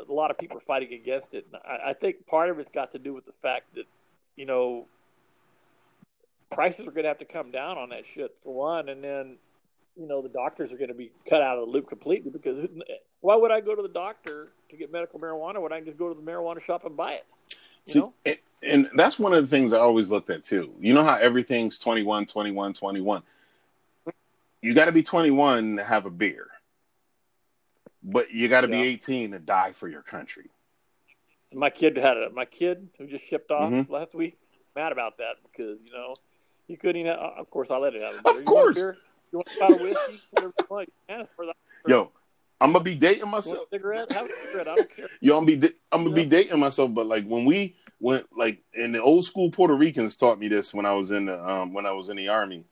a 0.08 0.12
lot 0.12 0.30
of 0.30 0.38
people 0.38 0.56
are 0.56 0.60
fighting 0.66 0.92
against 0.92 1.34
it. 1.34 1.46
I, 1.64 1.90
I 1.90 1.92
think 1.94 2.26
part 2.26 2.50
of 2.50 2.58
it's 2.58 2.70
got 2.70 2.92
to 2.92 2.98
do 2.98 3.14
with 3.14 3.26
the 3.26 3.32
fact 3.32 3.74
that, 3.74 3.86
you 4.36 4.46
know, 4.46 4.86
prices 6.50 6.86
are 6.86 6.90
going 6.90 7.04
to 7.04 7.08
have 7.08 7.18
to 7.18 7.24
come 7.24 7.50
down 7.50 7.78
on 7.78 7.90
that 7.90 8.06
shit 8.06 8.34
for 8.42 8.54
one, 8.54 8.88
and 8.88 9.02
then, 9.02 9.36
you 9.96 10.06
know, 10.06 10.22
the 10.22 10.28
doctors 10.28 10.72
are 10.72 10.76
going 10.76 10.88
to 10.88 10.94
be 10.94 11.10
cut 11.28 11.42
out 11.42 11.58
of 11.58 11.66
the 11.66 11.72
loop 11.72 11.88
completely 11.88 12.30
because 12.30 12.66
why 13.20 13.36
would 13.36 13.50
I 13.50 13.60
go 13.60 13.74
to 13.74 13.82
the 13.82 13.88
doctor 13.88 14.52
to 14.70 14.76
get 14.76 14.92
medical 14.92 15.18
marijuana 15.18 15.60
when 15.60 15.72
I 15.72 15.78
can 15.78 15.86
just 15.86 15.98
go 15.98 16.12
to 16.12 16.14
the 16.14 16.30
marijuana 16.30 16.60
shop 16.60 16.84
and 16.84 16.96
buy 16.96 17.12
it? 17.12 17.26
You 17.86 17.92
See, 17.92 17.98
know? 18.00 18.12
And, 18.24 18.38
and 18.62 18.88
that's 18.94 19.18
one 19.18 19.32
of 19.32 19.42
the 19.42 19.48
things 19.48 19.72
I 19.72 19.78
always 19.78 20.08
looked 20.10 20.30
at 20.30 20.44
too. 20.44 20.72
You 20.80 20.92
know 20.94 21.04
how 21.04 21.16
everything's 21.16 21.78
21, 21.78 22.26
21, 22.26 22.74
21. 22.74 23.22
You 24.62 24.74
got 24.74 24.86
to 24.86 24.92
be 24.92 25.02
21 25.02 25.76
to 25.76 25.84
have 25.84 26.06
a 26.06 26.10
beer 26.10 26.48
but 28.06 28.30
you 28.30 28.48
got 28.48 28.62
to 28.62 28.68
yeah. 28.68 28.82
be 28.82 28.88
18 28.88 29.32
to 29.32 29.38
die 29.38 29.72
for 29.72 29.88
your 29.88 30.02
country. 30.02 30.46
My 31.52 31.70
kid 31.70 31.96
had 31.96 32.16
it. 32.16 32.34
My 32.34 32.44
kid 32.44 32.88
who 32.98 33.06
just 33.06 33.26
shipped 33.26 33.50
off 33.50 33.72
mm-hmm. 33.72 33.92
last 33.92 34.14
week, 34.14 34.38
mad 34.74 34.92
about 34.92 35.18
that 35.18 35.36
because 35.42 35.78
you 35.84 35.92
know 35.92 36.14
he 36.66 36.76
couldn't 36.76 36.96
even. 36.96 37.12
Have, 37.12 37.32
of 37.38 37.50
course, 37.50 37.70
I 37.70 37.76
let 37.78 37.94
it 37.94 38.02
have. 38.02 38.24
Of 38.24 38.44
course, 38.44 38.76
you 38.76 38.94
want 39.32 39.48
a 39.56 39.60
bottle 39.60 39.76
of 39.76 39.82
whiskey, 39.82 40.20
whatever 40.30 40.52
you 40.58 40.66
want. 40.68 40.92
Ask. 41.08 41.28
Yo, 41.86 42.10
I'm 42.60 42.72
gonna 42.72 42.84
be 42.84 42.94
dating 42.94 43.30
myself. 43.30 43.68
cigarette? 43.70 44.12
Have 44.12 44.26
a 44.26 44.46
cigarette. 44.46 44.68
I 44.68 44.76
don't 44.76 44.96
care. 44.96 45.08
Yo, 45.20 45.36
I'm 45.36 45.44
be 45.44 45.54
I'm 45.92 46.04
gonna 46.04 46.14
be 46.14 46.26
dating 46.26 46.58
myself, 46.58 46.92
but 46.94 47.06
like 47.06 47.26
when 47.26 47.44
we 47.44 47.76
went, 48.00 48.26
like, 48.36 48.62
and 48.74 48.94
the 48.94 49.02
old 49.02 49.24
school 49.24 49.50
Puerto 49.50 49.74
Ricans 49.74 50.16
taught 50.16 50.38
me 50.38 50.48
this 50.48 50.74
when 50.74 50.86
I 50.86 50.94
was 50.94 51.10
in 51.10 51.26
the 51.26 51.48
um 51.48 51.72
when 51.72 51.86
I 51.86 51.92
was 51.92 52.08
in 52.08 52.16
the 52.16 52.28
army 52.28 52.64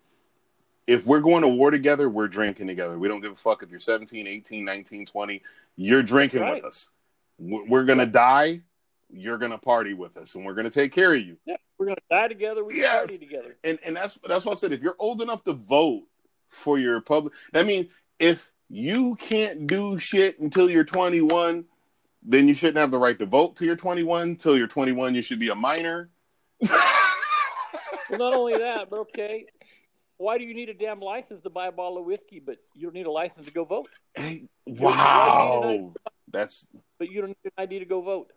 if 0.87 1.07
we're 1.07 1.20
going 1.20 1.43
to 1.43 1.49
war 1.49 1.70
together, 1.70 2.09
we're 2.09 2.28
drinking 2.28 2.66
together. 2.66 2.99
We 2.99 3.09
don't 3.09 3.20
give 3.20 3.32
a 3.32 3.37
fuck 3.37 3.62
if 3.62 3.70
you're 3.70 3.80
17, 3.80 4.26
18, 4.26 4.64
19, 4.64 5.07
20. 5.07 5.43
You're 5.76 6.03
drinking 6.03 6.41
right. 6.41 6.55
with 6.55 6.64
us. 6.64 6.91
We're 7.39 7.85
going 7.85 7.99
to 7.99 8.07
die. 8.07 8.61
You're 9.11 9.39
going 9.39 9.53
to 9.53 9.59
party 9.59 9.95
with 9.95 10.16
us, 10.16 10.35
and 10.35 10.45
we're 10.45 10.55
going 10.55 10.68
to 10.68 10.70
take 10.70 10.93
care 10.93 11.14
of 11.14 11.20
you. 11.20 11.37
Yeah, 11.47 11.57
we're 11.78 11.87
going 11.87 11.97
to 11.97 12.03
die 12.11 12.28
together. 12.28 12.64
We 12.64 12.78
yes. 12.78 13.11
party 13.11 13.18
together. 13.18 13.57
And 13.62 13.78
and 13.85 13.97
that's 13.97 14.18
that's 14.26 14.45
what 14.45 14.53
I 14.53 14.55
said. 14.55 14.72
If 14.72 14.82
you're 14.82 14.97
old 14.99 15.20
enough 15.20 15.45
to 15.45 15.53
vote 15.53 16.05
for 16.49 16.78
your 16.78 17.01
public, 17.01 17.32
I 17.53 17.62
mean, 17.62 17.91
if 18.18 18.51
you 18.69 19.17
can't 19.17 19.67
do 19.67 19.99
shit 19.99 20.39
until 20.41 20.71
you're 20.71 20.85
21, 20.85 21.65
then 22.23 22.49
you 22.49 22.55
shouldn't 22.55 22.79
have 22.79 22.91
the 22.91 22.99
right 22.99 23.19
to 23.19 23.27
vote 23.27 23.57
till 23.57 23.67
you're 23.67 23.77
21. 23.77 24.37
Till 24.37 24.57
you're 24.57 24.67
21, 24.67 25.15
you 25.15 25.23
should 25.23 25.39
be 25.39 25.51
a 25.51 25.55
minor. 25.55 26.11
well, 26.61 28.19
not 28.19 28.35
only 28.35 28.59
that, 28.59 28.89
but 28.91 29.01
okay, 29.01 29.47
why 30.17 30.39
do 30.39 30.45
you 30.45 30.55
need 30.55 30.69
a 30.69 30.75
damn 30.75 31.01
license 31.01 31.43
to 31.43 31.51
buy 31.51 31.67
a 31.67 31.73
bottle 31.73 31.99
of 31.99 32.05
whiskey, 32.05 32.41
but 32.41 32.57
you 32.75 32.85
don't 32.85 32.95
need 32.95 33.07
a 33.07 33.11
license 33.11 33.47
to 33.47 33.53
go 33.53 33.65
vote? 33.65 33.89
Hey, 34.15 34.45
wow, 34.67 35.93
that's. 36.31 36.67
But 36.99 37.11
you 37.11 37.21
don't 37.21 37.29
need 37.29 37.37
an 37.45 37.53
ID 37.59 37.81
to 37.81 37.85
go 37.85 38.01
vote. 38.01 38.33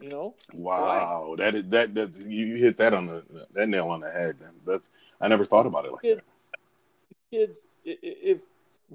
You 0.00 0.08
know. 0.08 0.34
Wow, 0.52 1.34
that 1.38 1.54
is 1.54 1.64
that 1.68 1.94
that 1.94 2.16
you 2.16 2.56
hit 2.56 2.76
that 2.78 2.94
on 2.94 3.06
the 3.06 3.24
that 3.52 3.68
nail 3.68 3.88
on 3.88 4.00
the 4.00 4.10
head. 4.10 4.36
That's 4.66 4.88
I 5.20 5.28
never 5.28 5.44
thought 5.44 5.66
about 5.66 5.84
it 5.84 5.92
like 5.92 6.02
kids, 6.02 6.20
that. 6.20 7.36
Kids, 7.36 7.58
if 7.84 8.38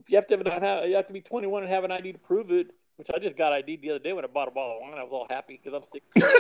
you 0.07 0.17
have 0.17 0.27
to 0.27 0.37
have, 0.49 0.89
you 0.89 0.95
have 0.95 1.07
to 1.07 1.13
be 1.13 1.21
21 1.21 1.63
and 1.63 1.71
have 1.71 1.83
an 1.83 1.91
ID 1.91 2.13
to 2.13 2.19
prove 2.19 2.51
it, 2.51 2.67
which 2.97 3.07
I 3.13 3.19
just 3.19 3.37
got 3.37 3.53
ID 3.53 3.77
the 3.77 3.91
other 3.91 3.99
day 3.99 4.13
when 4.13 4.23
I 4.23 4.27
bought 4.27 4.47
a 4.47 4.51
bottle 4.51 4.75
of 4.75 4.81
wine. 4.81 4.97
I 4.97 5.03
was 5.03 5.11
all 5.11 5.27
happy 5.29 5.59
because 5.61 5.73
I'm 5.75 5.83
16. 5.91 6.23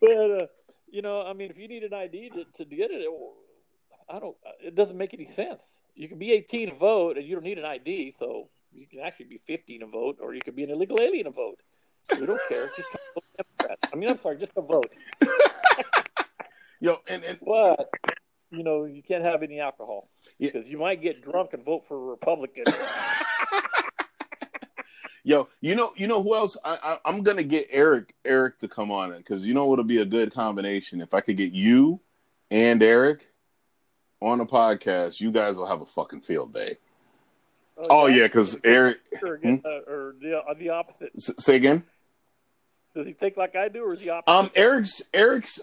but 0.00 0.30
uh, 0.30 0.46
you 0.90 1.02
know, 1.02 1.22
I 1.22 1.32
mean, 1.32 1.50
if 1.50 1.58
you 1.58 1.68
need 1.68 1.82
an 1.84 1.94
ID 1.94 2.30
to, 2.30 2.44
to 2.58 2.64
get 2.64 2.90
it, 2.90 3.02
it, 3.02 3.10
I 4.08 4.18
don't. 4.18 4.36
It 4.60 4.74
doesn't 4.74 4.96
make 4.96 5.14
any 5.14 5.26
sense. 5.26 5.62
You 5.94 6.08
can 6.08 6.18
be 6.18 6.32
18 6.32 6.70
to 6.70 6.74
vote, 6.74 7.16
and 7.16 7.26
you 7.26 7.34
don't 7.34 7.44
need 7.44 7.58
an 7.58 7.64
ID. 7.64 8.14
So 8.18 8.48
You 8.72 8.86
can 8.86 9.00
actually 9.00 9.26
be 9.26 9.40
15 9.46 9.82
and 9.82 9.92
vote, 9.92 10.18
or 10.20 10.34
you 10.34 10.40
could 10.40 10.56
be 10.56 10.64
an 10.64 10.70
illegal 10.70 10.98
alien 11.00 11.26
and 11.26 11.34
vote. 11.34 11.60
We 12.18 12.26
don't 12.26 12.40
care. 12.48 12.70
Just 12.76 12.88
vote 13.14 13.24
Democrat. 13.36 13.78
I 13.92 13.96
mean, 13.96 14.10
I'm 14.10 14.18
sorry, 14.18 14.36
just 14.38 14.52
a 14.56 14.62
vote. 14.62 14.92
Yo, 16.80 16.98
and, 17.08 17.24
and 17.24 17.38
But 17.40 17.90
you 18.50 18.62
know, 18.62 18.84
you 18.84 19.02
can't 19.02 19.24
have 19.24 19.42
any 19.42 19.60
alcohol 19.60 20.08
Yeah. 20.38 20.50
because 20.52 20.68
you 20.68 20.78
might 20.78 21.02
get 21.02 21.22
drunk 21.22 21.52
and 21.52 21.64
vote 21.64 21.86
for 21.86 21.96
a 21.96 22.00
Republican. 22.10 22.64
yo, 25.24 25.48
you 25.60 25.74
know, 25.74 25.92
you 25.96 26.06
know 26.06 26.22
who 26.22 26.34
else? 26.34 26.56
I, 26.64 26.78
I 26.82 26.98
I'm 27.04 27.22
gonna 27.22 27.42
get 27.42 27.66
Eric 27.70 28.14
Eric 28.24 28.58
to 28.60 28.68
come 28.68 28.90
on 28.90 29.12
it 29.12 29.18
because 29.18 29.44
you 29.44 29.54
know 29.54 29.66
what'll 29.66 29.84
be 29.84 29.98
a 29.98 30.04
good 30.04 30.32
combination 30.32 31.00
if 31.00 31.14
I 31.14 31.20
could 31.20 31.36
get 31.36 31.52
you 31.52 32.00
and 32.50 32.82
Eric 32.82 33.28
on 34.20 34.40
a 34.40 34.46
podcast. 34.46 35.20
You 35.20 35.30
guys 35.32 35.56
will 35.56 35.66
have 35.66 35.82
a 35.82 35.86
fucking 35.86 36.20
field 36.22 36.54
day. 36.54 36.78
Oh 37.90 38.06
yeah, 38.06 38.26
because 38.26 38.56
Eric. 38.64 39.00
or, 39.22 39.34
again, 39.34 39.62
uh, 39.64 39.90
or 39.90 40.14
the 40.20 40.38
uh, 40.38 40.54
the 40.54 40.70
opposite. 40.70 41.12
S- 41.16 41.34
say 41.38 41.56
again. 41.56 41.84
Does 42.94 43.06
he 43.06 43.12
think 43.12 43.36
like 43.36 43.54
I 43.56 43.68
do, 43.68 43.84
or 43.84 43.92
is 43.92 44.00
he 44.00 44.08
opposite? 44.08 44.32
Um, 44.34 44.50
Eric's 44.54 45.02
Eric's. 45.12 45.60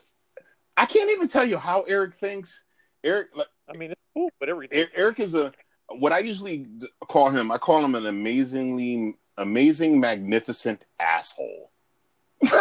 I 0.77 0.85
can't 0.85 1.09
even 1.11 1.27
tell 1.27 1.45
you 1.45 1.57
how 1.57 1.81
Eric 1.83 2.15
thinks. 2.15 2.63
Eric, 3.03 3.29
like, 3.35 3.47
I 3.73 3.77
mean, 3.77 3.91
it's 3.91 4.01
cool, 4.13 4.29
but 4.39 4.49
everything. 4.49 4.85
Eric 4.95 5.19
is 5.19 5.35
a 5.35 5.51
what 5.89 6.11
I 6.11 6.19
usually 6.19 6.67
call 7.07 7.29
him. 7.29 7.51
I 7.51 7.57
call 7.57 7.83
him 7.83 7.95
an 7.95 8.05
amazingly 8.05 9.15
amazing, 9.37 9.99
magnificent 9.99 10.85
asshole. 10.99 11.71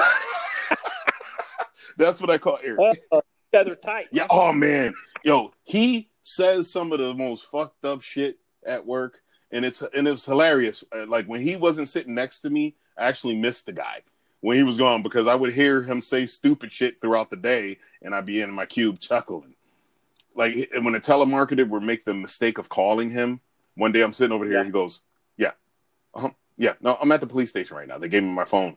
That's 1.97 2.20
what 2.20 2.30
I 2.30 2.38
call 2.38 2.59
Eric. 2.62 3.01
Uh, 3.11 3.20
yeah, 3.53 3.64
they're 3.64 3.76
tight. 3.76 4.07
Yeah. 4.12 4.26
Oh 4.30 4.53
man, 4.53 4.95
yo, 5.24 5.53
he 5.62 6.09
says 6.22 6.70
some 6.70 6.93
of 6.93 6.99
the 6.99 7.14
most 7.14 7.51
fucked 7.51 7.84
up 7.84 8.03
shit 8.03 8.38
at 8.64 8.84
work, 8.86 9.20
and 9.51 9.64
it's 9.64 9.82
and 9.82 10.09
it's 10.09 10.24
hilarious. 10.24 10.84
Uh, 10.95 11.07
Like 11.07 11.26
when 11.26 11.40
he 11.40 11.57
wasn't 11.57 11.88
sitting 11.88 12.14
next 12.14 12.40
to 12.40 12.51
me, 12.51 12.76
I 12.97 13.07
actually 13.09 13.36
missed 13.36 13.66
the 13.66 13.72
guy 13.72 14.01
when 14.40 14.57
he 14.57 14.62
was 14.62 14.78
gone 14.78 15.03
because 15.03 15.26
I 15.26 15.34
would 15.34 15.53
hear 15.53 15.82
him 15.82 16.01
say 16.01 16.26
stupid 16.26 16.72
shit 16.72 17.01
throughout 17.01 17.30
the 17.30 17.36
day, 17.36 17.78
and 18.01 18.14
I'd 18.14 18.26
be 18.26 18.40
in 18.40 18.51
my 18.51 18.66
cube 18.66 18.99
chuckling. 18.99 19.55
Like 20.35 20.55
when 20.80 20.95
a 20.95 21.01
telemarketer 21.01 21.68
would 21.68 21.83
make 21.83 22.05
the 22.05 22.14
mistake 22.14 22.59
of 22.59 22.68
calling 22.68 23.11
him, 23.11 23.41
one 23.76 23.93
day 23.93 24.01
I'm 24.03 24.12
sitting 24.12 24.33
over 24.33 24.45
here, 24.45 24.59
Yeah. 24.59 24.64
he 24.64 24.70
goes, 24.70 25.01
"Yeah, 25.37 25.53
uh-huh. 26.14 26.30
yeah, 26.57 26.74
no, 26.80 26.97
I'm 27.01 27.12
at 27.12 27.20
the 27.20 27.26
police 27.26 27.51
station 27.51 27.76
right 27.76 27.89
now. 27.89 27.99
They 27.99 28.09
gave 28.09 28.22
me 28.22 28.30
my 28.30 28.45
phone. 28.45 28.76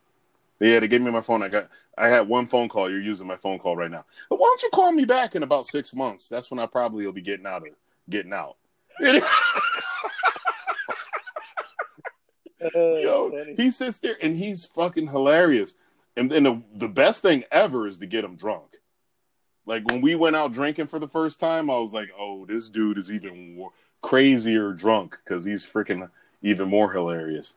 Yeah, 0.59 0.79
they 0.79 0.87
gave 0.87 1.01
me 1.01 1.11
my 1.11 1.21
phone. 1.21 1.43
I 1.43 1.49
got, 1.49 1.67
I 1.97 2.07
had 2.07 2.27
one 2.29 2.47
phone 2.47 2.69
call. 2.69 2.89
You're 2.89 3.01
using 3.01 3.27
my 3.27 3.35
phone 3.35 3.59
call 3.59 3.75
right 3.75 3.91
now. 3.91 4.05
But 4.29 4.39
why 4.39 4.47
don't 4.47 4.63
you 4.63 4.69
call 4.73 4.91
me 4.93 5.03
back 5.05 5.35
in 5.35 5.43
about 5.43 5.67
six 5.67 5.93
months? 5.93 6.29
That's 6.29 6.49
when 6.49 6.59
I 6.59 6.65
probably 6.65 7.05
will 7.05 7.11
be 7.13 7.21
getting 7.21 7.45
out 7.45 7.63
of 7.67 7.73
getting 8.09 8.31
out. 8.33 8.55
Uh, 9.03 9.19
Yo, 12.73 13.53
he 13.57 13.69
sits 13.69 13.99
there 13.99 14.15
and 14.21 14.35
he's 14.35 14.65
fucking 14.65 15.07
hilarious. 15.07 15.75
And 16.15 16.31
then 16.31 16.43
the, 16.43 16.61
the 16.73 16.87
best 16.87 17.21
thing 17.21 17.43
ever 17.51 17.85
is 17.85 17.99
to 17.99 18.05
get 18.05 18.23
him 18.23 18.35
drunk. 18.37 18.77
Like 19.65 19.87
when 19.87 20.01
we 20.01 20.15
went 20.15 20.35
out 20.35 20.53
drinking 20.53 20.87
for 20.87 20.99
the 20.99 21.07
first 21.07 21.39
time, 21.39 21.69
I 21.69 21.77
was 21.77 21.93
like, 21.93 22.09
"Oh, 22.17 22.45
this 22.45 22.69
dude 22.69 22.97
is 22.97 23.11
even 23.11 23.55
more 23.55 23.71
crazier 24.01 24.73
drunk 24.73 25.17
because 25.23 25.43
he's 25.43 25.65
freaking 25.65 26.09
even 26.41 26.69
more 26.69 26.91
hilarious." 26.91 27.55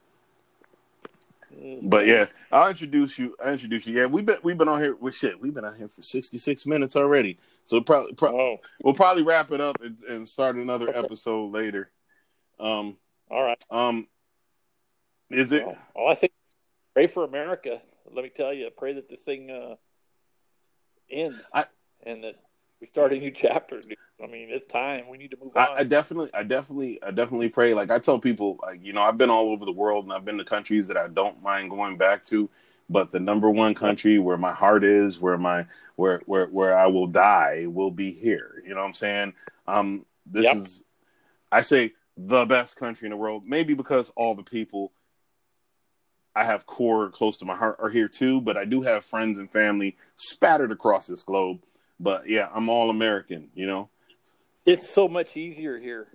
But 1.81 2.07
yeah, 2.07 2.27
I'll 2.51 2.69
introduce 2.69 3.19
you. 3.19 3.35
I 3.43 3.49
introduce 3.51 3.85
you. 3.85 3.95
Yeah, 3.95 4.05
we've 4.05 4.25
been 4.25 4.37
we've 4.43 4.57
been 4.57 4.69
on 4.69 4.81
here 4.81 4.95
with 4.95 5.15
shit. 5.15 5.39
We've 5.39 5.53
been 5.53 5.65
out 5.65 5.75
here 5.75 5.89
for 5.89 6.01
sixty 6.01 6.37
six 6.37 6.65
minutes 6.65 6.95
already. 6.95 7.37
So 7.65 7.81
probably 7.81 8.13
pro- 8.13 8.39
Oh, 8.39 8.57
we'll 8.83 8.93
probably 8.93 9.23
wrap 9.23 9.51
it 9.51 9.59
up 9.61 9.81
and, 9.81 9.97
and 10.07 10.27
start 10.27 10.55
another 10.55 10.95
episode 10.95 11.51
later. 11.51 11.91
Um, 12.59 12.97
all 13.29 13.43
right. 13.43 13.63
um, 13.69 14.07
is 15.29 15.51
it? 15.51 15.65
Well, 15.65 15.77
all 15.95 16.11
I 16.11 16.15
think, 16.15 16.33
pray 16.93 17.07
for 17.07 17.23
America. 17.23 17.81
Let 18.11 18.23
me 18.23 18.31
tell 18.35 18.53
you, 18.53 18.69
pray 18.75 18.93
that 18.93 19.09
the 19.09 19.17
thing 19.17 19.51
uh, 19.51 19.75
ends 21.11 21.41
I- 21.53 21.65
and 22.05 22.23
that 22.23 22.35
we 22.79 22.87
start 22.87 23.13
a 23.13 23.17
new 23.19 23.31
chapter. 23.35 23.81
dude. 23.81 23.97
I 24.21 24.27
mean, 24.27 24.49
it's 24.49 24.65
time. 24.65 25.07
We 25.09 25.17
need 25.17 25.31
to 25.31 25.37
move 25.41 25.55
I, 25.55 25.67
on. 25.67 25.77
I 25.77 25.83
definitely, 25.83 26.29
I 26.33 26.43
definitely, 26.43 27.01
I 27.01 27.11
definitely 27.11 27.49
pray. 27.49 27.73
Like 27.73 27.89
I 27.89 27.99
tell 27.99 28.19
people, 28.19 28.57
like 28.61 28.83
you 28.83 28.93
know, 28.93 29.01
I've 29.01 29.17
been 29.17 29.29
all 29.29 29.49
over 29.49 29.65
the 29.65 29.71
world 29.71 30.03
and 30.05 30.13
I've 30.13 30.25
been 30.25 30.37
to 30.37 30.45
countries 30.45 30.87
that 30.87 30.97
I 30.97 31.07
don't 31.07 31.41
mind 31.41 31.69
going 31.69 31.97
back 31.97 32.23
to. 32.25 32.49
But 32.91 33.11
the 33.11 33.19
number 33.19 33.49
one 33.49 33.75
country 33.75 34.17
where 34.17 34.37
my 34.37 34.51
heart 34.51 34.83
is, 34.83 35.19
where 35.19 35.37
my 35.37 35.67
where 35.95 36.21
where 36.25 36.47
where 36.47 36.77
I 36.77 36.87
will 36.87 37.07
die, 37.07 37.65
will 37.67 37.91
be 37.91 38.11
here. 38.11 38.61
You 38.65 38.71
know 38.73 38.81
what 38.81 38.87
I'm 38.87 38.93
saying? 38.93 39.33
Um, 39.67 40.05
this 40.25 40.45
Yep. 40.45 40.57
is, 40.57 40.83
I 41.51 41.61
say, 41.61 41.93
the 42.17 42.45
best 42.45 42.75
country 42.75 43.05
in 43.05 43.11
the 43.11 43.17
world. 43.17 43.43
Maybe 43.45 43.73
because 43.75 44.11
all 44.15 44.35
the 44.35 44.43
people 44.43 44.91
I 46.35 46.43
have 46.45 46.65
core 46.65 47.09
close 47.09 47.37
to 47.37 47.45
my 47.45 47.55
heart 47.55 47.77
are 47.79 47.89
here 47.89 48.07
too. 48.07 48.41
But 48.41 48.57
I 48.57 48.65
do 48.65 48.81
have 48.81 49.05
friends 49.05 49.37
and 49.37 49.51
family 49.51 49.95
spattered 50.15 50.71
across 50.71 51.07
this 51.07 51.23
globe. 51.23 51.61
But 51.99 52.29
yeah, 52.29 52.49
I'm 52.53 52.69
all 52.69 52.89
American. 52.89 53.49
You 53.53 53.67
know. 53.67 53.89
it's 54.65 54.89
so 54.89 55.07
much 55.07 55.35
easier 55.37 55.77
here. 55.77 56.07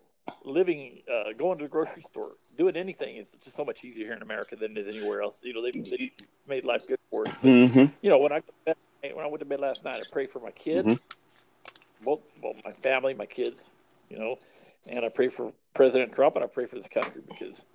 Living, 0.43 1.03
uh, 1.12 1.32
going 1.37 1.59
to 1.59 1.64
the 1.64 1.68
grocery 1.68 2.03
store, 2.03 2.32
doing 2.57 2.76
anything 2.76 3.16
is 3.16 3.28
just 3.43 3.57
so 3.57 3.64
much 3.64 3.85
easier 3.85 4.07
here 4.07 4.14
in 4.14 4.22
America 4.22 4.57
than 4.57 4.72
it 4.72 4.78
is 4.87 4.95
anywhere 4.97 5.20
else. 5.20 5.37
You 5.43 5.53
know, 5.53 5.62
they've, 5.62 5.85
they've 5.91 6.11
made 6.49 6.64
life 6.64 6.87
good 6.89 6.99
for 7.11 7.28
us. 7.28 7.35
But, 7.43 7.49
Mm-hmm. 7.49 7.85
you 8.01 8.11
know, 8.11 8.18
when 8.18 8.32
I 8.32 8.41
bed, 8.64 8.76
when 9.03 9.22
I 9.22 9.28
went 9.28 9.41
to 9.41 9.45
bed 9.45 9.61
last 9.61 9.85
night, 9.85 10.01
I 10.01 10.11
prayed 10.11 10.30
for 10.30 10.41
my 10.41 10.51
kids, 10.51 10.87
Mhm. 10.89 10.99
both 12.03 12.20
well, 12.43 12.55
my 12.64 12.72
family, 12.72 13.12
my 13.12 13.26
kids, 13.26 13.70
you 14.09 14.18
know, 14.18 14.39
and 14.87 15.05
I 15.05 15.11
pray 15.11 15.28
for 15.28 15.53
President 15.74 16.12
Trump 16.12 16.37
and 16.37 16.45
I 16.45 16.49
pray 16.49 16.64
for 16.64 16.76
this 16.76 16.89
country 16.89 17.20
because, 17.26 17.66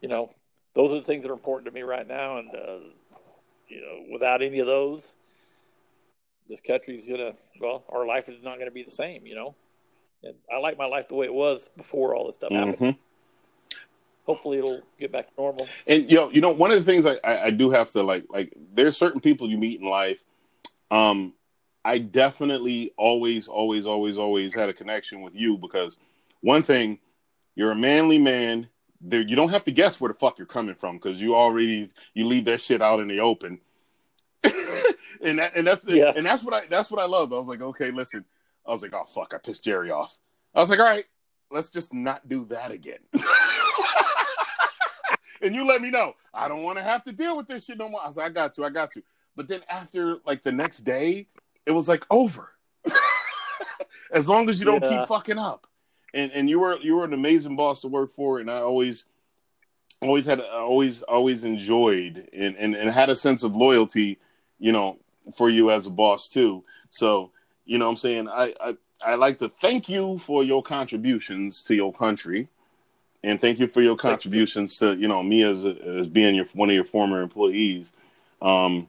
you 0.00 0.08
know, 0.08 0.34
those 0.74 0.90
are 0.92 0.96
the 0.96 1.02
things 1.06 1.22
that 1.22 1.30
are 1.30 1.34
important 1.34 1.66
to 1.66 1.72
me 1.72 1.82
right 1.82 2.06
now. 2.08 2.38
And 2.38 2.50
uh, 2.52 2.78
you 3.68 3.80
know, 3.80 4.12
without 4.12 4.42
any 4.42 4.58
of 4.58 4.66
those, 4.66 5.14
this 6.48 6.60
country's 6.60 7.08
gonna 7.08 7.32
well, 7.60 7.84
our 7.88 8.06
life 8.06 8.28
is 8.28 8.42
not 8.42 8.58
gonna 8.58 8.70
be 8.70 8.82
the 8.82 8.90
same. 8.90 9.26
You 9.26 9.34
know, 9.34 9.54
and 10.22 10.34
I 10.52 10.58
like 10.58 10.78
my 10.78 10.86
life 10.86 11.08
the 11.08 11.14
way 11.14 11.26
it 11.26 11.34
was 11.34 11.70
before 11.76 12.14
all 12.14 12.26
this 12.26 12.36
stuff 12.36 12.52
happened. 12.52 12.78
Mm-hmm. 12.78 13.00
Hopefully, 14.26 14.58
it'll 14.58 14.82
get 14.98 15.12
back 15.12 15.28
to 15.28 15.32
normal. 15.36 15.68
And 15.86 16.10
yo, 16.10 16.30
you 16.30 16.40
know, 16.40 16.50
one 16.50 16.70
of 16.70 16.78
the 16.78 16.90
things 16.90 17.04
I, 17.04 17.18
I, 17.22 17.44
I 17.46 17.50
do 17.50 17.70
have 17.70 17.90
to 17.92 18.02
like 18.02 18.24
like 18.30 18.52
there's 18.74 18.96
certain 18.96 19.20
people 19.20 19.48
you 19.48 19.58
meet 19.58 19.80
in 19.80 19.86
life. 19.86 20.18
Um, 20.90 21.34
I 21.84 21.98
definitely 21.98 22.92
always, 22.96 23.46
always, 23.46 23.84
always, 23.84 24.16
always 24.16 24.54
had 24.54 24.68
a 24.70 24.72
connection 24.72 25.20
with 25.20 25.34
you 25.34 25.58
because 25.58 25.98
one 26.40 26.62
thing, 26.62 26.98
you're 27.54 27.72
a 27.72 27.76
manly 27.76 28.18
man. 28.18 28.68
There, 29.00 29.20
you 29.20 29.36
don't 29.36 29.50
have 29.50 29.64
to 29.64 29.70
guess 29.70 30.00
where 30.00 30.10
the 30.10 30.18
fuck 30.18 30.38
you're 30.38 30.46
coming 30.46 30.74
from 30.74 30.96
because 30.96 31.20
you 31.20 31.34
already 31.34 31.90
you 32.14 32.24
leave 32.24 32.46
that 32.46 32.62
shit 32.62 32.80
out 32.80 33.00
in 33.00 33.08
the 33.08 33.20
open. 33.20 33.60
and 35.22 35.38
that, 35.38 35.56
and 35.56 35.66
that's 35.66 35.86
Yeah. 35.86 36.12
and 36.16 36.24
that's 36.26 36.42
what 36.42 36.54
I 36.54 36.66
that's 36.66 36.90
what 36.90 37.00
I 37.00 37.06
love. 37.06 37.32
I 37.32 37.36
was 37.36 37.48
like, 37.48 37.60
okay, 37.62 37.90
listen. 37.90 38.24
I 38.66 38.70
was 38.70 38.82
like, 38.82 38.94
oh 38.94 39.04
fuck, 39.04 39.32
I 39.34 39.38
pissed 39.38 39.64
Jerry 39.64 39.90
off. 39.90 40.16
I 40.54 40.60
was 40.60 40.70
like, 40.70 40.78
all 40.78 40.84
right, 40.86 41.04
let's 41.50 41.70
just 41.70 41.92
not 41.92 42.28
do 42.28 42.44
that 42.46 42.70
again. 42.70 42.98
and 45.42 45.54
you 45.54 45.66
let 45.66 45.82
me 45.82 45.90
know. 45.90 46.14
I 46.32 46.48
don't 46.48 46.62
want 46.62 46.78
to 46.78 46.84
have 46.84 47.04
to 47.04 47.12
deal 47.12 47.36
with 47.36 47.46
this 47.48 47.64
shit 47.66 47.78
no 47.78 47.88
more. 47.88 48.00
I 48.02 48.06
was 48.06 48.16
like, 48.16 48.26
I 48.26 48.30
got 48.30 48.54
to, 48.54 48.64
I 48.64 48.70
got 48.70 48.92
to. 48.92 49.02
But 49.36 49.48
then 49.48 49.60
after 49.68 50.18
like 50.24 50.42
the 50.42 50.52
next 50.52 50.78
day, 50.78 51.28
it 51.66 51.72
was 51.72 51.88
like 51.88 52.04
over. 52.10 52.50
as 54.12 54.28
long 54.28 54.48
as 54.48 54.58
you 54.60 54.66
don't 54.66 54.82
Yeah. 54.82 55.00
keep 55.00 55.08
fucking 55.08 55.38
up. 55.38 55.66
And 56.12 56.30
and 56.32 56.48
you 56.48 56.60
were 56.60 56.78
you 56.78 56.96
were 56.96 57.04
an 57.04 57.12
amazing 57.12 57.56
boss 57.56 57.80
to 57.80 57.88
work 57.88 58.12
for, 58.12 58.38
and 58.38 58.48
I 58.50 58.58
always 58.60 59.04
always 60.00 60.26
had 60.26 60.40
always 60.40 61.02
always 61.02 61.44
enjoyed 61.44 62.28
and, 62.32 62.56
and, 62.56 62.76
and 62.76 62.90
had 62.90 63.10
a 63.10 63.16
sense 63.16 63.42
of 63.42 63.56
loyalty, 63.56 64.18
you 64.60 64.70
know, 64.70 64.98
for 65.34 65.48
you 65.48 65.70
as 65.70 65.86
a 65.86 65.90
boss 65.90 66.28
too. 66.28 66.64
So, 66.90 67.30
you 67.64 67.78
know 67.78 67.86
what 67.86 67.92
I'm 67.92 67.96
saying? 67.98 68.28
I, 68.28 68.54
I 68.60 68.76
I 69.04 69.14
like 69.16 69.38
to 69.40 69.48
thank 69.48 69.88
you 69.88 70.18
for 70.18 70.44
your 70.44 70.62
contributions 70.62 71.62
to 71.64 71.74
your 71.74 71.92
country. 71.92 72.48
And 73.22 73.40
thank 73.40 73.58
you 73.58 73.66
for 73.66 73.80
your 73.80 73.96
Thank 73.96 74.02
you. 74.02 74.10
contributions 74.10 74.76
to, 74.78 74.94
you 74.94 75.08
know, 75.08 75.22
me 75.22 75.42
as 75.42 75.64
a, 75.64 76.00
as 76.00 76.06
being 76.08 76.34
your 76.34 76.46
one 76.52 76.68
of 76.68 76.74
your 76.74 76.84
former 76.84 77.22
employees. 77.22 77.92
Um 78.40 78.88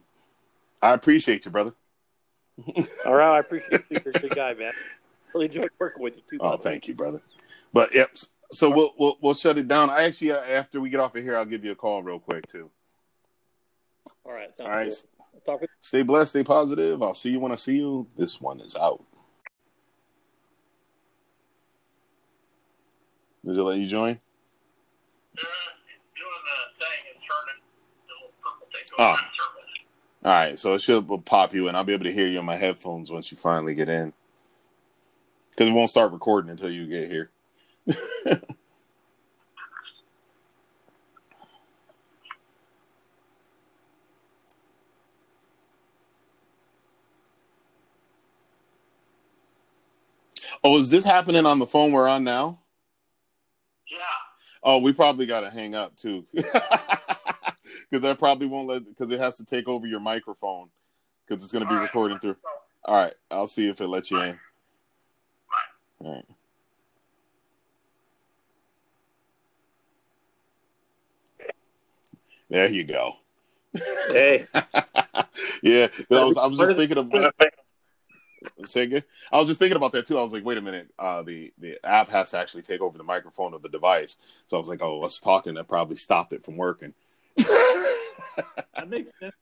I 0.82 0.92
appreciate 0.92 1.44
you, 1.44 1.50
brother. 1.50 1.72
All 3.04 3.14
right, 3.14 3.36
I 3.36 3.38
appreciate 3.40 3.84
you. 3.90 4.00
You're 4.04 4.14
a 4.14 4.20
good 4.20 4.34
guy, 4.34 4.54
man. 4.54 4.72
Really 5.34 5.46
enjoyed 5.46 5.70
working 5.78 6.02
with 6.02 6.16
you 6.16 6.22
too. 6.28 6.38
Oh, 6.40 6.56
thank 6.56 6.86
you, 6.88 6.94
brother. 6.94 7.20
But 7.72 7.94
yep. 7.94 8.16
So 8.52 8.70
we'll 8.70 8.94
we'll 8.98 9.18
we'll 9.20 9.34
shut 9.34 9.58
it 9.58 9.68
down. 9.68 9.90
I 9.90 10.04
actually 10.04 10.32
uh, 10.32 10.40
after 10.40 10.80
we 10.80 10.90
get 10.90 11.00
off 11.00 11.16
of 11.16 11.22
here, 11.22 11.36
I'll 11.36 11.44
give 11.44 11.64
you 11.64 11.72
a 11.72 11.76
call 11.76 12.02
real 12.02 12.18
quick 12.18 12.46
too. 12.46 12.70
All 14.24 14.32
right, 14.32 14.50
All 14.60 14.68
right. 14.68 14.88
good. 14.88 14.94
I'll 15.46 15.54
talk 15.54 15.60
with 15.60 15.70
Stay 15.80 16.02
blessed, 16.02 16.30
stay 16.30 16.44
positive. 16.44 17.02
I'll 17.02 17.14
see 17.14 17.30
you 17.30 17.40
when 17.40 17.52
I 17.52 17.56
see 17.56 17.76
you. 17.76 18.06
This 18.16 18.40
one 18.40 18.60
is 18.60 18.76
out. 18.76 19.02
Does 23.44 23.58
it 23.58 23.62
let 23.62 23.78
you 23.78 23.86
join? 23.86 24.18
doing 25.36 25.44
the 26.16 26.84
thing 26.84 27.04
and 27.12 27.22
turning 27.22 27.62
the 28.08 28.14
little 28.14 28.32
purple 28.42 28.66
thing 28.72 28.82
Oh. 28.98 29.12
goes 29.12 29.18
on 29.18 29.24
service. 29.38 29.72
All 30.24 30.32
right, 30.32 30.58
so 30.58 30.74
it 30.74 30.80
should 30.80 31.24
pop 31.24 31.54
you, 31.54 31.68
and 31.68 31.76
I'll 31.76 31.84
be 31.84 31.92
able 31.92 32.04
to 32.04 32.12
hear 32.12 32.26
you 32.26 32.38
on 32.38 32.44
my 32.44 32.56
headphones 32.56 33.12
once 33.12 33.30
you 33.30 33.36
finally 33.36 33.74
get 33.74 33.88
in. 33.88 34.12
Because 35.50 35.68
it 35.68 35.72
won't 35.72 35.90
start 35.90 36.12
recording 36.12 36.50
until 36.50 36.70
you 36.70 36.86
get 36.86 37.10
here. 37.10 37.30
Oh, 50.66 50.78
is 50.78 50.90
this 50.90 51.04
happening 51.04 51.46
on 51.46 51.60
the 51.60 51.66
phone 51.66 51.92
we're 51.92 52.08
on 52.08 52.24
now? 52.24 52.58
Yeah. 53.88 53.98
Oh, 54.64 54.78
we 54.78 54.92
probably 54.92 55.24
got 55.24 55.42
to 55.42 55.50
hang 55.50 55.76
up 55.76 55.94
too, 55.94 56.26
because 56.34 56.56
that 57.92 58.18
probably 58.18 58.48
won't 58.48 58.66
let 58.66 58.84
because 58.84 59.12
it 59.12 59.20
has 59.20 59.36
to 59.36 59.44
take 59.44 59.68
over 59.68 59.86
your 59.86 60.00
microphone 60.00 60.68
because 61.24 61.44
it's 61.44 61.52
going 61.52 61.62
to 61.62 61.68
be 61.68 61.74
All 61.74 61.80
right. 61.82 61.86
recording 61.86 62.18
through. 62.18 62.34
All 62.84 62.96
right, 62.96 63.14
I'll 63.30 63.46
see 63.46 63.68
if 63.68 63.80
it 63.80 63.86
lets 63.86 64.10
you 64.10 64.20
in. 64.20 64.40
All 66.00 66.14
right. 66.16 66.26
There 72.50 72.68
you 72.68 72.82
go. 72.82 73.12
Hey, 74.08 74.46
yeah. 75.62 75.86
I 76.10 76.24
was 76.24 76.36
I 76.36 76.46
was 76.46 76.58
just 76.58 76.74
thinking 76.74 76.98
of 76.98 77.08
Yeah. 77.12 77.30
Say 78.64 78.82
again. 78.82 79.02
I 79.30 79.38
was 79.38 79.48
just 79.48 79.60
thinking 79.60 79.76
about 79.76 79.92
that 79.92 80.06
too. 80.06 80.18
I 80.18 80.22
was 80.22 80.32
like, 80.32 80.44
wait 80.44 80.58
a 80.58 80.62
minute, 80.62 80.92
uh, 80.98 81.22
the 81.22 81.52
the 81.58 81.78
app 81.84 82.08
has 82.10 82.30
to 82.30 82.38
actually 82.38 82.62
take 82.62 82.80
over 82.80 82.96
the 82.96 83.04
microphone 83.04 83.54
of 83.54 83.62
the 83.62 83.68
device. 83.68 84.16
So 84.46 84.56
I 84.56 84.60
was 84.60 84.68
like, 84.68 84.82
oh, 84.82 85.02
us 85.02 85.18
talking 85.18 85.54
that 85.54 85.68
probably 85.68 85.96
stopped 85.96 86.32
it 86.32 86.44
from 86.44 86.56
working. 86.56 86.94
that 87.36 88.88
makes 88.88 89.10
sense. 89.20 89.34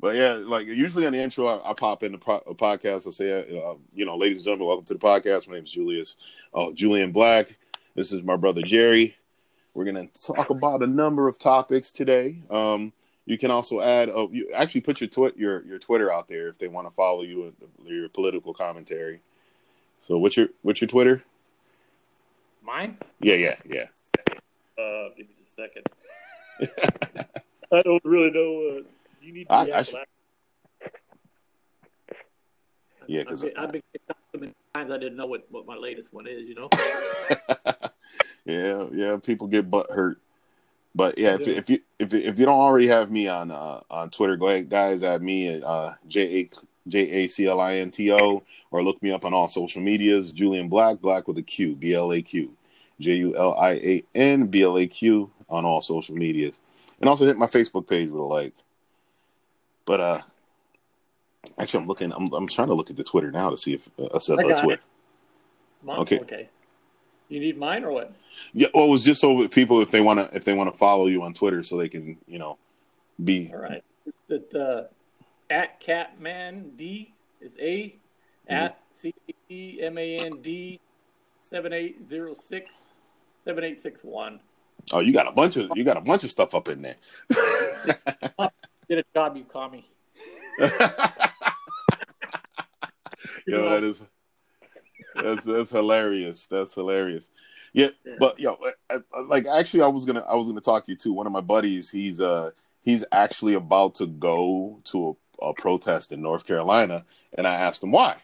But 0.00 0.16
yeah, 0.16 0.32
like 0.32 0.66
usually 0.66 1.06
on 1.06 1.12
the 1.12 1.18
intro, 1.18 1.46
I, 1.46 1.70
I 1.70 1.74
pop 1.74 2.02
in 2.02 2.12
the 2.12 2.18
pro- 2.18 2.42
a 2.46 2.54
podcast. 2.54 3.06
I 3.06 3.10
say, 3.10 3.32
uh, 3.32 3.74
you 3.92 4.06
know, 4.06 4.16
ladies 4.16 4.38
and 4.38 4.44
gentlemen, 4.44 4.68
welcome 4.68 4.86
to 4.86 4.94
the 4.94 5.00
podcast. 5.00 5.46
My 5.46 5.56
name 5.56 5.64
is 5.64 5.70
Julius, 5.70 6.16
oh, 6.54 6.72
Julian 6.72 7.12
Black. 7.12 7.58
This 7.94 8.10
is 8.10 8.22
my 8.22 8.36
brother 8.36 8.62
Jerry. 8.62 9.14
We're 9.74 9.84
gonna 9.84 10.06
talk 10.08 10.48
about 10.48 10.82
a 10.82 10.86
number 10.86 11.28
of 11.28 11.38
topics 11.38 11.92
today. 11.92 12.42
Um, 12.48 12.94
you 13.30 13.38
can 13.38 13.50
also 13.52 13.80
add, 13.80 14.08
oh, 14.12 14.28
you 14.32 14.50
actually 14.54 14.80
put 14.80 15.00
your 15.00 15.08
twi- 15.08 15.32
your 15.36 15.64
your 15.64 15.78
Twitter 15.78 16.12
out 16.12 16.26
there 16.26 16.48
if 16.48 16.58
they 16.58 16.66
want 16.68 16.88
to 16.88 16.94
follow 16.94 17.22
you 17.22 17.44
and 17.44 17.54
your 17.86 18.08
political 18.08 18.52
commentary. 18.52 19.20
So 20.00 20.18
what's 20.18 20.36
your 20.36 20.48
what's 20.62 20.80
your 20.80 20.88
Twitter? 20.88 21.22
Mine? 22.62 22.98
Yeah, 23.20 23.36
yeah, 23.36 23.56
yeah. 23.64 23.86
Uh, 24.76 25.10
give 25.16 25.28
me 25.28 25.34
just 25.38 25.58
a 25.58 25.62
second. 25.62 25.86
I 27.72 27.82
don't 27.82 28.02
really 28.04 28.30
know. 28.32 28.78
Uh, 28.78 28.82
you 29.22 29.32
need 29.32 29.46
to 29.46 29.52
I- 29.52 29.64
be 29.66 29.72
I 29.72 29.78
out 29.78 29.86
should- 29.86 29.92
for 29.94 29.98
that. 30.00 30.06
Yeah, 33.06 33.20
I've 33.22 33.26
'cause 33.28 33.42
been, 33.42 33.56
I've 33.56 33.72
been 33.72 33.82
kicked 33.92 34.10
out 34.10 34.16
so 34.32 34.38
many 34.40 34.52
times 34.74 34.92
I 34.92 34.98
didn't 34.98 35.16
know 35.16 35.26
what, 35.26 35.44
what 35.50 35.66
my 35.66 35.76
latest 35.76 36.12
one 36.12 36.26
is. 36.28 36.48
You 36.48 36.54
know. 36.54 36.68
yeah, 38.44 38.86
yeah. 38.92 39.16
People 39.22 39.46
get 39.48 39.70
butt 39.70 39.90
hurt, 39.90 40.20
but 40.94 41.18
yeah, 41.18 41.34
if, 41.34 41.46
Yeah. 41.46 41.54
if 41.54 41.70
you 41.70 41.78
if 41.98 42.14
if 42.14 42.38
you 42.38 42.46
don't 42.46 42.58
already 42.58 42.86
have 42.88 43.10
me 43.10 43.28
on 43.28 43.50
uh, 43.50 43.80
on 43.90 44.10
Twitter, 44.10 44.36
go 44.36 44.48
ahead, 44.48 44.68
guys. 44.68 45.02
at 45.02 45.22
me 45.22 45.48
at 45.48 45.62
uh, 45.62 45.94
J 46.08 46.40
A 46.40 46.50
J 46.88 46.98
A 47.10 47.28
C 47.28 47.46
L 47.46 47.60
I 47.60 47.76
N 47.76 47.90
T 47.90 48.12
O, 48.12 48.42
or 48.70 48.82
look 48.82 49.02
me 49.02 49.10
up 49.10 49.24
on 49.24 49.34
all 49.34 49.48
social 49.48 49.82
medias. 49.82 50.32
Julian 50.32 50.68
Black, 50.68 51.00
Black 51.00 51.28
with 51.28 51.38
a 51.38 51.42
Q, 51.42 51.76
B 51.76 51.94
L 51.94 52.12
A 52.12 52.22
Q, 52.22 52.52
J 52.98 53.14
U 53.16 53.36
L 53.36 53.54
I 53.54 53.72
A 53.72 54.04
N 54.14 54.46
B 54.46 54.62
L 54.62 54.78
A 54.78 54.86
Q 54.86 55.30
on 55.48 55.64
all 55.64 55.80
social 55.80 56.14
medias, 56.16 56.60
and 57.00 57.08
also 57.08 57.26
hit 57.26 57.38
my 57.38 57.46
Facebook 57.46 57.86
page 57.88 58.08
with 58.08 58.20
a 58.20 58.24
like. 58.24 58.54
But 59.84 60.00
uh, 60.00 60.20
actually, 61.58 61.82
I'm 61.82 61.88
looking. 61.88 62.12
I'm 62.12 62.32
I'm 62.32 62.48
trying 62.48 62.68
to 62.68 62.74
look 62.74 62.90
at 62.90 62.96
the 62.96 63.04
Twitter 63.04 63.30
now 63.30 63.50
to 63.50 63.56
see 63.56 63.74
if 63.74 63.88
uh, 63.98 64.18
I 64.36 64.42
got 64.42 64.62
Twitter. 64.62 64.82
it. 65.84 65.88
Okay. 65.88 66.18
Okay. 66.20 66.48
You 67.30 67.40
need 67.40 67.56
mine 67.56 67.84
or 67.84 67.92
what? 67.92 68.12
Yeah, 68.52 68.68
well, 68.74 68.86
it 68.86 68.90
was 68.90 69.04
just 69.04 69.20
so 69.20 69.40
that 69.42 69.52
people, 69.52 69.80
if 69.80 69.92
they 69.92 70.00
want 70.00 70.18
to, 70.18 70.36
if 70.36 70.44
they 70.44 70.52
want 70.52 70.70
to 70.70 70.76
follow 70.76 71.06
you 71.06 71.22
on 71.22 71.32
Twitter, 71.32 71.62
so 71.62 71.76
they 71.76 71.88
can, 71.88 72.18
you 72.26 72.40
know, 72.40 72.58
be. 73.22 73.50
All 73.54 73.60
right. 73.60 73.84
That 74.26 74.52
uh, 74.52 74.88
at 75.48 75.78
Catman 75.78 76.72
D 76.76 77.14
is 77.40 77.52
A 77.60 77.94
at 78.48 78.80
C 78.92 79.14
E 79.48 79.78
M 79.80 79.96
A 79.96 80.18
N 80.18 80.32
D 80.42 80.80
seven 81.42 81.72
eight 81.72 82.08
zero 82.08 82.34
six 82.34 82.86
seven 83.44 83.62
eight 83.62 83.78
six 83.78 84.02
one. 84.02 84.40
Oh, 84.92 84.98
you 84.98 85.12
got 85.12 85.28
a 85.28 85.32
bunch 85.32 85.56
of 85.56 85.70
you 85.76 85.84
got 85.84 85.96
a 85.96 86.00
bunch 86.00 86.24
of 86.24 86.30
stuff 86.30 86.52
up 86.54 86.68
in 86.68 86.82
there. 86.82 86.96
Get 88.88 88.98
a 88.98 89.04
job, 89.14 89.36
you 89.36 89.44
commie. 89.44 89.88
You 90.58 90.66
Yo, 93.46 93.70
that 93.70 93.84
is 93.84 94.02
that's 95.14 95.44
that's 95.44 95.70
hilarious. 95.70 96.46
That's 96.46 96.74
hilarious. 96.74 97.30
Yeah, 97.72 97.88
Yeah. 98.04 98.14
but 98.18 98.38
yo, 98.40 98.58
I- 98.90 98.96
I- 99.14 99.20
like 99.20 99.46
actually, 99.46 99.82
I 99.82 99.86
was 99.88 100.04
gonna 100.04 100.20
I 100.28 100.34
was 100.34 100.48
gonna 100.48 100.60
talk 100.60 100.84
to 100.84 100.92
you 100.92 100.96
too. 100.96 101.12
One 101.12 101.26
of 101.26 101.32
my 101.32 101.40
buddies, 101.40 101.90
he's 101.90 102.20
uh 102.20 102.50
he's 102.82 103.04
actually 103.12 103.54
about 103.54 103.94
to 103.96 104.06
go 104.06 104.80
to 104.84 105.16
a, 105.42 105.46
a 105.48 105.54
protest 105.54 106.12
in 106.12 106.22
North 106.22 106.46
Carolina, 106.46 107.04
and 107.36 107.46
I 107.46 107.54
asked 107.54 107.82
him 107.82 107.92
why, 107.92 108.16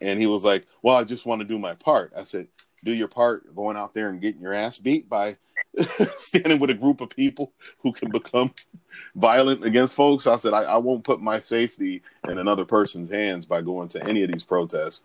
and 0.00 0.18
he 0.20 0.26
was 0.26 0.44
like, 0.44 0.66
"Well, 0.82 0.96
I 0.96 1.04
just 1.04 1.26
want 1.26 1.40
to 1.40 1.46
do 1.46 1.58
my 1.58 1.74
part." 1.74 2.12
I 2.16 2.24
said, 2.24 2.48
"Do 2.84 2.92
your 2.92 3.08
part, 3.08 3.54
going 3.54 3.76
out 3.76 3.94
there 3.94 4.08
and 4.10 4.20
getting 4.20 4.42
your 4.42 4.52
ass 4.52 4.76
beat 4.78 5.08
by 5.08 5.36
standing 6.16 6.58
with 6.58 6.70
a 6.70 6.74
group 6.74 7.00
of 7.00 7.08
people 7.10 7.52
who 7.78 7.92
can 7.92 8.10
become 8.10 8.52
violent 9.14 9.64
against 9.64 9.94
folks." 9.94 10.26
I 10.26 10.36
said, 10.36 10.52
I, 10.52 10.62
"I 10.64 10.76
won't 10.76 11.04
put 11.04 11.20
my 11.20 11.40
safety 11.40 12.02
in 12.28 12.38
another 12.38 12.64
person's 12.64 13.08
hands 13.10 13.46
by 13.46 13.62
going 13.62 13.88
to 13.90 14.04
any 14.06 14.22
of 14.22 14.30
these 14.30 14.44
protests." 14.44 15.02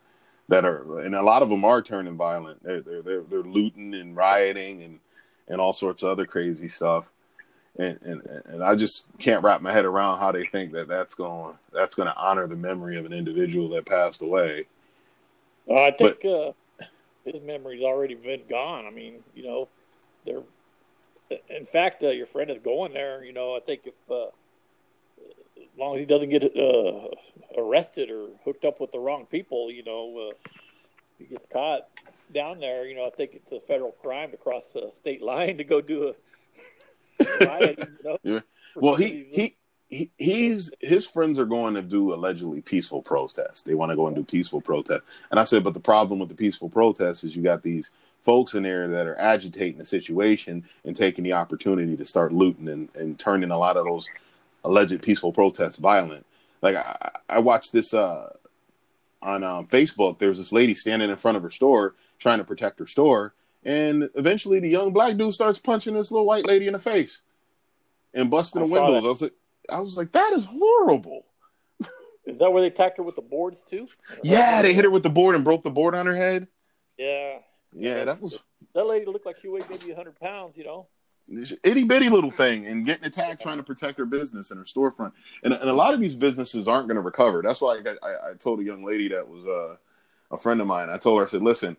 That 0.50 0.66
are 0.66 1.00
and 1.00 1.16
a 1.16 1.22
lot 1.22 1.42
of 1.44 1.50
them 1.50 1.64
are 1.64 1.82
turning 1.82 2.18
violent. 2.18 2.62
They're 2.64 2.82
they're 2.82 3.02
they're, 3.02 3.22
they're 3.22 3.44
looting 3.44 3.94
and 3.94 4.16
rioting 4.16 4.84
and 4.84 5.00
and 5.48 5.62
all 5.62 5.74
sorts 5.74 6.04
of 6.04 6.10
other 6.10 6.26
crazy 6.26 6.68
stuff. 6.68 7.06
And, 7.78 8.00
and 8.02 8.22
and 8.46 8.64
I 8.64 8.76
just 8.76 9.06
can't 9.20 9.44
wrap 9.44 9.62
my 9.62 9.72
head 9.72 9.86
around 9.86 10.20
how 10.20 10.32
they 10.32 10.44
think 10.44 10.74
that 10.74 10.88
that's 10.88 11.14
going 11.14 11.56
that's 11.72 11.96
going 11.96 12.08
to 12.08 12.18
honor 12.18 12.48
the 12.48 12.56
memory 12.56 12.98
of 12.98 13.06
an 13.06 13.14
individual 13.14 13.70
that 13.70 13.86
passed 13.86 14.22
away. 14.22 14.66
Uh, 15.70 15.84
I 15.84 15.92
think 15.92 16.26
uh, 16.26 16.52
his 17.24 17.42
memory's 17.44 17.84
already 17.84 18.16
been 18.16 18.42
gone. 18.50 18.86
I 18.86 18.90
mean, 18.90 19.24
you 19.36 19.44
know, 19.44 19.70
they're. 20.26 20.44
In 21.48 21.68
fact, 21.68 22.02
uh, 22.02 22.08
your 22.08 22.26
friend 22.26 22.50
is 22.50 22.58
going 22.58 22.94
there. 22.94 23.24
You 23.24 23.34
know, 23.34 23.56
I 23.56 23.60
think 23.60 23.82
if 23.86 23.94
uh, 24.10 24.32
long 25.80 25.96
as 25.96 26.00
he 26.00 26.06
doesn't 26.06 26.30
get 26.30 26.44
uh, 26.44 27.08
arrested 27.58 28.10
or 28.10 28.28
hooked 28.44 28.66
up 28.66 28.80
with 28.80 28.92
the 28.92 29.00
wrong 29.00 29.26
people, 29.26 29.72
you 29.72 29.84
know, 29.84 30.30
uh, 30.30 30.50
he 31.18 31.26
gets 31.26 31.46
caught 31.52 31.88
down 32.34 32.60
there. 32.60 32.86
You 32.86 32.96
know, 32.96 33.08
I 33.08 33.10
think 33.10 33.32
it's 33.34 33.52
a 33.52 33.60
federal 33.60 33.92
crime 33.92 34.32
to 34.32 34.38
cross 34.38 34.68
the 34.74 34.92
state 34.96 35.22
line 35.22 35.58
to 35.58 35.64
go 35.64 35.82
do 35.82 36.14
a 37.20 37.46
riot. 37.46 37.80
You 37.80 37.98
know, 38.04 38.18
Yeah. 38.24 38.40
Well, 38.76 38.96
he 38.96 39.28
he. 39.32 39.56
He, 39.92 40.12
he's 40.20 40.72
his 40.82 41.08
friends 41.08 41.40
are 41.40 41.48
going 41.48 41.74
to 41.74 41.82
do 41.82 42.14
allegedly 42.14 42.62
peaceful 42.62 43.02
protests. 43.02 43.64
They 43.64 43.74
want 43.74 43.90
to 43.92 43.96
go 43.96 44.06
and 44.06 44.16
do 44.16 44.24
peaceful 44.24 44.62
protests. 44.62 45.02
And 45.32 45.40
I 45.40 45.44
said, 45.44 45.64
but 45.64 45.74
the 45.74 45.80
problem 45.80 46.20
with 46.20 46.30
the 46.30 46.36
peaceful 46.36 46.70
protests 46.70 47.24
is 47.24 47.36
you 47.36 47.42
got 47.42 47.64
these 47.64 47.90
folks 48.24 48.54
in 48.54 48.62
there 48.62 48.88
that 48.88 49.08
are 49.08 49.20
agitating 49.20 49.80
the 49.80 49.86
situation 49.86 50.64
and 50.86 50.96
taking 50.96 51.24
the 51.24 51.34
opportunity 51.34 51.98
to 51.98 52.06
start 52.06 52.32
looting 52.32 52.68
and, 52.68 52.90
and 52.94 53.18
turning 53.18 53.50
a 53.50 53.58
lot 53.58 53.78
of 53.78 53.86
those 53.86 54.08
alleged 54.64 55.02
peaceful 55.02 55.32
protests 55.32 55.78
violent. 55.78 56.26
Like 56.62 56.76
I, 56.76 57.12
I 57.30 57.40
watched 57.40 57.72
this 57.72 57.94
uh, 57.94 58.34
on 59.22 59.44
um, 59.44 59.68
Facebook. 59.68 60.20
There 60.20 60.30
was 60.30 60.38
this 60.38 60.52
lady 60.52 60.76
standing 60.76 61.10
in 61.10 61.18
front 61.18 61.38
of 61.38 61.44
her 61.44 61.52
store 61.52 61.96
trying 62.18 62.40
to 62.40 62.44
protect 62.44 62.80
her 62.80 62.88
store, 62.88 63.34
and 63.64 64.10
eventually 64.16 64.60
the 64.60 64.70
young 64.70 64.92
black 64.92 65.18
dude 65.18 65.34
starts 65.34 65.60
punching 65.60 65.94
this 65.94 66.12
little 66.12 66.28
white 66.28 66.46
lady 66.46 66.68
in 66.68 66.74
the 66.74 66.80
face 66.80 67.22
and 68.14 68.30
busting 68.30 68.62
I 68.62 68.66
the 68.66 68.72
windows. 68.72 69.04
that. 69.04 69.08
I 69.08 69.10
was 69.10 69.22
like, 69.22 69.34
I 69.72 69.80
was 69.82 69.98
like, 69.98 70.12
that 70.14 70.34
is 70.34 70.46
horrible. 70.46 71.26
is 72.26 72.38
that 72.40 72.52
where 72.52 72.62
they 72.62 72.68
attacked 72.68 72.98
her 72.98 73.04
with 73.04 73.16
the 73.16 73.22
boards 73.22 73.62
too? 73.70 73.88
Yeah, 74.24 74.62
they 74.62 74.74
hit 74.74 74.84
her 74.84 74.92
with 74.92 75.04
the 75.04 75.10
board 75.10 75.36
and 75.36 75.44
broke 75.44 75.64
the 75.64 75.70
board 75.70 75.96
on 75.96 76.06
her 76.06 76.16
head. 76.16 76.48
Yeah, 76.98 77.38
Yeah, 77.74 78.06
that 78.06 78.22
was 78.22 78.38
that 78.74 78.86
lady 78.86 79.06
looked 79.06 79.26
like 79.26 79.38
she 79.42 79.48
weighed 79.48 79.70
maybe 79.70 79.94
hundred 79.94 80.20
pounds. 80.20 80.58
You 80.58 80.66
know. 80.66 80.88
Itty 81.64 81.84
bitty 81.84 82.10
little 82.10 82.32
thing 82.32 82.66
and 82.66 82.86
getting 82.86 83.06
attacked 83.06 83.42
trying 83.42 83.58
to 83.58 83.64
protect 83.64 83.98
her 83.98 84.06
business 84.06 84.52
and 84.52 84.58
her 84.58 84.66
storefront. 84.66 85.12
And, 85.44 85.54
and 85.54 85.70
a 85.70 85.74
lot 85.74 85.94
of 85.94 86.00
these 86.00 86.16
businesses 86.16 86.68
aren't 86.68 86.88
going 86.88 86.96
to 86.96 87.02
recover. 87.02 87.42
That's 87.42 87.62
why 87.62 87.78
I, 87.78 88.08
I, 88.08 88.32
I 88.32 88.34
told 88.40 88.60
a 88.60 88.64
young 88.64 88.84
lady 88.84 89.10
that 89.10 89.28
was 89.28 89.46
uh, 89.46 89.76
a 90.32 90.38
friend 90.38 90.62
of 90.62 90.68
mine. 90.68 90.90
I 90.90 90.98
told 90.98 91.20
her, 91.20 91.26
I 91.26 91.30
said, 91.30 91.42
listen, 91.42 91.78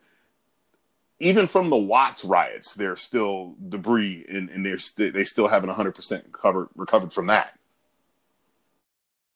even 1.19 1.47
from 1.47 1.71
the 1.71 1.77
Watts 1.77 2.25
riots, 2.25 2.75
there's 2.75 3.03
still 3.03 3.55
debris 3.69 4.25
and, 4.29 4.49
and 4.51 4.65
they're 4.65 4.79
st- 4.79 5.13
they 5.13 5.25
still 5.25 5.49
haven't 5.49 5.71
100% 5.71 6.33
covered, 6.33 6.69
recovered 6.75 7.13
from 7.13 7.27
that. 7.27 7.59